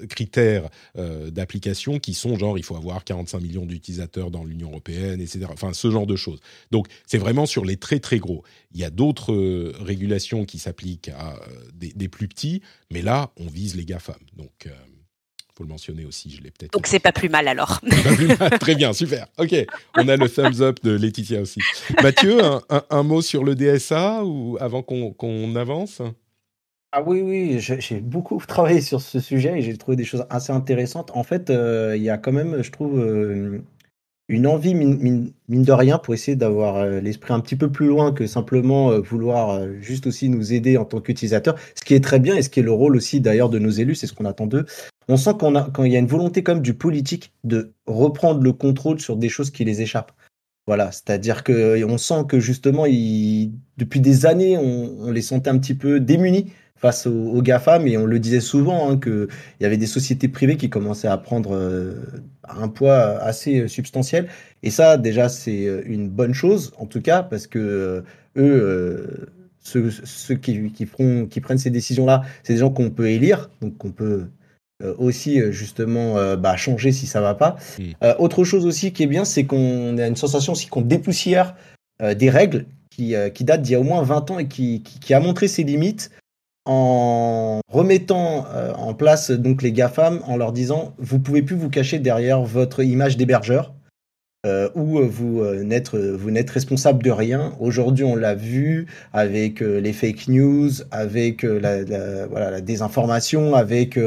critères 0.10 0.70
euh, 0.98 1.30
d'applications 1.30 2.00
qui 2.00 2.14
sont 2.14 2.38
genre 2.38 2.58
il 2.58 2.64
faut 2.64 2.76
avoir 2.76 3.04
45 3.04 3.42
millions 3.42 3.66
d'utilisateurs 3.66 4.32
dans 4.32 4.44
l'Union 4.44 4.70
européenne, 4.70 5.22
etc. 5.22 5.46
Enfin, 5.50 5.74
ce 5.74 5.90
genre 5.92 6.08
de 6.08 6.16
choses. 6.16 6.40
Donc, 6.72 6.88
c'est 7.06 7.18
vraiment 7.18 7.46
sur 7.46 7.66
les 7.66 7.78
très 7.78 8.00
très 8.00 8.20
gros. 8.20 8.44
Il 8.74 8.80
y 8.80 8.84
a 8.84 8.90
d'autres 8.90 9.34
euh, 9.34 9.74
régulations 9.80 10.46
qui 10.46 10.60
s'appliquent 10.60 11.10
à 11.10 11.36
euh, 11.36 11.40
des, 11.74 12.08
plus 12.08 12.28
petits, 12.28 12.62
mais 12.92 13.02
là, 13.02 13.32
on 13.38 13.48
vise 13.48 13.76
les 13.76 13.86
GAFAM. 13.86 14.16
Donc, 14.36 14.66
il 14.66 14.72
faut 15.56 15.64
le 15.64 15.70
mentionner 15.70 16.06
aussi, 16.06 16.32
je 16.32 16.42
l'ai 16.42 16.52
peut-être. 16.52 16.74
Donc, 16.74 16.88
c'est 16.88 17.00
pas 17.00 17.12
plus 17.12 17.30
mal 17.30 17.48
alors. 17.48 17.80
Très 18.60 18.76
bien, 18.76 18.94
super. 18.94 19.28
Ok, 19.38 19.56
on 19.96 20.08
a 20.08 20.18
le 20.18 20.30
thumbs 20.30 20.62
up 20.62 20.80
de 20.84 20.92
Laetitia 20.92 21.42
aussi. 21.42 21.60
Mathieu, 22.02 22.40
un, 22.90 23.04
mot 23.04 23.22
sur 23.22 23.44
le 23.44 23.56
DSA 23.56 24.24
ou 24.24 24.58
avant 24.60 24.82
qu'on 24.82 25.56
avance? 25.56 26.02
Ah 26.92 27.04
oui, 27.04 27.22
oui, 27.22 27.60
j'ai 27.60 28.00
beaucoup 28.02 28.42
travaillé 28.48 28.82
sur 28.82 29.02
ce 29.02 29.20
sujet 29.20 29.60
et 29.60 29.62
j'ai 29.62 29.78
trouvé 29.78 29.96
des 29.96 30.06
choses 30.06 30.26
assez 30.30 30.52
intéressantes. 30.52 31.12
En 31.14 31.24
fait, 31.24 31.50
euh, 31.50 31.96
il 31.96 32.02
y 32.02 32.10
a 32.10 32.18
quand 32.18 32.32
même, 32.32 32.64
je 32.64 32.72
trouve, 32.72 33.00
euh, 33.00 33.62
une 34.28 34.48
envie, 34.48 34.74
mine, 34.74 35.32
de 35.48 35.72
rien, 35.72 36.00
pour 36.00 36.16
essayer 36.16 36.36
d'avoir 36.36 36.78
euh, 36.78 37.00
l'esprit 37.00 37.34
un 37.34 37.42
petit 37.42 37.56
peu 37.56 37.72
plus 37.72 37.88
loin 37.88 38.12
que 38.12 38.26
simplement 38.26 39.00
vouloir 39.02 39.68
juste 39.82 40.08
aussi 40.08 40.30
nous 40.30 40.52
aider 40.52 40.78
en 40.78 40.86
tant 40.86 41.00
qu'utilisateurs. 41.00 41.56
Ce 41.76 41.84
qui 41.84 41.94
est 41.94 42.04
très 42.04 42.20
bien 42.20 42.36
et 42.36 42.42
ce 42.42 42.50
qui 42.50 42.60
est 42.60 42.64
le 42.64 42.72
rôle 42.72 42.96
aussi 42.96 43.22
d'ailleurs 43.22 43.50
de 43.50 43.60
nos 43.60 43.70
élus, 43.70 43.96
c'est 43.96 44.08
ce 44.08 44.14
qu'on 44.14 44.26
attend 44.26 44.48
d'eux. 44.48 44.66
On 45.08 45.18
sent 45.18 45.34
qu'on 45.40 45.56
a, 45.56 45.70
quand 45.72 45.84
il 45.84 45.92
y 45.92 45.96
a 45.96 46.00
une 46.00 46.08
volonté 46.08 46.42
comme 46.44 46.62
du 46.62 46.74
politique 46.74 47.34
de 47.44 47.74
reprendre 47.86 48.42
le 48.42 48.54
contrôle 48.54 49.00
sur 49.00 49.16
des 49.16 49.30
choses 49.30 49.52
qui 49.52 49.64
les 49.64 49.82
échappent. 49.82 50.12
Voilà, 50.66 50.92
c'est-à-dire 50.92 51.44
que 51.44 51.84
on 51.84 51.98
sent 51.98 52.26
que 52.28 52.40
justement, 52.40 52.86
depuis 52.86 54.00
des 54.00 54.26
années, 54.28 54.58
on 54.58 55.12
les 55.12 55.24
sentait 55.24 55.50
un 55.50 55.58
petit 55.58 55.74
peu 55.74 56.00
démunis 56.00 56.52
face 56.80 57.08
aux, 57.08 57.42
GAFA, 57.42 57.78
mais 57.80 57.98
on 57.98 58.06
le 58.06 58.20
disait 58.20 58.40
souvent, 58.40 58.90
hein, 58.90 58.98
qu'il 58.98 59.28
y 59.60 59.66
avait 59.66 59.78
des 59.78 59.86
sociétés 59.86 60.30
privées 60.30 60.56
qui 60.56 60.70
commençaient 60.70 61.10
à 61.10 61.18
prendre 61.18 61.54
euh, 61.54 61.96
un 62.48 62.70
poids 62.70 63.20
assez 63.22 63.68
substantiel. 63.68 64.30
Et 64.64 64.72
ça, 64.72 64.98
déjà, 64.98 65.28
c'est 65.28 65.66
euh, 65.66 65.82
une 65.86 66.08
bonne 66.08 66.34
chose, 66.34 66.72
en 66.78 66.86
tout 66.86 67.02
cas, 67.02 67.22
parce 67.22 67.48
que 67.48 67.60
euh, 67.60 68.02
eux, 68.38 69.28
ceux, 69.62 70.36
qui, 70.36 70.72
qui, 70.72 70.88
qui, 71.30 71.42
prennent 71.42 71.58
ces 71.58 71.70
décisions-là, 71.70 72.24
c'est 72.44 72.54
des 72.54 72.60
gens 72.60 72.70
qu'on 72.70 72.90
peut 72.90 73.10
élire, 73.10 73.50
donc 73.62 73.78
qu'on 73.78 73.92
peut 73.92 74.26
aussi 74.98 75.42
justement 75.52 76.38
bah, 76.38 76.56
changer 76.56 76.94
si 76.94 77.06
ça 77.06 77.20
va 77.20 77.36
pas. 77.36 77.58
autre 78.18 78.46
chose 78.46 78.66
aussi 78.66 78.94
qui 78.94 79.04
est 79.04 79.08
bien, 79.08 79.26
c'est 79.26 79.44
qu'on 79.44 79.98
a 79.98 80.08
une 80.08 80.16
sensation 80.16 80.54
aussi 80.54 80.68
qu'on 80.68 80.82
dépoussière 80.82 81.54
des 82.02 82.30
règles 82.30 82.66
qui, 82.90 83.14
qui 83.34 83.44
datent 83.44 83.62
d'il 83.62 83.74
y 83.74 83.76
a 83.76 83.80
au 83.82 83.84
moins 83.84 84.02
20 84.02 84.32
ans 84.32 84.40
et 84.40 84.48
qui, 84.48 84.82
qui 84.82 85.14
a 85.14 85.20
montré 85.20 85.50
ses 85.50 85.64
limites 85.64 86.10
en 86.66 87.62
remettant 87.72 88.46
euh, 88.54 88.74
en 88.74 88.94
place 88.94 89.32
donc 89.32 89.62
les 89.62 89.72
GAFAM 89.72 90.22
en 90.28 90.38
leur 90.38 90.52
disant 90.52 90.94
vous 90.98 91.20
pouvez 91.20 91.42
plus 91.42 91.56
vous 91.56 91.70
cacher 91.70 92.00
derrière 92.00 92.42
votre 92.42 92.84
image 92.84 93.18
d'hébergeur 93.18 93.74
euh, 94.46 94.70
où 94.76 95.00
vous 95.00 95.42
euh, 95.42 95.64
n'êtes 95.64 95.94
n'êtes 95.94 96.50
responsable 96.50 97.04
de 97.04 97.12
rien. 97.12 97.54
Aujourd'hui, 97.60 98.06
on 98.06 98.16
l'a 98.16 98.36
vu 98.36 98.88
avec 99.14 99.60
les 99.60 99.94
fake 99.94 100.28
news, 100.30 100.70
avec 100.92 101.44
la, 101.44 101.84
voilà, 102.28 102.52
la 102.52 102.62
désinformation, 102.62 103.56
avec 103.56 104.00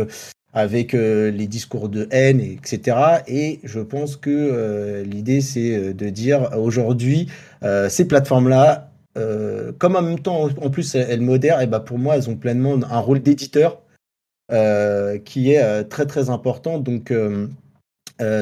avec 0.55 0.93
les 0.93 1.47
discours 1.47 1.89
de 1.89 2.09
haine, 2.11 2.41
etc. 2.41 2.97
Et 3.27 3.61
je 3.65 3.81
pense 3.81 4.17
que 4.17 5.03
l'idée, 5.03 5.41
c'est 5.41 5.95
de 5.95 6.09
dire 6.11 6.51
aujourd'hui, 6.59 7.29
ces 7.89 8.07
plateformes-là, 8.07 8.92
euh, 9.17 9.73
comme 9.79 9.97
en 9.97 10.03
même 10.03 10.21
temps, 10.21 10.49
en 10.61 10.71
plus, 10.71 10.95
elles 10.95 11.21
modèrent, 11.21 11.61
et 11.61 11.67
bah 11.67 11.81
pour 11.81 11.99
moi, 11.99 12.17
elles 12.17 12.31
ont 12.31 12.37
pleinement 12.37 12.75
un 12.75 12.99
rôle 12.99 13.21
d'éditeur 13.21 13.83
euh, 14.51 15.19
qui 15.19 15.53
est 15.53 15.63
euh, 15.63 15.85
très 15.85 16.07
très 16.07 16.31
important. 16.31 16.79
Donc, 16.79 17.13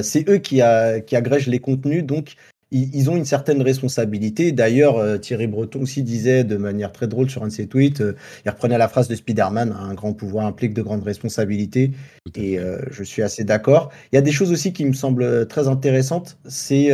c'est 0.02 0.28
eux 0.28 0.38
qui, 0.38 0.60
qui 1.06 1.16
agrègent 1.16 1.48
les 1.48 1.58
contenus. 1.58 2.04
Donc, 2.04 2.34
ils, 2.72 3.10
ont 3.10 3.16
une 3.16 3.24
certaine 3.24 3.62
responsabilité. 3.62 4.52
D'ailleurs, 4.52 4.96
euh, 4.96 5.18
Thierry 5.18 5.48
Breton 5.48 5.82
aussi 5.82 6.02
disait 6.02 6.44
de 6.44 6.56
manière 6.56 6.92
très 6.92 7.08
drôle 7.08 7.28
sur 7.28 7.42
un 7.42 7.48
de 7.48 7.52
ses 7.52 7.66
tweets, 7.66 8.00
euh, 8.00 8.16
il 8.44 8.50
reprenait 8.50 8.78
la 8.78 8.88
phrase 8.88 9.08
de 9.08 9.14
Spider-Man, 9.14 9.74
un 9.78 9.94
grand 9.94 10.12
pouvoir 10.12 10.46
implique 10.46 10.72
de 10.74 10.82
grandes 10.82 11.02
responsabilités. 11.02 11.90
Et 12.36 12.58
euh, 12.58 12.78
je 12.90 13.02
suis 13.02 13.22
assez 13.22 13.42
d'accord. 13.42 13.90
Il 14.12 14.16
y 14.16 14.18
a 14.18 14.22
des 14.22 14.30
choses 14.30 14.52
aussi 14.52 14.72
qui 14.72 14.84
me 14.84 14.92
semblent 14.92 15.48
très 15.48 15.66
intéressantes. 15.66 16.38
C'est 16.46 16.90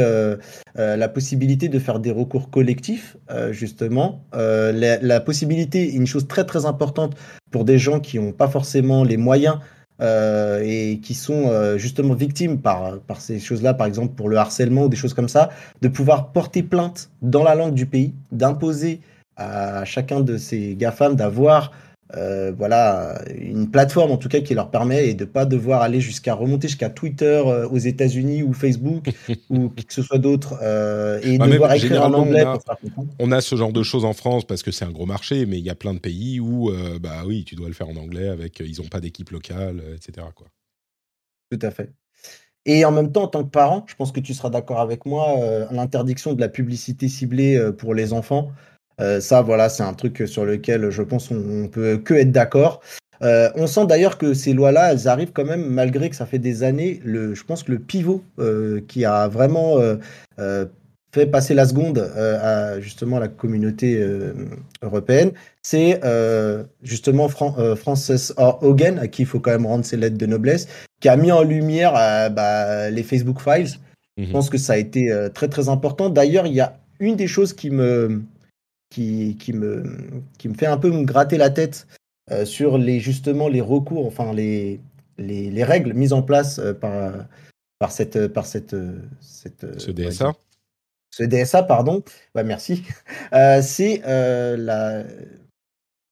la 0.74 1.08
possibilité 1.08 1.68
de 1.68 1.78
faire 1.78 2.00
des 2.00 2.10
recours 2.10 2.50
collectifs, 2.50 3.16
justement. 3.50 4.24
La, 4.32 4.98
la, 4.98 5.20
possibilité, 5.20 5.92
une 5.92 6.06
chose 6.06 6.26
très 6.26 6.44
très 6.44 6.64
importante 6.64 7.16
pour 7.50 7.64
des 7.64 7.78
gens 7.78 8.00
qui 8.00 8.18
n'ont 8.18 8.32
pas 8.32 8.48
forcément 8.48 9.04
les 9.04 9.16
moyens 9.16 9.58
euh, 10.02 10.62
et 10.62 10.98
qui 10.98 11.14
sont 11.14 11.48
euh, 11.48 11.78
justement 11.78 12.14
victimes 12.14 12.60
par, 12.60 12.98
par 13.00 13.20
ces 13.20 13.38
choses-là, 13.38 13.72
par 13.72 13.86
exemple 13.86 14.14
pour 14.14 14.28
le 14.28 14.36
harcèlement 14.36 14.84
ou 14.84 14.88
des 14.88 14.96
choses 14.96 15.14
comme 15.14 15.28
ça, 15.28 15.50
de 15.80 15.88
pouvoir 15.88 16.32
porter 16.32 16.62
plainte 16.62 17.10
dans 17.22 17.42
la 17.42 17.54
langue 17.54 17.74
du 17.74 17.86
pays, 17.86 18.14
d'imposer 18.30 19.00
à 19.36 19.84
chacun 19.84 20.20
de 20.20 20.36
ces 20.36 20.74
GAFAM 20.74 21.14
d'avoir 21.14 21.72
euh, 22.14 22.52
voilà, 22.56 23.20
une 23.34 23.68
plateforme 23.68 24.12
en 24.12 24.16
tout 24.16 24.28
cas 24.28 24.40
qui 24.40 24.54
leur 24.54 24.70
permet 24.70 25.08
et 25.08 25.14
de 25.14 25.24
pas 25.24 25.44
devoir 25.44 25.82
aller 25.82 26.00
jusqu'à 26.00 26.34
remonter 26.34 26.68
jusqu'à 26.68 26.88
Twitter 26.88 27.42
euh, 27.44 27.68
aux 27.68 27.78
États-Unis 27.78 28.44
ou 28.44 28.52
Facebook 28.52 29.10
ou 29.50 29.70
qui 29.70 29.84
que 29.84 29.92
ce 29.92 30.02
soit 30.02 30.18
d'autre 30.18 30.54
euh, 30.62 31.18
et 31.24 31.36
bah, 31.36 31.48
devoir 31.48 31.72
écrire 31.72 32.04
en 32.04 32.12
anglais. 32.12 32.44
On 32.44 32.54
a, 32.54 33.06
on 33.18 33.32
a, 33.32 33.40
ce 33.40 33.56
genre 33.56 33.72
de 33.72 33.82
choses 33.82 34.04
en 34.04 34.12
France 34.12 34.44
parce 34.44 34.62
que 34.62 34.70
c'est 34.70 34.84
un 34.84 34.92
gros 34.92 35.06
marché, 35.06 35.46
mais 35.46 35.58
il 35.58 35.64
y 35.64 35.70
a 35.70 35.74
plein 35.74 35.94
de 35.94 35.98
pays 35.98 36.38
où 36.38 36.70
bah 37.00 37.24
oui, 37.26 37.44
tu 37.44 37.56
dois 37.56 37.66
le 37.66 37.74
faire 37.74 37.88
en 37.88 37.96
anglais 37.96 38.28
avec 38.28 38.60
ils 38.60 38.80
n'ont 38.80 38.88
pas 38.88 39.00
d'équipe 39.00 39.30
locale, 39.30 39.82
etc. 39.96 40.28
Quoi. 40.34 40.46
Tout 41.50 41.58
à 41.62 41.70
fait. 41.72 41.90
Et 42.66 42.84
en 42.84 42.92
même 42.92 43.10
temps, 43.10 43.24
en 43.24 43.28
tant 43.28 43.44
que 43.44 43.50
parent, 43.50 43.84
je 43.88 43.94
pense 43.94 44.12
que 44.12 44.20
tu 44.20 44.34
seras 44.34 44.50
d'accord 44.50 44.80
avec 44.80 45.06
moi, 45.06 45.36
l'interdiction 45.72 46.34
de 46.34 46.40
la 46.40 46.48
publicité 46.48 47.08
ciblée 47.08 47.60
pour 47.78 47.94
les 47.94 48.12
enfants. 48.12 48.52
Euh, 49.00 49.20
ça, 49.20 49.42
voilà, 49.42 49.68
c'est 49.68 49.82
un 49.82 49.92
truc 49.92 50.24
sur 50.26 50.44
lequel 50.44 50.90
je 50.90 51.02
pense 51.02 51.30
on, 51.30 51.68
peut 51.68 51.98
que 51.98 52.14
être 52.14 52.32
d'accord. 52.32 52.80
Euh, 53.22 53.50
on 53.54 53.66
sent 53.66 53.86
d'ailleurs 53.86 54.18
que 54.18 54.34
ces 54.34 54.52
lois-là, 54.52 54.92
elles 54.92 55.08
arrivent 55.08 55.32
quand 55.32 55.44
même, 55.44 55.78
fait 56.26 56.38
des 56.38 56.62
années. 56.62 57.00
Le, 57.04 57.34
je 57.34 57.44
pense 57.44 57.62
que 57.62 57.72
le 57.72 57.78
pivot 57.78 58.22
euh, 58.38 58.80
qui 58.88 59.04
a 59.04 59.28
vraiment 59.28 59.76
fait 61.12 61.26
passer 61.26 61.54
la 61.54 61.66
seconde 61.66 61.98
à 61.98 62.78
justement 62.80 63.18
la 63.18 63.28
communauté 63.28 64.04
européenne, 64.82 65.32
c'est 65.62 66.00
justement 66.82 67.28
Frances 67.28 68.34
Hogan, 68.36 68.98
à 68.98 69.08
qui 69.08 69.22
il 69.22 69.26
faut 69.26 69.40
quand 69.40 69.52
même 69.52 69.66
rendre 69.66 69.84
ses 69.84 69.96
lettres 69.96 70.18
de 70.18 70.26
noblesse, 70.26 70.68
qui 71.00 71.08
a 71.08 71.16
mis 71.16 71.32
en 71.32 71.42
lumière 71.42 71.92
bah, 72.32 72.90
les 72.90 73.02
Facebook 73.02 73.40
Files. 73.40 73.78
Je 74.18 74.24
mhm. 74.24 74.32
pense 74.32 74.48
que 74.50 74.58
ça 74.58 74.74
a 74.74 74.76
été 74.76 75.14
très 75.34 75.48
très 75.48 75.70
important. 75.70 76.10
D'ailleurs, 76.10 76.46
il 76.46 76.54
y 76.54 76.60
a 76.60 76.78
une 77.00 77.16
des 77.16 77.26
choses 77.26 77.52
qui 77.54 77.70
me, 77.70 78.22
qui, 78.90 79.36
qui, 79.38 79.52
me, 79.52 79.84
qui 80.38 80.48
me 80.48 80.54
fait 80.54 80.66
un 80.66 80.78
peu 80.78 80.90
me 80.90 81.04
gratter 81.04 81.36
la 81.36 81.50
tête 81.50 81.86
sur 82.44 82.76
les, 82.78 82.98
justement 82.98 83.48
les 83.48 83.60
recours, 83.60 84.06
enfin 84.06 84.32
les, 84.32 84.80
les, 85.18 85.50
les 85.50 85.64
règles 85.64 85.92
mises 85.94 86.12
en 86.12 86.22
place 86.22 86.60
par, 86.80 87.12
par 87.78 87.92
cette, 87.92 88.28
par 88.28 88.46
cette, 88.46 88.76
cette 89.20 89.80
ce 89.80 89.90
DSA. 89.90 90.32
Ce 91.16 91.22
DSA, 91.22 91.62
pardon. 91.62 92.02
Ouais, 92.34 92.44
merci. 92.44 92.82
Euh, 93.32 93.60
c'est 93.60 94.02
euh, 94.06 94.56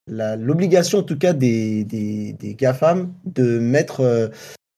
la, 0.07 0.35
l'obligation, 0.35 0.99
en 0.99 1.03
tout 1.03 1.17
cas, 1.17 1.31
des, 1.33 1.83
des, 1.83 2.33
des 2.33 2.55
GAFAM 2.55 3.13
de 3.25 3.59
mettre 3.59 4.01
euh, 4.01 4.27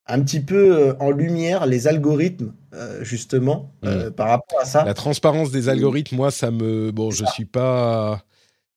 un 0.07 0.21
petit 0.21 0.39
peu 0.39 0.95
en 0.99 1.11
lumière 1.11 1.65
les 1.65 1.87
algorithmes, 1.87 2.53
justement, 3.01 3.71
mmh. 3.83 4.11
par 4.11 4.29
rapport 4.29 4.61
à 4.61 4.65
ça. 4.65 4.83
La 4.83 4.93
transparence 4.93 5.51
des 5.51 5.69
algorithmes, 5.69 6.15
moi, 6.15 6.31
ça 6.31 6.51
me. 6.51 6.91
Bon, 6.91 7.11
je 7.11 7.25
suis 7.25 7.45
pas. 7.45 8.23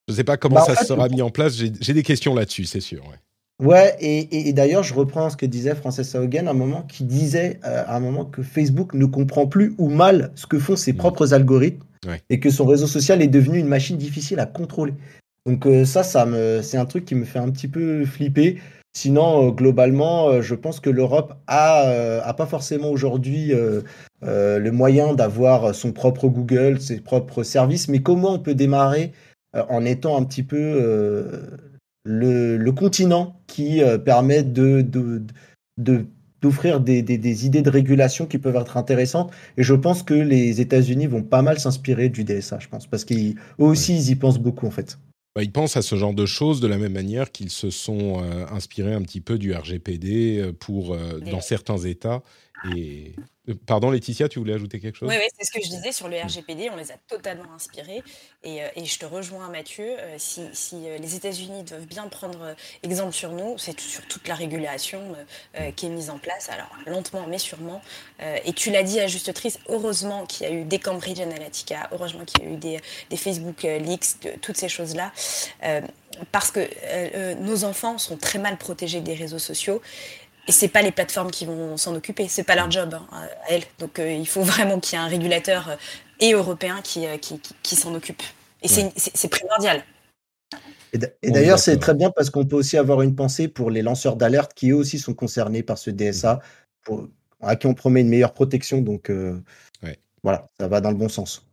Je 0.09 0.14
sais 0.14 0.24
pas 0.24 0.37
comment 0.37 0.57
bah, 0.57 0.74
ça 0.74 0.85
sera 0.85 1.09
mis 1.09 1.22
en 1.22 1.31
place. 1.31 1.55
J'ai 1.57 1.95
des 1.95 2.03
questions 2.03 2.35
là-dessus, 2.35 2.64
c'est 2.64 2.81
sûr. 2.81 3.03
Ouais. 3.05 3.16
Ouais, 3.61 3.95
et, 4.01 4.53
d'ailleurs, 4.55 4.83
je 4.83 4.95
reprends 4.95 5.28
ce 5.28 5.37
que 5.37 5.45
disait 5.45 5.74
Frances 5.74 6.14
Haugen 6.14 6.49
à 6.49 6.53
un 6.53 6.55
moment, 6.55 6.83
qui 6.83 7.05
disait 7.05 7.61
euh, 7.66 7.85
à 7.87 7.97
un 7.97 8.01
moment 8.01 8.24
que 8.24 8.43
Facebook 8.43 8.95
ne 8.95 9.05
comprend 9.05 9.47
plus 9.47 9.74
ou 9.76 9.91
mal 9.91 10.33
ce 10.35 10.47
que 10.47 10.59
font 10.59 10.76
ses 10.76 10.95
propres 10.95 11.35
algorithmes 11.35 11.85
et 12.31 12.41
que 12.41 12.49
son 12.49 12.64
réseau 12.64 12.87
social 12.87 13.20
est 13.20 13.28
devenu 13.28 13.59
une 13.59 13.68
machine 13.68 13.99
difficile 13.99 14.41
à 14.41 14.47
contrôler. 14.47 14.95
Donc 15.45 15.66
euh, 15.66 15.85
ça, 15.85 16.03
ça 16.03 16.24
me, 16.24 16.62
c'est 16.62 16.78
un 16.78 16.87
truc 16.87 17.05
qui 17.05 17.14
me 17.14 17.26
fait 17.26 17.39
un 17.39 17.51
petit 17.51 17.68
peu 17.68 18.07
flipper. 18.07 18.59
Sinon, 18.93 19.49
euh, 19.49 19.51
globalement, 19.51 20.41
je 20.43 20.55
pense 20.55 20.80
que 20.80 20.91
l'Europe 20.91 21.34
a, 21.47 22.20
a 22.24 22.34
pas 22.34 22.47
forcément 22.47 22.91
aujourd'hui 22.91 23.53
le 24.22 24.70
moyen 24.70 25.14
d'avoir 25.14 25.74
son 25.74 25.93
propre 25.93 26.28
Google, 26.28 26.80
ses 26.80 27.01
propres 27.01 27.43
services, 27.43 27.88
mais 27.88 28.01
comment 28.01 28.34
on 28.34 28.38
peut 28.38 28.55
démarrer 28.55 29.12
en 29.55 29.84
étant 29.84 30.16
un 30.16 30.24
petit 30.24 30.43
peu 30.43 30.78
le, 32.05 32.70
continent 32.70 33.41
qui 33.47 33.82
euh, 33.82 33.99
permet 33.99 34.43
de, 34.43 34.86
d'offrir 35.76 36.80
des, 36.80 37.47
idées 37.47 37.62
de 37.62 37.70
régulation 37.70 38.26
qui 38.26 38.38
peuvent 38.38 38.57
être 38.57 38.76
intéressantes. 38.76 39.32
Et 39.57 39.62
je 39.62 39.74
pense 39.74 40.03
que 40.03 40.14
les 40.14 40.61
États-Unis 40.61 41.07
vont 41.07 41.22
pas 41.22 41.43
mal 41.43 41.59
s'inspirer 41.59 42.09
du 42.09 42.24
DSA, 42.24 42.59
je 42.59 42.68
pense, 42.68 42.86
parce 42.86 43.05
qu'eux 43.05 43.34
aussi, 43.59 43.95
ils 43.95 44.11
y 44.11 44.16
pensent 44.16 44.38
beaucoup, 44.38 44.66
en 44.66 44.70
fait. 44.70 44.99
Bah, 45.35 45.45
ils 45.45 45.53
pensent 45.53 45.76
à 45.76 45.83
ce 45.83 45.95
genre 45.95 46.14
de 46.14 46.26
choses 46.26 46.61
de 46.61 46.66
la 46.66 46.76
même 46.76 46.93
manière 46.93 47.31
qu'ils 47.31 47.51
se 47.51 47.70
sont 47.70 48.20
euh, 48.22 48.47
inspirés 48.51 48.95
un 48.95 49.03
petit 49.03 49.20
peu 49.20 49.39
du 49.39 49.55
RGPD 49.55 50.39
euh, 50.39 50.53
pour, 50.53 50.97
dans 50.97 51.41
certains 51.41 51.78
États. 51.78 52.22
Et 52.74 53.14
euh, 53.18 53.22
pardon, 53.66 53.91
Laetitia, 53.91 54.28
tu 54.28 54.38
voulais 54.38 54.53
ajouter 54.53 54.80
quelque 54.80 54.97
chose 54.97 55.09
Oui, 55.09 55.16
c'est 55.38 55.47
ce 55.47 55.53
que 55.53 55.64
je 55.64 55.70
disais 55.70 55.93
sur 55.93 56.09
le 56.09 56.20
RGPD. 56.20 56.70
On 56.70 56.76
les 56.76 56.93
a 56.93 56.97
totalement 57.09 57.53
inspirés. 57.55 58.03
Et, 58.43 58.62
euh, 58.62 58.68
je 58.76 58.99
te 58.99 59.07
rejoins, 59.07 59.49
Mathieu. 59.49 59.97
Euh, 59.99 60.16
si, 60.18 60.76
les 60.99 61.14
États-Unis 61.14 61.64
doivent 61.64 61.86
bien 61.86 62.07
prendre 62.09 62.55
exemple 62.82 63.12
sur 63.12 63.32
nous, 63.32 63.57
c'est 63.59 63.78
sur 63.80 64.07
toute 64.07 64.28
la 64.28 64.34
régulation 64.34 65.16
qui 65.76 65.86
est 65.86 65.88
mise 65.88 66.11
en 66.11 66.18
place. 66.18 66.49
Alors, 66.49 66.70
lentement, 66.86 67.26
mais 67.28 67.38
sûrement. 67.38 67.82
et 68.20 68.53
tu 68.53 68.70
l'as 68.70 68.82
dit 68.82 69.01
à 69.01 69.07
juste 69.07 69.32
triste, 69.32 69.61
heureusement 69.68 70.26
qu'il 70.26 70.47
y 70.47 70.51
a 70.51 70.53
eu 70.53 70.64
des 70.64 70.78
Cambridge 70.78 71.20
Analytica, 71.20 71.88
heureusement 71.93 72.24
qu'il 72.24 72.45
y 72.45 72.47
a 72.47 72.51
eu 72.51 72.57
des, 72.57 72.80
des 73.11 73.16
Facebook 73.16 73.62
Leaks, 73.62 74.22
de, 74.22 74.30
toutes 74.41 74.57
ces 74.57 74.68
choses-là. 74.68 75.12
parce 76.32 76.51
que 76.51 77.34
nos 77.34 77.64
enfants 77.64 77.99
sont 77.99 78.16
très 78.16 78.38
mal 78.38 78.57
protégés 78.59 79.01
des 79.01 79.14
réseaux 79.14 79.38
sociaux 79.38 79.80
et 80.51 80.53
c'est 80.53 80.67
pas 80.67 80.83
les 80.83 80.91
plateformes 80.91 81.31
qui 81.31 81.47
vont 81.47 81.77
s'en 81.77 81.95
occuper, 81.95 82.27
c'est 82.27 82.43
pas 82.43 82.57
leur 82.57 82.69
job 82.69 82.93
hein, 82.93 83.07
à 83.13 83.53
elles. 83.53 83.63
Donc 83.79 84.01
euh, 84.01 84.11
il 84.11 84.27
faut 84.27 84.43
vraiment 84.43 84.81
qu'il 84.81 84.99
y 84.99 85.01
ait 85.01 85.05
un 85.05 85.07
régulateur 85.07 85.69
euh, 85.69 85.77
et 86.19 86.33
européen 86.33 86.81
qui, 86.83 87.07
euh, 87.07 87.19
qui, 87.19 87.41
qui, 87.63 87.77
s'en 87.77 87.95
occupe. 87.95 88.21
Et 88.61 88.67
c'est 88.67 89.29
primordial. 89.29 89.85
Et 91.23 91.31
d'ailleurs, 91.31 91.61
c'est 91.61 91.77
très 91.79 91.95
bien 91.95 92.11
parce 92.11 92.31
qu'on 92.31 92.45
peut 92.45 92.57
aussi 92.57 92.77
avoir 92.77 93.01
une 93.03 93.15
pensée 93.15 93.47
pour 93.47 93.71
les 93.71 93.81
lanceurs 93.81 94.17
d'alerte 94.17 94.53
qui 94.55 94.71
eux 94.71 94.75
aussi 94.75 94.99
sont 94.99 95.15
concernés 95.15 95.63
par 95.63 95.79
ce 95.79 95.89
DSA, 95.89 96.41
pour, 96.83 97.07
à 97.41 97.55
qui 97.55 97.69
on 97.69 97.75
promet 97.75 98.01
une 98.01 98.09
meilleure 98.09 98.35
protection. 98.35 98.81
Donc 98.81 99.09
voilà, 100.25 100.49
ça 100.59 100.67
va 100.67 100.81
dans 100.81 100.91
le 100.91 100.97
bon 100.97 101.09
sens. 101.09 101.47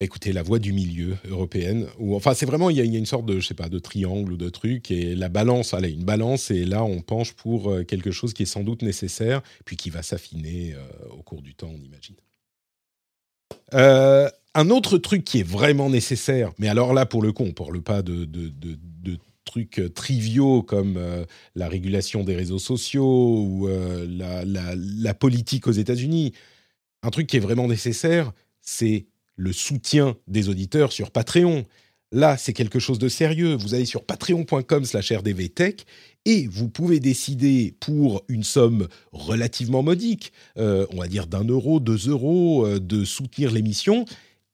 Écoutez, 0.00 0.32
la 0.32 0.44
voie 0.44 0.60
du 0.60 0.72
milieu 0.72 1.16
européenne, 1.28 1.88
ou 1.98 2.14
enfin 2.14 2.32
c'est 2.32 2.46
vraiment 2.46 2.70
il 2.70 2.76
y, 2.76 2.80
a, 2.80 2.84
une 2.84 3.04
sorte 3.04 3.26
de 3.26 3.40
je 3.40 3.48
sais 3.48 3.54
pas 3.54 3.68
de 3.68 3.80
triangle 3.80 4.32
ou 4.32 4.36
de 4.36 4.48
truc 4.48 4.92
et 4.92 5.16
la 5.16 5.28
balance, 5.28 5.74
allez 5.74 5.90
une 5.90 6.04
balance 6.04 6.52
et 6.52 6.64
là 6.64 6.84
on 6.84 7.00
penche 7.00 7.32
pour 7.32 7.72
euh, 7.72 7.82
quelque 7.82 8.12
chose 8.12 8.32
qui 8.32 8.44
est 8.44 8.46
sans 8.46 8.62
doute 8.62 8.82
nécessaire 8.82 9.42
puis 9.64 9.76
qui 9.76 9.90
va 9.90 10.04
s'affiner 10.04 10.74
euh, 10.74 11.08
au 11.18 11.22
cours 11.24 11.42
du 11.42 11.56
temps 11.56 11.72
on 11.74 11.82
imagine. 11.82 12.14
Euh, 13.74 14.28
un 14.54 14.70
autre 14.70 14.98
truc 14.98 15.24
qui 15.24 15.40
est 15.40 15.48
vraiment 15.48 15.90
nécessaire, 15.90 16.52
mais 16.58 16.68
alors 16.68 16.94
là 16.94 17.04
pour 17.04 17.20
le 17.20 17.32
coup 17.32 17.42
on 17.42 17.52
parle 17.52 17.82
pas 17.82 18.02
de, 18.02 18.24
de, 18.24 19.18
trucs 19.44 19.80
triviaux 19.94 20.62
comme 20.62 21.00
la 21.54 21.68
régulation 21.68 22.22
des 22.22 22.36
réseaux 22.36 22.58
sociaux 22.58 23.40
ou 23.40 23.66
la, 23.66 24.44
la 24.44 25.14
politique 25.14 25.66
aux 25.66 25.72
États-Unis. 25.72 26.34
Un 27.02 27.08
truc 27.08 27.26
qui 27.26 27.38
est 27.38 27.40
vraiment 27.40 27.66
nécessaire, 27.66 28.32
c'est 28.60 29.06
le 29.38 29.52
soutien 29.52 30.16
des 30.26 30.50
auditeurs 30.50 30.92
sur 30.92 31.10
Patreon. 31.10 31.64
Là, 32.10 32.36
c'est 32.36 32.52
quelque 32.52 32.78
chose 32.78 32.98
de 32.98 33.08
sérieux. 33.08 33.54
Vous 33.54 33.74
allez 33.74 33.84
sur 33.84 34.04
patreon.com 34.04 34.84
slash 34.84 35.12
rdvtech 35.12 35.86
et 36.24 36.46
vous 36.46 36.68
pouvez 36.68 37.00
décider 37.00 37.74
pour 37.80 38.24
une 38.28 38.42
somme 38.42 38.88
relativement 39.12 39.82
modique, 39.82 40.32
euh, 40.58 40.86
on 40.90 40.96
va 40.96 41.06
dire 41.06 41.26
d'un 41.26 41.44
euro, 41.44 41.80
deux 41.80 42.08
euros, 42.08 42.66
euh, 42.66 42.80
de 42.80 43.04
soutenir 43.04 43.50
l'émission 43.50 44.04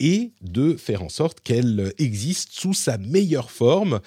et 0.00 0.32
de 0.42 0.74
faire 0.74 1.02
en 1.02 1.08
sorte 1.08 1.40
qu'elle 1.40 1.92
existe 1.98 2.50
sous 2.52 2.74
sa 2.74 2.98
meilleure 2.98 3.50
forme. 3.50 4.00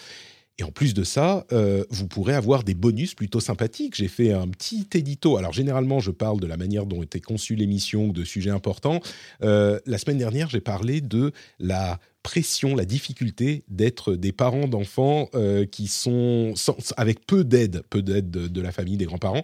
Et 0.59 0.63
en 0.63 0.71
plus 0.71 0.95
de 0.95 1.03
ça, 1.03 1.45
euh, 1.51 1.83
vous 1.91 2.07
pourrez 2.07 2.33
avoir 2.33 2.63
des 2.63 2.73
bonus 2.73 3.13
plutôt 3.13 3.39
sympathiques. 3.39 3.95
J'ai 3.95 4.07
fait 4.07 4.31
un 4.33 4.47
petit 4.47 4.87
édito. 4.95 5.37
Alors 5.37 5.53
généralement, 5.53 5.99
je 5.99 6.09
parle 6.09 6.39
de 6.39 6.47
la 6.47 6.57
manière 6.57 6.87
dont 6.87 7.03
était 7.03 7.21
conçue 7.21 7.55
l'émission, 7.55 8.07
de 8.07 8.23
sujets 8.23 8.49
importants. 8.49 8.99
Euh, 9.43 9.79
la 9.85 9.99
semaine 9.99 10.17
dernière, 10.17 10.49
j'ai 10.49 10.61
parlé 10.61 10.99
de 11.01 11.31
la 11.59 11.99
pression, 12.23 12.75
la 12.75 12.85
difficulté 12.85 13.63
d'être 13.67 14.15
des 14.15 14.31
parents 14.31 14.67
d'enfants 14.67 15.29
euh, 15.35 15.65
qui 15.65 15.87
sont 15.87 16.55
avec 16.97 17.25
peu 17.27 17.43
d'aide, 17.43 17.83
peu 17.89 18.01
d'aide 18.01 18.31
de, 18.31 18.61
la 18.61 18.71
famille, 18.71 18.97
des 18.97 19.05
grands-parents, 19.05 19.43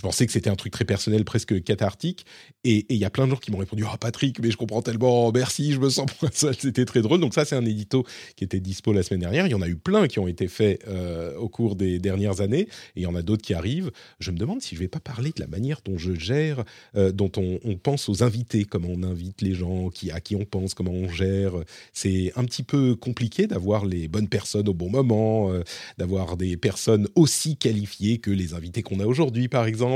je 0.00 0.02
pensais 0.02 0.24
que 0.24 0.32
c'était 0.32 0.48
un 0.48 0.56
truc 0.56 0.72
très 0.72 0.86
personnel, 0.86 1.26
presque 1.26 1.62
cathartique. 1.62 2.24
Et 2.64 2.86
il 2.88 2.96
y 2.96 3.04
a 3.04 3.10
plein 3.10 3.26
de 3.26 3.32
gens 3.32 3.36
qui 3.36 3.50
m'ont 3.50 3.58
répondu 3.58 3.84
Ah, 3.86 3.98
Patrick, 3.98 4.40
mais 4.40 4.50
je 4.50 4.56
comprends 4.56 4.80
tellement, 4.80 5.30
merci, 5.30 5.72
je 5.74 5.78
me 5.78 5.90
sens 5.90 6.08
moins 6.22 6.30
seul. 6.32 6.54
C'était 6.58 6.86
très 6.86 7.02
drôle. 7.02 7.20
Donc, 7.20 7.34
ça, 7.34 7.44
c'est 7.44 7.54
un 7.54 7.66
édito 7.66 8.06
qui 8.34 8.44
était 8.44 8.60
dispo 8.60 8.94
la 8.94 9.02
semaine 9.02 9.20
dernière. 9.20 9.46
Il 9.46 9.50
y 9.50 9.54
en 9.54 9.60
a 9.60 9.68
eu 9.68 9.76
plein 9.76 10.08
qui 10.08 10.18
ont 10.18 10.26
été 10.26 10.48
faits 10.48 10.82
euh, 10.88 11.36
au 11.36 11.50
cours 11.50 11.76
des 11.76 11.98
dernières 11.98 12.40
années. 12.40 12.62
Et 12.62 13.00
il 13.00 13.02
y 13.02 13.06
en 13.06 13.14
a 13.14 13.20
d'autres 13.20 13.42
qui 13.42 13.52
arrivent. 13.52 13.90
Je 14.20 14.30
me 14.30 14.38
demande 14.38 14.62
si 14.62 14.74
je 14.74 14.80
ne 14.80 14.84
vais 14.84 14.88
pas 14.88 15.00
parler 15.00 15.32
de 15.36 15.40
la 15.40 15.46
manière 15.46 15.82
dont 15.84 15.98
je 15.98 16.14
gère, 16.14 16.64
euh, 16.96 17.12
dont 17.12 17.30
on, 17.36 17.58
pense 17.76 18.08
aux 18.08 18.22
invités, 18.22 18.64
comment 18.64 18.88
on 18.90 19.02
invite 19.02 19.42
les 19.42 19.52
gens, 19.52 19.90
à 20.14 20.20
qui 20.20 20.34
on 20.34 20.46
pense, 20.46 20.72
comment 20.72 20.92
on 20.92 21.10
gère. 21.10 21.52
C'est 21.92 22.32
un 22.36 22.44
petit 22.46 22.62
peu 22.62 22.94
compliqué 22.94 23.46
d'avoir 23.46 23.84
les 23.84 24.08
bonnes 24.08 24.28
personnes 24.28 24.68
au 24.70 24.74
bon 24.74 24.88
moment, 24.88 25.52
euh, 25.52 25.62
d'avoir 25.98 26.38
des 26.38 26.56
personnes 26.56 27.06
aussi 27.16 27.56
qualifiées 27.58 28.16
que 28.16 28.30
les 28.30 28.54
invités 28.54 28.82
qu'on 28.82 29.00
a 29.00 29.04
aujourd'hui, 29.04 29.48
par 29.48 29.66
exemple 29.66 29.89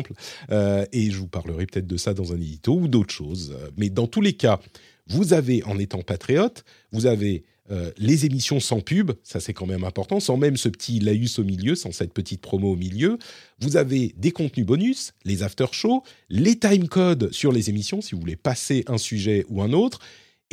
euh, 0.50 0.84
et 0.92 1.10
je 1.10 1.18
vous 1.18 1.28
parlerai 1.28 1.66
peut-être 1.66 1.86
de 1.86 1.96
ça 1.96 2.14
dans 2.14 2.32
un 2.32 2.36
édito 2.36 2.74
ou 2.74 2.88
d'autres 2.88 3.14
choses. 3.14 3.56
Mais 3.76 3.90
dans 3.90 4.06
tous 4.06 4.20
les 4.20 4.32
cas, 4.32 4.60
vous 5.06 5.32
avez, 5.32 5.62
en 5.64 5.78
étant 5.78 6.02
patriote, 6.02 6.64
vous 6.92 7.06
avez 7.06 7.44
euh, 7.70 7.90
les 7.96 8.26
émissions 8.26 8.60
sans 8.60 8.80
pub, 8.80 9.12
ça 9.22 9.40
c'est 9.40 9.54
quand 9.54 9.66
même 9.66 9.84
important, 9.84 10.20
sans 10.20 10.36
même 10.36 10.58
ce 10.58 10.68
petit 10.68 11.00
laïus 11.00 11.38
au 11.38 11.44
milieu, 11.44 11.74
sans 11.74 11.92
cette 11.92 12.12
petite 12.12 12.42
promo 12.42 12.72
au 12.72 12.76
milieu. 12.76 13.18
Vous 13.58 13.78
avez 13.78 14.14
des 14.18 14.32
contenus 14.32 14.66
bonus, 14.66 15.12
les 15.24 15.42
after 15.42 15.66
shows, 15.72 16.02
les 16.28 16.58
time 16.58 16.88
codes 16.88 17.32
sur 17.32 17.52
les 17.52 17.70
émissions 17.70 18.02
si 18.02 18.14
vous 18.14 18.20
voulez 18.20 18.36
passer 18.36 18.84
un 18.86 18.98
sujet 18.98 19.46
ou 19.48 19.62
un 19.62 19.72
autre, 19.72 20.00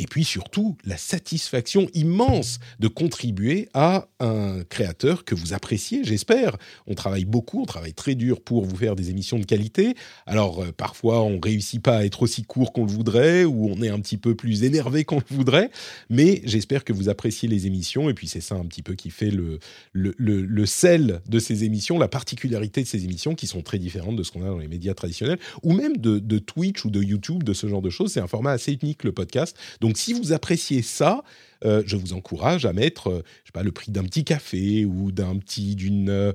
et 0.02 0.06
puis 0.06 0.24
surtout 0.24 0.76
la 0.84 0.96
satisfaction 0.96 1.88
immense 1.94 2.58
de 2.80 2.88
contribuer 2.88 3.68
à 3.72 4.08
un 4.18 4.64
créateur 4.68 5.24
que 5.24 5.36
vous 5.36 5.52
appréciez, 5.52 6.02
j'espère. 6.02 6.56
On 6.88 6.94
travaille 6.94 7.24
beaucoup, 7.24 7.62
on 7.62 7.66
travaille 7.66 7.94
très 7.94 8.16
dur 8.16 8.40
pour 8.40 8.64
vous 8.64 8.74
faire 8.74 8.96
des 8.96 9.10
émissions 9.10 9.38
de 9.38 9.44
qualité. 9.44 9.94
Alors 10.26 10.64
euh, 10.64 10.72
parfois 10.72 11.22
on 11.22 11.38
réussit 11.38 11.80
pas 11.80 11.98
à 11.98 12.04
être 12.04 12.22
aussi 12.22 12.42
court 12.42 12.72
qu'on 12.72 12.84
le 12.84 12.90
voudrait, 12.90 13.44
ou 13.44 13.68
on 13.70 13.80
est 13.80 13.90
un 13.90 14.00
petit 14.00 14.16
peu 14.16 14.34
plus 14.34 14.64
énervé 14.64 15.04
qu'on 15.04 15.18
le 15.18 15.36
voudrait, 15.36 15.70
mais 16.10 16.42
j'espère 16.44 16.82
que 16.82 16.92
vous 16.92 17.08
appréciez 17.08 17.48
les 17.48 17.68
émissions, 17.68 18.10
et 18.10 18.14
puis 18.14 18.26
c'est 18.26 18.40
ça 18.40 18.56
un 18.56 18.64
petit 18.64 18.82
peu 18.82 18.94
qui 18.94 19.10
fait 19.10 19.30
le, 19.30 20.66
sel 20.66 21.20
de 21.28 21.38
ces 21.38 21.62
émissions, 21.62 22.00
la 22.00 22.08
particularité 22.08 22.82
de 22.82 22.88
ces 22.88 23.04
émissions 23.04 23.36
qui 23.36 23.46
sont 23.46 23.62
très 23.62 23.78
différentes 23.78 24.16
de 24.16 24.24
ce 24.24 24.32
qu'on 24.32 24.42
a 24.42 24.46
dans 24.46 24.58
les 24.58 24.68
médias 24.68 24.94
traditionnels, 24.94 25.38
ou 25.62 25.74
même 25.74 25.96
de, 25.96 26.18
de 26.18 26.38
Twitch 26.40 26.84
ou 26.84 26.90
de 26.90 27.00
YouTube, 27.00 27.44
de 27.44 27.52
ce 27.52 27.68
genre 27.68 27.82
de 27.82 27.90
choses. 27.90 28.12
C'est 28.12 28.20
un 28.20 28.26
format 28.26 28.50
assez 28.50 28.76
unique, 28.82 29.04
le 29.04 29.12
podcast. 29.12 29.56
Donc 29.80 29.91
Donc 29.92 29.98
si 29.98 30.14
vous 30.14 30.32
appréciez 30.32 30.80
ça, 30.80 31.22
je 31.62 31.96
vous 31.96 32.14
encourage 32.14 32.64
à 32.64 32.72
mettre, 32.72 33.10
je 33.10 33.48
sais 33.48 33.52
pas, 33.52 33.62
le 33.62 33.72
prix 33.72 33.92
d'un 33.92 34.04
petit 34.04 34.24
café 34.24 34.86
ou 34.86 35.12
d'un 35.12 35.36
petit 35.36 35.76
d'une 35.76 36.32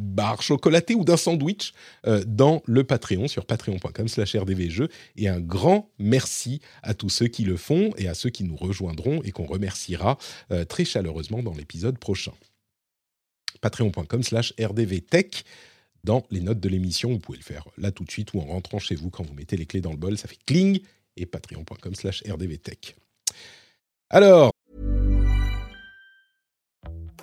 barre 0.00 0.42
chocolatée 0.42 0.94
ou 0.94 1.04
d'un 1.04 1.16
sandwich 1.16 1.74
euh, 2.06 2.24
dans 2.26 2.62
le 2.66 2.84
Patreon 2.84 3.28
sur 3.28 3.44
patreon.com 3.44 4.08
slash 4.08 4.34
rdvjeux 4.34 4.88
et 5.16 5.28
un 5.28 5.40
grand 5.40 5.90
merci 5.98 6.60
à 6.82 6.94
tous 6.94 7.10
ceux 7.10 7.28
qui 7.28 7.44
le 7.44 7.56
font 7.56 7.92
et 7.98 8.08
à 8.08 8.14
ceux 8.14 8.30
qui 8.30 8.44
nous 8.44 8.56
rejoindront 8.56 9.22
et 9.22 9.30
qu'on 9.30 9.44
remerciera 9.44 10.18
euh, 10.50 10.64
très 10.64 10.84
chaleureusement 10.84 11.42
dans 11.42 11.54
l'épisode 11.54 11.98
prochain. 11.98 12.32
patreon.com 13.60 14.22
slash 14.22 14.54
rdvtech 14.58 15.44
dans 16.02 16.24
les 16.30 16.40
notes 16.40 16.60
de 16.60 16.68
l'émission, 16.70 17.10
vous 17.10 17.18
pouvez 17.18 17.38
le 17.38 17.44
faire 17.44 17.66
là 17.76 17.90
tout 17.90 18.04
de 18.04 18.10
suite 18.10 18.32
ou 18.32 18.40
en 18.40 18.46
rentrant 18.46 18.78
chez 18.78 18.94
vous 18.94 19.10
quand 19.10 19.22
vous 19.22 19.34
mettez 19.34 19.58
les 19.58 19.66
clés 19.66 19.82
dans 19.82 19.90
le 19.90 19.98
bol, 19.98 20.16
ça 20.16 20.28
fait 20.28 20.38
cling 20.46 20.80
et 21.16 21.30
patreon.com 21.30 21.94
slash 21.94 22.22
rdvtech. 22.22 22.94
Alors, 24.10 24.50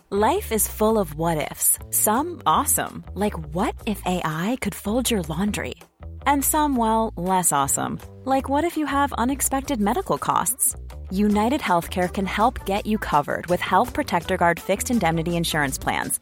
Life 0.10 0.54
is 0.54 0.70
full 0.70 0.98
of 0.98 1.16
what 1.16 1.52
ifs. 1.52 1.78
Some 1.92 2.42
awesome, 2.46 3.04
like 3.14 3.38
what 3.54 3.76
if 3.86 4.02
AI 4.06 4.58
could 4.62 4.74
fold 4.74 5.12
your 5.12 5.22
laundry? 5.24 5.76
And 6.26 6.46
some, 6.46 6.78
well, 6.78 7.12
less 7.18 7.52
awesome, 7.52 8.00
like 8.24 8.48
what 8.48 8.64
if 8.64 8.78
you 8.78 8.86
have 8.86 9.12
unexpected 9.18 9.82
medical 9.82 10.18
costs? 10.18 10.78
United 11.12 11.60
Healthcare 11.60 12.08
can 12.08 12.26
help 12.26 12.66
get 12.66 12.86
you 12.86 12.98
covered 12.98 13.48
with 13.48 13.60
Health 13.60 13.94
Protector 13.94 14.38
Guard 14.38 14.62
fixed 14.62 14.90
indemnity 14.90 15.36
insurance 15.36 15.78
plans. 15.78 16.22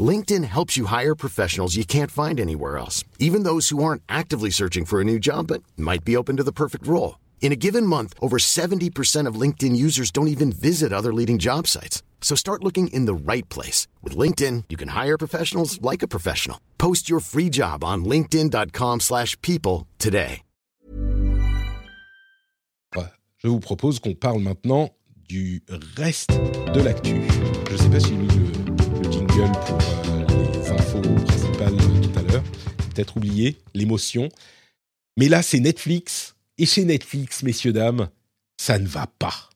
LinkedIn 0.00 0.44
helps 0.44 0.76
you 0.76 0.86
hire 0.86 1.14
professionals 1.14 1.74
you 1.74 1.84
can't 1.84 2.12
find 2.12 2.38
anywhere 2.38 2.78
else, 2.78 3.02
even 3.18 3.42
those 3.42 3.70
who 3.70 3.82
aren't 3.82 4.02
actively 4.08 4.50
searching 4.50 4.84
for 4.84 5.00
a 5.00 5.04
new 5.04 5.18
job 5.18 5.48
but 5.48 5.64
might 5.76 6.04
be 6.04 6.16
open 6.16 6.36
to 6.36 6.44
the 6.44 6.52
perfect 6.52 6.86
role. 6.86 7.18
In 7.40 7.50
a 7.50 7.56
given 7.56 7.84
month, 7.84 8.14
over 8.20 8.36
70% 8.38 9.26
of 9.26 9.34
LinkedIn 9.34 9.74
users 9.74 10.12
don't 10.12 10.28
even 10.28 10.52
visit 10.52 10.92
other 10.92 11.12
leading 11.12 11.38
job 11.38 11.66
sites. 11.66 12.04
So 12.20 12.36
start 12.36 12.62
looking 12.62 12.88
in 12.92 13.06
the 13.06 13.14
right 13.14 13.48
place. 13.48 13.88
With 14.02 14.16
LinkedIn, 14.16 14.64
you 14.68 14.76
can 14.76 14.88
hire 14.88 15.18
professionals 15.18 15.82
like 15.82 16.04
a 16.04 16.08
professional. 16.08 16.60
Post 16.78 17.10
your 17.10 17.18
free 17.20 17.50
job 17.50 17.82
on 17.82 18.04
linkedin.com 18.04 19.00
slash 19.00 19.36
people 19.42 19.88
today. 19.98 20.42
Ah, 22.96 23.12
je 23.38 23.48
vous 23.48 23.60
propose 23.60 23.98
qu'on 23.98 24.14
parle 24.14 24.40
maintenant 24.40 24.90
du 25.28 25.62
reste 25.96 26.30
de 26.74 26.82
l'actu. 26.82 27.22
Je 27.68 27.72
ne 27.72 27.78
sais 27.78 27.88
pas 27.88 28.00
si 28.00 28.08
j'ai 28.08 28.69
pour 29.48 29.78
euh, 30.08 30.26
les 30.28 30.70
infos 30.70 31.00
principales 31.24 31.76
tout 31.76 32.18
à 32.18 32.22
l'heure. 32.22 32.42
Peut-être 32.94 33.16
oublié 33.16 33.56
l'émotion. 33.74 34.28
Mais 35.16 35.28
là, 35.28 35.42
c'est 35.42 35.60
Netflix 35.60 36.34
et 36.58 36.66
chez 36.66 36.84
Netflix, 36.84 37.42
messieurs, 37.42 37.72
dames, 37.72 38.10
ça 38.58 38.78
ne 38.78 38.86
va 38.86 39.06
pas. 39.06 39.48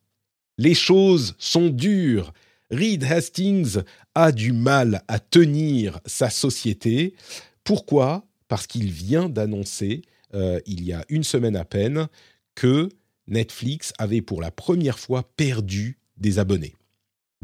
Les 0.57 0.75
choses 0.75 1.35
sont 1.39 1.69
dures. 1.69 2.33
Reed 2.71 3.05
Hastings 3.05 3.83
a 4.15 4.33
du 4.33 4.53
mal 4.53 5.03
à 5.07 5.19
tenir 5.19 6.01
sa 6.07 6.31
société. 6.31 7.15
Pourquoi? 7.63 8.27
Parce 8.49 8.67
qu'il 8.67 8.91
vient 8.91 9.29
d'annoncer, 9.29 10.03
euh, 10.33 10.61
il 10.65 10.83
y 10.83 10.93
a 10.95 11.05
une 11.11 11.25
semaine 11.25 11.57
à 11.57 11.65
peine, 11.67 12.09
que 12.55 12.89
Netflix 13.27 13.93
avait 13.99 14.23
pour 14.23 14.41
la 14.41 14.51
première 14.51 14.99
fois 14.99 15.31
perdu 15.37 15.99
des 16.17 16.39
abonnés. 16.39 16.75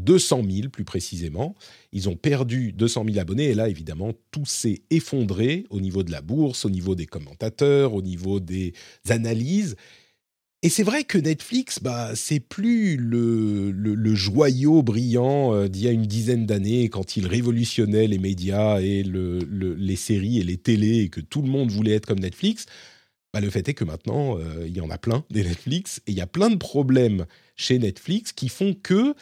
200 0.03 0.43
000 0.49 0.69
plus 0.69 0.83
précisément. 0.83 1.55
Ils 1.91 2.09
ont 2.09 2.15
perdu 2.15 2.73
200 2.73 3.05
000 3.05 3.19
abonnés 3.19 3.49
et 3.49 3.53
là, 3.53 3.69
évidemment, 3.69 4.13
tout 4.31 4.45
s'est 4.45 4.81
effondré 4.89 5.65
au 5.69 5.79
niveau 5.79 6.03
de 6.03 6.11
la 6.11 6.21
bourse, 6.21 6.65
au 6.65 6.69
niveau 6.69 6.95
des 6.95 7.05
commentateurs, 7.05 7.93
au 7.93 8.01
niveau 8.01 8.39
des 8.39 8.73
analyses. 9.09 9.75
Et 10.63 10.69
c'est 10.69 10.83
vrai 10.83 11.03
que 11.03 11.17
Netflix, 11.17 11.79
bah, 11.81 12.11
c'est 12.15 12.39
plus 12.39 12.95
le, 12.95 14.13
joyau 14.13 14.83
brillant 14.83 15.55
euh, 15.55 15.67
d'il 15.67 15.83
y 15.83 15.87
a 15.87 15.91
une 15.91 16.05
dizaine 16.05 16.45
d'années 16.45 16.87
quand 16.89 17.17
il 17.17 17.25
révolutionnait 17.25 18.05
les 18.05 18.19
médias 18.19 18.79
et 18.79 19.01
le, 19.01 19.39
les 19.39 19.95
séries 19.95 20.39
et 20.39 20.43
les 20.43 20.57
télés 20.57 20.99
et 20.99 21.09
que 21.09 21.19
tout 21.19 21.41
le 21.41 21.47
monde 21.47 21.71
voulait 21.71 21.93
être 21.93 22.05
comme 22.05 22.19
Netflix. 22.19 22.67
Bah, 23.33 23.39
le 23.39 23.49
fait 23.49 23.67
est 23.69 23.73
que 23.73 23.85
maintenant, 23.85 24.37
euh, 24.37 24.67
il 24.67 24.75
y 24.75 24.81
en 24.81 24.91
a 24.91 24.99
plein 24.99 25.25
des 25.31 25.43
Netflix 25.43 25.99
et 26.05 26.11
il 26.11 26.17
y 26.17 26.21
a 26.21 26.27
plein 26.27 26.51
de 26.51 26.57
problèmes 26.57 27.25
chez 27.55 27.79
Netflix 27.79 28.31
qui 28.31 28.49
font 28.49 28.75
que 28.75 29.15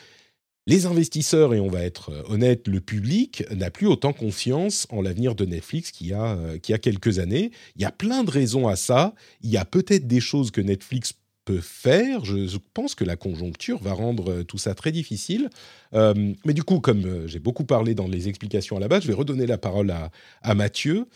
les 0.70 0.86
investisseurs, 0.86 1.56
et 1.56 1.60
on 1.60 1.68
va 1.68 1.82
être 1.82 2.12
euh, 2.12 2.22
honnête, 2.28 2.68
le 2.68 2.80
public 2.80 3.44
n'a 3.52 3.72
plus 3.72 3.88
autant 3.88 4.14
confiance 4.14 4.86
en 4.92 5.02
l'avenir 5.02 5.34
de 5.34 5.44
Netflix 5.44 5.90
qu'il 5.90 6.08
y, 6.08 6.14
a, 6.14 6.38
euh, 6.38 6.60
qu'il 6.60 6.74
y 6.74 6.76
a 6.76 6.78
quelques 6.78 7.18
années. 7.18 7.50
Il 7.76 7.82
y 7.82 7.86
a 7.86 7.92
plein 7.92 8.24
de 8.24 8.30
raisons 8.30 8.68
à 8.68 8.76
ça. 8.76 9.16
Il 9.42 9.50
y 9.50 9.58
a 9.58 9.66
peut-être 9.66 10.06
des 10.06 10.20
choses 10.20 10.52
que 10.52 10.62
Netflix 10.62 11.14
peut 11.44 11.60
faire. 11.60 12.24
Je 12.24 12.56
pense 12.76 12.94
que 12.94 13.04
la 13.04 13.16
conjoncture 13.16 13.82
va 13.82 13.94
rendre 13.94 14.32
euh, 14.32 14.44
tout 14.44 14.60
ça 14.60 14.76
très 14.76 14.92
difficile. 14.92 15.50
mais 15.92 16.54
du 16.54 16.64
coup, 16.64 16.80
comme 16.80 17.26
j'ai 17.26 17.40
beaucoup 17.40 17.66
parlé 17.66 17.96
dans 17.96 18.08
les 18.08 18.28
explications 18.28 18.78
à 18.78 18.80
la 18.80 18.88
base, 18.88 19.02
je 19.02 19.08
vais 19.08 19.16
redonner 19.16 19.48
la 19.48 19.58
parole 19.58 19.90
à, 19.90 20.12
à 20.44 20.54
Mathieu. 20.54 21.08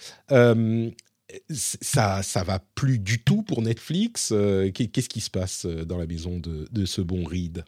ça, 1.51 2.24
ça 2.24 2.43
va 2.43 2.60
plus 2.74 2.97
du 2.97 3.24
tout 3.24 3.43
pour 3.43 3.62
Netflix. 3.62 4.34
Qu'est-ce 4.74 5.10
qui 5.10 5.22
se 5.22 5.30
passe 5.30 5.68
dans 5.68 5.99
la 5.99 6.08
maison 6.08 6.39
de, 6.39 6.68
de 6.72 6.86
ce 6.86 7.01
bon 7.01 7.24
Reed? 7.24 7.64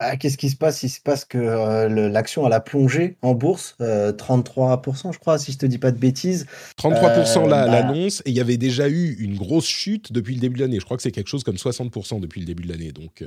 Ah, 0.00 0.16
qu'est-ce 0.16 0.38
qui 0.38 0.48
se 0.48 0.56
passe? 0.56 0.84
Il 0.84 0.90
se 0.90 1.00
passe 1.00 1.24
que 1.24 1.38
euh, 1.38 2.08
l'action 2.08 2.46
elle 2.46 2.52
a 2.52 2.60
plongé 2.60 3.16
en 3.20 3.34
bourse, 3.34 3.74
33%, 3.80 5.08
euh, 5.08 5.12
je 5.12 5.18
crois, 5.18 5.38
si 5.38 5.50
je 5.50 5.58
te 5.58 5.66
dis 5.66 5.78
pas 5.78 5.90
de 5.90 5.98
bêtises. 5.98 6.46
33% 6.80 7.46
euh, 7.46 7.48
bah 7.48 7.66
l'annonce, 7.66 8.20
et 8.24 8.30
il 8.30 8.36
y 8.36 8.40
avait 8.40 8.58
déjà 8.58 8.88
eu 8.88 9.16
une 9.18 9.36
grosse 9.36 9.66
chute 9.66 10.12
depuis 10.12 10.34
le 10.34 10.40
début 10.40 10.56
de 10.58 10.62
l'année. 10.62 10.78
Je 10.78 10.84
crois 10.84 10.96
que 10.96 11.02
c'est 11.02 11.10
quelque 11.10 11.28
chose 11.28 11.42
comme 11.42 11.56
60% 11.56 12.20
depuis 12.20 12.40
le 12.40 12.46
début 12.46 12.62
de 12.62 12.68
l'année. 12.68 12.92
Donc, 12.92 13.24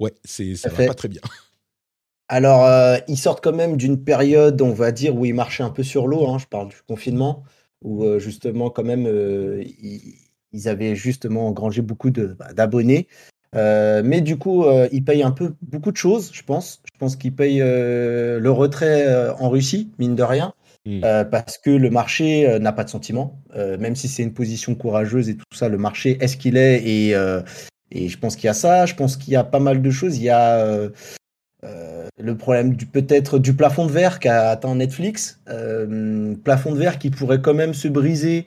ouais, 0.00 0.12
c'est, 0.24 0.56
ça, 0.56 0.68
va 0.68 0.86
pas 0.86 0.94
très 0.94 1.08
bien. 1.08 1.20
Alors, 2.28 2.68
ils 3.06 3.18
sortent 3.18 3.42
quand 3.42 3.54
même 3.54 3.76
d'une 3.76 4.02
période, 4.02 4.60
on 4.62 4.72
va 4.72 4.90
dire, 4.90 5.14
où 5.14 5.24
ils 5.26 5.34
marchaient 5.34 5.64
un 5.64 5.70
peu 5.70 5.84
sur 5.84 6.08
l'eau. 6.08 6.28
Hein, 6.28 6.38
je 6.38 6.46
parle 6.46 6.70
du 6.70 6.76
confinement, 6.88 7.44
où 7.82 8.18
justement, 8.18 8.68
quand 8.68 8.84
même, 8.84 9.06
ils, 9.06 10.68
avaient 10.68 10.96
justement 10.96 11.46
engrangé 11.46 11.82
beaucoup 11.82 12.10
bah, 12.10 12.52
d'abonnés. 12.52 13.06
Euh, 13.56 14.02
mais 14.04 14.20
du 14.20 14.38
coup, 14.38 14.64
euh, 14.64 14.88
ils 14.92 15.04
payent 15.04 15.22
un 15.22 15.32
peu 15.32 15.54
beaucoup 15.62 15.90
de 15.90 15.96
choses, 15.96 16.30
je 16.32 16.42
pense. 16.42 16.82
Je 16.92 16.98
pense 16.98 17.16
qu'ils 17.16 17.34
payent 17.34 17.62
euh, 17.62 18.38
le 18.38 18.50
retrait 18.50 19.30
en 19.38 19.48
Russie, 19.48 19.90
mine 19.98 20.14
de 20.14 20.22
rien, 20.22 20.54
hmm. 20.86 21.00
parce 21.30 21.58
que 21.58 21.70
le 21.70 21.90
marché 21.90 22.58
n'a 22.60 22.72
pas 22.72 22.84
de 22.84 22.90
sentiment. 22.90 23.40
même 23.54 23.96
si 23.96 24.08
c'est 24.08 24.22
une 24.22 24.34
position 24.34 24.74
courageuse 24.74 25.28
et 25.28 25.36
tout 25.36 25.44
ça, 25.52 25.68
le 25.68 25.78
marché 25.78 26.18
est 26.20 26.28
ce 26.28 26.36
qu'il 26.36 26.56
est. 26.56 26.82
Et, 26.84 27.10
et 27.92 28.08
je 28.08 28.18
pense 28.18 28.36
qu'il 28.36 28.44
y 28.44 28.50
a 28.50 28.54
ça. 28.54 28.86
Je 28.86 28.94
pense 28.94 29.16
qu'il 29.16 29.32
y 29.32 29.36
a 29.36 29.44
pas 29.44 29.60
mal 29.60 29.82
de 29.82 29.90
choses. 29.90 30.18
Il 30.18 30.24
y 30.24 30.30
a 30.30 30.64
le 32.18 32.36
problème 32.36 32.74
du 32.74 32.86
peut-être 32.86 33.38
du 33.38 33.54
plafond 33.54 33.86
de 33.86 33.92
verre 33.92 34.20
qu'a 34.20 34.50
atteint 34.50 34.74
Netflix. 34.76 35.40
plafond 36.44 36.72
de 36.72 36.78
verre 36.78 36.98
qui 36.98 37.10
pourrait 37.10 37.40
quand 37.40 37.54
même 37.54 37.74
se 37.74 37.88
briser 37.88 38.46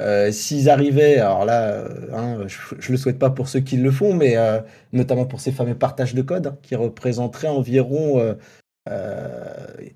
euh, 0.00 0.32
s'ils 0.32 0.70
arrivaient, 0.70 1.18
alors 1.18 1.44
là, 1.44 1.72
euh, 1.72 1.88
hein, 2.14 2.38
je, 2.46 2.74
ne 2.74 2.92
le 2.92 2.96
souhaite 2.96 3.18
pas 3.18 3.30
pour 3.30 3.48
ceux 3.48 3.60
qui 3.60 3.76
le 3.76 3.90
font, 3.90 4.14
mais 4.14 4.36
euh, 4.36 4.60
notamment 4.92 5.26
pour 5.26 5.40
ces 5.40 5.52
fameux 5.52 5.74
partages 5.74 6.14
de 6.14 6.22
code 6.22 6.46
hein, 6.46 6.58
qui 6.62 6.74
représenteraient 6.74 7.48
environ 7.48 8.36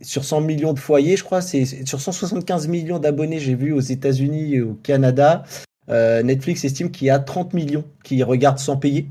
sur 0.02 0.24
100 0.24 0.42
millions 0.42 0.72
de 0.72 0.78
foyers, 0.78 1.16
je 1.16 1.24
crois, 1.24 1.40
c'est 1.40 1.64
sur 1.64 2.00
175 2.00 2.68
millions 2.68 3.00
d'abonnés, 3.00 3.40
j'ai 3.40 3.56
vu 3.56 3.72
aux 3.72 3.80
États-Unis 3.80 4.54
et 4.54 4.60
au 4.60 4.74
Canada. 4.74 5.42
Netflix 5.88 6.64
estime 6.64 6.90
qu'il 6.90 7.08
y 7.08 7.10
a 7.10 7.18
30 7.18 7.54
millions 7.54 7.84
qui 8.04 8.22
regardent 8.22 8.58
sans 8.58 8.76
payer. 8.76 9.08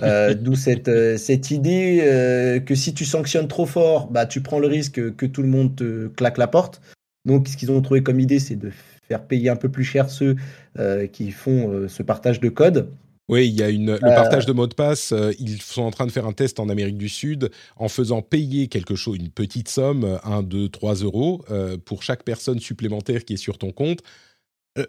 D'où 0.40 0.54
cette, 0.54 0.90
cette 1.16 1.50
idée 1.50 2.60
que 2.66 2.74
si 2.74 2.92
tu 2.92 3.06
sanctionnes 3.06 3.48
trop 3.48 3.64
fort, 3.64 4.08
bah, 4.10 4.26
tu 4.26 4.42
prends 4.42 4.58
le 4.58 4.66
risque 4.66 5.14
que 5.16 5.24
tout 5.24 5.40
le 5.40 5.48
monde 5.48 5.76
te 5.76 6.08
claque 6.08 6.36
la 6.36 6.46
porte. 6.46 6.82
Donc, 7.24 7.48
ce 7.48 7.56
qu'ils 7.56 7.72
ont 7.72 7.80
trouvé 7.80 8.02
comme 8.02 8.20
idée, 8.20 8.38
c'est 8.38 8.56
de 8.56 8.70
faire 9.08 9.24
payer 9.24 9.48
un 9.50 9.56
peu 9.56 9.68
plus 9.68 9.84
cher 9.84 10.10
ceux 10.10 10.36
euh, 10.78 11.06
qui 11.06 11.30
font 11.30 11.70
euh, 11.70 11.88
ce 11.88 12.02
partage 12.02 12.40
de 12.40 12.48
code. 12.48 12.90
Oui, 13.28 13.48
il 13.48 13.54
y 13.54 13.62
a 13.62 13.70
une, 13.70 13.94
le 13.94 14.14
partage 14.14 14.46
de 14.46 14.52
mots 14.52 14.68
de 14.68 14.74
passe. 14.74 15.10
Euh, 15.10 15.32
ils 15.40 15.60
sont 15.60 15.82
en 15.82 15.90
train 15.90 16.06
de 16.06 16.12
faire 16.12 16.26
un 16.26 16.32
test 16.32 16.60
en 16.60 16.68
Amérique 16.68 16.96
du 16.96 17.08
Sud 17.08 17.50
en 17.76 17.88
faisant 17.88 18.22
payer 18.22 18.68
quelque 18.68 18.94
chose, 18.94 19.16
une 19.16 19.30
petite 19.30 19.68
somme, 19.68 20.18
1, 20.22 20.44
2, 20.44 20.68
3 20.68 20.94
euros, 20.96 21.44
pour 21.84 22.02
chaque 22.04 22.22
personne 22.22 22.60
supplémentaire 22.60 23.24
qui 23.24 23.34
est 23.34 23.38
sur 23.38 23.58
ton 23.58 23.72
compte. 23.72 24.02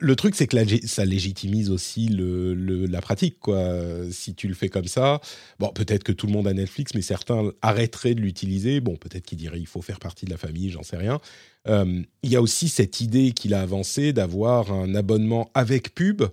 Le 0.01 0.15
truc, 0.15 0.35
c'est 0.35 0.47
que 0.47 0.57
ça 0.85 1.05
légitimise 1.05 1.69
aussi 1.69 2.09
la 2.09 3.01
pratique, 3.01 3.39
quoi. 3.39 3.71
Si 4.11 4.35
tu 4.35 4.47
le 4.47 4.53
fais 4.53 4.69
comme 4.69 4.87
ça, 4.87 5.21
bon, 5.59 5.69
peut-être 5.69 6.03
que 6.03 6.11
tout 6.11 6.27
le 6.27 6.33
monde 6.33 6.47
a 6.47 6.53
Netflix, 6.53 6.93
mais 6.93 7.01
certains 7.01 7.51
arrêteraient 7.61 8.13
de 8.13 8.21
l'utiliser. 8.21 8.81
Bon, 8.81 8.97
peut-être 8.97 9.25
qu'ils 9.25 9.37
diraient 9.37 9.59
il 9.59 9.67
faut 9.67 9.81
faire 9.81 9.99
partie 9.99 10.25
de 10.25 10.31
la 10.31 10.37
famille, 10.37 10.69
j'en 10.71 10.83
sais 10.83 10.97
rien. 10.97 11.19
Euh, 11.67 12.01
il 12.23 12.31
y 12.31 12.35
a 12.35 12.41
aussi 12.41 12.69
cette 12.69 13.01
idée 13.01 13.31
qu'il 13.31 13.53
a 13.53 13.61
avancée 13.61 14.13
d'avoir 14.13 14.71
un 14.71 14.93
abonnement 14.95 15.49
avec 15.53 15.95
pub, 15.95 16.23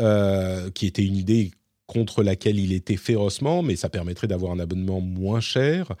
euh, 0.00 0.70
qui 0.70 0.86
était 0.86 1.04
une 1.04 1.16
idée 1.16 1.52
contre 1.86 2.22
laquelle 2.22 2.58
il 2.58 2.72
était 2.72 2.96
férocement, 2.96 3.62
mais 3.62 3.76
ça 3.76 3.88
permettrait 3.88 4.28
d'avoir 4.28 4.52
un 4.52 4.58
abonnement 4.60 5.00
moins 5.00 5.40
cher 5.40 5.92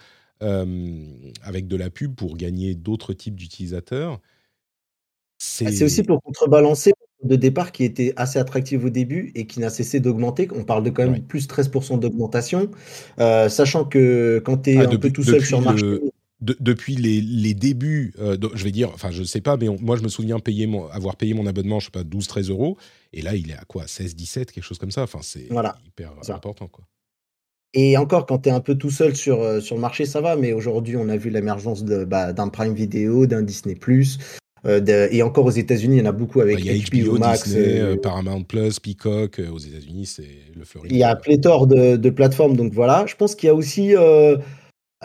euh, 0.42 1.04
avec 1.42 1.66
de 1.66 1.76
la 1.76 1.90
pub 1.90 2.14
pour 2.14 2.36
gagner 2.36 2.74
d'autres 2.74 3.12
types 3.12 3.34
d'utilisateurs. 3.34 4.20
Ah, 5.64 5.72
c'est 5.72 5.84
aussi 5.84 6.02
pour 6.02 6.22
contrebalancer 6.22 6.92
de 7.22 7.36
départ 7.36 7.72
qui 7.72 7.84
était 7.84 8.12
assez 8.16 8.38
attractif 8.38 8.84
au 8.84 8.90
début 8.90 9.32
et 9.34 9.46
qui 9.46 9.60
n'a 9.60 9.70
cessé 9.70 10.00
d'augmenter. 10.00 10.48
On 10.54 10.64
parle 10.64 10.82
de 10.82 10.90
quand 10.90 11.02
même 11.06 11.22
plus 11.22 11.48
13% 11.48 11.98
d'augmentation, 11.98 12.70
euh, 13.18 13.48
sachant 13.48 13.84
que 13.84 14.40
quand 14.44 14.58
tu 14.58 14.70
es 14.70 14.76
ah, 14.78 14.88
un 14.88 14.96
peu 14.96 15.10
tout 15.10 15.22
seul 15.22 15.44
sur 15.44 15.58
le 15.58 15.64
marché. 15.64 16.00
depuis 16.40 16.96
les, 16.96 17.54
débuts, 17.54 18.14
euh, 18.18 18.36
je 18.54 18.64
vais 18.64 18.70
dire, 18.70 18.90
enfin 18.94 19.10
je 19.10 19.22
sais 19.22 19.40
pas, 19.40 19.56
mais 19.56 19.68
moi 19.80 19.96
je 19.96 20.02
me 20.02 20.08
souviens 20.08 20.38
payer 20.38 20.66
mon, 20.66 20.86
avoir 20.88 21.16
payé 21.16 21.34
mon 21.34 21.46
abonnement, 21.46 21.80
je 21.80 21.86
sais 21.86 21.90
pas, 21.90 22.02
12-13 22.02 22.50
euros, 22.50 22.76
et 23.12 23.22
là 23.22 23.34
il 23.34 23.50
est 23.50 23.56
à 23.56 23.64
quoi 23.66 23.84
16-17, 23.84 24.46
quelque 24.46 24.62
chose 24.62 24.78
comme 24.78 24.90
ça. 24.90 25.02
Enfin 25.02 25.20
c'est 25.22 25.48
hyper 25.86 26.12
important 26.28 26.68
quoi. 26.68 26.84
Et 27.72 27.96
encore, 27.96 28.26
quand 28.26 28.40
tu 28.40 28.48
es 28.48 28.52
un 28.52 28.60
peu 28.60 28.74
tout 28.74 28.90
seul 28.90 29.14
sur, 29.14 29.40
euh, 29.40 29.60
sur 29.60 29.76
le 29.76 29.80
marché, 29.80 30.04
ça 30.04 30.20
va, 30.20 30.34
mais 30.34 30.52
aujourd'hui, 30.52 30.96
on 30.96 31.08
a 31.08 31.16
vu 31.16 31.30
l'émergence 31.30 31.84
bah, 31.84 32.32
d'un 32.32 32.48
Prime 32.48 32.74
Video, 32.74 33.26
d'un 33.26 33.42
Disney, 33.42 33.76
euh, 34.66 35.08
et 35.10 35.22
encore 35.22 35.46
aux 35.46 35.50
États-Unis, 35.50 35.96
il 35.96 35.98
y 36.00 36.02
en 36.02 36.10
a 36.10 36.12
beaucoup 36.12 36.40
avec 36.40 36.58
il 36.60 36.66
y 36.66 36.70
a 36.70 37.04
HBO, 37.04 37.18
Max, 37.18 37.44
Disney, 37.44 37.80
euh, 37.80 37.96
Paramount 37.96 38.42
Plus, 38.42 38.78
Peacock. 38.78 39.40
aux 39.52 39.58
États-Unis, 39.58 40.06
c'est 40.06 40.28
le 40.54 40.64
Floride. 40.64 40.92
Il 40.92 40.98
y 40.98 41.04
a 41.04 41.16
pléthore 41.16 41.66
de, 41.66 41.96
de, 41.96 42.10
plateformes, 42.10 42.56
donc 42.56 42.72
voilà. 42.72 43.04
Je 43.06 43.16
pense 43.16 43.34
qu'il 43.34 43.46
y 43.46 43.50
a 43.50 43.54
aussi 43.54 43.96
euh, 43.96 44.36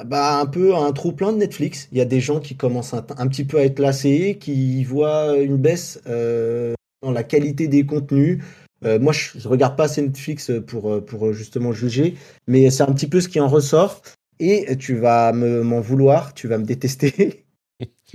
bah, 0.05 0.39
un 0.39 0.45
peu 0.45 0.75
un 0.75 0.91
trou 0.91 1.13
plein 1.13 1.31
de 1.31 1.37
Netflix. 1.37 1.87
Il 1.91 1.97
y 1.97 2.01
a 2.01 2.05
des 2.05 2.19
gens 2.19 2.39
qui 2.39 2.55
commencent 2.55 2.93
un, 2.93 3.27
petit 3.27 3.45
peu 3.45 3.59
à 3.59 3.63
être 3.63 3.79
lassés, 3.79 4.37
qui 4.39 4.83
voient 4.83 5.37
une 5.37 5.57
baisse 5.57 6.01
dans 6.05 7.11
la 7.11 7.23
qualité 7.23 7.67
des 7.67 7.85
contenus. 7.85 8.43
moi, 8.83 9.13
je, 9.13 9.37
ne 9.37 9.47
regarde 9.47 9.77
pas 9.77 9.85
assez 9.85 10.01
Netflix 10.01 10.51
pour, 10.67 11.03
pour 11.05 11.31
justement 11.31 11.71
juger, 11.71 12.15
mais 12.47 12.69
c'est 12.69 12.83
un 12.83 12.93
petit 12.93 13.07
peu 13.07 13.21
ce 13.21 13.29
qui 13.29 13.39
en 13.39 13.47
ressort. 13.47 14.01
Et 14.37 14.75
tu 14.75 14.97
vas 14.97 15.31
m'en 15.31 15.79
vouloir, 15.79 16.33
tu 16.33 16.49
vas 16.49 16.57
me 16.57 16.65
détester. 16.65 17.44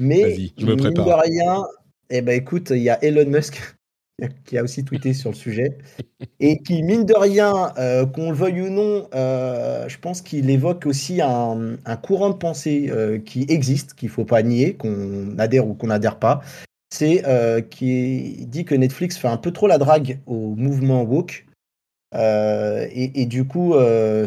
Mais 0.01 0.51
je 0.59 0.66
me 0.66 0.76
prépare. 0.76 1.07
De 1.07 1.12
rien, 1.12 1.64
eh 2.11 2.22
ben 2.22 2.32
écoute, 2.32 2.70
il 2.70 2.82
y 2.82 2.90
a 2.90 3.03
Elon 3.05 3.30
Musk 3.30 3.61
qui 4.44 4.59
a 4.59 4.62
aussi 4.62 4.84
tweeté 4.84 5.14
sur 5.14 5.30
le 5.30 5.36
sujet 5.36 5.78
et 6.40 6.59
qui, 6.59 6.82
mine 6.82 7.05
de 7.05 7.14
rien, 7.14 7.72
euh, 7.78 8.07
qu'on 8.07 8.30
le 8.30 8.36
veuille 8.36 8.62
ou 8.62 8.70
non, 8.70 9.09
euh, 9.14 9.88
je 9.88 9.98
pense 9.98 10.22
qu'il 10.22 10.51
évoque 10.51 10.86
aussi 10.86 11.20
un, 11.20 11.76
courant 12.03 12.30
de 12.30 12.34
pensée 12.34 12.88
euh, 12.90 13.18
qui 13.18 13.46
existe, 13.48 13.94
qu'il 13.94 14.09
ne 14.09 14.12
faut 14.12 14.24
pas 14.24 14.42
nier, 14.42 14.74
qu'on 14.74 15.38
adhère 15.38 15.66
ou 15.66 15.74
qu'on 15.74 15.88
n'adhère 15.88 16.18
pas. 16.18 16.40
C'est 16.92 17.22
qui 17.70 18.44
dit 18.48 18.64
que 18.64 18.74
Netflix 18.74 19.16
fait 19.16 19.28
un 19.28 19.36
peu 19.36 19.53
trop 19.53 19.68
la 19.68 19.78
drague 19.78 20.18
au 20.26 20.57
mouvement 20.57 21.03
woke. 21.05 21.46
Et, 22.12 23.22
et, 23.22 23.26
du 23.26 23.44
coup, 23.44 23.74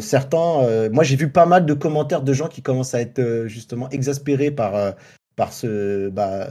certains, 0.00 0.88
moi 0.88 1.04
j'ai 1.04 1.16
vu 1.16 1.28
pas 1.28 1.44
mal 1.44 1.66
de 1.66 1.74
commentaires 1.74 2.22
de 2.22 2.32
gens 2.32 2.48
qui 2.48 2.62
commencent 2.62 2.94
à 2.94 3.02
être 3.02 3.44
justement 3.48 3.90
exaspérés 3.90 4.50
par 4.50 4.94
par, 5.36 5.52
ce, 5.52 6.08
bah, 6.08 6.48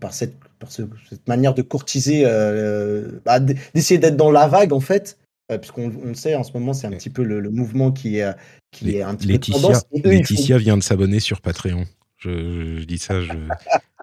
par, 0.00 0.12
cette, 0.14 0.36
par 0.58 0.70
cette 0.70 1.28
manière 1.28 1.54
de 1.54 1.62
courtiser, 1.62 2.22
euh, 2.24 3.20
bah, 3.24 3.40
d'essayer 3.40 3.98
d'être 3.98 4.16
dans 4.16 4.30
la 4.30 4.48
vague 4.48 4.72
en 4.72 4.80
fait, 4.80 5.18
euh, 5.50 5.58
puisqu'on 5.58 5.92
on 6.04 6.14
sait 6.14 6.34
en 6.34 6.44
ce 6.44 6.52
moment 6.52 6.72
c'est 6.72 6.86
un 6.86 6.92
petit 6.92 7.10
peu 7.10 7.22
le, 7.22 7.50
mouvement 7.50 7.92
qui 7.92 8.18
est, 8.18 8.34
qui 8.70 8.96
est 8.96 9.02
un 9.02 9.14
petit 9.14 9.28
Laetitia, 9.28 9.56
peu 9.56 9.62
tendance. 9.62 9.84
Laetitia 10.04 10.58
vient 10.58 10.76
de 10.76 10.82
s'abonner 10.82 11.20
sur 11.20 11.40
Patreon. 11.40 11.84
Je, 12.18 12.78
je 12.78 12.84
dis 12.84 12.98
ça, 12.98 13.20
je, 13.20 13.32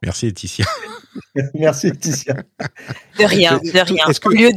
Merci 0.03 0.27
Laetitia. 0.27 0.65
Merci 1.53 1.87
Laetitia. 1.87 2.35
De 3.19 3.25
rien, 3.25 3.57
de 3.57 3.79
rien. 3.79 4.05
Au 4.25 4.29
lieu 4.29 4.51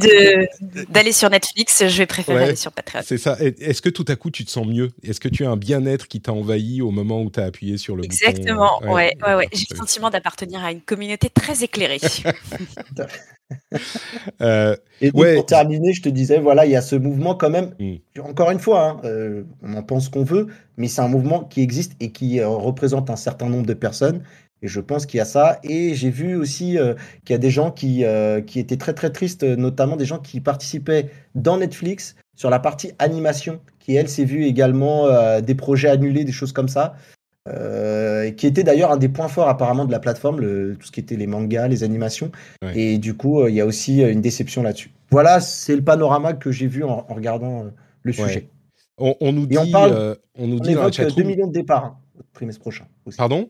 d'aller 0.89 1.11
sur 1.11 1.29
Netflix, 1.29 1.83
je 1.85 1.97
vais 1.97 2.05
préférer 2.05 2.45
aller 2.45 2.55
sur 2.55 2.71
Patreon. 2.71 3.01
C'est 3.03 3.17
ça. 3.17 3.37
Est-ce 3.39 3.81
que 3.81 3.89
tout 3.89 4.05
à 4.07 4.15
coup 4.15 4.31
tu 4.31 4.45
te 4.45 4.51
sens 4.51 4.65
mieux? 4.65 4.91
Est-ce 5.03 5.19
que 5.19 5.27
tu 5.27 5.45
as 5.45 5.49
un 5.49 5.57
bien-être 5.57 6.07
qui 6.07 6.21
t'a 6.21 6.31
envahi 6.31 6.81
au 6.81 6.91
moment 6.91 7.21
où 7.21 7.29
tu 7.29 7.39
as 7.39 7.45
appuyé 7.45 7.77
sur 7.77 7.95
le 7.95 8.05
Exactement, 8.05 8.79
bouton 8.79 8.85
Exactement, 8.85 8.93
ouais, 8.93 9.11
ouais, 9.25 9.35
ouais. 9.35 9.49
J'ai 9.53 9.65
le 9.69 9.75
sentiment 9.75 10.09
d'appartenir 10.09 10.63
à 10.63 10.71
une 10.71 10.81
communauté 10.81 11.29
très 11.29 11.63
éclairée. 11.63 11.99
euh, 14.41 14.75
et 15.01 15.11
pour 15.11 15.45
terminer, 15.45 15.93
je 15.93 16.01
te 16.01 16.09
disais, 16.09 16.39
voilà, 16.39 16.65
il 16.65 16.71
y 16.71 16.75
a 16.75 16.81
ce 16.81 16.95
mouvement 16.95 17.35
quand 17.35 17.49
même. 17.49 17.75
Hmm. 17.79 17.95
Encore 18.21 18.51
une 18.51 18.59
fois, 18.59 18.87
hein, 18.87 19.01
euh, 19.03 19.43
on 19.61 19.75
en 19.75 19.83
pense 19.83 20.09
qu'on 20.09 20.23
veut, 20.23 20.47
mais 20.77 20.87
c'est 20.87 21.01
un 21.01 21.07
mouvement 21.07 21.43
qui 21.43 21.61
existe 21.61 21.93
et 21.99 22.11
qui 22.11 22.39
euh, 22.39 22.47
représente 22.47 23.09
un 23.09 23.15
certain 23.15 23.49
nombre 23.49 23.65
de 23.65 23.73
personnes 23.73 24.23
et 24.63 24.67
je 24.67 24.79
pense 24.79 25.05
qu'il 25.05 25.17
y 25.17 25.21
a 25.21 25.25
ça. 25.25 25.59
Et 25.63 25.93
j'ai 25.93 26.09
vu 26.09 26.35
aussi 26.35 26.79
euh, 26.79 26.95
qu'il 27.25 27.33
y 27.33 27.35
a 27.35 27.39
des 27.39 27.51
gens 27.51 27.69
qui, 27.69 28.05
euh, 28.05 28.41
qui 28.41 28.59
étaient 28.59 28.77
très 28.77 28.93
très 28.93 29.11
tristes, 29.11 29.43
notamment 29.43 29.97
des 29.97 30.05
gens 30.05 30.19
qui 30.19 30.39
participaient 30.39 31.09
dans 31.35 31.57
Netflix 31.57 32.15
sur 32.35 32.49
la 32.49 32.59
partie 32.59 32.93
animation, 32.97 33.59
qui 33.79 33.95
elle 33.95 34.09
s'est 34.09 34.23
vue 34.23 34.45
également 34.45 35.07
euh, 35.07 35.41
des 35.41 35.53
projets 35.53 35.89
annulés, 35.89 36.23
des 36.23 36.31
choses 36.31 36.53
comme 36.53 36.69
ça. 36.69 36.95
qui 38.37 38.47
était 38.47 38.63
d'ailleurs 38.63 38.91
un 38.91 38.97
des 38.97 39.09
points 39.09 39.27
forts 39.27 39.49
apparemment 39.49 39.83
de 39.85 39.91
la 39.91 39.99
plateforme, 39.99 40.39
le, 40.39 40.77
tout 40.79 40.87
ce 40.87 40.91
qui 40.93 41.01
était 41.01 41.17
les 41.17 41.27
mangas, 41.27 41.67
les 41.67 41.83
animations. 41.83 42.31
Et 42.73 42.97
du 42.97 43.13
coup, 43.15 43.45
il 43.45 43.53
y 43.53 43.59
a 43.59 43.65
aussi 43.65 44.01
une 44.01 44.21
déception 44.21 44.63
là-dessus. 44.63 44.91
Voilà, 45.11 45.41
c'est 45.41 45.75
le 45.75 45.83
panorama 45.83 46.33
que 46.33 46.51
j'ai 46.51 46.67
vu 46.67 46.85
en, 46.85 47.05
regardant 47.09 47.65
le 48.01 48.13
sujet. 48.13 48.47
On, 48.97 49.33
nous 49.33 49.45
dit, 49.45 49.57
on, 49.57 49.69
parle, 49.69 50.17
on 50.39 50.47
nous 50.47 50.61
dit 50.61 50.73
2 50.73 51.23
millions 51.23 51.47
de 51.47 51.51
départs 51.51 51.83
hein, 51.83 51.97
au 52.17 52.23
trimestre 52.33 52.61
prochain. 52.61 52.85
Pardon? 53.17 53.49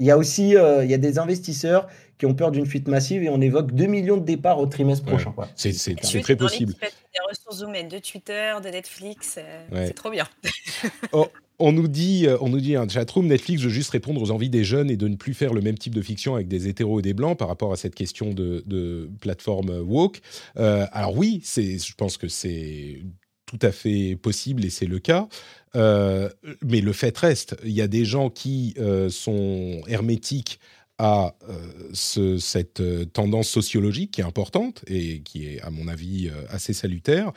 Il 0.00 0.06
y 0.06 0.10
a 0.10 0.18
aussi 0.18 0.56
euh, 0.56 0.84
il 0.84 0.90
y 0.90 0.94
a 0.94 0.98
des 0.98 1.18
investisseurs 1.18 1.86
qui 2.18 2.26
ont 2.26 2.34
peur 2.34 2.50
d'une 2.50 2.66
fuite 2.66 2.88
massive 2.88 3.22
et 3.22 3.28
on 3.28 3.40
évoque 3.40 3.72
2 3.72 3.86
millions 3.86 4.16
de 4.16 4.24
départs 4.24 4.58
au 4.58 4.66
trimestre 4.66 5.06
prochain. 5.06 5.34
C'est 5.56 6.20
très 6.22 6.36
possible. 6.36 6.74
Des 6.80 7.20
ressources 7.28 7.62
humaines 7.62 7.88
de 7.88 7.98
Twitter, 7.98 8.54
de 8.62 8.68
Netflix, 8.68 9.38
euh, 9.38 9.86
c'est 9.86 9.94
trop 9.94 10.10
bien. 10.10 10.26
Oh, 11.12 11.26
on 11.58 11.72
nous 11.72 11.88
dit, 11.88 12.26
euh, 12.26 12.38
on 12.40 12.48
nous 12.48 12.60
dit 12.60 12.74
un 12.74 12.88
chatroom 12.88 13.26
Netflix 13.26 13.62
veut 13.62 13.68
juste 13.68 13.90
répondre 13.90 14.22
aux 14.22 14.30
envies 14.30 14.48
des 14.48 14.64
jeunes 14.64 14.90
et 14.90 14.96
de 14.96 15.08
ne 15.08 15.16
plus 15.16 15.34
faire 15.34 15.52
le 15.52 15.60
même 15.60 15.76
type 15.76 15.94
de 15.94 16.00
fiction 16.00 16.34
avec 16.34 16.48
des 16.48 16.68
hétéros 16.68 17.00
et 17.00 17.02
des 17.02 17.12
blancs 17.12 17.38
par 17.38 17.48
rapport 17.48 17.72
à 17.72 17.76
cette 17.76 17.94
question 17.94 18.32
de, 18.32 19.10
plateforme 19.20 19.80
woke. 19.80 20.20
alors 20.56 21.16
oui, 21.16 21.40
c'est, 21.44 21.78
je 21.78 21.94
pense 21.94 22.16
que 22.16 22.28
c'est 22.28 23.02
tout 23.50 23.66
à 23.66 23.72
fait 23.72 24.16
possible 24.16 24.64
et 24.64 24.70
c'est 24.70 24.86
le 24.86 25.00
cas. 25.00 25.28
Euh, 25.74 26.28
mais 26.62 26.80
le 26.80 26.92
fait 26.92 27.16
reste, 27.16 27.56
il 27.64 27.72
y 27.72 27.80
a 27.80 27.88
des 27.88 28.04
gens 28.04 28.30
qui 28.30 28.74
euh, 28.78 29.08
sont 29.10 29.82
hermétiques 29.88 30.60
à 30.98 31.34
euh, 31.48 32.38
cette 32.38 32.82
tendance 33.12 33.48
sociologique 33.48 34.12
qui 34.12 34.20
est 34.20 34.24
importante 34.24 34.84
et 34.86 35.20
qui 35.22 35.46
est, 35.46 35.60
à 35.62 35.70
mon 35.70 35.88
avis, 35.88 36.30
assez 36.48 36.72
salutaire. 36.72 37.32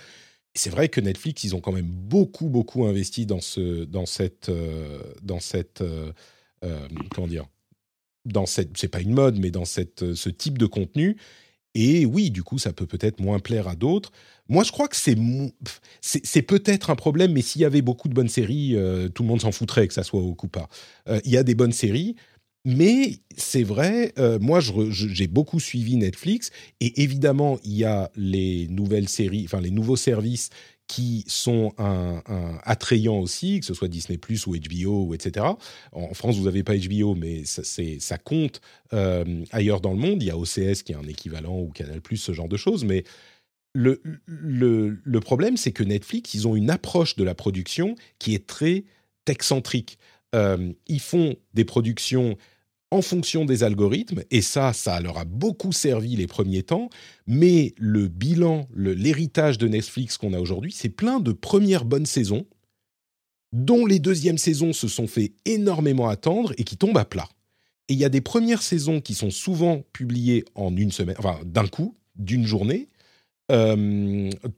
C'est 0.54 0.70
vrai 0.70 0.90
que 0.90 1.02
Netflix, 1.02 1.44
ils 1.46 1.56
ont 1.56 1.62
quand 1.62 1.72
même 1.72 1.90
beaucoup, 1.90 2.50
beaucoup 2.50 2.86
investi 2.86 3.26
dans, 3.26 3.42
ce, 3.42 3.86
dans 3.86 4.06
cette, 4.06 4.52
dans 5.24 5.40
cette 5.40 5.82
comment 7.12 7.28
dire, 7.28 7.46
dans 8.26 8.46
cette, 8.46 8.78
c'est 8.78 8.90
pas 8.90 9.02
une 9.02 9.14
mode, 9.14 9.40
mais 9.40 9.50
dans 9.50 9.66
cette, 9.66 10.14
ce 10.14 10.30
type 10.30 10.58
de 10.58 10.66
contenu. 10.66 11.18
Et 11.74 12.06
oui, 12.06 12.30
du 12.30 12.44
coup, 12.44 12.60
ça 12.60 12.74
peut 12.74 12.86
peut-être 12.86 13.20
moins 13.20 13.40
plaire 13.40 13.68
à 13.68 13.76
d'autres. 13.76 14.12
Moi, 14.50 14.64
je 14.64 14.72
crois 14.72 14.88
que 14.88 14.96
c'est 14.98 16.42
peut-être 16.42 16.90
un 16.90 16.96
problème, 16.96 17.32
mais 17.32 17.42
s'il 17.42 17.62
y 17.62 17.66
avait 17.66 17.82
beaucoup 17.82 18.10
de 18.10 18.14
bonnes 18.14 18.30
séries, 18.30 18.76
euh, 18.76 19.08
tout 19.08 19.24
le 19.24 19.30
monde 19.30 19.42
s'en 19.42 19.52
foutrait 19.52 19.88
que 19.88 19.94
ça 19.94 20.04
soit 20.04 20.22
au 20.22 20.36
coup 20.36 20.50
pas. 20.50 20.68
Euh, 21.08 21.22
il 21.24 21.32
y 21.32 21.38
a 21.38 21.44
des 21.44 21.56
bonnes 21.56 21.72
séries, 21.72 22.16
mais 22.66 23.20
c'est 23.38 23.64
vrai. 23.64 24.14
Euh, 24.20 24.40
moi, 24.40 24.60
j'ai 24.90 25.28
beaucoup 25.28 25.60
suivi 25.62 25.96
Netflix, 25.96 26.52
et 26.82 27.02
évidemment, 27.04 27.58
il 27.64 27.74
y 27.74 27.86
a 27.86 28.12
les 28.18 28.68
nouvelles 28.68 29.10
séries, 29.10 29.44
enfin 29.46 29.62
les 29.62 29.72
nouveaux 29.72 29.96
services 29.96 30.50
qui 30.88 31.24
sont 31.28 31.74
attrayants 32.66 33.18
aussi, 33.18 33.62
que 33.62 33.66
ce 33.66 33.74
soit 33.74 33.88
Disney 33.88 34.18
Plus 34.18 34.46
ou 34.46 34.54
HBO 34.56 35.06
ou 35.06 35.14
etc. 35.14 35.46
En 35.94 36.14
France, 36.14 36.36
vous 36.36 36.44
n'avez 36.44 36.62
pas 36.62 36.76
HBO, 36.76 37.16
mais 37.16 37.44
ça 37.46 38.18
compte 38.18 38.60
ailleurs 38.92 39.80
dans 39.80 39.92
le 39.92 39.98
monde. 39.98 40.22
Il 40.22 40.28
y 40.28 40.30
a 40.30 40.38
OCS 40.38 40.84
qui 40.84 40.92
est 40.92 40.96
un 40.96 41.08
équivalent 41.08 41.58
ou 41.58 41.70
Canal 41.70 42.02
Plus, 42.02 42.18
ce 42.18 42.34
genre 42.34 42.50
de 42.50 42.58
choses, 42.58 42.84
mais 42.84 43.06
le, 43.74 45.20
problème, 45.20 45.58
c'est 45.58 45.72
que 45.72 45.84
Netflix, 45.84 46.34
ils 46.34 46.48
ont 46.48 46.56
une 46.56 46.70
approche 46.70 47.16
de 47.16 47.24
la 47.24 47.36
production 47.36 47.96
qui 48.20 48.36
est 48.36 48.48
très 48.48 48.86
tech-centrique. 49.26 49.98
Euh, 50.36 50.74
ils 50.88 51.00
font 51.00 51.36
des 51.54 51.66
productions 51.66 52.38
en 52.92 53.02
fonction 53.02 53.44
des 53.44 53.64
algorithmes, 53.64 54.22
et 54.30 54.44
ça, 54.44 54.72
ça 54.72 55.00
leur 55.00 55.18
a 55.18 55.26
beaucoup 55.26 55.72
servi 55.72 56.16
les 56.16 56.28
premiers 56.28 56.62
temps, 56.62 56.90
mais 57.26 57.74
le 57.80 58.08
bilan, 58.08 58.68
l'héritage 58.76 59.58
de 59.58 59.68
Netflix 59.68 60.18
qu'on 60.18 60.34
a 60.34 60.40
aujourd'hui, 60.40 60.72
c'est 60.72 60.90
plein 60.90 61.20
de 61.20 61.32
premières 61.32 61.86
bonnes 61.86 62.06
saisons, 62.06 62.46
dont 63.52 63.88
les 63.88 63.98
deuxièmes 63.98 64.38
saisons 64.38 64.74
se 64.74 64.88
sont 64.88 65.08
fait 65.08 65.34
énormément 65.46 66.08
attendre 66.08 66.54
et 66.58 66.64
qui 66.64 66.78
tombent 66.78 67.00
à 67.00 67.06
plat. 67.06 67.28
Et 67.90 67.94
il 67.94 68.00
y 68.00 68.06
a 68.06 68.10
des 68.10 68.22
premières 68.22 68.62
saisons 68.62 69.02
qui 69.02 69.16
sont 69.16 69.32
souvent 69.32 69.82
publiées 69.92 70.46
en 70.54 70.76
une 70.76 70.92
semaine, 70.92 71.16
enfin 71.18 71.40
d'un 71.46 71.68
coup, 71.68 71.96
d'une 72.16 72.46
journée. 72.46 72.90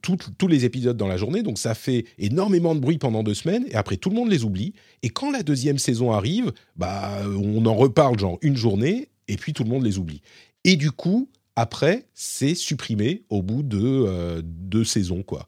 Tous 0.02 0.48
les 0.48 0.64
épisodes 0.64 0.96
dans 0.96 1.08
la 1.08 1.16
journée, 1.16 1.42
donc 1.42 1.58
ça 1.58 1.74
fait 1.74 2.04
énormément 2.18 2.74
de 2.74 2.80
bruit 2.80 2.98
pendant 2.98 3.22
deux 3.22 3.34
semaines, 3.34 3.66
et 3.70 3.74
après 3.74 3.96
tout 3.96 4.10
le 4.10 4.16
monde 4.16 4.30
les 4.30 4.44
oublie. 4.44 4.72
Et 5.02 5.10
quand 5.10 5.30
la 5.30 5.42
deuxième 5.42 5.78
saison 5.78 6.12
arrive, 6.12 6.52
bah, 6.76 7.20
on 7.26 7.64
en 7.66 7.74
reparle 7.74 8.18
genre 8.18 8.38
une 8.42 8.56
journée, 8.56 9.08
et 9.28 9.36
puis 9.36 9.52
tout 9.52 9.64
le 9.64 9.70
monde 9.70 9.84
les 9.84 9.98
oublie. 9.98 10.22
Et 10.64 10.76
du 10.76 10.90
coup, 10.90 11.28
après, 11.56 12.06
c'est 12.14 12.54
supprimé 12.54 13.22
au 13.28 13.42
bout 13.42 13.62
de 13.62 14.40
deux 14.42 14.84
saisons, 14.84 15.22
quoi. 15.22 15.46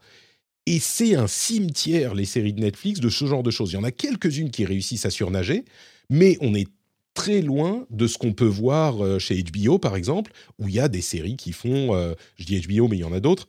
Et 0.66 0.80
c'est 0.80 1.14
un 1.14 1.26
cimetière, 1.26 2.14
les 2.14 2.26
séries 2.26 2.52
de 2.52 2.60
Netflix, 2.60 3.00
de 3.00 3.08
ce 3.08 3.24
genre 3.24 3.42
de 3.42 3.50
choses. 3.50 3.72
Il 3.72 3.76
y 3.76 3.78
en 3.78 3.84
a 3.84 3.90
quelques-unes 3.90 4.50
qui 4.50 4.66
réussissent 4.66 5.06
à 5.06 5.10
surnager, 5.10 5.64
mais 6.10 6.36
on 6.42 6.54
est 6.54 6.68
très 7.18 7.42
loin 7.42 7.84
de 7.90 8.06
ce 8.06 8.16
qu'on 8.16 8.32
peut 8.32 8.44
voir 8.44 9.04
euh, 9.04 9.18
chez 9.18 9.42
HBO, 9.42 9.80
par 9.80 9.96
exemple, 9.96 10.30
où 10.60 10.68
il 10.68 10.74
y 10.74 10.78
a 10.78 10.86
des 10.86 11.00
séries 11.00 11.36
qui 11.36 11.50
font, 11.50 11.92
euh, 11.96 12.14
je 12.36 12.44
dis 12.44 12.60
HBO, 12.60 12.86
mais 12.86 12.96
il 12.96 13.00
y 13.00 13.04
en 13.04 13.12
a 13.12 13.18
d'autres, 13.18 13.48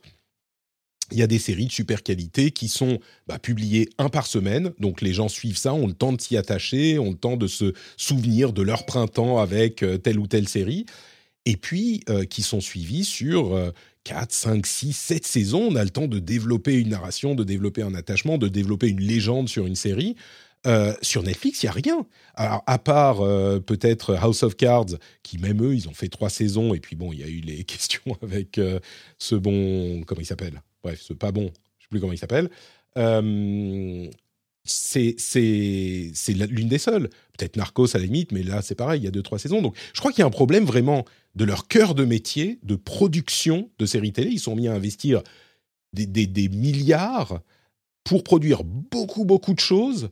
il 1.12 1.18
y 1.18 1.22
a 1.22 1.28
des 1.28 1.38
séries 1.38 1.66
de 1.66 1.72
super 1.72 2.02
qualité 2.02 2.50
qui 2.50 2.66
sont 2.66 2.98
bah, 3.28 3.38
publiées 3.38 3.88
un 3.98 4.08
par 4.08 4.26
semaine, 4.26 4.72
donc 4.80 5.02
les 5.02 5.12
gens 5.12 5.28
suivent 5.28 5.56
ça, 5.56 5.72
ont 5.72 5.86
le 5.86 5.92
temps 5.92 6.12
de 6.12 6.20
s'y 6.20 6.36
attacher, 6.36 6.98
ont 6.98 7.10
le 7.10 7.16
temps 7.16 7.36
de 7.36 7.46
se 7.46 7.72
souvenir 7.96 8.52
de 8.52 8.62
leur 8.62 8.86
printemps 8.86 9.38
avec 9.38 9.84
euh, 9.84 9.98
telle 9.98 10.18
ou 10.18 10.26
telle 10.26 10.48
série, 10.48 10.84
et 11.46 11.56
puis 11.56 12.04
qui 12.28 12.42
sont 12.42 12.60
suivies 12.60 13.06
sur 13.06 13.72
4, 14.04 14.30
5, 14.30 14.66
6, 14.66 14.92
7 14.92 15.26
saisons, 15.26 15.68
on 15.70 15.74
a 15.74 15.82
le 15.82 15.88
temps 15.88 16.06
de 16.06 16.18
développer 16.18 16.74
une 16.74 16.90
narration, 16.90 17.34
de 17.34 17.44
développer 17.44 17.80
un 17.80 17.94
attachement, 17.94 18.36
de 18.36 18.48
développer 18.48 18.88
une 18.88 19.00
légende 19.00 19.48
sur 19.48 19.66
une 19.66 19.74
série. 19.74 20.16
Euh, 20.66 20.94
sur 21.00 21.22
Netflix, 21.22 21.62
il 21.62 21.66
n'y 21.66 21.70
a 21.70 21.72
rien. 21.72 22.06
Alors, 22.34 22.62
à 22.66 22.78
part 22.78 23.22
euh, 23.22 23.60
peut-être 23.60 24.14
House 24.14 24.42
of 24.42 24.56
Cards, 24.56 24.98
qui 25.22 25.38
même 25.38 25.64
eux, 25.64 25.74
ils 25.74 25.88
ont 25.88 25.94
fait 25.94 26.08
trois 26.08 26.28
saisons, 26.28 26.74
et 26.74 26.80
puis 26.80 26.96
bon, 26.96 27.12
il 27.12 27.20
y 27.20 27.22
a 27.22 27.28
eu 27.28 27.40
les 27.40 27.64
questions 27.64 28.16
avec 28.22 28.58
euh, 28.58 28.78
ce 29.18 29.34
bon. 29.34 30.02
Comment 30.06 30.20
il 30.20 30.26
s'appelle? 30.26 30.60
Bref, 30.82 31.00
ce 31.00 31.14
pas 31.14 31.32
bon, 31.32 31.42
je 31.42 31.46
ne 31.46 31.50
sais 31.50 31.88
plus 31.90 32.00
comment 32.00 32.12
il 32.12 32.18
s'appelle 32.18 32.50
c'est 34.64 36.32
l'une 36.32 36.68
des 36.68 36.78
seules. 36.78 37.08
Peut-être 37.36 37.56
Narcos 37.56 37.96
à 37.96 37.98
la 37.98 38.04
limite, 38.04 38.32
mais 38.32 38.42
là 38.42 38.62
c'est 38.62 38.74
pareil, 38.74 39.00
il 39.00 39.04
y 39.04 39.08
a 39.08 39.10
deux 39.10 39.22
trois 39.22 39.38
saisons. 39.38 39.62
Donc 39.62 39.76
je 39.94 40.00
crois 40.00 40.12
qu'il 40.12 40.20
y 40.20 40.22
a 40.22 40.26
un 40.26 40.30
problème 40.30 40.64
vraiment 40.64 41.04
de 41.34 41.44
leur 41.44 41.68
cœur 41.68 41.94
de 41.94 42.04
métier, 42.04 42.58
de 42.62 42.76
production 42.76 43.70
de 43.78 43.86
séries 43.86 44.12
télé. 44.12 44.30
Ils 44.30 44.40
sont 44.40 44.56
mis 44.56 44.68
à 44.68 44.74
investir 44.74 45.22
des, 45.92 46.48
milliards 46.48 47.40
pour 48.04 48.22
produire 48.22 48.64
beaucoup 48.64 49.24
beaucoup 49.24 49.54
de 49.54 49.60
choses 49.60 50.10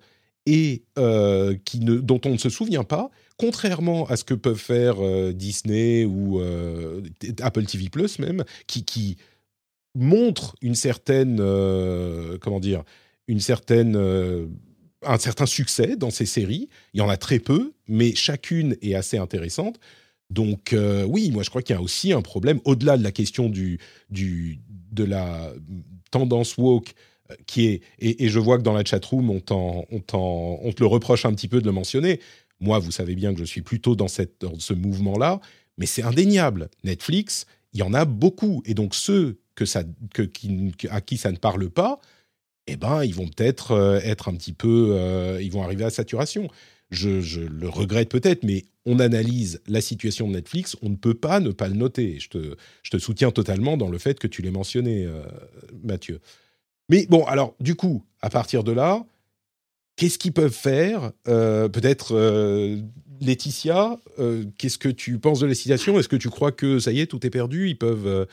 et 0.48 0.82
euh, 0.98 1.54
qui 1.66 1.78
ne, 1.80 1.96
dont 1.96 2.20
on 2.24 2.30
ne 2.30 2.38
se 2.38 2.48
souvient 2.48 2.82
pas, 2.82 3.10
contrairement 3.36 4.06
à 4.06 4.16
ce 4.16 4.24
que 4.24 4.32
peuvent 4.32 4.56
faire 4.56 4.96
euh, 4.98 5.32
Disney 5.34 6.06
ou 6.06 6.40
euh, 6.40 7.02
Apple 7.42 7.66
TV 7.66 7.90
Plus 7.90 8.18
même, 8.18 8.44
qui, 8.66 8.82
qui 8.82 9.18
montrent 9.94 10.56
une 10.62 10.74
certaine 10.74 11.36
comment 12.40 12.60
dire 12.60 12.82
une 13.26 13.40
certaine, 13.40 13.94
un 15.02 15.18
certain 15.18 15.44
succès 15.44 15.96
dans 15.96 16.10
ces 16.10 16.24
séries. 16.24 16.70
Il 16.94 16.98
y 16.98 17.02
en 17.02 17.10
a 17.10 17.18
très 17.18 17.40
peu, 17.40 17.72
mais 17.88 18.14
chacune 18.14 18.74
est 18.80 18.94
assez 18.94 19.18
intéressante. 19.18 19.78
Donc 20.30 20.74
oui, 21.06 21.30
moi 21.30 21.42
je 21.42 21.50
crois 21.50 21.62
qu'il 21.62 21.74
y 21.74 21.78
a 21.78 21.82
aussi 21.82 22.12
un 22.12 22.22
problème, 22.22 22.60
au-delà 22.64 22.96
de 22.96 23.02
la 23.02 23.12
question 23.12 23.50
du, 23.50 23.80
du, 24.08 24.60
de 24.92 25.04
la 25.04 25.52
tendance 26.10 26.56
woke, 26.56 26.94
qui 27.46 27.66
est, 27.66 27.82
et, 27.98 28.28
je 28.28 28.38
vois 28.38 28.58
que 28.58 28.62
dans 28.62 28.72
la 28.72 28.84
chatroom, 28.84 29.30
on, 29.30 29.42
on, 29.50 30.72
te 30.72 30.80
le 30.80 30.86
reproche 30.86 31.24
un 31.24 31.34
petit 31.34 31.48
peu 31.48 31.60
de 31.60 31.66
le 31.66 31.72
mentionner. 31.72 32.20
Moi, 32.60 32.78
vous 32.78 32.90
savez 32.90 33.14
bien 33.14 33.32
que 33.32 33.38
je 33.38 33.44
suis 33.44 33.62
plutôt 33.62 33.94
dans, 33.94 34.08
ce 34.08 34.72
mouvement-là, 34.72 35.40
mais 35.76 35.86
c'est 35.86 36.02
indéniable. 36.02 36.68
Netflix, 36.84 37.46
il 37.72 37.80
y 37.80 37.82
en 37.82 37.94
a 37.94 38.04
beaucoup. 38.04 38.62
Et 38.66 38.74
donc 38.74 38.94
ceux 38.94 39.38
qui, 39.54 40.72
à 40.90 41.00
qui 41.00 41.16
ça 41.16 41.32
ne 41.32 41.36
parle 41.36 41.70
pas, 41.70 42.00
eh 42.66 42.76
ben, 42.76 43.02
ils 43.04 43.14
vont 43.14 43.28
peut-être 43.28 43.72
euh, 43.72 44.00
être 44.04 44.28
un 44.28 44.34
petit 44.34 44.52
peu, 44.52 44.90
euh, 44.92 45.40
ils 45.42 45.50
vont 45.50 45.62
arriver 45.62 45.84
à 45.84 45.90
saturation. 45.90 46.48
Je, 46.90 47.40
le 47.40 47.68
regrette 47.68 48.08
peut-être, 48.08 48.44
mais 48.44 48.64
on 48.86 48.98
analyse 48.98 49.60
la 49.66 49.80
situation 49.80 50.26
de 50.26 50.32
Netflix, 50.32 50.76
on 50.80 50.88
ne 50.88 50.96
peut 50.96 51.14
pas 51.14 51.40
ne 51.40 51.50
pas 51.50 51.68
le 51.68 51.74
noter. 51.74 52.18
Je 52.18 52.28
te, 52.28 52.98
soutiens 52.98 53.30
totalement 53.30 53.76
dans 53.76 53.90
le 53.90 53.98
fait 53.98 54.18
que 54.18 54.26
tu 54.26 54.40
l'aies 54.40 54.50
mentionné, 54.50 55.04
euh, 55.04 55.22
Mathieu. 55.82 56.20
Mais 56.88 57.06
bon, 57.08 57.24
alors, 57.24 57.54
du 57.60 57.74
coup, 57.74 58.04
à 58.22 58.30
partir 58.30 58.64
de 58.64 58.72
là, 58.72 59.04
qu'est-ce 59.96 60.18
qu'ils 60.18 60.32
peuvent 60.32 60.52
faire 60.52 61.12
Peut-être, 61.24 62.14
Laetitia, 63.20 63.96
qu'est-ce 64.56 64.78
que 64.78 64.88
tu 64.88 65.18
penses 65.18 65.40
de 65.40 65.46
la 65.46 65.54
situation? 65.54 65.98
Est-ce 65.98 66.08
que 66.08 66.16
tu 66.16 66.30
crois 66.30 66.52
que 66.52 66.78
ça 66.78 66.92
y 66.92 67.00
est, 67.00 67.06
tout 67.06 67.26
est 67.26 67.30
perdu? 67.30 67.68
Ils 67.68 67.78
peuvent 67.78 68.26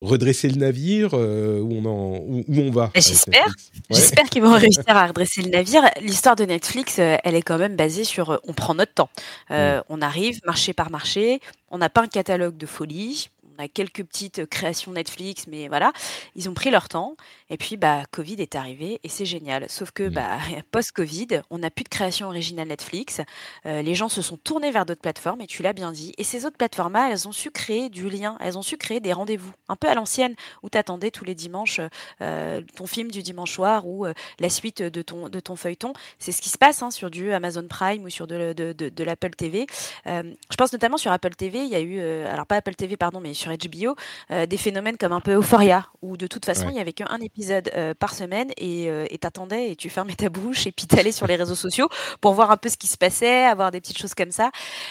redresser 0.00 0.48
le 0.48 0.56
navire 0.56 1.10
euh, 1.14 1.60
où, 1.60 1.72
on 1.72 1.84
en, 1.84 2.18
où, 2.18 2.44
on 2.48 2.70
va 2.70 2.90
J'espère. 2.94 3.52
J'espère 3.90 4.24
qu'ils 4.26 4.42
vont 4.42 4.52
réussir 4.52 4.84
à 4.86 5.06
redresser 5.06 5.42
le 5.42 5.50
navire. 5.50 5.82
L'histoire 6.00 6.36
de 6.36 6.44
Netflix, 6.44 6.98
euh, 6.98 7.16
elle 7.24 7.34
est 7.34 7.42
quand 7.42 7.58
même 7.58 7.74
basée 7.74 8.04
sur 8.04 8.30
euh, 8.30 8.36
on 8.44 8.52
prend 8.52 8.74
notre 8.74 8.94
temps. 8.94 9.10
On 9.50 10.00
arrive 10.00 10.40
marché 10.46 10.72
par 10.72 10.90
marché. 10.90 11.40
On 11.70 11.78
n'a 11.78 11.90
pas 11.90 12.02
un 12.02 12.06
catalogue 12.06 12.56
de 12.56 12.66
folie 12.66 13.30
on 13.58 13.64
a 13.64 13.68
quelques 13.68 14.04
petites 14.04 14.46
créations 14.46 14.92
Netflix, 14.92 15.46
mais 15.48 15.68
voilà, 15.68 15.92
ils 16.36 16.48
ont 16.48 16.54
pris 16.54 16.70
leur 16.70 16.88
temps. 16.88 17.16
Et 17.50 17.56
puis, 17.56 17.76
bah, 17.76 18.02
Covid 18.10 18.34
est 18.34 18.54
arrivé 18.54 19.00
et 19.02 19.08
c'est 19.08 19.24
génial. 19.24 19.66
Sauf 19.68 19.90
que, 19.90 20.08
bah, 20.08 20.38
post-Covid, 20.70 21.42
on 21.50 21.58
n'a 21.58 21.70
plus 21.70 21.84
de 21.84 21.88
création 21.88 22.28
originale 22.28 22.68
Netflix. 22.68 23.20
Euh, 23.66 23.82
les 23.82 23.94
gens 23.94 24.08
se 24.08 24.22
sont 24.22 24.36
tournés 24.36 24.70
vers 24.70 24.86
d'autres 24.86 25.00
plateformes 25.00 25.40
et 25.40 25.46
tu 25.46 25.62
l'as 25.62 25.72
bien 25.72 25.92
dit. 25.92 26.14
Et 26.18 26.24
ces 26.24 26.46
autres 26.46 26.56
plateformes-là, 26.56 27.10
elles 27.10 27.26
ont 27.26 27.32
su 27.32 27.50
créer 27.50 27.88
du 27.88 28.08
lien, 28.08 28.36
elles 28.40 28.56
ont 28.58 28.62
su 28.62 28.76
créer 28.76 29.00
des 29.00 29.12
rendez-vous, 29.12 29.52
un 29.68 29.76
peu 29.76 29.88
à 29.88 29.94
l'ancienne, 29.94 30.34
où 30.62 30.70
tu 30.70 30.78
attendais 30.78 31.10
tous 31.10 31.24
les 31.24 31.34
dimanches 31.34 31.80
euh, 32.20 32.62
ton 32.76 32.86
film 32.86 33.10
du 33.10 33.22
dimanche 33.22 33.52
soir 33.52 33.86
ou 33.86 34.06
euh, 34.06 34.12
la 34.38 34.50
suite 34.50 34.82
de 34.82 35.02
ton, 35.02 35.28
de 35.28 35.40
ton 35.40 35.56
feuilleton. 35.56 35.92
C'est 36.18 36.32
ce 36.32 36.42
qui 36.42 36.48
se 36.48 36.58
passe 36.58 36.82
hein, 36.82 36.90
sur 36.90 37.10
du 37.10 37.32
Amazon 37.32 37.66
Prime 37.68 38.04
ou 38.04 38.10
sur 38.10 38.26
de, 38.26 38.52
de, 38.52 38.72
de, 38.72 39.04
l'Apple 39.04 39.30
TV. 39.30 39.66
je 40.06 40.56
pense 40.56 40.72
notamment 40.72 40.96
sur 40.96 41.10
Apple 41.10 41.34
TV, 41.34 41.60
il 41.60 41.70
y 41.70 41.74
a 41.74 41.80
eu, 41.80 42.00
alors 42.00 42.46
pas 42.46 42.56
Apple 42.56 42.74
TV, 42.74 42.96
pardon, 42.96 43.20
mais 43.20 43.34
sur 43.34 43.47
HBO, 43.56 43.96
euh, 44.30 44.46
des 44.46 44.56
phénomènes 44.56 44.96
comme 44.96 45.12
un 45.12 45.20
peu 45.20 45.34
Euphoria, 45.34 45.86
où 46.02 46.16
de 46.16 46.26
toute 46.26 46.44
façon, 46.44 46.68
il 46.68 46.74
n'y 46.74 46.80
avait 46.80 46.92
qu'un 46.92 47.18
épisode 47.20 47.70
euh, 47.74 47.94
par 47.94 48.14
semaine 48.14 48.50
et 48.56 48.90
euh, 48.90 49.06
t'attendais 49.20 49.72
et 49.72 49.76
tu 49.76 49.90
fermais 49.90 50.14
ta 50.14 50.28
bouche 50.28 50.66
et 50.66 50.72
puis 50.72 50.86
t'allais 50.86 51.12
sur 51.12 51.26
les 51.26 51.36
réseaux 51.36 51.54
sociaux 51.54 51.88
pour 52.20 52.34
voir 52.34 52.50
un 52.50 52.56
peu 52.56 52.68
ce 52.68 52.76
qui 52.76 52.86
se 52.86 52.96
passait, 52.96 53.44
avoir 53.44 53.70
des 53.70 53.80
petites 53.80 53.98
choses 53.98 54.14
comme 54.14 54.30
ça. 54.30 54.50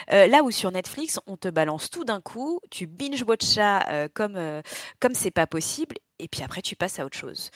là 0.10 0.44
où 0.44 0.52
sur 0.52 0.72
Netflix, 0.72 1.20
on 1.28 1.38
te 1.38 1.48
balance 1.48 1.90
tout 1.90 2.04
d'un 2.04 2.22
coup, 2.22 2.60
tu 2.70 2.88
binge-watch 2.88 3.46
ça 3.46 4.08
comme 4.14 4.38
comme 5.00 5.14
c'est 5.14 5.32
pas 5.32 5.48
possible 5.48 5.96
et 6.20 6.28
puis 6.28 6.44
après 6.44 6.62
tu 6.62 6.76
passes 6.76 7.00
à 7.00 7.06
autre 7.06 7.18
chose. 7.18 7.52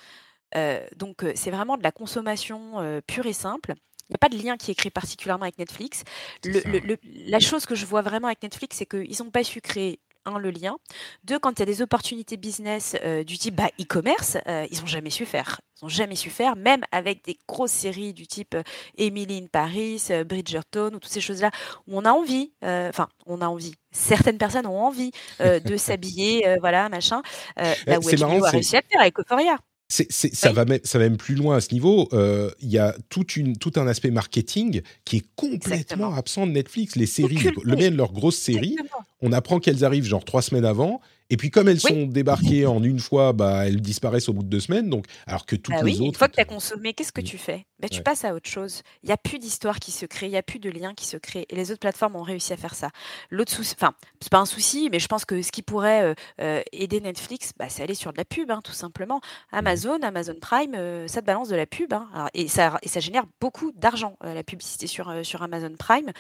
donc 0.95 1.26
c'est 1.36 1.52
vraiment 1.52 1.78
de 1.78 1.84
la 1.84 1.91
consommation 1.91 3.02
pure 3.06 3.26
et 3.26 3.34
simple. 3.34 3.73
Il 4.11 4.15
n'y 4.15 4.15
a 4.15 4.28
pas 4.28 4.30
de 4.30 4.44
lien 4.44 4.57
qui 4.57 4.72
est 4.72 4.76
créé 4.76 4.91
particulièrement 4.91 5.44
avec 5.44 5.57
Netflix. 5.57 6.03
la 6.44 7.40
chose 7.40 7.65
que 7.65 7.76
je 7.76 7.86
vois 7.86 8.02
vraiment 8.02 8.28
avec 8.28 8.44
Netflix, 8.44 8.76
c'est 8.76 8.86
qu'ils 8.86 9.15
n'ont 9.23 9.32
pas 9.32 9.45
su 9.45 9.61
créer 9.61 10.02
un, 10.26 10.38
le 10.38 10.52
lien. 10.52 10.77
Deux, 11.23 11.39
quand 11.39 11.52
il 11.52 11.60
y 11.60 11.64
a 11.64 11.65
des 11.65 11.81
opportunités 11.81 12.38
business 12.38 12.95
euh, 13.03 13.23
du 13.23 13.38
type 13.38 13.56
bah, 13.56 13.69
e-commerce, 13.80 14.38
euh, 14.48 14.68
ils 14.72 14.80
n'ont 14.80 14.88
jamais 14.88 15.10
su 15.10 15.26
faire. 15.26 15.61
Ils 15.81 15.85
n'ont 15.85 15.89
jamais 15.89 16.15
su 16.15 16.30
faire, 16.30 16.56
même 16.56 16.84
avec 16.91 17.23
des 17.26 17.38
grosses 17.48 17.72
séries 17.72 18.14
du 18.14 18.27
type 18.27 18.56
euh, 18.56 18.64
Emily 18.98 19.39
in 19.43 19.48
Paris, 19.48 20.10
Bridgerton 20.26 20.91
ou 20.93 20.99
toutes 20.99 21.07
ces 21.07 21.22
choses-là, 21.22 21.52
où 21.88 21.98
on 21.98 22.06
a 22.06 22.11
envie, 22.11 22.53
enfin, 22.61 23.07
on 23.26 23.41
a 23.41 23.48
envie. 23.48 23.76
Certaines 23.91 24.38
personnes 24.38 24.68
ont 24.68 24.80
envie 24.80 25.11
de 25.39 25.77
s'habiller, 25.77 26.57
voilà, 26.60 26.89
machin. 26.89 27.22
là 27.57 27.99
où 27.99 28.03
HBO 28.03 28.45
a 28.45 28.49
réussi 28.49 28.77
à 28.77 28.81
faire 28.81 29.02
avec 29.02 29.19
Euphoria 29.19 29.57
ça, 29.91 30.51
va 30.51 30.65
même, 30.65 30.80
ça 30.84 30.97
va 30.97 31.05
même 31.05 31.18
plus 31.18 31.35
loin 31.35 31.57
à 31.57 31.61
ce 31.61 31.73
niveau. 31.73 32.07
Euh, 32.13 32.49
il 32.61 32.69
y 32.69 32.77
a 32.77 32.95
toute 33.09 33.35
une, 33.35 33.57
tout 33.57 33.73
un 33.76 33.88
aspect 33.88 34.11
marketing 34.11 34.81
qui 35.05 35.18
est 35.18 35.26
complètement 35.35 36.13
absent 36.13 36.47
de 36.47 36.51
Netflix. 36.51 36.95
Les 36.95 37.05
séries, 37.05 37.39
le 37.63 37.76
même 37.76 37.97
leurs 37.97 38.13
grosses 38.13 38.38
séries, 38.38 38.77
on 39.22 39.31
apprend 39.34 39.59
qu'elles 39.59 39.84
arrivent 39.84 40.05
genre 40.05 40.23
trois 40.23 40.41
semaines 40.41 40.65
avant 40.65 41.01
et 41.31 41.38
puis 41.38 41.49
comme 41.49 41.69
elles 41.69 41.80
sont 41.80 42.07
débarquées 42.07 42.65
en 42.65 42.84
une 42.84 42.99
fois, 42.99 43.31
bah, 43.31 43.65
elles 43.65 43.80
disparaissent 43.80 44.27
au 44.27 44.34
bout 44.34 44.43
de 44.43 44.49
deux 44.49 44.59
semaines. 44.59 44.89
Donc, 44.89 45.05
alors 45.26 45.45
que 45.45 45.55
toutes 45.55 45.73
bah 45.73 45.81
les 45.81 45.95
autres. 45.95 46.03
Une 46.03 46.13
fois 46.13 46.27
que 46.27 46.35
tu 46.35 46.41
as 46.41 46.45
consommé, 46.45 46.93
qu'est-ce 46.93 47.13
que 47.13 47.22
tu 47.22 47.38
fais? 47.38 47.65
Tu 47.90 48.03
passes 48.03 48.26
à 48.26 48.34
autre 48.34 48.49
chose. 48.49 48.84
Il 49.03 49.08
n'y 49.08 49.14
a 49.14 49.18
plus 49.18 49.40
d'histoire 49.40 49.80
qui 49.80 49.91
se 49.91 50.06
crée, 50.06 50.28
il 50.28 50.32
n'y 50.32 50.38
a 50.38 50.44
plus 50.44 50.60
de 50.60 50.70
lien 50.70 50.94
qui 50.94 51.06
se 51.06 51.18
crée. 51.18 51.45
Et 51.49 51.56
les 51.56 51.72
autres 51.72 51.80
plateformes 51.80 52.16
ont 52.16 52.24
réussi 52.24 52.53
à 52.53 52.58
faire 52.58 52.76
ça. 52.76 52.90
L'autre 53.30 53.52
souci, 53.52 53.76
enfin, 53.78 53.94
c'est 54.20 54.32
pas 54.32 54.40
un 54.40 54.45
souci, 54.45 54.90
mais 54.91 54.99
je 54.99 55.08
pense 55.08 55.26
que 55.26 55.41
ce 55.41 55.52
qui 55.52 55.62
pourrait 55.62 56.03
euh, 56.03 56.14
euh, 56.41 56.62
aider 56.72 57.02
Netflix, 57.02 57.52
bah, 57.58 57.66
c'est 57.70 57.84
aller 57.84 57.95
sur 57.95 58.12
de 58.12 58.18
la 58.18 58.26
pub, 58.26 58.52
hein, 58.52 58.62
tout 58.64 58.74
simplement. 58.74 59.22
Amazon, 59.52 59.99
Amazon 60.02 60.36
Prime, 60.40 60.76
euh, 60.76 61.08
ça 61.08 61.22
te 61.22 61.26
balance 61.26 61.49
de 61.49 61.56
la 61.56 61.66
pub. 61.66 61.94
Hein. 61.94 62.28
et, 62.34 62.48
ça, 62.48 62.78
et 62.84 62.88
ça 62.88 62.99
génère 62.99 63.24
beaucoup 63.40 63.72
d'argent, 63.76 64.16
la 64.24 64.44
publicité 64.44 64.88
sur, 64.88 65.14
sur 65.24 65.41
Amazon 65.41 65.74
Prime. 65.78 66.12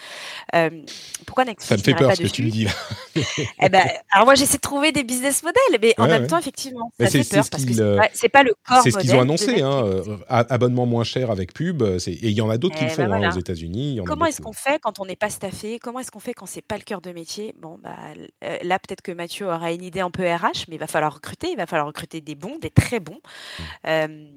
pourquoi 1.25 1.45
Netflix 1.45 1.67
Ça 1.67 1.77
me 1.77 1.81
fait 1.81 1.93
peur 1.93 2.15
ce 2.15 2.21
que 2.21 2.27
tu 2.27 2.43
me 2.43 2.49
dis 2.49 2.65
là. 2.65 2.71
eh 3.61 3.69
ben, 3.69 3.87
alors 4.11 4.25
moi, 4.25 4.35
j'essaie 4.35 4.57
de 4.57 4.61
trouver 4.61 4.91
des 4.91 5.03
business 5.03 5.43
model, 5.43 5.79
mais 5.81 5.93
en 5.97 6.07
même 6.07 6.27
temps, 6.27 6.37
effectivement, 6.37 6.91
ça 6.99 7.07
fait 7.07 7.23
peur 7.29 7.45
parce 7.49 7.65
que 7.65 7.73
c'est 8.13 8.29
pas, 8.29 8.43
le 8.43 8.53
corps 8.67 8.81
C'est 8.83 8.91
ce 8.91 8.97
qu'ils 8.97 9.15
ont 9.15 9.21
annoncé, 9.21 9.61
hein, 9.61 10.01
abonnement 10.27 10.85
moins 10.85 11.03
cher 11.03 11.31
avec 11.31 11.50
avec 11.51 11.53
pub. 11.53 11.81
Et 11.83 12.29
il 12.29 12.31
y 12.31 12.41
en 12.41 12.49
a 12.49 12.57
d'autres 12.57 12.75
qui 12.75 12.85
le 12.85 12.91
eh 12.91 12.93
font 12.93 13.07
ben 13.07 13.23
hein, 13.23 13.29
aux 13.29 13.39
États-Unis. 13.39 13.99
Comment 14.05 14.25
est-ce 14.25 14.41
qu'on 14.41 14.53
fait 14.53 14.79
quand 14.79 14.99
on 14.99 15.05
n'est 15.05 15.15
pas 15.15 15.29
staffé? 15.29 15.79
Comment 15.79 15.99
est-ce 15.99 16.11
qu'on 16.11 16.19
fait 16.19 16.33
quand 16.33 16.45
c'est 16.45 16.61
pas 16.61 16.77
le 16.77 16.83
cœur 16.83 17.01
de 17.01 17.11
métier? 17.11 17.53
Bon, 17.59 17.79
bah, 17.81 17.97
là, 18.63 18.79
peut-être 18.79 19.01
que 19.01 19.11
Mathieu 19.11 19.47
aura 19.47 19.71
une 19.71 19.83
idée 19.83 20.01
un 20.01 20.11
peu 20.11 20.23
RH, 20.23 20.65
mais 20.67 20.75
il 20.75 20.79
va 20.79 20.87
falloir 20.87 21.13
recruter. 21.13 21.51
Il 21.51 21.57
va 21.57 21.65
falloir 21.65 21.87
recruter 21.87 22.21
des 22.21 22.35
bons, 22.35 22.57
des 22.59 22.69
très 22.71 22.99
bons. 22.99 23.19
Mmh. 23.87 24.27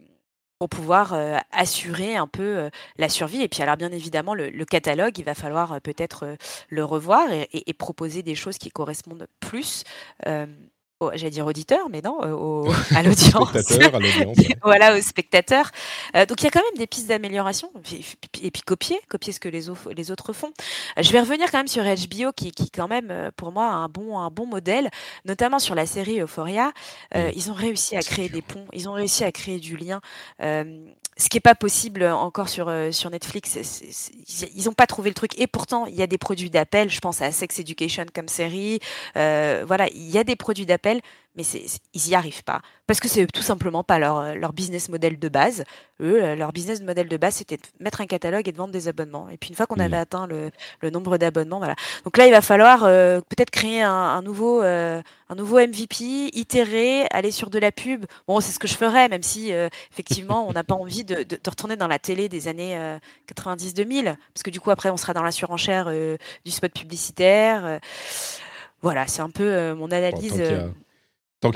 pour 0.58 0.68
pouvoir 0.68 1.14
assurer 1.50 2.16
un 2.16 2.26
peu 2.26 2.70
la 2.96 3.08
survie. 3.08 3.42
Et 3.42 3.48
puis 3.48 3.62
alors 3.62 3.76
bien 3.76 3.92
évidemment, 3.92 4.34
le, 4.34 4.64
catalogue, 4.64 5.18
il 5.18 5.24
va 5.24 5.34
falloir 5.34 5.80
peut-être 5.80 6.36
le 6.68 6.84
revoir 6.84 7.28
et, 7.30 7.74
proposer 7.74 8.22
des 8.22 8.34
choses 8.34 8.58
qui 8.58 8.70
correspondent 8.70 9.26
plus 9.40 9.84
j'allais 11.14 11.30
dire 11.30 11.46
auditeur, 11.46 11.88
mais 11.90 12.00
non, 12.00 12.18
euh, 12.22 12.72
à 12.96 13.02
l'audience. 13.02 13.50
voilà, 14.62 14.96
aux 14.96 15.00
spectateurs. 15.00 15.70
Euh, 16.16 16.26
donc 16.26 16.40
il 16.40 16.44
y 16.44 16.48
a 16.48 16.50
quand 16.50 16.62
même 16.62 16.78
des 16.78 16.86
pistes 16.86 17.08
d'amélioration. 17.08 17.70
Et 18.42 18.50
puis 18.50 18.62
copier, 18.62 19.00
copier 19.08 19.32
ce 19.32 19.40
que 19.40 19.48
les, 19.48 19.66
les 19.96 20.10
autres 20.10 20.32
font. 20.32 20.52
Je 21.00 21.10
vais 21.12 21.20
revenir 21.20 21.50
quand 21.50 21.58
même 21.58 21.68
sur 21.68 21.84
HBO, 21.84 22.32
qui, 22.32 22.52
qui 22.52 22.70
quand 22.70 22.88
même, 22.88 23.10
euh, 23.10 23.30
pour 23.36 23.52
moi, 23.52 23.66
a 23.66 23.74
un 23.74 23.88
bon, 23.88 24.18
un 24.18 24.30
bon 24.30 24.46
modèle, 24.46 24.90
notamment 25.24 25.58
sur 25.58 25.74
la 25.74 25.86
série 25.86 26.20
Euphoria. 26.20 26.72
Ils 27.14 27.50
ont 27.50 27.54
réussi 27.54 27.96
à 27.96 28.02
créer 28.02 28.28
des 28.28 28.42
ponts, 28.42 28.66
ils 28.72 28.88
ont 28.88 28.92
réussi 28.92 29.24
à 29.24 29.32
créer 29.32 29.58
du 29.58 29.76
lien 29.76 30.00
ce 31.16 31.28
qui 31.28 31.36
n'est 31.36 31.42
pas 31.42 31.54
possible 31.54 32.04
encore 32.04 32.48
sur, 32.48 32.68
euh, 32.68 32.90
sur 32.90 33.10
Netflix. 33.10 33.56
ils 34.56 34.64
n'ont 34.64 34.72
pas 34.72 34.86
trouvé 34.86 35.10
le 35.10 35.14
truc. 35.14 35.38
Et 35.38 35.46
pourtant, 35.46 35.86
il 35.86 35.94
y 35.94 36.02
a 36.02 36.06
des 36.06 36.18
produits 36.18 36.50
d'appel. 36.50 36.90
Je 36.90 37.00
pense 37.00 37.22
à 37.22 37.30
Sex 37.32 37.58
Education 37.58 38.06
comme 38.12 38.28
série. 38.28 38.80
Euh, 39.16 39.64
voilà, 39.66 39.88
il 39.88 40.10
y 40.10 40.18
a 40.18 40.24
des 40.24 40.36
produits 40.36 40.66
d'appel 40.66 41.00
mais 41.36 41.42
ils 41.42 42.08
n'y 42.08 42.14
arrivent 42.14 42.44
pas. 42.44 42.60
Parce 42.86 43.00
que 43.00 43.08
c'est 43.08 43.26
tout 43.26 43.42
simplement 43.42 43.82
pas 43.82 43.98
leur, 43.98 44.18
euh, 44.18 44.34
leur 44.34 44.52
business 44.52 44.88
model 44.88 45.18
de 45.18 45.28
base. 45.28 45.64
Eux, 46.00 46.22
euh, 46.22 46.36
leur 46.36 46.52
business 46.52 46.82
model 46.82 47.08
de 47.08 47.16
base, 47.16 47.36
c'était 47.36 47.56
de 47.56 47.62
mettre 47.80 48.00
un 48.00 48.06
catalogue 48.06 48.46
et 48.46 48.52
de 48.52 48.56
vendre 48.56 48.72
des 48.72 48.88
abonnements. 48.88 49.28
Et 49.30 49.36
puis 49.36 49.48
une 49.48 49.56
fois 49.56 49.66
qu'on 49.66 49.80
avait 49.80 49.96
mmh. 49.96 50.00
atteint 50.00 50.26
le, 50.26 50.50
le 50.80 50.90
nombre 50.90 51.16
d'abonnements, 51.16 51.58
voilà. 51.58 51.76
Donc 52.04 52.16
là, 52.18 52.26
il 52.26 52.30
va 52.30 52.42
falloir 52.42 52.84
euh, 52.84 53.20
peut-être 53.20 53.50
créer 53.50 53.82
un, 53.82 53.90
un 53.90 54.22
nouveau, 54.22 54.62
un 54.62 55.02
nouveau 55.34 55.58
MVP, 55.58 56.30
itérer, 56.34 57.06
aller 57.10 57.30
sur 57.30 57.50
de 57.50 57.58
la 57.58 57.72
pub. 57.72 58.04
Bon, 58.28 58.40
c'est 58.40 58.52
ce 58.52 58.58
que 58.58 58.68
je 58.68 58.74
ferais, 58.74 59.08
même 59.08 59.22
si 59.22 59.50
effectivement, 59.90 60.46
on 60.48 60.52
n'a 60.52 60.64
pas 60.64 60.74
envie 60.74 61.04
de, 61.04 61.16
de, 61.16 61.22
de, 61.22 61.50
retourner 61.50 61.76
dans 61.76 61.88
la 61.88 61.98
télé 61.98 62.28
des 62.28 62.48
années 62.48 62.78
90-2000, 63.34 64.04
parce 64.04 64.42
que 64.44 64.50
du 64.50 64.60
coup, 64.60 64.70
après, 64.70 64.90
on 64.90 64.96
sera 64.96 65.14
dans 65.14 65.22
la 65.22 65.32
surenchère 65.32 65.90
du 66.44 66.50
spot 66.50 66.72
publicitaire. 66.72 67.80
voilà, 68.82 69.06
c'est 69.06 69.22
un 69.22 69.30
peu 69.30 69.72
mon 69.74 69.90
analyse. 69.90 70.32
Tant 70.32 70.36
qu'il 70.38 70.74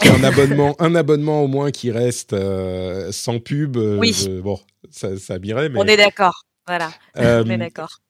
y 0.04 0.08
a 0.08 0.14
un 0.14 0.24
abonnement, 0.24 0.76
un 0.78 0.94
abonnement 0.94 1.42
au 1.42 1.46
moins 1.46 1.70
qui 1.70 1.90
reste 1.90 2.32
euh, 2.32 3.10
sans 3.12 3.38
pub, 3.38 3.76
euh, 3.76 4.00
bon, 4.42 4.60
ça, 4.90 5.16
ça 5.16 5.38
Mais... 5.38 5.70
On 5.76 5.84
est 5.84 5.96
d'accord. 5.96 6.44
Voilà. 6.66 6.90
Euh, 7.16 7.42
on 7.46 7.50
est 7.50 7.58
d'accord 7.58 8.00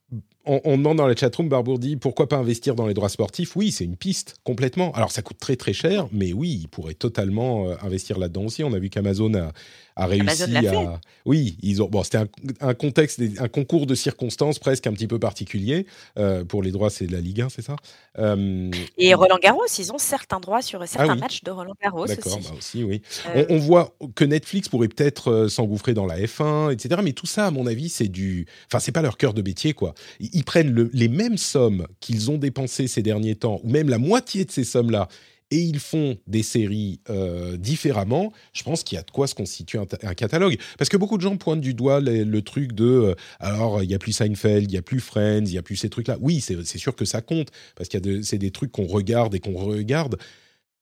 on, 0.49 0.79
demande 0.79 0.97
dans 0.97 1.07
la 1.07 1.15
chatroom, 1.15 1.49
Barbour 1.49 1.79
dit 1.79 1.97
pourquoi 1.97 2.29
pas 2.29 2.37
investir 2.37 2.75
dans 2.75 2.87
les 2.87 2.95
droits 2.95 3.09
sportifs? 3.09 3.57
Oui, 3.57 3.71
c'est 3.71 3.85
une 3.85 3.97
piste, 3.97 4.37
complètement. 4.45 4.93
Alors 4.93 5.11
ça 5.11 5.23
coûte 5.23 5.39
très 5.39 5.57
très 5.57 5.73
cher, 5.73 6.07
mais 6.13 6.33
oui, 6.33 6.61
il 6.63 6.69
pourrait 6.69 6.95
totalement 6.95 7.69
euh, 7.69 7.75
investir 7.83 8.19
là-dedans 8.19 8.45
aussi. 8.45 8.65
On 8.65 8.73
a 8.73 8.79
vu 8.79 8.91
qu'Amazon 8.91 9.33
a, 9.35 10.07
réussi 10.07 10.57
à. 10.67 11.01
Oui, 11.25 11.57
ils 11.63 11.83
ont. 11.83 11.89
Bon, 11.89 12.03
c'était 12.03 12.21
un, 12.61 12.75
contexte, 12.75 13.21
un 13.39 13.49
concours 13.49 13.87
de 13.87 13.95
circonstances 13.95 14.59
presque 14.59 14.87
un 14.87 14.93
petit 14.93 15.07
peu 15.07 15.19
particulier. 15.19 15.87
Euh, 16.19 16.45
pour 16.45 16.63
les 16.63 16.71
droits, 16.71 16.91
c'est 16.91 17.11
la 17.11 17.21
Ligue 17.21 17.43
1, 17.43 17.49
c'est 17.49 17.63
ça? 17.63 17.77
Euh, 18.19 18.71
Et 18.97 19.15
Roland 19.15 19.39
Garros, 19.43 19.67
ils 19.79 19.93
ont 19.93 19.99
certains 19.99 20.41
droits 20.41 20.63
sur 20.63 20.87
certains 20.87 21.13
ah 21.13 21.17
matchs 21.17 21.43
de 21.43 21.51
Roland 21.51 21.75
Garros 21.83 22.07
D'accord, 22.07 22.39
bah 22.39 22.55
aussi. 22.57 22.85
oui. 22.85 23.03
On, 23.49 23.59
voit 23.59 23.95
que 24.15 24.25
Netflix 24.25 24.69
pourrait 24.69 24.89
peut-être 24.89 25.49
s'engouffrer 25.49 25.95
dans 25.95 26.07
la 26.07 26.19
F1, 26.19 26.73
etc. 26.73 27.01
Mais 27.03 27.13
tout 27.13 27.27
ça, 27.27 27.47
à 27.47 27.51
mon 27.51 27.67
avis, 27.67 27.89
c'est 27.89 28.09
du. 28.09 28.47
Enfin, 28.67 28.79
c'est 28.79 28.93
pas 28.93 29.03
leur 29.03 29.17
cœur 29.17 29.35
de 29.35 29.43
métier, 29.43 29.75
quoi 29.75 29.95
ils 30.38 30.38
prennent 30.45 30.91
les 30.93 31.09
mêmes 31.09 31.39
sommes 31.39 31.87
qu'ils 32.01 32.31
ont 32.31 32.39
dépensées 32.39 32.89
ces 32.89 33.03
derniers 33.03 33.37
temps, 33.37 33.61
ou 33.65 33.71
même 33.71 33.89
la 33.89 33.99
moitié 33.99 34.45
de 34.45 34.51
ces 34.51 34.65
sommes-là, 34.65 35.09
et 35.51 35.61
ils 35.61 35.79
font 35.79 36.19
des 36.27 36.43
séries 36.43 37.01
euh, 37.09 37.57
différemment, 37.57 38.33
je 38.53 38.63
pense 38.63 38.83
qu'il 38.83 38.97
y 38.97 38.99
a 38.99 39.03
de 39.03 39.11
quoi 39.11 39.27
se 39.27 39.35
constituer 39.35 39.79
un, 39.79 40.15
catalogue. 40.15 40.59
Parce 40.77 40.91
que 40.91 40.97
beaucoup 40.97 41.17
de 41.17 41.23
gens 41.23 41.37
pointent 41.37 41.61
du 41.61 41.75
doigt 41.75 42.01
le, 42.01 42.43
truc 42.43 42.73
de 42.73 42.85
euh, 42.85 43.15
alors 43.41 43.83
il 43.83 43.91
y 43.91 43.95
a 43.95 43.99
plus 43.99 44.13
Seinfeld, 44.13 44.71
il 44.71 44.75
y 44.75 44.79
a 44.79 44.83
plus 44.83 45.01
Friends, 45.01 45.45
il 45.47 45.53
y 45.53 45.59
a 45.59 45.63
plus 45.63 45.77
ces 45.77 45.89
trucs-là. 45.89 46.19
Oui, 46.21 46.41
c'est 46.41 46.79
sûr 46.79 46.95
que 46.95 47.05
ça 47.05 47.23
compte 47.23 47.49
parce 47.77 47.89
qu'il 47.89 48.05
y 48.05 48.19
a 48.19 48.23
c'est 48.23 48.39
des 48.39 48.51
trucs 48.51 48.73
qu'on 48.73 48.87
regarde 48.87 49.35
et 49.35 49.41
qu'on 49.41 49.57
regarde. 49.57 50.17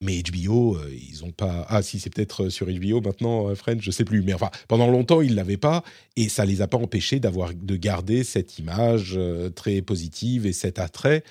Mais 0.02 0.23
HBO, 0.23 0.77
euh, 0.77 0.90
ils 0.93 1.24
ont 1.24 1.32
pas. 1.32 1.66
Ah, 1.70 1.81
si, 1.81 1.98
c'est 2.01 2.10
peut-être 2.10 2.44
euh, 2.44 2.51
sur 2.51 2.66
HBO 2.66 3.01
maintenant, 3.01 3.48
euh, 3.48 3.55
Friends, 3.55 3.81
je 3.81 3.90
sais 3.90 4.05
plus. 4.05 4.23
Mais 4.23 4.35
enfin, 4.35 4.51
pendant 4.68 4.89
longtemps, 4.89 5.23
ils 5.23 5.35
l'avaient 5.35 5.56
pas, 5.56 5.82
et 6.16 6.28
ça 6.28 6.44
les 6.44 6.60
a 6.60 6.68
pas 6.68 6.77
empêchés 6.77 7.18
de 7.18 7.77
garder 7.77 8.23
cette 8.23 8.59
image 8.59 9.18
très 9.55 9.81
positive 9.81 10.47
et 10.47 10.52
cet 10.52 10.78
attrait. 10.78 11.24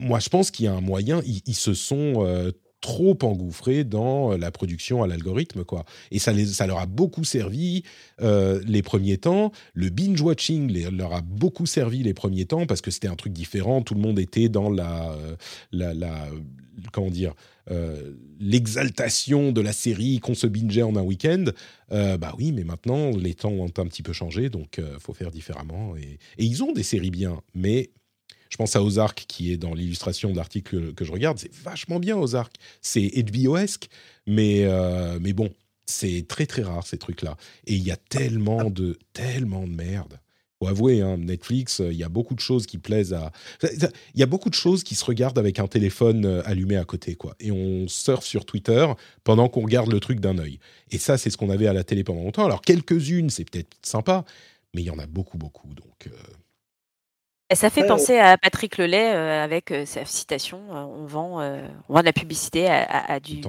Moi, 0.00 0.20
je 0.20 0.28
pense 0.28 0.52
qu'il 0.52 0.66
y 0.66 0.68
a 0.68 0.72
un 0.72 0.80
moyen. 0.80 1.22
Ils, 1.26 1.56
se 1.56 1.74
sont 1.74 2.52
trop 2.80 3.18
engouffrés 3.22 3.82
dans 3.82 4.36
la 4.36 4.52
production 4.52 5.02
à 5.02 5.08
l'algorithme, 5.08 5.64
quoi. 5.64 5.84
Et 6.12 6.20
ça, 6.20 6.32
ça 6.46 6.68
leur 6.68 6.78
a 6.78 6.86
beaucoup 6.86 7.24
servi 7.24 7.82
les 8.20 8.82
premiers 8.82 9.18
temps. 9.18 9.50
Le 9.74 9.90
binge 9.90 10.20
watching 10.20 10.72
leur 10.96 11.14
a 11.14 11.20
beaucoup 11.20 11.66
servi 11.66 12.04
les 12.04 12.14
premiers 12.14 12.46
temps 12.46 12.66
parce 12.66 12.80
que 12.80 12.92
c'était 12.92 13.08
un 13.08 13.16
truc 13.16 13.32
différent. 13.32 13.82
Tout 13.82 13.94
le 13.94 14.00
monde 14.00 14.20
était 14.20 14.48
dans 14.48 14.70
la, 14.70 15.16
la 15.72 16.28
comment 16.92 17.10
dire 17.10 17.34
euh, 17.70 18.14
l'exaltation 18.40 19.52
de 19.52 19.60
la 19.60 19.72
série 19.72 20.20
qu'on 20.20 20.34
se 20.34 20.46
bingeait 20.46 20.82
en 20.82 20.96
un 20.96 21.02
week-end. 21.02 21.46
Euh, 21.92 22.16
bah 22.16 22.34
oui, 22.38 22.52
mais 22.52 22.64
maintenant, 22.64 23.10
les 23.10 23.34
temps 23.34 23.50
ont 23.50 23.66
un 23.66 23.86
petit 23.86 24.02
peu 24.02 24.12
changé, 24.12 24.48
donc 24.48 24.78
euh, 24.78 24.98
faut 24.98 25.12
faire 25.12 25.30
différemment. 25.30 25.94
Et, 25.96 26.18
ils 26.38 26.62
ont 26.62 26.72
des 26.72 26.82
séries 26.82 27.10
bien, 27.10 27.42
mais 27.54 27.90
je 28.48 28.56
pense 28.56 28.76
à 28.76 28.82
Ozark, 28.82 29.24
qui 29.28 29.52
est 29.52 29.58
dans 29.58 29.74
l'illustration 29.74 30.30
de 30.30 30.36
l'article 30.36 30.94
que 30.94 31.04
je 31.04 31.12
regarde. 31.12 31.38
C'est 31.38 31.52
vachement 31.52 32.00
bien, 32.00 32.16
Ozark. 32.16 32.54
C'est 32.80 33.08
HBO-esque, 33.22 33.88
mais, 34.26 34.66
mais 35.20 35.34
bon, 35.34 35.50
c'est 35.84 36.26
très 36.26 36.46
très 36.46 36.62
rare 36.62 36.86
ces 36.86 36.96
trucs-là. 36.96 37.36
Et 37.66 37.74
il 37.74 37.82
y 37.82 37.90
a 37.90 37.96
tellement 37.96 38.70
de, 38.70 38.98
tellement 39.12 39.66
de 39.66 39.72
merde 39.72 40.18
faut 40.58 40.68
avouer, 40.68 41.00
hein, 41.00 41.16
Netflix, 41.18 41.80
euh, 41.80 41.92
il 41.92 41.98
y 41.98 42.04
a 42.04 42.08
beaucoup 42.08 42.34
de 42.34 42.40
choses 42.40 42.66
qui 42.66 42.78
plaisent 42.78 43.12
à. 43.12 43.32
Il 43.62 44.20
y 44.20 44.22
a 44.22 44.26
beaucoup 44.26 44.50
de 44.50 44.54
choses 44.54 44.82
qui 44.82 44.94
se 44.94 45.04
regardent 45.04 45.38
avec 45.38 45.58
un 45.58 45.66
téléphone 45.66 46.24
euh, 46.24 46.42
allumé 46.44 46.76
à 46.76 46.84
côté, 46.84 47.14
quoi. 47.14 47.34
Et 47.40 47.52
on 47.52 47.86
surfe 47.88 48.24
sur 48.24 48.44
Twitter 48.44 48.86
pendant 49.24 49.48
qu'on 49.48 49.62
regarde 49.62 49.92
le 49.92 50.00
truc 50.00 50.20
d'un 50.20 50.38
œil. 50.38 50.58
Et 50.90 50.98
ça, 50.98 51.18
c'est 51.18 51.30
ce 51.30 51.36
qu'on 51.36 51.50
avait 51.50 51.66
à 51.66 51.72
la 51.72 51.84
télé 51.84 52.04
pendant 52.04 52.22
longtemps. 52.22 52.44
Alors, 52.44 52.62
quelques-unes, 52.62 53.30
c'est 53.30 53.44
peut-être 53.44 53.76
sympa, 53.82 54.24
mais 54.74 54.82
il 54.82 54.86
y 54.86 54.90
en 54.90 54.98
a 54.98 55.06
beaucoup, 55.06 55.38
beaucoup. 55.38 55.74
Donc. 55.74 56.08
Euh, 56.08 56.10
ça 57.56 57.70
fait 57.70 57.86
penser 57.86 58.18
à 58.18 58.36
Patrick 58.36 58.76
Lelay 58.76 59.12
euh, 59.14 59.42
avec 59.42 59.70
euh, 59.70 59.86
sa 59.86 60.04
citation 60.04 60.60
euh, 60.70 60.84
on, 60.84 61.06
vend, 61.06 61.40
on 61.88 61.94
vend 61.94 62.00
de 62.00 62.04
la 62.04 62.12
publicité 62.12 62.68
à, 62.68 63.20
du, 63.20 63.40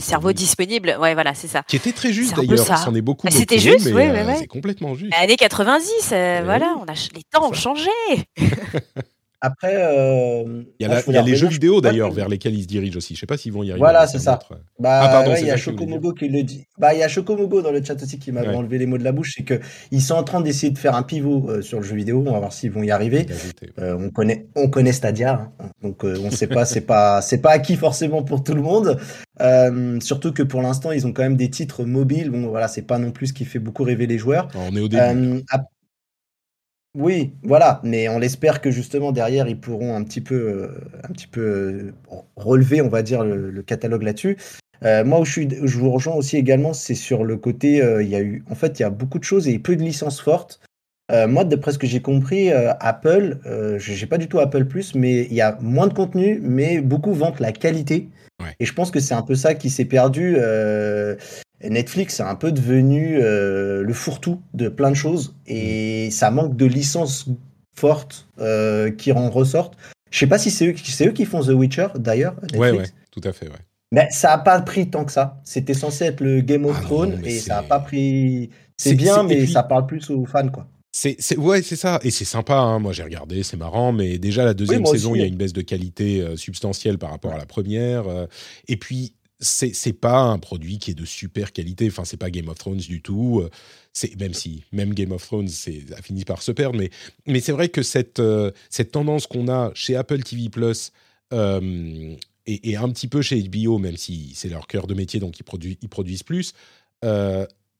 cerveau, 0.00 0.32
disponible. 0.32 0.96
Ouais, 1.00 1.14
voilà, 1.14 1.34
c'est 1.34 1.48
ça. 1.48 1.62
Qui 1.68 1.76
était 1.76 1.92
très 1.92 2.12
juste 2.12 2.34
d'ailleurs, 2.34 2.78
c'en 2.78 2.94
est 2.94 3.02
beaucoup. 3.02 3.26
Ah, 3.28 3.30
c'était 3.30 3.58
juste, 3.58 3.90
oui, 3.92 4.04
C'est 4.38 4.46
complètement 4.46 4.94
juste. 4.94 5.12
Années 5.18 5.36
90, 5.36 6.08
voilà, 6.44 6.76
on 6.80 6.84
a, 6.84 6.94
les 7.14 7.22
temps 7.30 7.48
ont 7.48 7.52
changé. 7.52 7.90
Après, 9.44 9.74
euh, 9.76 10.62
il 10.78 10.86
y 10.86 11.16
a, 11.16 11.22
les 11.22 11.34
jeux 11.34 11.48
vidéo 11.48 11.80
d'ailleurs 11.80 12.12
vers 12.12 12.28
lesquels 12.28 12.54
ils 12.54 12.62
se 12.62 12.68
dirigent 12.68 12.96
aussi. 12.96 13.16
Je 13.16 13.20
sais 13.20 13.26
pas 13.26 13.36
s'ils 13.36 13.52
vont 13.52 13.64
y 13.64 13.70
arriver. 13.70 13.80
Voilà, 13.80 14.06
c'est 14.06 14.20
ça. 14.20 14.38
Bah, 14.78 15.00
ah 15.02 15.08
pardon, 15.08 15.34
il 15.36 15.44
y 15.44 15.50
a 15.50 15.56
Chocomogo 15.56 16.12
qui 16.12 16.28
le 16.28 16.44
dit. 16.44 16.68
Bah, 16.78 16.94
il 16.94 17.00
y 17.00 17.02
a 17.02 17.08
Chocomogo 17.08 17.60
dans 17.60 17.72
le 17.72 17.82
chat 17.82 18.00
aussi 18.00 18.20
qui 18.20 18.30
m'a 18.30 18.42
enlevé 18.42 18.78
les 18.78 18.86
mots 18.86 18.98
de 18.98 19.02
la 19.02 19.10
bouche, 19.10 19.34
c'est 19.36 19.42
que 19.42 19.58
ils 19.90 20.00
sont 20.00 20.14
en 20.14 20.22
train 20.22 20.40
d'essayer 20.40 20.72
de 20.72 20.78
faire 20.78 20.94
un 20.94 21.02
pivot 21.02 21.50
euh, 21.50 21.60
sur 21.60 21.80
le 21.80 21.84
jeu 21.84 21.96
vidéo. 21.96 22.22
On 22.24 22.32
va 22.32 22.38
voir 22.38 22.52
s'ils 22.52 22.70
vont 22.70 22.84
y 22.84 22.92
arriver. 22.92 23.26
Euh, 23.80 23.98
on 23.98 24.10
connaît, 24.10 24.46
on 24.54 24.70
connaît 24.70 24.92
Stadia, 24.92 25.50
hein. 25.58 25.70
donc 25.82 26.04
on 26.04 26.30
sait 26.30 26.46
pas, 26.46 26.64
c'est 26.64 26.82
pas, 26.82 27.20
c'est 27.20 27.38
pas 27.38 27.50
acquis 27.50 27.74
forcément 27.74 28.22
pour 28.22 28.44
tout 28.44 28.54
le 28.54 28.62
monde. 28.62 29.00
surtout 30.00 30.32
que 30.32 30.44
pour 30.44 30.62
l'instant, 30.62 30.92
ils 30.92 31.04
ont 31.04 31.12
quand 31.12 31.22
même 31.22 31.36
des 31.36 31.50
titres 31.50 31.84
mobiles. 31.84 32.30
Bon, 32.30 32.46
voilà, 32.46 32.68
c'est 32.68 32.82
pas 32.82 33.00
non 33.00 33.10
plus 33.10 33.28
ce 33.28 33.32
qui 33.32 33.44
fait 33.44 33.58
beaucoup 33.58 33.82
rêver 33.82 34.06
les 34.06 34.18
joueurs. 34.18 34.46
On 34.54 34.76
est 34.76 34.80
au 34.80 34.86
début. 34.86 35.42
Oui, 36.94 37.32
voilà, 37.42 37.80
mais 37.84 38.10
on 38.10 38.18
l'espère 38.18 38.60
que 38.60 38.70
justement 38.70 39.12
derrière 39.12 39.48
ils 39.48 39.58
pourront 39.58 39.96
un 39.96 40.04
petit 40.04 40.20
peu, 40.20 40.34
euh, 40.34 40.68
un 41.02 41.08
petit 41.12 41.26
peu 41.26 41.40
euh, 41.40 41.92
relever, 42.36 42.82
on 42.82 42.88
va 42.88 43.02
dire, 43.02 43.24
le, 43.24 43.62
catalogue 43.62 44.02
là-dessus. 44.02 44.36
Euh, 44.84 45.02
moi 45.02 45.20
où 45.20 45.24
je, 45.24 45.32
suis, 45.32 45.48
je 45.62 45.78
vous 45.78 45.90
rejoins 45.90 46.14
aussi 46.14 46.36
également, 46.36 46.74
c'est 46.74 46.94
sur 46.94 47.24
le 47.24 47.38
côté, 47.38 47.76
il 48.00 48.08
y 48.08 48.14
a 48.14 48.20
eu, 48.20 48.44
en 48.50 48.54
fait, 48.54 48.78
il 48.78 48.82
y 48.82 48.84
a 48.84 48.90
beaucoup 48.90 49.18
de 49.18 49.24
choses 49.24 49.48
et 49.48 49.58
peu 49.58 49.74
de 49.74 49.82
licences 49.82 50.20
fortes. 50.20 50.60
moi, 51.10 51.44
d'après 51.44 51.72
ce 51.72 51.78
que 51.78 51.86
j'ai 51.86 52.02
compris, 52.02 52.50
Apple, 52.50 53.38
je 53.44 53.78
j'ai 53.78 54.06
pas 54.06 54.18
du 54.18 54.28
tout 54.28 54.40
Apple 54.40 54.66
Plus, 54.66 54.94
mais 54.94 55.22
il 55.22 55.34
y 55.34 55.40
a 55.40 55.56
moins 55.62 55.86
de 55.86 55.94
contenu, 55.94 56.40
mais 56.42 56.80
beaucoup 56.80 57.14
vantent 57.14 57.40
la 57.40 57.52
qualité. 57.52 58.08
Et 58.58 58.66
je 58.66 58.74
pense 58.74 58.90
que 58.90 59.00
c'est 59.00 59.14
un 59.14 59.22
peu 59.22 59.36
ça 59.36 59.54
qui 59.54 59.70
s'est 59.70 59.84
perdu. 59.84 60.36
Netflix 61.68 62.20
est 62.20 62.24
un 62.24 62.34
peu 62.34 62.52
devenu 62.52 63.18
euh, 63.20 63.82
le 63.82 63.92
fourre-tout 63.92 64.40
de 64.54 64.68
plein 64.68 64.90
de 64.90 64.96
choses 64.96 65.34
et 65.46 66.10
ça 66.10 66.30
manque 66.30 66.56
de 66.56 66.66
licences 66.66 67.26
fortes 67.74 68.28
euh, 68.38 68.90
qui 68.90 69.12
en 69.12 69.30
ressortent. 69.30 69.76
Je 70.10 70.18
sais 70.18 70.26
pas 70.26 70.38
si 70.38 70.50
c'est 70.50 70.66
eux, 70.66 70.74
eux, 71.08 71.12
qui 71.12 71.24
font 71.24 71.40
The 71.40 71.50
Witcher 71.50 71.88
d'ailleurs. 71.96 72.36
Ouais, 72.54 72.70
ouais, 72.70 72.86
tout 73.10 73.22
à 73.24 73.32
fait, 73.32 73.48
Mais 73.92 74.08
ça 74.10 74.32
a 74.32 74.38
pas 74.38 74.60
pris 74.60 74.90
tant 74.90 75.04
que 75.04 75.12
ça. 75.12 75.40
C'était 75.44 75.74
censé 75.74 76.04
être 76.04 76.20
le 76.20 76.40
Game 76.40 76.66
of 76.66 76.76
ah 76.78 76.82
Thrones 76.82 77.20
et 77.24 77.38
ça 77.38 77.58
a 77.58 77.62
pas 77.62 77.80
pris. 77.80 78.50
C'est 78.76 78.94
bien, 78.94 79.22
mais 79.22 79.46
ça 79.46 79.62
parle 79.62 79.86
plus 79.86 80.10
aux 80.10 80.26
fans, 80.26 80.48
quoi. 80.48 80.66
C'est, 80.94 81.38
ouais, 81.38 81.62
c'est 81.62 81.76
ça, 81.76 81.98
et 82.02 82.10
c'est 82.10 82.26
sympa. 82.26 82.54
Hein. 82.54 82.78
Moi, 82.78 82.92
j'ai 82.92 83.02
regardé, 83.02 83.42
c'est 83.42 83.56
marrant, 83.56 83.92
mais 83.92 84.18
déjà 84.18 84.44
la 84.44 84.52
deuxième 84.52 84.84
saison, 84.84 85.14
il 85.14 85.22
y 85.22 85.24
a 85.24 85.26
une 85.26 85.36
baisse 85.36 85.54
de 85.54 85.62
qualité 85.62 86.20
euh, 86.20 86.36
substantielle 86.36 86.98
par 86.98 87.10
rapport 87.10 87.32
à 87.32 87.38
la 87.38 87.46
première. 87.46 88.06
Euh. 88.08 88.26
et 88.68 88.76
puis, 88.76 89.14
c'est, 89.42 89.92
pas 89.92 90.20
un 90.20 90.38
produit 90.38 90.78
qui 90.78 90.92
est 90.92 90.94
de 90.94 91.04
super 91.04 91.52
qualité. 91.52 91.88
Enfin, 91.88 92.04
c'est 92.04 92.16
pas 92.16 92.30
Game 92.30 92.48
of 92.48 92.58
Thrones 92.58 92.78
du 92.78 93.02
tout. 93.02 93.40
Euh. 93.42 93.50
C'est 93.92 94.18
même 94.18 94.32
si 94.32 94.64
même 94.72 94.94
Game 94.94 95.12
of 95.12 95.22
Thrones, 95.22 95.50
a 95.96 96.00
fini 96.00 96.24
par 96.24 96.42
se 96.42 96.50
perdre, 96.50 96.78
mais 96.78 96.90
mais 97.26 97.40
c'est 97.40 97.52
vrai 97.52 97.68
que 97.68 97.82
cette 97.82 98.22
cette 98.70 98.92
tendance 98.92 99.26
qu'on 99.26 99.48
a 99.48 99.70
chez 99.74 99.96
Apple 99.96 100.22
TV 100.22 100.48
Plus 100.48 100.92
et, 101.30 102.70
et, 102.70 102.76
un 102.76 102.88
petit 102.88 103.06
peu 103.06 103.20
chez 103.20 103.42
HBO, 103.42 103.78
même 103.78 103.98
si 103.98 104.32
c'est 104.34 104.48
leur 104.48 104.66
cœur 104.66 104.86
de 104.86 104.94
métier, 104.94 105.20
donc 105.20 105.38
ils 105.38 105.44
produisent 105.44 105.76
ils 105.82 105.90
produisent 105.90 106.22
plus 106.22 106.54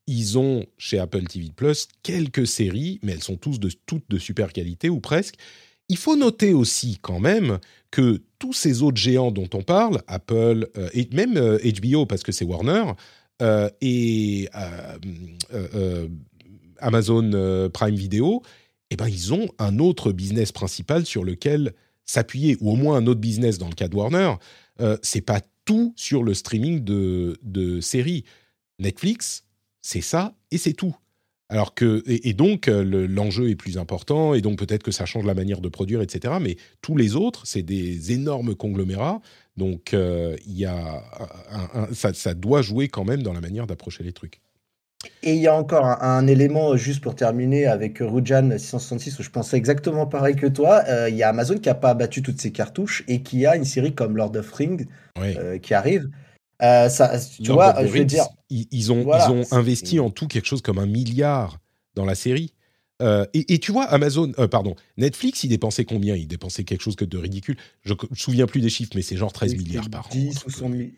ils 0.06 0.38
ont 0.38 0.66
chez 0.78 0.98
Apple 0.98 1.24
TV 1.24 1.50
Plus 1.54 1.88
quelques 2.02 2.46
séries, 2.46 2.98
mais 3.02 3.12
elles 3.12 3.22
sont 3.22 3.36
toutes 3.36 3.60
de 3.60 4.18
super 4.18 4.52
qualité 4.52 4.88
ou 4.88 5.00
presque. 5.00 5.36
Il 5.92 5.98
faut 5.98 6.16
noter 6.16 6.54
aussi 6.54 6.98
quand 7.02 7.20
même 7.20 7.58
que 7.90 8.22
tous 8.38 8.54
ces 8.54 8.80
autres 8.80 8.96
géants 8.96 9.30
dont 9.30 9.50
on 9.52 9.60
parle, 9.62 10.00
Apple 10.06 10.70
euh, 10.78 10.88
et 10.94 11.06
même 11.12 11.34
HBO 11.34 12.02
euh, 12.02 12.06
parce 12.06 12.22
que 12.22 12.32
c'est 12.32 12.46
Warner 12.46 12.84
euh, 13.42 13.68
et 13.82 14.48
Amazon 16.78 17.68
Prime 17.74 17.94
Video, 17.94 18.42
eh 18.88 18.96
ben 18.96 19.06
ils 19.06 19.34
ont 19.34 19.50
un 19.58 19.78
autre 19.78 20.12
business 20.12 20.50
principal 20.50 21.04
sur 21.04 21.24
lequel 21.24 21.74
s'appuyer 22.06 22.56
ou 22.62 22.70
au 22.70 22.76
moins 22.76 22.96
un 22.96 23.06
autre 23.06 23.20
business 23.20 23.58
dans 23.58 23.68
le 23.68 23.74
cas 23.74 23.88
de 23.88 23.94
Warner. 23.94 24.36
c'est 25.02 25.20
pas 25.20 25.42
tout 25.66 25.92
sur 25.94 26.22
le 26.22 26.32
streaming 26.32 26.82
de, 26.82 27.36
de 27.42 27.82
séries. 27.82 28.24
Netflix, 28.78 29.44
c'est 29.82 30.00
ça 30.00 30.34
et 30.50 30.56
c'est 30.56 30.72
tout. 30.72 30.96
Alors 31.52 31.74
que 31.74 32.02
et, 32.06 32.32
donc 32.32 32.66
euh, 32.66 33.06
l'enjeu 33.06 33.50
est 33.50 33.56
plus 33.56 33.76
important 33.76 34.32
et 34.32 34.40
donc 34.40 34.58
peut-être 34.58 34.82
que 34.82 34.90
ça 34.90 35.04
change 35.04 35.26
la 35.26 35.34
manière 35.34 35.60
de 35.60 35.68
produire, 35.68 36.00
etc. 36.00 36.34
Mais 36.40 36.56
tous 36.80 36.96
les 36.96 37.14
autres, 37.14 37.46
c'est 37.46 37.60
des 37.60 38.10
énormes 38.12 38.54
conglomérats. 38.54 39.20
Donc 39.58 39.92
euh, 39.92 40.34
y 40.46 40.64
a 40.64 41.04
ça, 41.92 42.32
doit 42.32 42.62
jouer 42.62 42.88
quand 42.88 43.04
même 43.04 43.22
dans 43.22 43.34
la 43.34 43.42
manière 43.42 43.66
d'approcher 43.66 44.02
les 44.02 44.14
trucs. 44.14 44.40
Et 45.22 45.34
il 45.34 45.42
y 45.42 45.46
a 45.46 45.54
encore 45.54 45.84
un, 45.84 46.26
élément 46.26 46.74
juste 46.76 47.02
pour 47.02 47.16
terminer 47.16 47.66
avec 47.66 47.98
Rujan 47.98 48.56
666 48.56 49.18
où 49.18 49.22
je 49.22 49.28
pensais 49.28 49.58
exactement 49.58 50.06
pareil 50.06 50.36
que 50.36 50.46
toi. 50.46 50.84
Euh, 50.88 51.10
il 51.10 51.16
y 51.16 51.22
a 51.22 51.28
Amazon 51.28 51.58
qui 51.58 51.68
a 51.68 51.74
pas 51.74 51.90
abattu 51.90 52.22
toutes 52.22 52.40
ses 52.40 52.52
cartouches 52.52 53.04
et 53.08 53.22
qui 53.22 53.44
a 53.44 53.56
une 53.56 53.66
série 53.66 53.94
comme 53.94 54.16
Lord 54.16 54.34
of 54.36 54.50
Rings 54.54 54.86
qui 55.60 55.74
arrive. 55.74 56.08
Euh, 56.62 56.88
ça, 56.88 57.18
tu 57.18 57.50
vois, 57.50 57.74
je 57.84 57.90
veux 57.90 58.04
dire, 58.04 58.26
ils, 58.50 58.92
ont, 58.92 59.10
ils 59.12 59.30
ont 59.30 59.42
investi 59.50 59.98
en 59.98 60.10
tout 60.10 60.28
quelque 60.28 60.46
chose 60.46 60.62
comme 60.62 60.78
un 60.78 60.86
milliard 60.86 61.58
dans 61.94 62.04
la 62.04 62.14
série. 62.14 62.54
Euh, 63.00 63.26
et, 63.34 63.58
tu 63.58 63.72
vois, 63.72 63.84
Amazon, 63.84 64.32
euh, 64.38 64.46
pardon, 64.46 64.76
Netflix, 64.96 65.42
il 65.42 65.48
dépensait 65.48 65.84
combien? 65.84 66.14
Il 66.14 66.28
dépensait 66.28 66.62
quelque 66.62 66.82
chose 66.82 66.94
de 66.94 67.18
ridicule. 67.18 67.56
Je 67.82 67.94
ne 67.94 67.98
me 68.10 68.14
souviens 68.14 68.46
plus 68.46 68.60
des 68.60 68.68
chiffres, 68.68 68.92
mais 68.94 69.02
c'est 69.02 69.16
genre 69.16 69.32
13 69.32 69.56
milliards 69.56 69.90
par 69.90 70.06
an. 70.06 70.10
10 70.12 70.44
ou 70.46 70.50
100 70.50 70.68
milliards. 70.68 70.90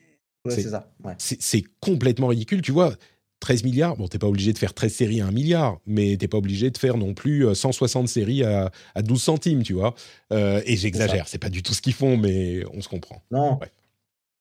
c'est 0.51 0.63
ça. 0.63 0.93
C'est 1.19 1.65
complètement 1.81 2.27
ridicule. 2.27 2.61
Tu 2.61 2.73
vois, 2.73 2.95
13 3.41 3.65
milliards, 3.65 3.97
bon, 3.97 4.07
t'es 4.07 4.19
pas 4.19 4.27
obligé 4.27 4.53
de 4.53 4.59
faire 4.59 4.75
13 4.75 4.93
séries 4.93 5.23
à 5.23 5.27
1 5.27 5.31
milliard, 5.31 5.79
mais 5.87 6.15
t'es 6.19 6.29
pas 6.29 6.37
obligé 6.37 6.71
de 6.71 6.77
faire 6.77 6.99
non 6.99 7.15
plus 7.15 7.55
160 7.55 8.07
séries 8.07 8.43
à, 8.45 8.71
à 8.95 9.01
12 9.01 9.23
centimes, 9.23 9.63
tu 9.63 9.73
vois. 9.73 9.95
et 10.31 10.77
j'exagère, 10.77 11.27
c'est 11.27 11.39
pas 11.39 11.49
du 11.49 11.63
tout 11.63 11.73
ce 11.73 11.81
qu'ils 11.81 11.95
font, 11.95 12.19
mais 12.19 12.65
on 12.75 12.83
se 12.83 12.89
comprend. 12.89 13.23
Non. 13.31 13.59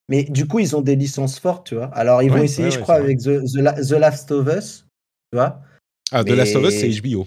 Mais 0.09 0.23
du 0.23 0.47
coup, 0.47 0.59
ils 0.59 0.75
ont 0.75 0.81
des 0.81 0.95
licences 0.95 1.39
fortes, 1.39 1.67
tu 1.67 1.75
vois. 1.75 1.85
Alors, 1.93 2.21
ils 2.21 2.30
vont 2.30 2.43
essayer, 2.43 2.71
je 2.71 2.80
crois, 2.80 2.95
avec 2.95 3.19
The, 3.19 3.43
The, 3.45 3.91
Last 3.91 4.31
of 4.31 4.47
Us, 4.47 4.85
tu 5.31 5.38
vois. 5.38 5.61
Ah, 6.11 6.23
The 6.23 6.30
Last 6.30 6.55
of 6.55 6.65
Us, 6.65 6.80
c'est 6.80 6.89
HBO. 7.01 7.25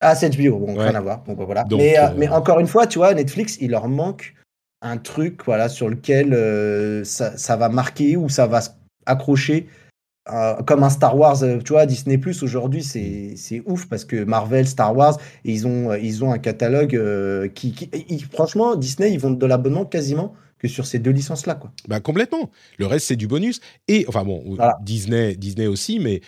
Ah, 0.00 0.14
c'est 0.14 0.30
HBO, 0.30 0.58
bon, 0.58 0.74
rien 0.74 0.94
à 0.94 1.00
voir. 1.00 1.22
Bon, 1.24 1.34
bah, 1.34 1.44
voilà. 1.44 1.64
mais, 1.70 1.98
euh, 1.98 2.08
mais, 2.16 2.28
encore 2.28 2.58
une 2.60 2.66
fois, 2.66 2.86
tu 2.86 2.98
vois, 2.98 3.14
Netflix, 3.14 3.58
il 3.60 3.70
leur 3.70 3.88
manque 3.88 4.34
un 4.80 4.96
truc, 4.96 5.42
voilà, 5.44 5.68
sur 5.68 5.88
lequel 5.88 6.34
euh, 6.34 7.04
ça, 7.04 7.36
ça, 7.36 7.56
va 7.56 7.68
marquer 7.68 8.16
ou 8.16 8.28
ça 8.28 8.46
va 8.46 8.60
accrocher. 9.06 9.68
Euh, 10.32 10.54
comme 10.62 10.82
un 10.84 10.90
Star 10.90 11.16
Wars, 11.16 11.38
tu 11.64 11.72
vois, 11.72 11.84
Disney 11.84 12.16
Plus 12.16 12.42
aujourd'hui, 12.42 12.82
c'est, 12.82 13.34
c'est 13.36 13.62
ouf 13.66 13.86
parce 13.86 14.04
que 14.04 14.24
Marvel, 14.24 14.66
Star 14.66 14.96
Wars, 14.96 15.18
ils 15.44 15.66
ont, 15.66 15.94
ils 15.94 16.24
ont 16.24 16.32
un 16.32 16.38
catalogue 16.38 17.50
qui, 17.54 17.72
qui 17.72 18.20
franchement, 18.32 18.76
Disney, 18.76 19.12
ils 19.12 19.20
vont 19.20 19.32
de 19.32 19.46
l'abonnement 19.46 19.84
quasiment 19.84 20.34
que 20.62 20.68
sur 20.68 20.86
ces 20.86 21.00
deux 21.00 21.10
licences-là. 21.10 21.56
Quoi. 21.56 21.72
Bah, 21.88 22.00
complètement. 22.00 22.50
Le 22.78 22.86
reste, 22.86 23.08
c'est 23.08 23.16
du 23.16 23.26
bonus. 23.26 23.60
Et, 23.88 24.04
enfin 24.08 24.24
bon, 24.24 24.56
Disney, 24.82 25.34
Disney 25.34 25.66
aussi, 25.66 25.98
mais 25.98 26.20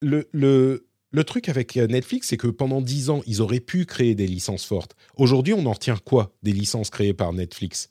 le, 0.00 0.28
le, 0.32 0.86
le 1.10 1.24
truc 1.24 1.48
avec 1.48 1.76
euh, 1.76 1.88
Netflix, 1.88 2.28
c'est 2.28 2.36
que 2.36 2.46
pendant 2.46 2.80
dix 2.80 3.10
ans, 3.10 3.20
ils 3.26 3.42
auraient 3.42 3.60
pu 3.60 3.84
créer 3.84 4.14
des 4.14 4.28
licences 4.28 4.64
fortes. 4.64 4.94
Aujourd'hui, 5.16 5.52
on 5.54 5.66
en 5.66 5.72
retient 5.72 5.96
quoi 6.04 6.32
des 6.42 6.52
licences 6.52 6.90
créées 6.90 7.14
par 7.14 7.32
Netflix? 7.32 7.90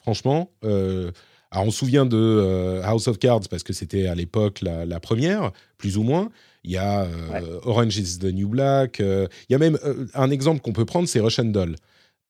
Franchement, 0.00 0.50
euh, 0.64 1.12
alors 1.50 1.66
on 1.66 1.70
se 1.70 1.78
souvient 1.78 2.06
de 2.06 2.16
euh, 2.16 2.82
House 2.82 3.06
of 3.06 3.18
Cards 3.18 3.48
parce 3.50 3.62
que 3.62 3.72
c'était 3.72 4.06
à 4.06 4.14
l'époque 4.14 4.62
la, 4.62 4.98
première, 4.98 5.52
plus 5.76 5.98
ou 5.98 6.02
moins. 6.02 6.30
Il 6.64 6.70
y 6.70 6.78
a 6.78 7.06
Orange 7.64 7.98
is 7.98 8.18
the 8.18 8.32
New 8.32 8.48
Black. 8.48 9.00
il 9.00 9.28
y 9.50 9.54
a 9.54 9.58
même 9.58 9.78
un 10.14 10.30
exemple 10.30 10.60
qu'on 10.60 10.72
peut 10.72 10.84
prendre, 10.84 11.08
c'est 11.08 11.20
Russian 11.20 11.44
Doll. 11.44 11.74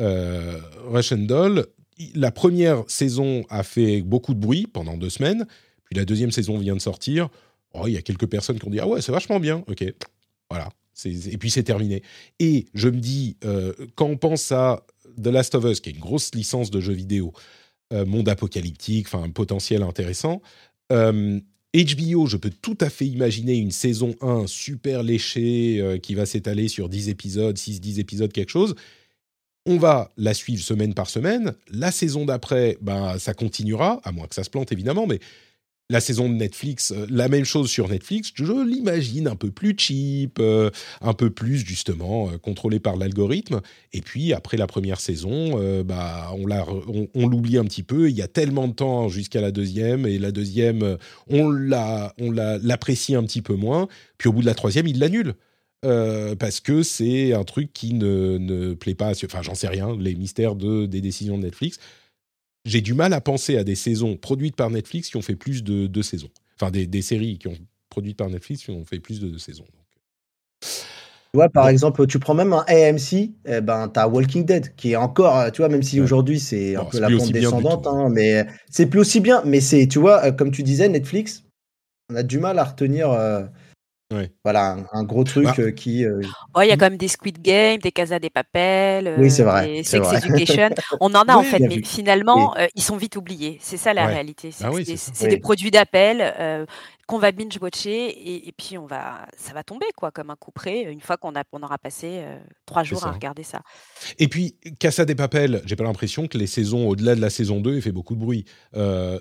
Russian 0.01 1.19
Doll, 1.19 1.67
la 2.15 2.31
première 2.31 2.85
saison 2.89 3.45
a 3.49 3.63
fait 3.63 4.03
beaucoup 4.03 4.35
de 4.35 4.41
bruit 4.41 4.67
pendant 4.67 4.97
deux 4.97 5.11
semaines, 5.11 5.47
puis 5.85 5.97
la 5.97 6.05
deuxième 6.05 6.31
saison 6.31 6.59
vient 6.59 6.75
de 6.75 6.81
sortir. 6.81 7.29
Oh, 7.75 7.87
il 7.87 7.95
y 7.95 7.97
a 7.97 8.03
quelques 8.03 8.27
personnes 8.27 8.59
qui 8.59 8.67
ont 8.67 8.71
dit 8.71 8.81
ah 8.81 8.87
ouais 8.87 9.01
c'est 9.01 9.13
vachement 9.13 9.41
bien, 9.41 9.65
ok, 9.67 9.85
voilà. 10.51 10.71
Et 11.05 11.39
puis 11.39 11.51
c'est 11.51 11.63
terminé. 11.63 12.03
Et 12.39 12.67
je 12.75 12.89
me 12.89 12.99
dis 12.99 13.37
euh, 13.45 13.73
quand 13.95 14.07
on 14.07 14.17
pense 14.17 14.53
à 14.53 14.85
The 15.23 15.29
Last 15.29 15.55
of 15.55 15.65
Us, 15.65 15.81
qui 15.81 15.91
est 15.91 15.93
une 15.93 16.01
grosse 16.01 16.35
licence 16.35 16.71
de 16.71 16.81
jeux 16.81 16.93
vidéo, 16.93 17.33
euh, 17.93 18.05
monde 18.05 18.29
apocalyptique, 18.29 19.07
enfin 19.07 19.23
un 19.23 19.31
potentiel 19.31 19.83
intéressant. 19.83 20.43
HBO, 20.91 20.95
euh, 20.95 22.27
je 22.27 22.37
peux 22.37 22.51
tout 22.51 22.77
à 22.81 22.91
fait 22.91 23.07
imaginer 23.07 23.57
une 23.57 23.71
saison 23.71 24.15
1 24.21 24.47
super 24.47 25.03
léchée 25.03 25.99
qui 26.03 26.15
va 26.15 26.27
s'étaler 26.27 26.69
sur 26.69 26.89
10 26.89 27.09
épisodes, 27.09 27.57
6-10 27.57 27.99
épisodes, 27.99 28.33
quelque 28.33 28.51
chose. 28.51 28.75
On 29.65 29.77
va 29.77 30.11
la 30.17 30.35
suivre 30.35 30.63
semaine 30.63 30.93
par 30.93 31.09
semaine. 31.09 31.55
La 31.71 31.93
saison 31.93 32.25
d'après, 32.25 32.79
ben, 32.81 33.19
ça 33.19 33.33
continuera, 33.33 34.01
à 34.03 34.11
moins 34.11 34.27
que 34.27 34.35
ça 34.35 34.43
se 34.43 34.51
plante 34.51 34.73
évidemment, 34.73 35.07
mais 35.07 35.21
la 35.93 36.01
saison 36.01 36.29
de 36.29 36.35
Netflix, 36.35 36.91
euh, 36.91 37.07
la 37.11 37.29
même 37.29 37.45
chose 37.45 37.71
sur 37.71 37.89
Netflix, 37.89 38.33
je 38.35 38.67
l'imagine 38.67 39.29
un 39.29 39.37
peu 39.37 39.51
plus 39.51 39.75
cheap, 39.77 40.39
euh, 40.41 40.71
un 41.03 41.13
peu 41.13 41.31
plus 41.31 41.59
justement 41.59 42.31
euh, 42.31 42.39
contrôlé 42.39 42.81
par 42.81 42.97
l'algorithme. 42.97 43.61
Et 43.93 44.01
puis 44.01 44.33
après 44.33 44.57
la 44.57 44.67
première 44.67 45.01
saison, 45.01 45.83
bah, 45.85 46.33
on, 47.15 47.29
l'oublie 47.29 47.59
un 47.59 47.65
petit 47.65 47.83
peu. 47.83 48.09
Il 48.09 48.17
y 48.17 48.23
a 48.23 48.29
tellement 48.29 48.69
de 48.69 48.73
temps 48.73 49.09
jusqu'à 49.09 49.43
la 49.43 49.53
deuxième, 49.53 50.07
et 50.07 50.19
la 50.19 50.33
deuxième, 50.33 50.97
on 51.29 51.51
l'apprécie 51.51 53.15
un 53.15 53.23
petit 53.25 53.43
peu 53.43 53.55
moins. 53.55 53.87
Puis 54.17 54.29
au 54.29 54.33
bout 54.33 54.41
de 54.41 54.47
la 54.47 54.55
troisième, 54.55 54.87
il 54.87 54.99
l'annule. 54.99 55.35
Euh, 55.85 56.37
parce 56.37 56.61
que 56.61 56.83
c'est 56.83 57.33
un 57.33 57.45
truc 57.45 57.73
qui 57.73 57.95
ne, 57.95 58.39
ne 58.39 58.75
plaît 58.75 58.95
pas. 58.95 59.13
Enfin, 59.25 59.43
j'en 59.43 59.55
sais 59.55 59.69
rien, 59.69 59.97
les 59.99 60.15
mystères 60.15 60.55
de, 60.55 60.87
des 60.87 61.01
décisions 61.01 61.39
de 61.39 61.43
Netflix. 61.43 61.79
J'ai 62.65 62.81
du 62.81 62.95
mal 62.95 63.13
à 63.13 63.21
penser 63.21 63.57
à 63.57 63.65
des 63.65 63.75
saisons 63.75 64.17
produites 64.17 64.55
par 64.55 64.71
Netflix 64.71 65.09
qui 65.09 65.17
ont 65.17 65.23
fait 65.23 65.35
plus 65.35 65.65
de 65.65 65.89
deux 65.89 66.03
saisons. 66.03 66.31
Enfin, 66.55 66.71
des, 66.71 66.87
des, 66.87 67.03
séries 67.03 67.39
qui 67.39 67.49
ont 67.49 67.59
produites 67.91 68.17
par 68.17 68.31
Netflix 68.31 68.63
qui 68.63 68.71
ont 68.71 68.85
fait 68.85 69.01
plus 69.01 69.21
de 69.21 69.29
deux 69.29 69.39
saisons. 69.39 69.65
Tu 70.61 71.39
vois, 71.39 71.49
par 71.49 71.69
exemple, 71.69 72.07
tu 72.07 72.19
prends 72.21 72.35
même 72.35 72.53
un 72.53 72.65
AMC, 72.69 73.33
eh 73.47 73.61
ben, 73.61 73.89
tu 73.89 73.99
as 73.99 74.07
Walking 74.07 74.45
Dead, 74.45 74.77
qui 74.77 74.93
est 74.93 74.97
encore, 74.97 75.51
tu 75.51 75.63
vois, 75.63 75.69
même 75.69 75.83
si 75.83 76.01
aujourd'hui 76.01 76.39
c'est 76.39 76.77
un 76.77 76.85
peu 76.85 77.01
la 77.01 77.09
pente 77.09 77.33
descendante, 77.33 77.87
hein, 77.87 78.09
mais 78.11 78.47
c'est 78.71 78.87
plus 78.87 79.01
aussi 79.01 79.21
bien. 79.21 79.43
Mais 79.45 79.61
c'est, 79.61 79.89
tu 79.89 79.99
vois, 79.99 80.27
euh, 80.27 80.33
comme 80.33 80.53
tu 80.53 80.63
disais, 80.63 80.89
Netflix, 80.89 81.43
on 82.11 82.17
a 82.17 82.23
du 82.23 82.39
mal 82.39 82.59
à 82.59 82.65
retenir. 82.65 83.11
Euh, 83.11 83.45
voilà, 84.45 84.77
un, 84.93 85.05
gros 85.05 85.25
truc 85.25 85.45
bah. 85.45 85.55
euh, 85.59 85.71
qui. 85.71 86.05
Euh, 86.05 86.21
il 86.63 86.69
y 86.69 86.73
a 86.73 86.77
quand 86.77 86.87
même 86.87 86.97
des 86.97 87.09
Squid 87.09 87.41
Game, 87.41 87.79
des 87.79 87.93
Casa 87.93 88.19
des 88.19 88.31
Papel, 88.31 89.15
oui, 89.19 89.31
c'est 89.31 89.43
vrai, 89.43 89.67
des 89.67 89.83
Sex 89.83 90.13
Education. 90.13 90.71
On 91.01 91.15
en 91.15 91.23
a 91.23 91.35
en 91.35 91.43
fait, 91.43 91.61
mais 91.61 91.83
finalement, 91.83 92.55
ils 92.75 92.83
sont 92.83 92.97
vite 92.97 93.17
oubliés. 93.17 93.59
C'est 93.61 93.77
ça 93.77 93.95
la 93.95 94.07
réalité. 94.07 94.51
C'est 94.51 94.65
ah 94.65 95.27
des, 95.29 95.39
produits 95.39 95.71
d'appel 95.71 96.67
qu'on 97.07 97.19
va 97.19 97.33
binge-watcher 97.33 98.47
et, 98.47 98.53
puis 98.53 98.79
on 98.79 98.87
va, 98.87 99.27
ça 99.37 99.53
va 99.53 99.63
tomber 99.63 99.87
quoi, 99.97 100.11
comme 100.11 100.31
un 100.31 100.37
coup 100.37 100.51
près, 100.51 100.83
une 100.83 101.01
fois 101.01 101.17
qu'on 101.17 101.33
on 101.53 101.63
aura 101.63 101.79
passé 101.79 102.23
trois 102.67 102.85
jours 102.85 103.05
à 103.05 103.13
regarder 103.13 103.43
ça. 103.43 103.63
Et 104.19 104.29
puis, 104.29 104.57
Casa 104.79 105.05
des 105.05 105.15
Papel, 105.15 105.63
j'ai 105.67 105.77
pas 105.77 105.85
l'impression 105.85 106.27
que 106.29 106.39
les 106.39 106.47
saisons 106.47 106.89
au-delà 106.89 107.15
de 107.15 107.21
la 107.21 107.31
saison 107.31 107.61
2 107.61 107.77
aient 107.77 107.81
fait 107.81 107.93
beaucoup 107.93 108.15
de 108.15 108.21
bruit. 108.21 108.45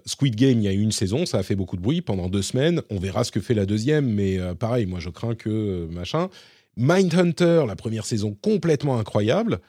Squid 0.05 0.35
Game, 0.35 0.59
il 0.59 0.63
y 0.63 0.67
a 0.67 0.73
eu 0.73 0.81
une 0.81 0.91
saison, 0.91 1.25
ça 1.25 1.39
a 1.39 1.43
fait 1.43 1.55
beaucoup 1.55 1.75
de 1.75 1.81
bruit 1.81 2.01
pendant 2.01 2.29
deux 2.29 2.41
semaines. 2.41 2.81
On 2.89 2.99
verra 2.99 3.23
ce 3.23 3.31
que 3.31 3.41
fait 3.41 3.53
la 3.53 3.65
deuxième, 3.65 4.07
mais 4.13 4.37
pareil, 4.55 4.85
moi 4.85 4.99
je 4.99 5.09
crains 5.09 5.35
que 5.35 5.87
machin. 5.91 6.29
Mindhunter, 6.77 7.65
la 7.67 7.75
première 7.75 8.05
saison 8.05 8.37
complètement 8.41 8.97
incroyable. 8.97 9.59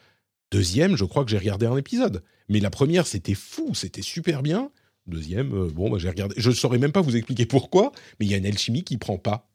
Deuxième, 0.53 0.97
je 0.97 1.05
crois 1.05 1.25
que 1.25 1.31
j'ai 1.31 1.39
regardé 1.39 1.67
un 1.67 1.77
épisode. 1.77 2.23
Mais 2.49 2.61
la 2.61 2.71
première, 2.71 3.07
c'était 3.07 3.35
fou, 3.35 3.75
c'était 3.75 4.03
super 4.03 4.43
bien. 4.43 4.71
Deuxième, 5.07 5.69
bon, 5.69 5.91
bah, 5.91 5.99
j'ai 5.99 6.09
regardé. 6.09 6.35
Je 6.39 6.51
ne 6.51 6.55
saurais 6.55 6.79
même 6.79 6.93
pas 6.93 7.01
vous 7.01 7.17
expliquer 7.17 7.45
pourquoi, 7.47 7.93
mais 8.21 8.27
il 8.27 8.31
y 8.31 8.35
a 8.35 8.37
une 8.37 8.47
alchimie 8.47 8.85
qui 8.85 8.99
prend 8.99 9.19
pas 9.19 9.49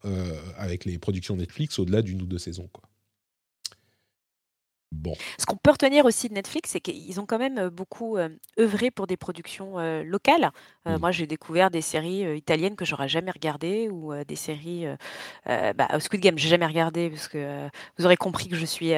avec 0.57 0.85
les 0.85 0.97
productions 0.97 1.35
Netflix 1.35 1.79
au-delà 1.79 2.01
d'une 2.01 2.21
ou 2.21 2.25
deux 2.25 2.37
saisons. 2.37 2.69
Ce 5.37 5.45
qu'on 5.45 5.57
peut 5.57 5.71
retenir 5.71 6.05
aussi 6.05 6.29
de 6.29 6.33
Netflix, 6.33 6.71
c'est 6.71 6.79
qu'ils 6.79 7.19
ont 7.19 7.25
quand 7.25 7.37
même 7.37 7.69
beaucoup 7.69 8.17
œuvré 8.59 8.91
pour 8.91 9.05
des 9.05 9.17
productions 9.17 9.75
locales. 10.03 10.51
Mmh. 10.85 10.97
Moi, 10.97 11.11
j'ai 11.11 11.27
découvert 11.27 11.69
des 11.69 11.81
séries 11.81 12.37
italiennes 12.37 12.75
que 12.75 12.85
j'aurais 12.85 13.09
jamais 13.09 13.31
regardées 13.31 13.89
ou 13.89 14.13
des 14.23 14.35
séries. 14.35 14.85
Bah, 15.45 15.87
Squid 15.99 16.21
Game, 16.21 16.37
j'ai 16.37 16.49
jamais 16.49 16.65
regardé 16.65 17.09
parce 17.09 17.27
que 17.27 17.67
vous 17.97 18.05
aurez 18.05 18.17
compris 18.17 18.47
que 18.47 18.55
je 18.55 18.65
suis. 18.65 18.91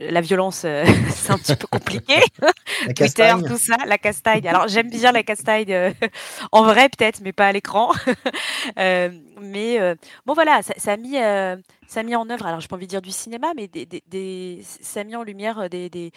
la 0.00 0.20
violence, 0.20 0.58
c'est 1.10 1.30
un 1.30 1.38
petit 1.38 1.56
peu 1.56 1.66
compliqué. 1.66 2.14
Twitter, 2.96 3.34
tout 3.46 3.58
ça, 3.58 3.76
la 3.86 3.98
castagne. 3.98 4.46
Alors, 4.46 4.68
j'aime 4.68 4.90
bien 4.90 5.12
la 5.12 5.22
castagne 5.22 5.92
en 6.52 6.62
vrai, 6.62 6.88
peut-être, 6.88 7.20
mais 7.22 7.32
pas 7.32 7.48
à 7.48 7.52
l'écran. 7.52 7.92
mais 8.76 9.96
bon, 10.24 10.34
voilà, 10.34 10.62
ça, 10.62 10.74
ça 10.76 10.92
a 10.92 10.96
mis 10.96 11.16
ça 11.88 12.00
a 12.00 12.02
mis 12.02 12.16
en 12.16 12.28
œuvre, 12.30 12.46
alors 12.46 12.60
je 12.60 12.68
pas 12.68 12.76
envie 12.76 12.86
de 12.86 12.90
dire 12.90 13.02
du 13.02 13.10
cinéma, 13.10 13.52
mais 13.54 13.68
des, 13.68 14.62
ça 14.62 15.00
a 15.00 15.04
mis 15.04 15.16
en 15.16 15.22
lumière 15.22 15.68
des, 15.70 15.88
des, 15.90 16.12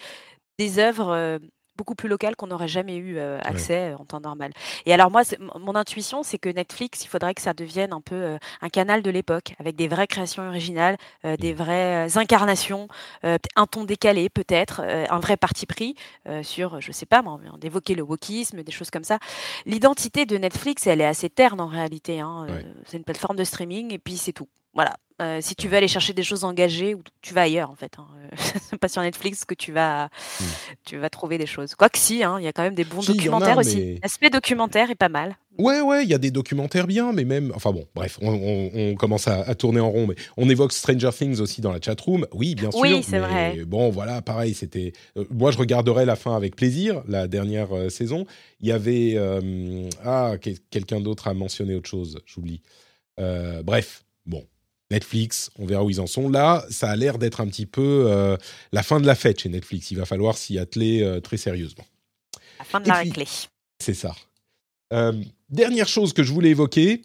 des 0.58 0.78
œuvres 0.78 1.38
beaucoup 1.76 1.94
plus 1.94 2.10
locales 2.10 2.36
qu'on 2.36 2.48
n'aurait 2.48 2.68
jamais 2.68 2.96
eu 2.96 3.18
accès 3.18 3.94
en 3.94 4.04
temps 4.04 4.20
normal. 4.20 4.52
Et 4.84 4.92
alors 4.92 5.10
moi, 5.10 5.22
mon 5.58 5.74
intuition, 5.74 6.22
c'est 6.22 6.36
que 6.36 6.50
Netflix, 6.50 7.04
il 7.04 7.08
faudrait 7.08 7.32
que 7.32 7.40
ça 7.40 7.54
devienne 7.54 7.94
un 7.94 8.02
peu 8.02 8.36
un 8.60 8.68
canal 8.68 9.00
de 9.00 9.10
l'époque, 9.10 9.54
avec 9.58 9.76
des 9.76 9.88
vraies 9.88 10.06
créations 10.06 10.46
originales, 10.46 10.98
des 11.24 11.54
mmh. 11.54 11.56
vraies 11.56 12.18
incarnations, 12.18 12.88
un 13.22 13.66
ton 13.66 13.84
décalé 13.84 14.28
peut-être, 14.28 14.80
un 14.80 15.20
vrai 15.20 15.38
parti 15.38 15.64
pris 15.64 15.94
sur, 16.42 16.82
je 16.82 16.92
sais 16.92 17.06
pas, 17.06 17.24
d'évoquer 17.56 17.94
le 17.94 18.02
wokisme, 18.02 18.62
des 18.62 18.72
choses 18.72 18.90
comme 18.90 19.04
ça. 19.04 19.18
L'identité 19.64 20.26
de 20.26 20.36
Netflix, 20.36 20.86
elle 20.86 21.00
est 21.00 21.06
assez 21.06 21.30
terne 21.30 21.62
en 21.62 21.68
réalité. 21.68 22.20
Hein, 22.20 22.46
c'est 22.84 22.98
une 22.98 23.04
plateforme 23.04 23.36
de 23.36 23.44
streaming 23.44 23.94
et 23.94 23.98
puis 23.98 24.18
c'est 24.18 24.34
tout. 24.34 24.48
Voilà. 24.80 24.96
Euh, 25.20 25.40
si 25.42 25.54
tu 25.54 25.68
veux 25.68 25.76
aller 25.76 25.88
chercher 25.88 26.14
des 26.14 26.22
choses 26.22 26.44
engagées, 26.44 26.96
tu 27.20 27.34
vas 27.34 27.42
ailleurs 27.42 27.70
en 27.70 27.74
fait. 27.74 27.92
Hein. 27.98 28.06
C'est 28.38 28.78
pas 28.80 28.88
sur 28.88 29.02
Netflix 29.02 29.44
que 29.44 29.52
tu 29.52 29.70
vas, 29.70 30.06
hmm. 30.06 30.44
tu 30.86 30.96
vas 30.96 31.10
trouver 31.10 31.36
des 31.36 31.44
choses. 31.44 31.74
Quoique 31.74 31.98
si, 31.98 32.24
hein, 32.24 32.36
il 32.38 32.44
y 32.44 32.48
a 32.48 32.52
quand 32.54 32.62
même 32.62 32.74
des 32.74 32.84
bons 32.84 33.04
documentaires 33.04 33.58
aussi. 33.58 33.98
L'aspect 34.02 34.30
documentaire 34.30 34.90
est 34.90 34.94
pas 34.94 35.10
mal. 35.10 35.36
Ouais, 35.58 35.82
ouais, 35.82 36.04
il 36.04 36.08
y 36.08 36.14
a 36.14 36.18
des 36.18 36.30
documentaires 36.30 36.86
bien, 36.86 37.12
mais 37.12 37.26
même, 37.26 37.52
enfin 37.54 37.70
bon, 37.70 37.84
bref, 37.94 38.18
on, 38.22 38.94
commence 38.94 39.28
à, 39.28 39.54
tourner 39.54 39.80
en 39.80 39.90
rond, 39.90 40.06
mais 40.06 40.14
on 40.38 40.48
évoque 40.48 40.72
Stranger 40.72 41.10
Things 41.12 41.38
aussi 41.40 41.60
dans 41.60 41.72
la 41.72 41.82
chat 41.82 42.00
room. 42.00 42.26
Oui, 42.32 42.54
bien 42.54 42.70
sûr. 42.70 42.80
Oui, 42.80 43.02
c'est 43.02 43.18
vrai. 43.18 43.62
Bon, 43.66 43.90
voilà, 43.90 44.22
pareil, 44.22 44.54
c'était. 44.54 44.94
Euh, 45.18 45.26
moi, 45.30 45.50
je 45.50 45.58
regarderai 45.58 46.06
la 46.06 46.16
fin 46.16 46.34
avec 46.34 46.56
plaisir, 46.56 47.02
la 47.06 47.28
dernière 47.28 47.76
euh, 47.76 47.90
saison. 47.90 48.24
Il 48.62 48.68
y 48.68 48.72
avait, 48.72 49.18
ah, 50.02 50.36
quelqu'un 50.70 51.00
d'autre 51.00 51.28
a 51.28 51.34
mentionné 51.34 51.74
autre 51.74 51.90
chose, 51.90 52.18
j'oublie. 52.24 52.62
bref, 53.18 54.04
bon, 54.24 54.46
Netflix, 54.90 55.50
on 55.58 55.66
verra 55.66 55.84
où 55.84 55.90
ils 55.90 56.00
en 56.00 56.06
sont. 56.06 56.28
Là, 56.28 56.64
ça 56.70 56.90
a 56.90 56.96
l'air 56.96 57.18
d'être 57.18 57.40
un 57.40 57.46
petit 57.46 57.66
peu 57.66 58.06
euh, 58.08 58.36
la 58.72 58.82
fin 58.82 59.00
de 59.00 59.06
la 59.06 59.14
fête 59.14 59.40
chez 59.40 59.48
Netflix. 59.48 59.90
Il 59.90 59.98
va 59.98 60.04
falloir 60.04 60.36
s'y 60.36 60.58
atteler 60.58 61.02
euh, 61.02 61.20
très 61.20 61.36
sérieusement. 61.36 61.84
La 62.58 62.64
fin 62.64 62.80
de 62.80 62.88
la 62.88 62.94
réclé. 62.94 63.26
C'est 63.78 63.94
ça. 63.94 64.14
Euh, 64.92 65.12
dernière 65.48 65.88
chose 65.88 66.12
que 66.12 66.22
je 66.22 66.32
voulais 66.32 66.50
évoquer, 66.50 67.02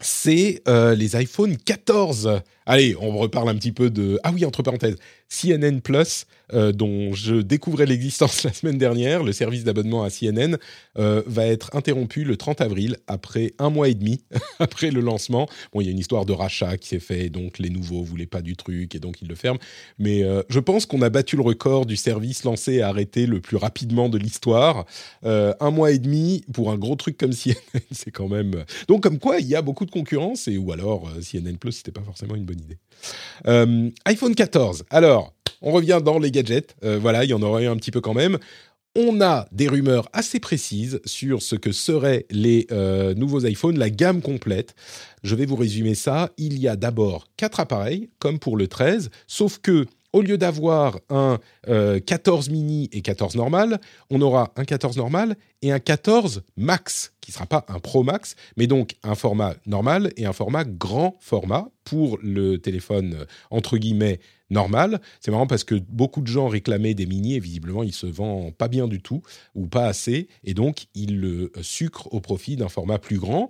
c'est 0.00 0.62
les 0.66 1.16
iPhone 1.16 1.56
14. 1.56 2.40
Allez, 2.66 2.96
on 3.00 3.16
reparle 3.16 3.48
un 3.48 3.54
petit 3.56 3.72
peu 3.72 3.90
de... 3.90 4.20
Ah 4.22 4.30
oui, 4.32 4.44
entre 4.44 4.62
parenthèses, 4.62 4.96
CNN 5.28 5.80
Plus, 5.80 6.26
euh, 6.52 6.72
dont 6.72 7.12
je 7.12 7.36
découvrais 7.36 7.86
l'existence 7.86 8.42
la 8.44 8.52
semaine 8.52 8.78
dernière, 8.78 9.22
le 9.22 9.32
service 9.32 9.64
d'abonnement 9.64 10.04
à 10.04 10.10
CNN, 10.10 10.58
euh, 10.98 11.22
va 11.26 11.46
être 11.46 11.74
interrompu 11.74 12.24
le 12.24 12.36
30 12.36 12.60
avril, 12.60 12.98
après 13.06 13.54
un 13.58 13.70
mois 13.70 13.88
et 13.88 13.94
demi, 13.94 14.20
après 14.58 14.90
le 14.90 15.00
lancement. 15.00 15.48
Bon, 15.72 15.80
il 15.80 15.86
y 15.86 15.88
a 15.88 15.90
une 15.90 15.98
histoire 15.98 16.26
de 16.26 16.32
rachat 16.32 16.76
qui 16.76 16.88
s'est 16.88 17.00
fait, 17.00 17.30
donc 17.30 17.58
les 17.58 17.70
nouveaux 17.70 18.02
voulaient 18.02 18.26
pas 18.26 18.42
du 18.42 18.56
truc, 18.56 18.94
et 18.94 18.98
donc 18.98 19.22
ils 19.22 19.28
le 19.28 19.34
ferment. 19.34 19.60
Mais 19.98 20.22
euh, 20.22 20.42
je 20.50 20.60
pense 20.60 20.84
qu'on 20.84 21.00
a 21.02 21.08
battu 21.08 21.36
le 21.36 21.42
record 21.42 21.86
du 21.86 21.96
service 21.96 22.44
lancé 22.44 22.74
et 22.74 22.82
arrêté 22.82 23.26
le 23.26 23.40
plus 23.40 23.56
rapidement 23.56 24.08
de 24.08 24.18
l'histoire. 24.18 24.84
un 25.22 25.70
mois 25.70 25.92
et 25.92 25.98
demi, 25.98 26.44
pour 26.52 26.70
un 26.70 26.76
gros 26.76 26.96
truc 26.96 27.16
comme 27.16 27.32
CNN, 27.34 27.80
c'est 27.90 28.10
quand 28.10 28.28
même... 28.28 28.64
Donc 28.88 29.02
comme 29.02 29.18
quoi, 29.18 29.40
il 29.40 29.46
y 29.46 29.54
a 29.54 29.62
beaucoup 29.62 29.86
de 29.86 29.90
concurrence, 29.90 30.48
et 30.48 30.58
ou 30.58 30.72
alors 30.72 31.10
CNN 31.22 31.56
Plus, 31.56 31.72
c'était 31.72 31.92
pas 31.92 32.02
forcément 32.02 32.34
une 32.34 32.44
bonne 32.44 32.51
idée. 32.60 32.78
iPhone 34.04 34.34
14, 34.34 34.84
alors 34.90 35.32
on 35.62 35.70
revient 35.70 36.00
dans 36.04 36.18
les 36.18 36.30
gadgets. 36.30 36.74
Euh, 36.84 36.98
voilà, 37.00 37.24
il 37.24 37.30
y 37.30 37.34
en 37.34 37.42
aurait 37.42 37.66
un 37.66 37.76
petit 37.76 37.90
peu 37.90 38.00
quand 38.00 38.14
même. 38.14 38.38
On 38.94 39.22
a 39.22 39.46
des 39.52 39.68
rumeurs 39.68 40.08
assez 40.12 40.38
précises 40.38 41.00
sur 41.06 41.40
ce 41.40 41.56
que 41.56 41.72
seraient 41.72 42.26
les 42.30 42.66
euh, 42.72 43.14
nouveaux 43.14 43.46
iPhones, 43.46 43.78
la 43.78 43.88
gamme 43.88 44.20
complète. 44.20 44.74
Je 45.22 45.34
vais 45.34 45.46
vous 45.46 45.56
résumer 45.56 45.94
ça. 45.94 46.30
Il 46.36 46.58
y 46.58 46.68
a 46.68 46.76
d'abord 46.76 47.28
quatre 47.38 47.60
appareils, 47.60 48.10
comme 48.18 48.38
pour 48.38 48.56
le 48.56 48.68
13, 48.68 49.10
sauf 49.26 49.58
que 49.58 49.86
au 50.12 50.22
lieu 50.22 50.38
d'avoir 50.38 50.98
un 51.08 51.38
14 51.66 52.48
euh, 52.48 52.52
mini 52.52 52.88
et 52.92 53.02
14 53.02 53.36
normal, 53.36 53.80
on 54.10 54.20
aura 54.20 54.52
un 54.56 54.64
14 54.64 54.96
normal 54.96 55.36
et 55.62 55.72
un 55.72 55.78
14 55.78 56.42
max, 56.56 57.14
qui 57.20 57.30
ne 57.30 57.34
sera 57.34 57.46
pas 57.46 57.64
un 57.68 57.78
Pro 57.78 58.02
Max, 58.02 58.34
mais 58.56 58.66
donc 58.66 58.96
un 59.02 59.14
format 59.14 59.54
normal 59.66 60.12
et 60.16 60.26
un 60.26 60.32
format 60.32 60.64
grand 60.64 61.16
format 61.20 61.68
pour 61.84 62.18
le 62.22 62.58
téléphone 62.58 63.14
euh, 63.20 63.24
entre 63.50 63.78
guillemets 63.78 64.20
normal. 64.50 65.00
C'est 65.20 65.30
marrant 65.30 65.46
parce 65.46 65.64
que 65.64 65.76
beaucoup 65.88 66.20
de 66.20 66.26
gens 66.26 66.48
réclamaient 66.48 66.94
des 66.94 67.06
mini 67.06 67.36
et 67.36 67.40
visiblement 67.40 67.82
il 67.82 67.92
se 67.92 68.06
vend 68.06 68.50
pas 68.50 68.68
bien 68.68 68.86
du 68.86 69.00
tout 69.00 69.22
ou 69.54 69.66
pas 69.66 69.86
assez 69.86 70.28
et 70.44 70.52
donc 70.52 70.86
ils 70.94 71.18
le 71.18 71.50
sucrent 71.62 72.12
au 72.12 72.20
profit 72.20 72.56
d'un 72.56 72.68
format 72.68 72.98
plus 72.98 73.18
grand. 73.18 73.48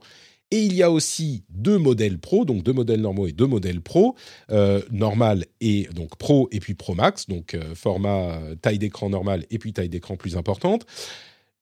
Et 0.53 0.61
il 0.61 0.75
y 0.75 0.83
a 0.83 0.91
aussi 0.91 1.45
deux 1.49 1.79
modèles 1.79 2.19
Pro, 2.19 2.45
donc 2.45 2.63
deux 2.63 2.75
modèles 2.75 3.01
normaux 3.01 3.27
et 3.27 3.33
deux 3.33 3.47
modèles 3.47 3.81
Pro, 3.81 4.17
euh, 4.51 4.83
normal 4.91 5.47
et 5.63 5.89
donc 5.95 6.19
Pro 6.19 6.47
et 6.53 6.61
puis 6.61 6.75
Pro 6.75 6.95
Max, 6.95 7.27
donc 7.27 7.55
euh, 7.55 7.75
format 7.75 8.35
euh, 8.35 8.55
taille 8.55 8.79
d'écran 8.79 9.09
normal 9.09 9.47
et 9.51 9.59
puis 9.59 9.73
taille 9.73 9.89
d'écran 9.89 10.17
plus 10.17 10.37
importante. 10.37 10.85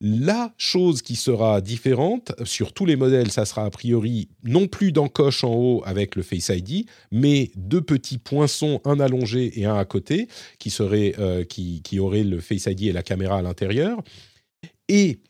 La 0.00 0.52
chose 0.56 1.02
qui 1.02 1.14
sera 1.14 1.60
différente 1.60 2.32
sur 2.44 2.72
tous 2.72 2.84
les 2.84 2.96
modèles, 2.96 3.30
ça 3.30 3.44
sera 3.44 3.64
a 3.64 3.70
priori 3.70 4.28
non 4.42 4.66
plus 4.66 4.90
d'encoche 4.90 5.44
en 5.44 5.54
haut 5.54 5.82
avec 5.84 6.16
le 6.16 6.22
Face 6.22 6.48
ID, 6.48 6.86
mais 7.12 7.52
deux 7.54 7.82
petits 7.82 8.18
poinçons, 8.18 8.80
un 8.84 8.98
allongé 8.98 9.60
et 9.60 9.66
un 9.66 9.76
à 9.76 9.84
côté, 9.84 10.26
qui, 10.58 10.70
seraient, 10.70 11.14
qui, 11.50 11.82
qui 11.82 12.00
auraient 12.00 12.24
le 12.24 12.40
Face 12.40 12.64
ID 12.64 12.84
et 12.84 12.92
la 12.92 13.02
caméra 13.02 13.36
à 13.36 13.42
l'intérieur. 13.42 14.02
Et 14.88 15.20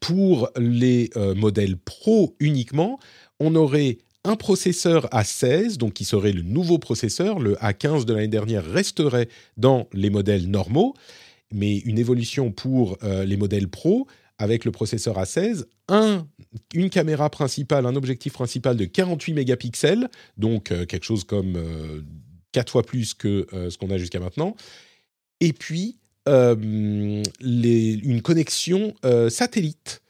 pour 0.00 0.50
les 0.56 1.10
euh, 1.16 1.34
modèles 1.34 1.76
Pro 1.76 2.36
uniquement, 2.40 2.98
on 3.40 3.54
aurait 3.54 3.98
un 4.24 4.36
processeur 4.36 5.06
A16, 5.06 5.76
donc 5.78 5.94
qui 5.94 6.04
serait 6.04 6.32
le 6.32 6.42
nouveau 6.42 6.78
processeur. 6.78 7.40
Le 7.40 7.54
A15 7.56 8.04
de 8.04 8.14
l'année 8.14 8.28
dernière 8.28 8.64
resterait 8.64 9.28
dans 9.56 9.88
les 9.92 10.10
modèles 10.10 10.48
normaux, 10.48 10.94
mais 11.52 11.78
une 11.78 11.98
évolution 11.98 12.52
pour 12.52 12.98
euh, 13.02 13.24
les 13.24 13.36
modèles 13.36 13.68
Pro 13.68 14.06
avec 14.38 14.64
le 14.64 14.70
processeur 14.70 15.18
A16, 15.18 15.64
un, 15.88 16.26
une 16.74 16.90
caméra 16.90 17.30
principale, 17.30 17.86
un 17.86 17.94
objectif 17.94 18.32
principal 18.32 18.76
de 18.76 18.84
48 18.84 19.34
mégapixels, 19.34 20.08
donc 20.36 20.72
euh, 20.72 20.86
quelque 20.86 21.04
chose 21.04 21.24
comme 21.24 21.56
4 22.52 22.70
fois 22.70 22.82
plus 22.82 23.14
que 23.14 23.46
ce 23.52 23.76
qu'on 23.78 23.90
a 23.90 23.98
jusqu'à 23.98 24.20
maintenant, 24.20 24.56
et 25.40 25.52
puis 25.52 25.98
euh, 26.28 26.54
une 27.40 28.22
connexion 28.22 28.94
euh, 29.04 29.28
satellite 29.28 30.02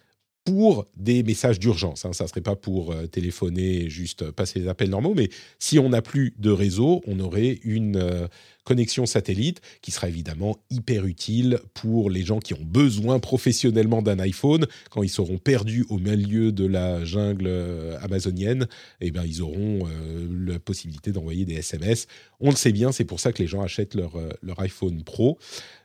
pour 0.45 0.87
des 0.97 1.23
messages 1.23 1.59
d'urgence. 1.59 2.05
Hein. 2.05 2.13
Ça 2.13 2.25
ne 2.25 2.29
serait 2.29 2.41
pas 2.41 2.57
pour 2.57 2.93
euh, 2.93 3.07
téléphoner, 3.07 3.89
juste 3.89 4.31
passer 4.31 4.59
les 4.61 4.69
appels 4.69 4.91
normaux, 4.91 5.15
mais 5.15 5.31
si 5.59 5.79
on 5.79 5.91
n'a 5.91 6.03
plus 6.03 6.35
de 6.39 6.51
réseau, 6.51 7.01
on 7.07 7.21
aurait 7.21 7.61
une 7.63 8.29
connexion 8.65 9.07
satellite 9.07 9.61
qui 9.81 9.91
sera 9.91 10.09
évidemment 10.09 10.59
hyper 10.71 11.05
utile 11.07 11.59
pour 11.75 12.11
les 12.11 12.23
gens 12.23 12.39
qui 12.39 12.55
ont 12.55 12.65
besoin 12.65 13.19
professionnellement 13.19 14.03
d'un 14.03 14.19
iPhone. 14.19 14.67
Quand 14.91 15.03
ils 15.03 15.09
seront 15.09 15.39
perdus 15.39 15.85
au 15.89 15.99
milieu 15.99 16.53
de 16.53 16.67
la 16.67 17.05
jungle 17.05 17.47
euh, 17.47 17.99
amazonienne, 18.01 18.67
eh 19.01 19.11
bien, 19.11 19.25
ils 19.25 19.43
auront 19.43 19.87
euh, 19.87 20.29
la 20.47 20.59
possibilité 20.59 21.13
d'envoyer 21.13 21.45
des 21.45 21.55
SMS. 21.55 22.07
On 22.41 22.51
le 22.51 22.57
sait 22.57 22.73
bien, 22.73 22.93
c'est 22.93 23.05
pour 23.05 23.21
ça 23.21 23.33
que 23.33 23.43
les 23.43 23.49
gens 23.49 23.63
achètent 23.63 23.95
leur, 23.95 24.17
euh, 24.17 24.31
leur 24.43 24.61
iPhone 24.61 25.03
Pro. 25.03 25.39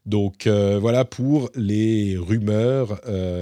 Donc 0.05 0.47
voilà 0.47 1.03
pour 1.03 1.49
les 1.53 2.15
rumeurs 2.17 3.01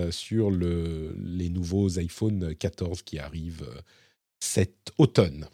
sur 0.09 0.49
le, 0.49 1.15
les 1.23 1.49
nouveaux 1.49 1.99
iPhone 1.99 2.55
14 2.55 3.03
qui 3.03 3.19
arrivent 3.19 3.69
cet 4.39 4.91
automne. 4.97 5.47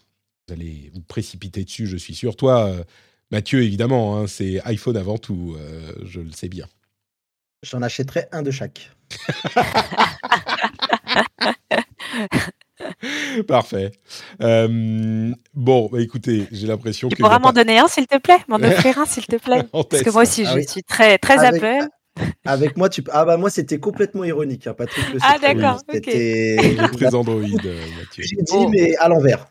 Vous 0.48 0.54
allez 0.54 0.90
vous 0.94 1.02
précipiter 1.02 1.66
dessus, 1.66 1.86
je 1.86 1.98
suis 1.98 2.16
sûr. 2.16 2.38
Toi, 2.38 2.86
Mathieu, 3.32 3.64
évidemment, 3.64 4.18
hein, 4.18 4.28
c'est 4.28 4.62
iPhone 4.66 4.98
avant 4.98 5.18
tout, 5.18 5.56
euh, 5.58 5.94
je 6.04 6.20
le 6.20 6.32
sais 6.32 6.50
bien. 6.50 6.66
J'en 7.64 7.82
achèterai 7.82 8.26
un 8.32 8.42
de 8.42 8.52
chaque. 8.52 8.92
Parfait. 13.48 13.92
Euh, 14.42 15.32
bon, 15.54 15.88
bah, 15.92 16.02
écoutez, 16.02 16.48
j'ai 16.52 16.68
l'impression 16.68 17.08
que. 17.08 17.16
Tu 17.16 17.22
pourras 17.22 17.40
m'en 17.40 17.54
donner 17.54 17.80
un, 17.80 17.88
s'il 17.88 18.08
te 18.08 18.18
plaît? 18.18 18.40
M'en 18.50 18.56
offrir 18.58 18.98
un, 18.98 19.06
s'il 19.06 19.26
te 19.26 19.38
plaît? 19.38 19.64
Parce 19.72 20.04
que 20.04 20.10
moi 20.10 20.24
aussi, 20.24 20.46
je 20.46 20.60
suis 20.68 20.84
très, 20.84 21.18
très 21.18 21.46
Apple. 21.46 21.88
Avec 22.44 22.76
moi, 22.76 22.90
tu 22.90 23.02
Ah 23.12 23.24
bah 23.24 23.38
moi, 23.38 23.50
c'était 23.50 23.80
complètement 23.80 24.26
ironique, 24.26 24.68
hein, 24.68 24.74
Patrick. 24.74 25.06
ah 25.22 25.38
d'accord, 25.42 25.80
ok. 25.88 26.02
C'était 26.04 26.76
très 26.94 27.16
Android, 27.16 27.40
Mathieu. 27.40 28.24
J'ai 28.24 28.36
dit, 28.36 28.68
mais 28.72 28.94
à 28.98 29.08
l'envers. 29.08 29.48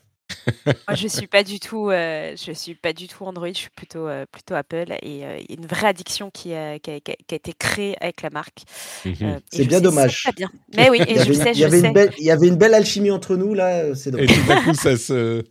Moi, 0.66 0.94
je 0.94 1.08
suis 1.08 1.26
pas 1.26 1.42
du 1.42 1.60
tout, 1.60 1.90
euh, 1.90 2.34
je 2.36 2.52
suis 2.52 2.74
pas 2.74 2.92
du 2.92 3.08
tout 3.08 3.24
Android, 3.24 3.48
je 3.48 3.58
suis 3.58 3.70
plutôt, 3.70 4.06
euh, 4.06 4.24
plutôt 4.30 4.54
Apple. 4.54 4.92
Et 5.02 5.24
euh, 5.24 5.38
il 5.38 5.50
y 5.50 5.54
a 5.54 5.60
une 5.60 5.66
vraie 5.66 5.88
addiction 5.88 6.30
qui 6.30 6.54
a, 6.54 6.78
qui 6.78 6.90
a, 6.90 7.00
qui 7.00 7.12
a 7.30 7.34
été 7.34 7.52
créée 7.58 7.96
avec 8.00 8.22
la 8.22 8.30
marque. 8.30 8.62
Mhm. 9.04 9.40
c'est 9.50 9.64
bien 9.64 9.80
dommage. 9.80 10.24
Bien. 10.36 10.50
Mais 10.76 10.90
oui, 10.90 11.00
et 11.06 11.18
je 11.18 11.32
sais, 11.32 11.54
je 11.54 11.68
sais. 11.68 12.10
il 12.18 12.24
y 12.24 12.30
avait 12.30 12.48
une 12.48 12.56
belle 12.56 12.74
alchimie 12.74 13.10
entre 13.10 13.36
nous 13.36 13.54
là. 13.54 13.94
C'est 13.94 14.10
dommage. 14.10 14.30
Et 14.30 14.34
tout 14.34 14.46
d'un 14.46 14.62
coup, 14.62 14.74
ça 14.74 14.96
se, 14.96 15.44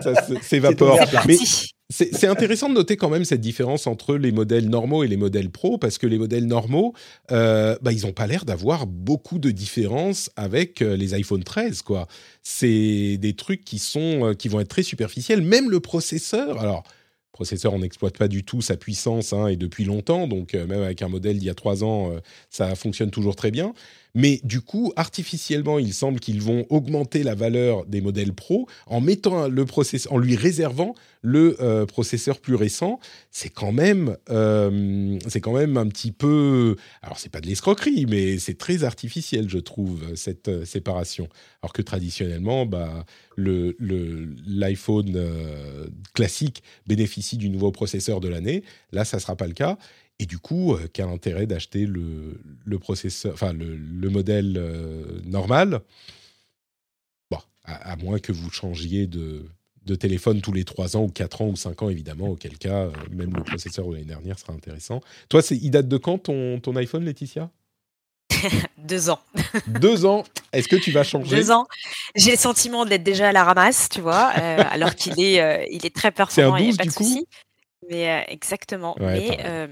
ça 0.00 0.12
s'évapore. 0.42 0.98
Mais 1.26 1.36
c'est 1.90 2.26
intéressant 2.28 2.68
de 2.68 2.74
noter 2.74 2.96
quand 2.96 3.08
même 3.08 3.24
cette 3.24 3.40
différence 3.40 3.88
entre 3.88 4.14
les 4.14 4.30
modèles 4.30 4.68
normaux 4.68 5.02
et 5.02 5.08
les 5.08 5.16
modèles 5.16 5.50
pro, 5.50 5.76
parce 5.76 5.98
que 5.98 6.06
les 6.06 6.18
modèles 6.18 6.46
normaux, 6.46 6.94
euh, 7.32 7.76
bah, 7.82 7.90
ils 7.92 8.06
n'ont 8.06 8.12
pas 8.12 8.28
l'air 8.28 8.44
d'avoir 8.44 8.86
beaucoup 8.86 9.40
de 9.40 9.50
différence 9.50 10.30
avec 10.36 10.82
euh, 10.82 10.96
les 10.96 11.14
iPhone 11.14 11.42
13, 11.42 11.82
quoi. 11.82 12.06
C'est 12.42 13.16
des 13.18 13.34
trucs 13.34 13.64
qui 13.64 13.80
sont, 13.80 14.28
euh, 14.28 14.34
qui 14.34 14.48
vont 14.48 14.60
être 14.60 14.68
très 14.68 14.84
superficiels. 14.84 15.42
Même 15.42 15.68
le 15.68 15.80
processeur, 15.80 16.60
alors 16.60 16.84
processeur, 17.32 17.74
on 17.74 17.80
n'exploite 17.80 18.18
pas 18.18 18.28
du 18.28 18.44
tout 18.44 18.60
sa 18.60 18.76
puissance 18.76 19.32
hein, 19.32 19.48
et 19.48 19.56
depuis 19.56 19.84
longtemps, 19.84 20.28
donc 20.28 20.52
même 20.52 20.82
avec 20.82 21.00
un 21.00 21.08
modèle 21.08 21.38
d'il 21.38 21.46
y 21.46 21.50
a 21.50 21.54
trois 21.54 21.82
ans, 21.82 22.12
ça 22.50 22.74
fonctionne 22.74 23.10
toujours 23.10 23.34
très 23.34 23.50
bien. 23.50 23.72
Mais 24.14 24.40
du 24.44 24.60
coup, 24.60 24.92
artificiellement, 24.96 25.78
il 25.78 25.94
semble 25.94 26.20
qu'ils 26.20 26.42
vont 26.42 26.66
augmenter 26.68 27.22
la 27.22 27.34
valeur 27.34 27.86
des 27.86 28.00
modèles 28.00 28.32
Pro 28.32 28.66
en 28.86 29.00
mettant 29.00 29.48
le 29.48 29.64
processeur, 29.64 30.12
en 30.12 30.18
lui 30.18 30.36
réservant 30.36 30.94
le 31.22 31.56
euh, 31.60 31.86
processeur 31.86 32.40
plus 32.40 32.54
récent. 32.54 32.98
C'est 33.30 33.50
quand 33.50 33.72
même, 33.72 34.16
euh, 34.30 35.18
c'est 35.28 35.40
quand 35.40 35.52
même 35.52 35.76
un 35.76 35.86
petit 35.86 36.12
peu. 36.12 36.76
Alors, 37.02 37.18
c'est 37.18 37.28
pas 37.28 37.40
de 37.40 37.46
l'escroquerie, 37.46 38.06
mais 38.06 38.38
c'est 38.38 38.58
très 38.58 38.84
artificiel, 38.84 39.48
je 39.48 39.58
trouve, 39.58 40.14
cette 40.14 40.48
euh, 40.48 40.64
séparation. 40.64 41.28
Alors 41.62 41.72
que 41.72 41.82
traditionnellement, 41.82 42.66
bah, 42.66 43.04
le 43.36 43.76
l'iPhone 44.46 45.18
classique 46.14 46.62
bénéficie 46.86 47.36
du 47.36 47.48
nouveau 47.48 47.70
processeur 47.70 48.20
de 48.20 48.28
l'année. 48.28 48.62
Là, 48.92 49.04
ça 49.04 49.18
sera 49.18 49.36
pas 49.36 49.46
le 49.46 49.52
cas. 49.52 49.78
Et 50.20 50.26
du 50.26 50.38
coup, 50.38 50.74
euh, 50.74 50.86
quel 50.92 51.08
intérêt 51.08 51.46
d'acheter 51.46 51.86
le, 51.86 52.38
le, 52.66 52.78
processeur, 52.78 53.32
enfin 53.32 53.54
le, 53.54 53.74
le 53.74 54.10
modèle 54.10 54.54
euh, 54.58 55.18
normal? 55.24 55.80
Bon, 57.30 57.38
à, 57.64 57.96
moins 57.96 58.18
que 58.18 58.30
vous 58.30 58.50
changiez 58.50 59.06
de, 59.06 59.46
de, 59.86 59.94
téléphone 59.94 60.42
tous 60.42 60.52
les 60.52 60.64
3 60.64 60.98
ans 60.98 61.04
ou 61.04 61.08
4 61.08 61.40
ans 61.40 61.46
ou 61.46 61.56
5 61.56 61.82
ans, 61.82 61.88
évidemment, 61.88 62.28
auquel 62.28 62.58
cas, 62.58 62.84
euh, 62.84 62.92
même 63.10 63.34
le 63.34 63.42
processeur 63.42 63.86
de 63.88 63.94
l'année 63.94 64.04
dernière 64.04 64.38
sera 64.38 64.52
intéressant. 64.52 65.00
Toi, 65.30 65.40
il 65.50 65.70
date 65.70 65.88
de 65.88 65.96
quand 65.96 66.18
ton, 66.18 66.60
ton 66.60 66.76
iPhone, 66.76 67.02
Laetitia? 67.02 67.48
Deux 68.76 69.08
ans. 69.08 69.20
Deux 69.68 70.04
ans. 70.04 70.24
Est-ce 70.52 70.68
que 70.68 70.76
tu 70.76 70.90
vas 70.90 71.02
changer? 71.02 71.34
Deux 71.34 71.50
ans. 71.50 71.66
J'ai 72.14 72.32
le 72.32 72.36
sentiment 72.36 72.84
d'être 72.84 73.04
déjà 73.04 73.30
à 73.30 73.32
la 73.32 73.42
ramasse, 73.42 73.88
tu 73.88 74.02
vois, 74.02 74.26
alors 74.26 74.94
qu'il 74.94 75.18
est, 75.18 75.66
il 75.72 75.86
est 75.86 75.96
très 75.96 76.10
performant. 76.10 76.58
12 76.58 76.76
du 76.76 76.92
coup? 76.92 77.26
Mais 77.88 78.26
exactement. 78.28 78.94
mais 79.00 79.70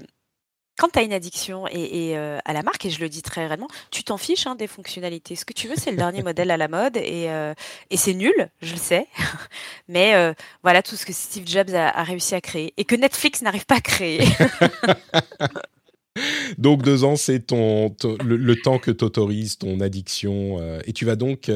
quand 0.79 0.89
tu 0.93 0.99
as 0.99 1.03
une 1.03 1.13
addiction 1.13 1.67
et, 1.67 2.17
euh, 2.17 2.39
à 2.45 2.53
la 2.53 2.63
marque, 2.63 2.85
et 2.85 2.89
je 2.89 3.01
le 3.01 3.09
dis 3.09 3.21
très 3.21 3.45
réellement, 3.45 3.67
tu 3.91 4.03
t'en 4.03 4.17
fiches 4.17 4.47
hein, 4.47 4.55
des 4.55 4.67
fonctionnalités. 4.67 5.35
Ce 5.35 5.43
que 5.43 5.51
tu 5.51 5.67
veux, 5.67 5.75
c'est 5.75 5.91
le 5.91 5.97
dernier 5.97 6.23
modèle 6.29 6.49
à 6.51 6.57
la 6.57 6.69
mode 6.69 6.95
et, 6.95 7.29
euh, 7.29 7.53
et 7.91 7.97
c'est 7.97 8.13
nul, 8.13 8.49
je 8.61 8.71
le 8.71 8.79
sais. 8.79 9.07
Mais 9.89 10.15
euh, 10.15 10.33
voilà 10.63 10.81
tout 10.81 10.95
ce 10.95 11.05
que 11.05 11.11
Steve 11.11 11.45
Jobs 11.45 11.75
a, 11.75 12.03
réussi 12.03 12.33
à 12.33 12.41
créer 12.41 12.73
et 12.77 12.85
que 12.85 12.95
Netflix 12.95 13.41
n'arrive 13.41 13.65
pas 13.65 13.75
à 13.75 13.81
créer. 13.81 14.23
donc 16.57 16.81
deux 16.81 17.03
ans, 17.03 17.17
c'est 17.17 17.47
ton, 17.47 17.93
le, 18.23 18.55
temps 18.55 18.79
que 18.79 18.91
t'autorises 18.91 19.57
ton 19.57 19.81
addiction 19.81 20.79
et 20.85 20.93
tu 20.93 21.03
vas 21.03 21.17
donc 21.17 21.51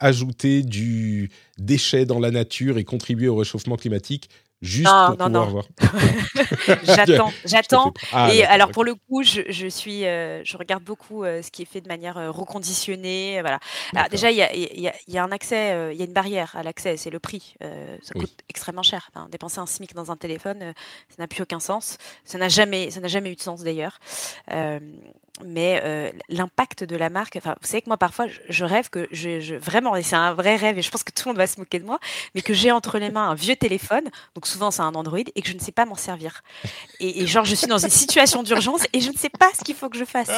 ajouter 0.00 0.62
du 0.62 1.30
déchet 1.58 2.06
dans 2.06 2.20
la 2.20 2.30
nature 2.30 2.78
et 2.78 2.84
contribuer 2.84 3.28
au 3.28 3.36
réchauffement 3.36 3.76
climatique 3.76 4.30
juste 4.62 4.88
pour 4.88 5.16
pouvoir 5.16 5.50
voir. 5.50 5.64
j'attends, 6.84 7.32
j'attends. 7.44 7.92
Ah, 8.12 8.32
et 8.32 8.44
alors 8.44 8.70
pour 8.70 8.84
le 8.84 8.94
coup, 8.94 9.22
je, 9.22 9.42
je 9.48 9.66
suis, 9.66 10.06
euh, 10.06 10.42
je 10.44 10.56
regarde 10.56 10.84
beaucoup 10.84 11.24
euh, 11.24 11.42
ce 11.42 11.50
qui 11.50 11.62
est 11.62 11.66
fait 11.66 11.80
de 11.80 11.88
manière 11.88 12.16
euh, 12.16 12.30
reconditionnée. 12.30 13.40
Voilà. 13.40 13.58
Alors, 13.94 14.08
déjà, 14.08 14.30
il 14.30 14.36
y 14.36 14.42
a, 14.42 14.54
y, 14.54 14.88
a, 14.88 14.94
y 15.08 15.18
a, 15.18 15.24
un 15.24 15.32
accès, 15.32 15.92
il 15.92 15.98
y 15.98 16.02
a 16.02 16.06
une 16.06 16.12
barrière 16.12 16.54
à 16.56 16.62
l'accès, 16.62 16.96
c'est 16.96 17.10
le 17.10 17.18
prix. 17.18 17.54
ça 17.60 18.14
coûte 18.14 18.38
extrêmement 18.48 18.82
cher. 18.82 19.10
dépenser 19.30 19.58
un 19.58 19.66
SMIC 19.66 19.94
dans 19.94 20.10
un 20.10 20.16
téléphone, 20.16 20.72
ça 21.08 21.16
n'a 21.18 21.26
plus 21.26 21.42
aucun 21.42 21.60
sens. 21.60 21.98
Ça 22.24 22.38
n'a 22.38 22.48
jamais, 22.48 22.90
ça 22.90 23.00
n'a 23.00 23.08
jamais 23.08 23.32
eu 23.32 23.36
de 23.36 23.40
sens 23.40 23.62
d'ailleurs 23.62 23.98
mais 25.44 25.80
euh, 25.82 26.10
l'impact 26.28 26.84
de 26.84 26.94
la 26.94 27.08
marque, 27.08 27.36
enfin, 27.36 27.56
vous 27.60 27.66
savez 27.66 27.80
que 27.82 27.88
moi 27.88 27.96
parfois 27.96 28.26
je, 28.48 28.64
rêve 28.64 28.90
que 28.90 29.08
je, 29.10 29.54
vraiment, 29.54 29.96
et 29.96 30.02
c'est 30.02 30.16
un 30.16 30.34
vrai 30.34 30.56
rêve, 30.56 30.78
et 30.78 30.82
je 30.82 30.90
pense 30.90 31.02
que 31.02 31.10
tout 31.10 31.22
le 31.26 31.30
monde 31.30 31.38
va 31.38 31.46
se 31.46 31.58
moquer 31.58 31.78
de 31.78 31.84
moi, 31.84 31.98
mais 32.34 32.42
que 32.42 32.52
j'ai 32.52 32.70
entre 32.70 32.98
les 32.98 33.10
mains 33.10 33.30
un 33.30 33.34
vieux 33.34 33.56
téléphone, 33.56 34.04
donc 34.34 34.46
souvent 34.46 34.70
c'est 34.70 34.82
un 34.82 34.94
Android, 34.94 35.18
et 35.34 35.42
que 35.42 35.48
je 35.48 35.54
ne 35.54 35.58
sais 35.58 35.72
pas 35.72 35.86
m'en 35.86 35.94
servir. 35.94 36.42
Et, 37.00 37.26
genre 37.26 37.44
je 37.44 37.54
suis 37.54 37.66
dans 37.66 37.78
une 37.78 37.90
situation 37.90 38.42
d'urgence 38.42 38.82
et 38.92 39.00
je 39.00 39.10
ne 39.10 39.16
sais 39.16 39.30
pas 39.30 39.50
ce 39.58 39.64
qu'il 39.64 39.74
faut 39.74 39.88
que 39.88 39.98
je 39.98 40.04
fasse, 40.04 40.30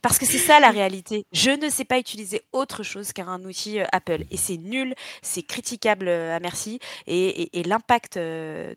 parce 0.00 0.18
que 0.18 0.26
c'est 0.26 0.38
ça 0.38 0.60
la 0.60 0.70
réalité. 0.70 1.26
Je 1.32 1.50
ne 1.50 1.68
sais 1.68 1.84
pas 1.84 1.98
utiliser 1.98 2.42
autre 2.52 2.82
chose 2.82 3.12
qu'un 3.12 3.42
outil 3.44 3.80
euh, 3.80 3.84
Apple, 3.92 4.24
et 4.30 4.36
c'est 4.36 4.58
nul, 4.58 4.94
c'est 5.22 5.42
critiquable 5.42 6.06
euh, 6.08 6.36
à 6.36 6.40
merci, 6.40 6.78
et, 7.06 7.50
l'impact 7.66 8.16
de 8.16 8.76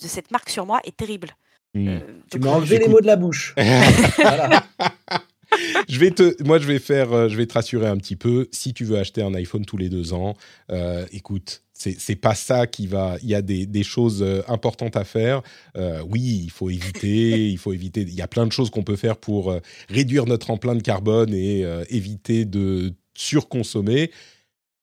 cette 0.00 0.30
marque 0.30 0.48
sur 0.48 0.64
moi 0.64 0.80
est 0.84 0.96
terrible. 0.96 1.36
Euh, 1.76 2.00
tu 2.30 2.38
m'as 2.38 2.50
enlevé 2.50 2.78
les 2.78 2.88
mots 2.88 3.00
de 3.00 3.06
la 3.06 3.16
bouche. 3.16 3.54
je 5.88 5.98
vais 5.98 6.10
te, 6.10 6.42
moi, 6.42 6.58
je 6.58 6.66
vais 6.66 6.78
faire, 6.78 7.12
euh, 7.12 7.28
je 7.28 7.36
vais 7.36 7.46
te 7.46 7.54
rassurer 7.54 7.86
un 7.86 7.96
petit 7.96 8.16
peu. 8.16 8.48
Si 8.52 8.74
tu 8.74 8.84
veux 8.84 8.98
acheter 8.98 9.22
un 9.22 9.34
iPhone 9.34 9.64
tous 9.64 9.76
les 9.76 9.88
deux 9.88 10.12
ans, 10.12 10.34
euh, 10.70 11.06
écoute, 11.12 11.62
c'est 11.74 12.16
pas 12.16 12.34
ça 12.34 12.66
qui 12.66 12.86
va. 12.86 13.16
Il 13.22 13.28
y 13.28 13.34
a 13.34 13.42
des, 13.42 13.66
des 13.66 13.82
choses 13.82 14.24
importantes 14.48 14.96
à 14.96 15.04
faire. 15.04 15.42
oui, 16.08 16.40
il 16.44 16.50
faut 16.50 16.70
éviter, 16.70 17.48
il 17.50 17.58
faut 17.58 17.74
éviter. 17.74 18.00
Il 18.00 18.14
y 18.14 18.22
a 18.22 18.28
plein 18.28 18.46
de 18.46 18.52
choses 18.52 18.70
qu'on 18.70 18.82
peut 18.82 18.96
faire 18.96 19.18
pour 19.18 19.54
réduire 19.90 20.24
notre 20.24 20.50
empreinte 20.50 20.82
carbone 20.82 21.34
et 21.34 21.66
éviter 21.90 22.46
de 22.46 22.94
surconsommer. 23.14 24.10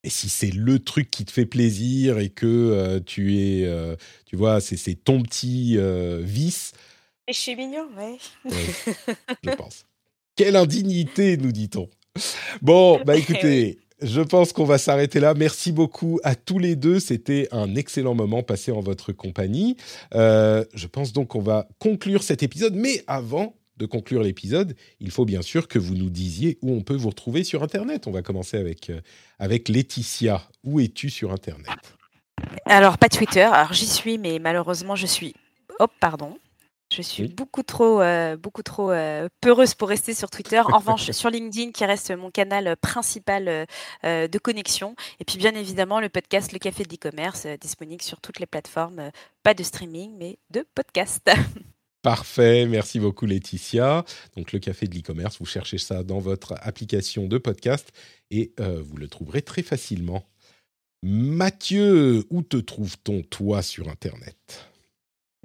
Et 0.03 0.09
si 0.09 0.27
c'est 0.27 0.51
le 0.51 0.80
truc 0.80 1.09
qui 1.09 1.23
te 1.23 1.31
fait 1.31 1.45
plaisir 1.45 2.19
et 2.19 2.30
que 2.30 2.45
euh, 2.45 2.99
tu 2.99 3.38
es, 3.38 3.65
euh, 3.65 3.95
tu 4.25 4.35
vois, 4.35 4.59
c'est 4.59 4.75
ton 4.95 5.21
petit 5.21 5.75
euh, 5.77 6.19
vice. 6.21 6.73
Et 7.27 7.34
je 7.34 7.38
suis 7.38 7.55
mignon, 7.55 7.88
ouais. 7.97 8.17
je 9.43 9.49
pense. 9.57 9.85
Quelle 10.35 10.57
indignité, 10.57 11.38
nous 11.38 11.53
dit-on. 11.53 11.89
Bon, 12.61 13.01
bah 13.05 13.15
écoutez, 13.15 13.80
je 14.01 14.19
pense 14.19 14.51
qu'on 14.51 14.65
va 14.65 14.77
s'arrêter 14.77 15.21
là. 15.21 15.34
Merci 15.35 15.71
beaucoup 15.71 16.19
à 16.23 16.35
tous 16.35 16.59
les 16.59 16.75
deux. 16.75 16.99
C'était 16.99 17.47
un 17.51 17.75
excellent 17.75 18.13
moment 18.13 18.43
passé 18.43 18.73
en 18.73 18.81
votre 18.81 19.13
compagnie. 19.13 19.77
je 20.11 20.88
pense 20.88 21.13
donc 21.13 21.30
qu'on 21.30 21.41
va 21.41 21.69
conclure 21.80 22.23
cet 22.23 22.43
épisode. 22.43 22.75
Mais 22.75 23.05
avant, 23.07 23.55
de 23.78 23.86
conclure 23.86 24.24
l'épisode, 24.24 24.76
il 25.00 25.12
faut 25.12 25.26
bien 25.26 25.41
sûr 25.41 25.68
que 25.68 25.80
vous 25.80 25.95
nous 25.95 26.10
disiez 26.10 26.58
où 26.62 26.72
on 26.72 26.82
peut 26.82 26.95
vous 26.95 27.10
retrouver 27.10 27.44
sur 27.44 27.64
Internet. 27.64 28.08
On 28.08 28.12
va 28.12 28.22
commencer 28.22 28.58
avec, 28.58 28.90
euh, 28.90 29.02
avec 29.40 29.70
Laetitia. 29.70 30.48
Où 30.64 30.80
es-tu 30.80 31.10
sur 31.10 31.32
Internet? 31.32 31.68
Alors, 32.66 32.98
pas 32.98 33.10
Twitter. 33.10 33.41
Alors, 33.41 33.74
j'y 33.74 33.88
suis, 33.88 34.18
mais 34.18 34.40
malheureusement, 34.40 34.95
je 34.95 35.08
suis... 35.08 35.34
Hop, 35.80 35.91
pardon. 36.00 36.38
Je 36.91 37.02
suis 37.02 37.28
beaucoup 37.28 37.64
trop, 37.64 38.02
euh, 38.02 38.38
beaucoup 38.38 38.62
trop 38.62 38.91
euh, 38.91 39.28
peureuse 39.41 39.74
pour 39.74 39.90
rester 39.90 40.14
sur 40.14 40.30
Twitter. 40.30 40.60
En 40.60 40.78
revanche, 40.78 41.10
sur 41.10 41.32
LinkedIn, 41.32 41.72
qui 41.72 41.84
reste 41.86 42.12
mon 42.12 42.30
canal 42.30 42.76
principal 42.78 43.66
de 44.04 44.38
connexion. 44.38 44.95
Et 45.20 45.26
puis, 45.26 45.38
bien 45.40 45.56
évidemment, 45.56 46.00
le 46.00 46.10
podcast 46.10 46.52
Le 46.52 46.60
Café 46.60 46.84
de 46.84 46.90
l'e-commerce, 46.90 47.48
disponible 47.60 48.04
sur 48.04 48.22
toutes 48.22 48.40
les 48.40 48.45
plateformes, 48.45 49.10
pas 49.41 49.56
de 49.56 49.64
streaming, 49.64 50.16
mais 50.20 50.38
de 50.52 50.64
podcast. 50.76 51.28
Parfait, 52.03 52.65
merci 52.65 52.99
beaucoup 52.99 53.25
Laetitia. 53.25 54.03
Donc 54.35 54.51
le 54.51 54.59
café 54.59 54.88
de 54.88 54.93
l'e-commerce, 54.93 55.38
vous 55.39 55.45
cherchez 55.45 55.77
ça 55.77 56.03
dans 56.03 56.19
votre 56.19 56.53
application 56.59 57.27
de 57.27 57.38
podcast 57.38 57.93
et 58.30 58.51
euh, 58.59 58.84
vous 58.85 58.97
le 58.97 59.07
trouverez 59.07 59.41
très 59.41 59.63
facilement. 59.63 60.25
Mathieu, 61.01 62.25
où 62.30 62.41
te 62.41 62.57
trouve-t-on 62.57 63.21
toi 63.21 63.61
sur 63.61 63.88
Internet? 63.88 64.67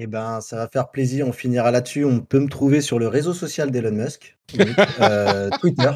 Eh 0.01 0.09
ben, 0.09 0.41
ça 0.41 0.57
va 0.57 0.69
faire 0.69 0.91
plaisir, 0.91 1.29
on 1.29 1.33
finira 1.33 1.71
là-dessus. 1.71 2.05
On 2.05 2.21
peut 2.21 2.41
me 2.41 2.49
trouver 2.49 2.81
sur 2.81 2.99
le 2.99 3.07
réseau 3.07 3.35
social 3.35 3.71
d'Elon 3.71 3.93
Musk, 3.93 4.37
euh, 5.01 5.51
Twitter. 5.61 5.91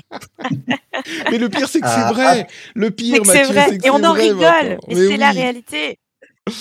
Mais 1.31 1.39
le 1.39 1.49
pire, 1.49 1.69
c'est 1.69 1.81
que 1.81 1.89
c'est 1.89 1.95
ah, 1.95 2.13
vrai. 2.13 2.47
Ah. 2.49 2.53
le 2.77 2.91
pire, 2.93 3.27
c'est 3.27 3.45
vrai. 3.45 3.79
et 3.83 3.91
on 3.91 4.05
en 4.05 4.13
rigole. 4.13 4.79
Et 4.89 4.95
c'est 4.95 5.17
la 5.17 5.33
réalité. 5.33 5.99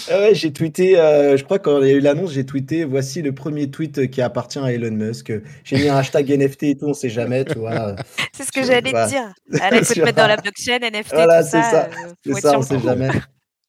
Ah 0.09 0.19
ouais, 0.19 0.35
j'ai 0.35 0.53
tweeté, 0.53 0.99
euh, 0.99 1.35
je 1.37 1.43
crois 1.43 1.57
quand 1.57 1.81
il 1.81 1.87
y 1.87 1.91
a 1.91 1.93
eu 1.95 1.99
l'annonce, 2.01 2.33
j'ai 2.33 2.45
tweeté, 2.45 2.85
voici 2.85 3.23
le 3.23 3.33
premier 3.33 3.71
tweet 3.71 4.11
qui 4.11 4.21
appartient 4.21 4.59
à 4.59 4.71
Elon 4.71 4.91
Musk. 4.91 5.33
J'ai 5.63 5.77
mis 5.77 5.89
un 5.89 5.97
hashtag 5.97 6.29
NFT 6.37 6.63
et 6.63 6.77
tout, 6.77 6.85
on 6.85 6.93
sait 6.93 7.09
jamais, 7.09 7.45
tu 7.45 7.57
vois. 7.57 7.95
C'est 8.31 8.43
ce 8.43 8.51
que 8.51 8.63
j'allais 8.63 8.91
te 8.91 9.09
dire. 9.09 9.33
Allez, 9.59 9.83
faut 9.83 9.93
te 9.95 10.01
mettre 10.01 10.17
dans 10.17 10.27
la 10.27 10.37
blockchain, 10.37 10.77
NFT, 10.79 11.13
voilà, 11.13 11.43
tout 11.43 11.49
ça. 11.49 11.89
C'est 12.23 12.33
ça, 12.41 12.49
euh, 12.53 12.57
on 12.57 12.61
sait 12.61 12.79
jamais. 12.79 13.09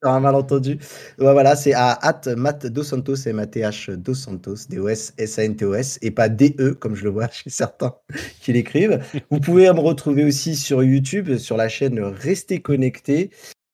un 0.03 0.21
malentendu. 0.21 0.79
voilà, 1.17 1.57
c'est 1.57 1.73
à 1.73 1.93
at 1.93 2.21
Matt 2.37 2.67
Dos 2.67 2.83
Santos, 2.83 3.17
M-A-T-H 3.27 3.91
Dos 3.93 4.15
Santos, 4.15 4.67
D-O-S, 4.69 5.15
S-A-N-T-O-S, 5.17 5.99
et 6.03 6.11
pas 6.11 6.29
D-E, 6.29 6.75
comme 6.75 6.95
je 6.95 7.05
le 7.05 7.11
vois 7.11 7.29
chez 7.33 7.49
certains 7.49 7.95
qui 8.43 8.53
l'écrivent. 8.53 9.01
Vous 9.31 9.41
pouvez 9.41 9.73
me 9.73 9.81
retrouver 9.81 10.25
aussi 10.25 10.57
sur 10.57 10.83
YouTube, 10.83 11.39
sur 11.39 11.57
la 11.57 11.71
chaîne 11.71 11.99
Restez 12.01 12.61
Connectés 12.61 13.31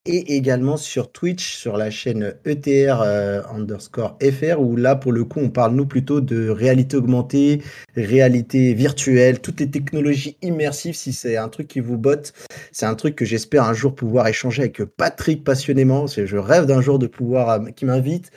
et 0.09 0.35
également 0.35 0.75
sur 0.75 1.11
Twitch, 1.11 1.55
sur 1.55 1.77
la 1.77 1.91
chaîne 1.91 2.33
ETR 2.43 3.01
euh, 3.01 3.41
underscore 3.53 4.17
FR, 4.19 4.59
où 4.59 4.75
là, 4.75 4.95
pour 4.95 5.11
le 5.11 5.23
coup, 5.23 5.39
on 5.39 5.49
parle 5.49 5.75
nous 5.75 5.85
plutôt 5.85 6.19
de 6.19 6.49
réalité 6.49 6.97
augmentée, 6.97 7.61
réalité 7.95 8.73
virtuelle, 8.73 9.39
toutes 9.39 9.59
les 9.59 9.69
technologies 9.69 10.35
immersives, 10.41 10.95
si 10.95 11.13
c'est 11.13 11.37
un 11.37 11.47
truc 11.47 11.67
qui 11.67 11.79
vous 11.79 11.97
botte. 11.97 12.33
C'est 12.71 12.87
un 12.87 12.95
truc 12.95 13.15
que 13.15 13.23
j'espère 13.23 13.65
un 13.65 13.73
jour 13.73 13.93
pouvoir 13.93 14.27
échanger 14.27 14.63
avec 14.63 14.83
Patrick 14.83 15.43
passionnément. 15.43 16.07
Je 16.07 16.37
rêve 16.37 16.65
d'un 16.65 16.81
jour 16.81 16.97
de 16.97 17.05
pouvoir, 17.05 17.49
euh, 17.49 17.65
qui 17.75 17.85
m'invite 17.85 18.31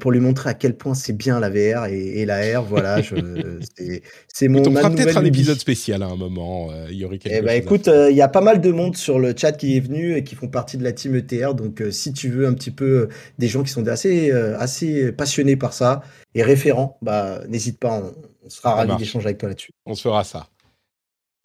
pour 0.00 0.12
lui 0.12 0.20
montrer 0.20 0.50
à 0.50 0.54
quel 0.54 0.76
point 0.76 0.94
c'est 0.94 1.12
bien 1.12 1.40
la 1.40 1.50
VR 1.50 1.86
et, 1.86 2.24
la 2.24 2.60
R. 2.60 2.64
Voilà, 2.64 3.00
c'est 4.28 4.48
mon. 4.48 4.66
On 4.66 4.74
fera 4.74 4.90
peut-être 4.90 5.16
un 5.16 5.24
épisode 5.24 5.58
spécial 5.58 6.02
à 6.02 6.06
un 6.06 6.16
moment. 6.16 6.70
Euh, 6.70 6.86
il 6.90 6.96
y 6.96 7.04
aurait 7.04 7.18
quelque 7.18 7.36
eh 7.36 7.42
ben, 7.42 7.60
écoute, 7.60 7.88
euh, 7.88 8.10
il 8.10 8.16
y 8.16 8.22
a 8.22 8.28
pas 8.28 8.40
mal 8.40 8.60
de 8.60 8.70
monde 8.70 8.96
sur 8.96 9.18
le 9.18 9.34
chat 9.36 9.52
qui 9.52 9.76
est 9.76 9.80
venu 9.80 10.16
et 10.16 10.24
qui 10.24 10.34
font 10.34 10.48
partie 10.48 10.76
de 10.76 10.84
la 10.84 10.92
team 10.92 11.14
ETR. 11.16 11.54
Donc, 11.54 11.82
si 11.90 12.12
tu 12.12 12.28
veux 12.28 12.46
un 12.46 12.54
petit 12.54 12.70
peu 12.70 13.08
des 13.38 13.48
gens 13.48 13.62
qui 13.62 13.70
sont 13.70 13.86
assez, 13.88 14.30
assez 14.30 15.12
passionnés 15.12 15.56
par 15.56 15.72
ça 15.72 16.02
et 16.34 16.42
référents, 16.42 16.98
bah, 17.02 17.40
n'hésite 17.48 17.78
pas, 17.78 18.00
on, 18.00 18.12
on 18.44 18.50
sera 18.50 18.74
ravis 18.74 18.96
d'échanger 18.96 19.26
avec 19.26 19.38
toi 19.38 19.48
là-dessus. 19.50 19.72
On 19.84 19.94
se 19.94 20.02
fera 20.02 20.24
ça. 20.24 20.48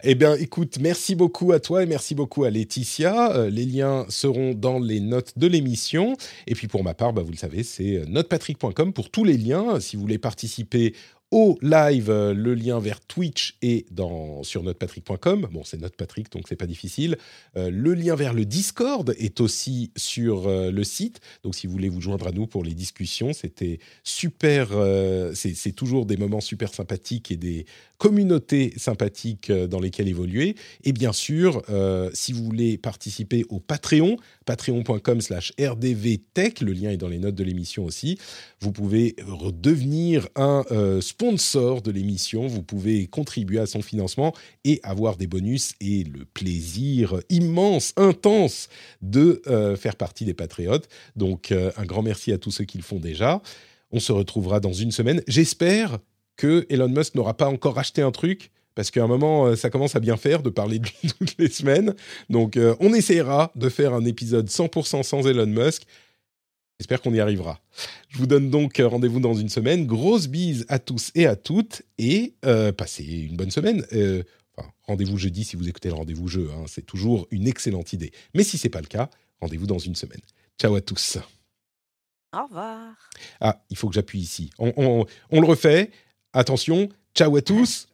Eh 0.02 0.16
bien, 0.16 0.34
écoute, 0.34 0.78
merci 0.80 1.14
beaucoup 1.14 1.52
à 1.52 1.60
toi 1.60 1.82
et 1.82 1.86
merci 1.86 2.14
beaucoup 2.14 2.44
à 2.44 2.50
Laetitia. 2.50 3.32
Euh, 3.36 3.48
les 3.48 3.64
liens 3.64 4.04
seront 4.08 4.52
dans 4.52 4.80
les 4.80 4.98
notes 5.00 5.38
de 5.38 5.46
l'émission. 5.46 6.16
Et 6.48 6.54
puis 6.54 6.66
pour 6.66 6.82
ma 6.82 6.94
part, 6.94 7.12
bah, 7.12 7.22
vous 7.22 7.30
le 7.30 7.36
savez, 7.36 7.62
c'est 7.62 7.98
euh, 7.98 8.04
notepatrick.com 8.06 8.92
pour 8.92 9.10
tous 9.10 9.24
les 9.24 9.36
liens. 9.36 9.78
Si 9.78 9.96
vous 9.96 10.02
voulez 10.02 10.18
participer 10.18 10.94
au 11.34 11.58
live. 11.62 12.10
Euh, 12.10 12.32
le 12.32 12.54
lien 12.54 12.78
vers 12.78 13.00
Twitch 13.00 13.56
est 13.60 13.92
dans, 13.92 14.44
sur 14.44 14.62
notepatrick.com. 14.62 15.48
Bon, 15.50 15.64
c'est 15.64 15.80
Notepatrick, 15.80 16.30
donc 16.30 16.44
c'est 16.48 16.54
pas 16.54 16.66
difficile. 16.66 17.18
Euh, 17.56 17.70
le 17.70 17.92
lien 17.94 18.14
vers 18.14 18.32
le 18.32 18.44
Discord 18.44 19.12
est 19.18 19.40
aussi 19.40 19.90
sur 19.96 20.46
euh, 20.46 20.70
le 20.70 20.84
site. 20.84 21.20
Donc, 21.42 21.56
si 21.56 21.66
vous 21.66 21.72
voulez 21.72 21.88
vous 21.88 22.00
joindre 22.00 22.28
à 22.28 22.30
nous 22.30 22.46
pour 22.46 22.62
les 22.62 22.74
discussions, 22.74 23.32
c'était 23.32 23.80
super. 24.04 24.68
c'est 25.34 25.72
toujours 25.72 26.06
des 26.06 26.16
moments 26.16 26.40
super 26.40 26.72
sympathiques 26.72 27.32
et 27.32 27.36
des 27.36 27.66
communautés 27.98 28.72
sympathiques 28.76 29.50
dans 29.50 29.80
lesquelles 29.80 30.08
évoluer. 30.08 30.56
Et 30.84 30.92
bien 30.92 31.12
sûr, 31.12 31.62
si 32.12 32.32
vous 32.32 32.44
voulez 32.44 32.78
participer 32.78 33.44
au 33.48 33.60
Patreon, 33.60 34.16
patreon.com/slash 34.46 35.52
rdvtech, 35.58 36.60
le 36.60 36.72
lien 36.72 36.90
est 36.90 36.96
dans 36.96 37.08
les 37.08 37.18
notes 37.18 37.34
de 37.34 37.44
l'émission 37.44 37.84
aussi. 37.84 38.18
Vous 38.60 38.72
pouvez 38.72 39.16
devenir 39.52 40.28
un 40.36 40.64
sponsor 41.00 41.24
sponsor 41.34 41.82
de 41.82 41.90
l'émission. 41.90 42.46
Vous 42.46 42.62
pouvez 42.62 43.06
contribuer 43.06 43.58
à 43.58 43.66
son 43.66 43.82
financement 43.82 44.34
et 44.64 44.80
avoir 44.82 45.16
des 45.16 45.26
bonus 45.26 45.74
et 45.80 46.04
le 46.04 46.24
plaisir 46.24 47.20
immense, 47.30 47.92
intense 47.96 48.68
de 49.00 49.42
euh, 49.46 49.76
faire 49.76 49.96
partie 49.96 50.24
des 50.24 50.34
patriotes. 50.34 50.88
Donc 51.16 51.50
euh, 51.50 51.70
un 51.76 51.84
grand 51.84 52.02
merci 52.02 52.32
à 52.32 52.38
tous 52.38 52.50
ceux 52.50 52.64
qui 52.64 52.78
le 52.78 52.84
font 52.84 53.00
déjà. 53.00 53.40
On 53.90 54.00
se 54.00 54.12
retrouvera 54.12 54.60
dans 54.60 54.72
une 54.72 54.90
semaine. 54.90 55.22
J'espère 55.26 55.98
que 56.36 56.66
Elon 56.68 56.88
Musk 56.88 57.14
n'aura 57.14 57.34
pas 57.34 57.48
encore 57.48 57.78
acheté 57.78 58.02
un 58.02 58.10
truc 58.10 58.50
parce 58.74 58.90
qu'à 58.90 59.04
un 59.04 59.06
moment, 59.06 59.46
euh, 59.46 59.56
ça 59.56 59.70
commence 59.70 59.94
à 59.94 60.00
bien 60.00 60.16
faire 60.16 60.42
de 60.42 60.50
parler 60.50 60.78
de 60.80 60.86
lui 60.86 61.12
toutes 61.18 61.36
les 61.38 61.48
semaines. 61.48 61.94
Donc, 62.28 62.58
on 62.80 62.92
essaiera 62.92 63.52
de 63.54 63.68
faire 63.68 63.94
un 63.94 64.04
épisode 64.04 64.48
100% 64.48 65.02
sans 65.02 65.26
Elon 65.26 65.46
Musk. 65.46 65.84
J'espère 66.80 67.00
qu'on 67.00 67.14
y 67.14 67.20
arrivera. 67.20 67.60
Je 68.08 68.18
vous 68.18 68.26
donne 68.26 68.50
donc 68.50 68.82
rendez-vous 68.84 69.20
dans 69.20 69.34
une 69.34 69.48
semaine. 69.48 69.86
Grosse 69.86 70.26
bise 70.26 70.66
à 70.68 70.80
tous 70.80 71.12
et 71.14 71.26
à 71.26 71.36
toutes 71.36 71.82
et 71.98 72.34
euh, 72.44 72.72
passez 72.72 73.04
une 73.04 73.36
bonne 73.36 73.52
semaine. 73.52 73.86
Euh, 73.92 74.24
rendez-vous 74.82 75.16
jeudi 75.16 75.44
si 75.44 75.54
vous 75.54 75.68
écoutez 75.68 75.88
le 75.88 75.94
rendez-vous 75.94 76.26
jeu. 76.26 76.50
Hein. 76.52 76.64
c'est 76.66 76.84
toujours 76.84 77.28
une 77.30 77.46
excellente 77.46 77.92
idée. 77.92 78.12
Mais 78.34 78.42
si 78.42 78.58
c'est 78.58 78.70
pas 78.70 78.80
le 78.80 78.88
cas, 78.88 79.08
rendez-vous 79.40 79.66
dans 79.66 79.78
une 79.78 79.94
semaine. 79.94 80.20
Ciao 80.60 80.74
à 80.74 80.80
tous. 80.80 81.18
Au 82.32 82.44
revoir. 82.44 82.96
Ah, 83.40 83.62
il 83.70 83.76
faut 83.76 83.88
que 83.88 83.94
j'appuie 83.94 84.20
ici. 84.20 84.50
On, 84.58 85.06
le 85.30 85.46
refait. 85.46 85.92
Attention. 86.34 86.90
Ciao 87.14 87.34
à 87.36 87.40
tous. 87.40 87.86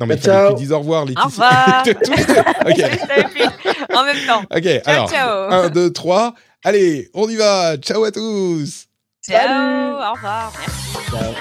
Non, 0.00 0.06
mais 0.06 0.14
il 0.14 0.20
fallait 0.20 0.50
que 0.50 0.54
tu 0.54 0.60
dises 0.60 0.70
au 0.72 0.78
revoir, 0.78 1.04
Laetitia. 1.04 1.24
Au 1.24 1.28
revoir. 1.28 1.84
en 3.94 4.04
même 4.04 4.26
temps. 4.26 4.42
Ok, 4.54 4.66
alors, 4.86 5.10
ciao. 5.10 5.50
1, 5.50 5.70
2, 5.70 5.92
3. 5.92 6.34
Allez, 6.64 7.10
on 7.14 7.28
y 7.28 7.34
va. 7.34 7.76
Ciao 7.78 8.04
à 8.04 8.12
tous. 8.12 8.86
Ciao. 9.26 9.94
Au 9.94 10.12
revoir. 10.12 10.52
Merci. 10.56 10.96
Ciao. 11.10 11.32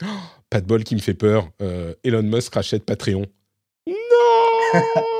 pas 0.50 0.60
de 0.60 0.66
bol 0.66 0.84
qui 0.84 0.94
me 0.94 1.00
fait 1.00 1.14
peur. 1.14 1.48
Euh, 1.62 1.94
Elon 2.04 2.22
Musk 2.22 2.54
rachète 2.54 2.84
Patreon. 2.84 3.24
Non 3.86 3.94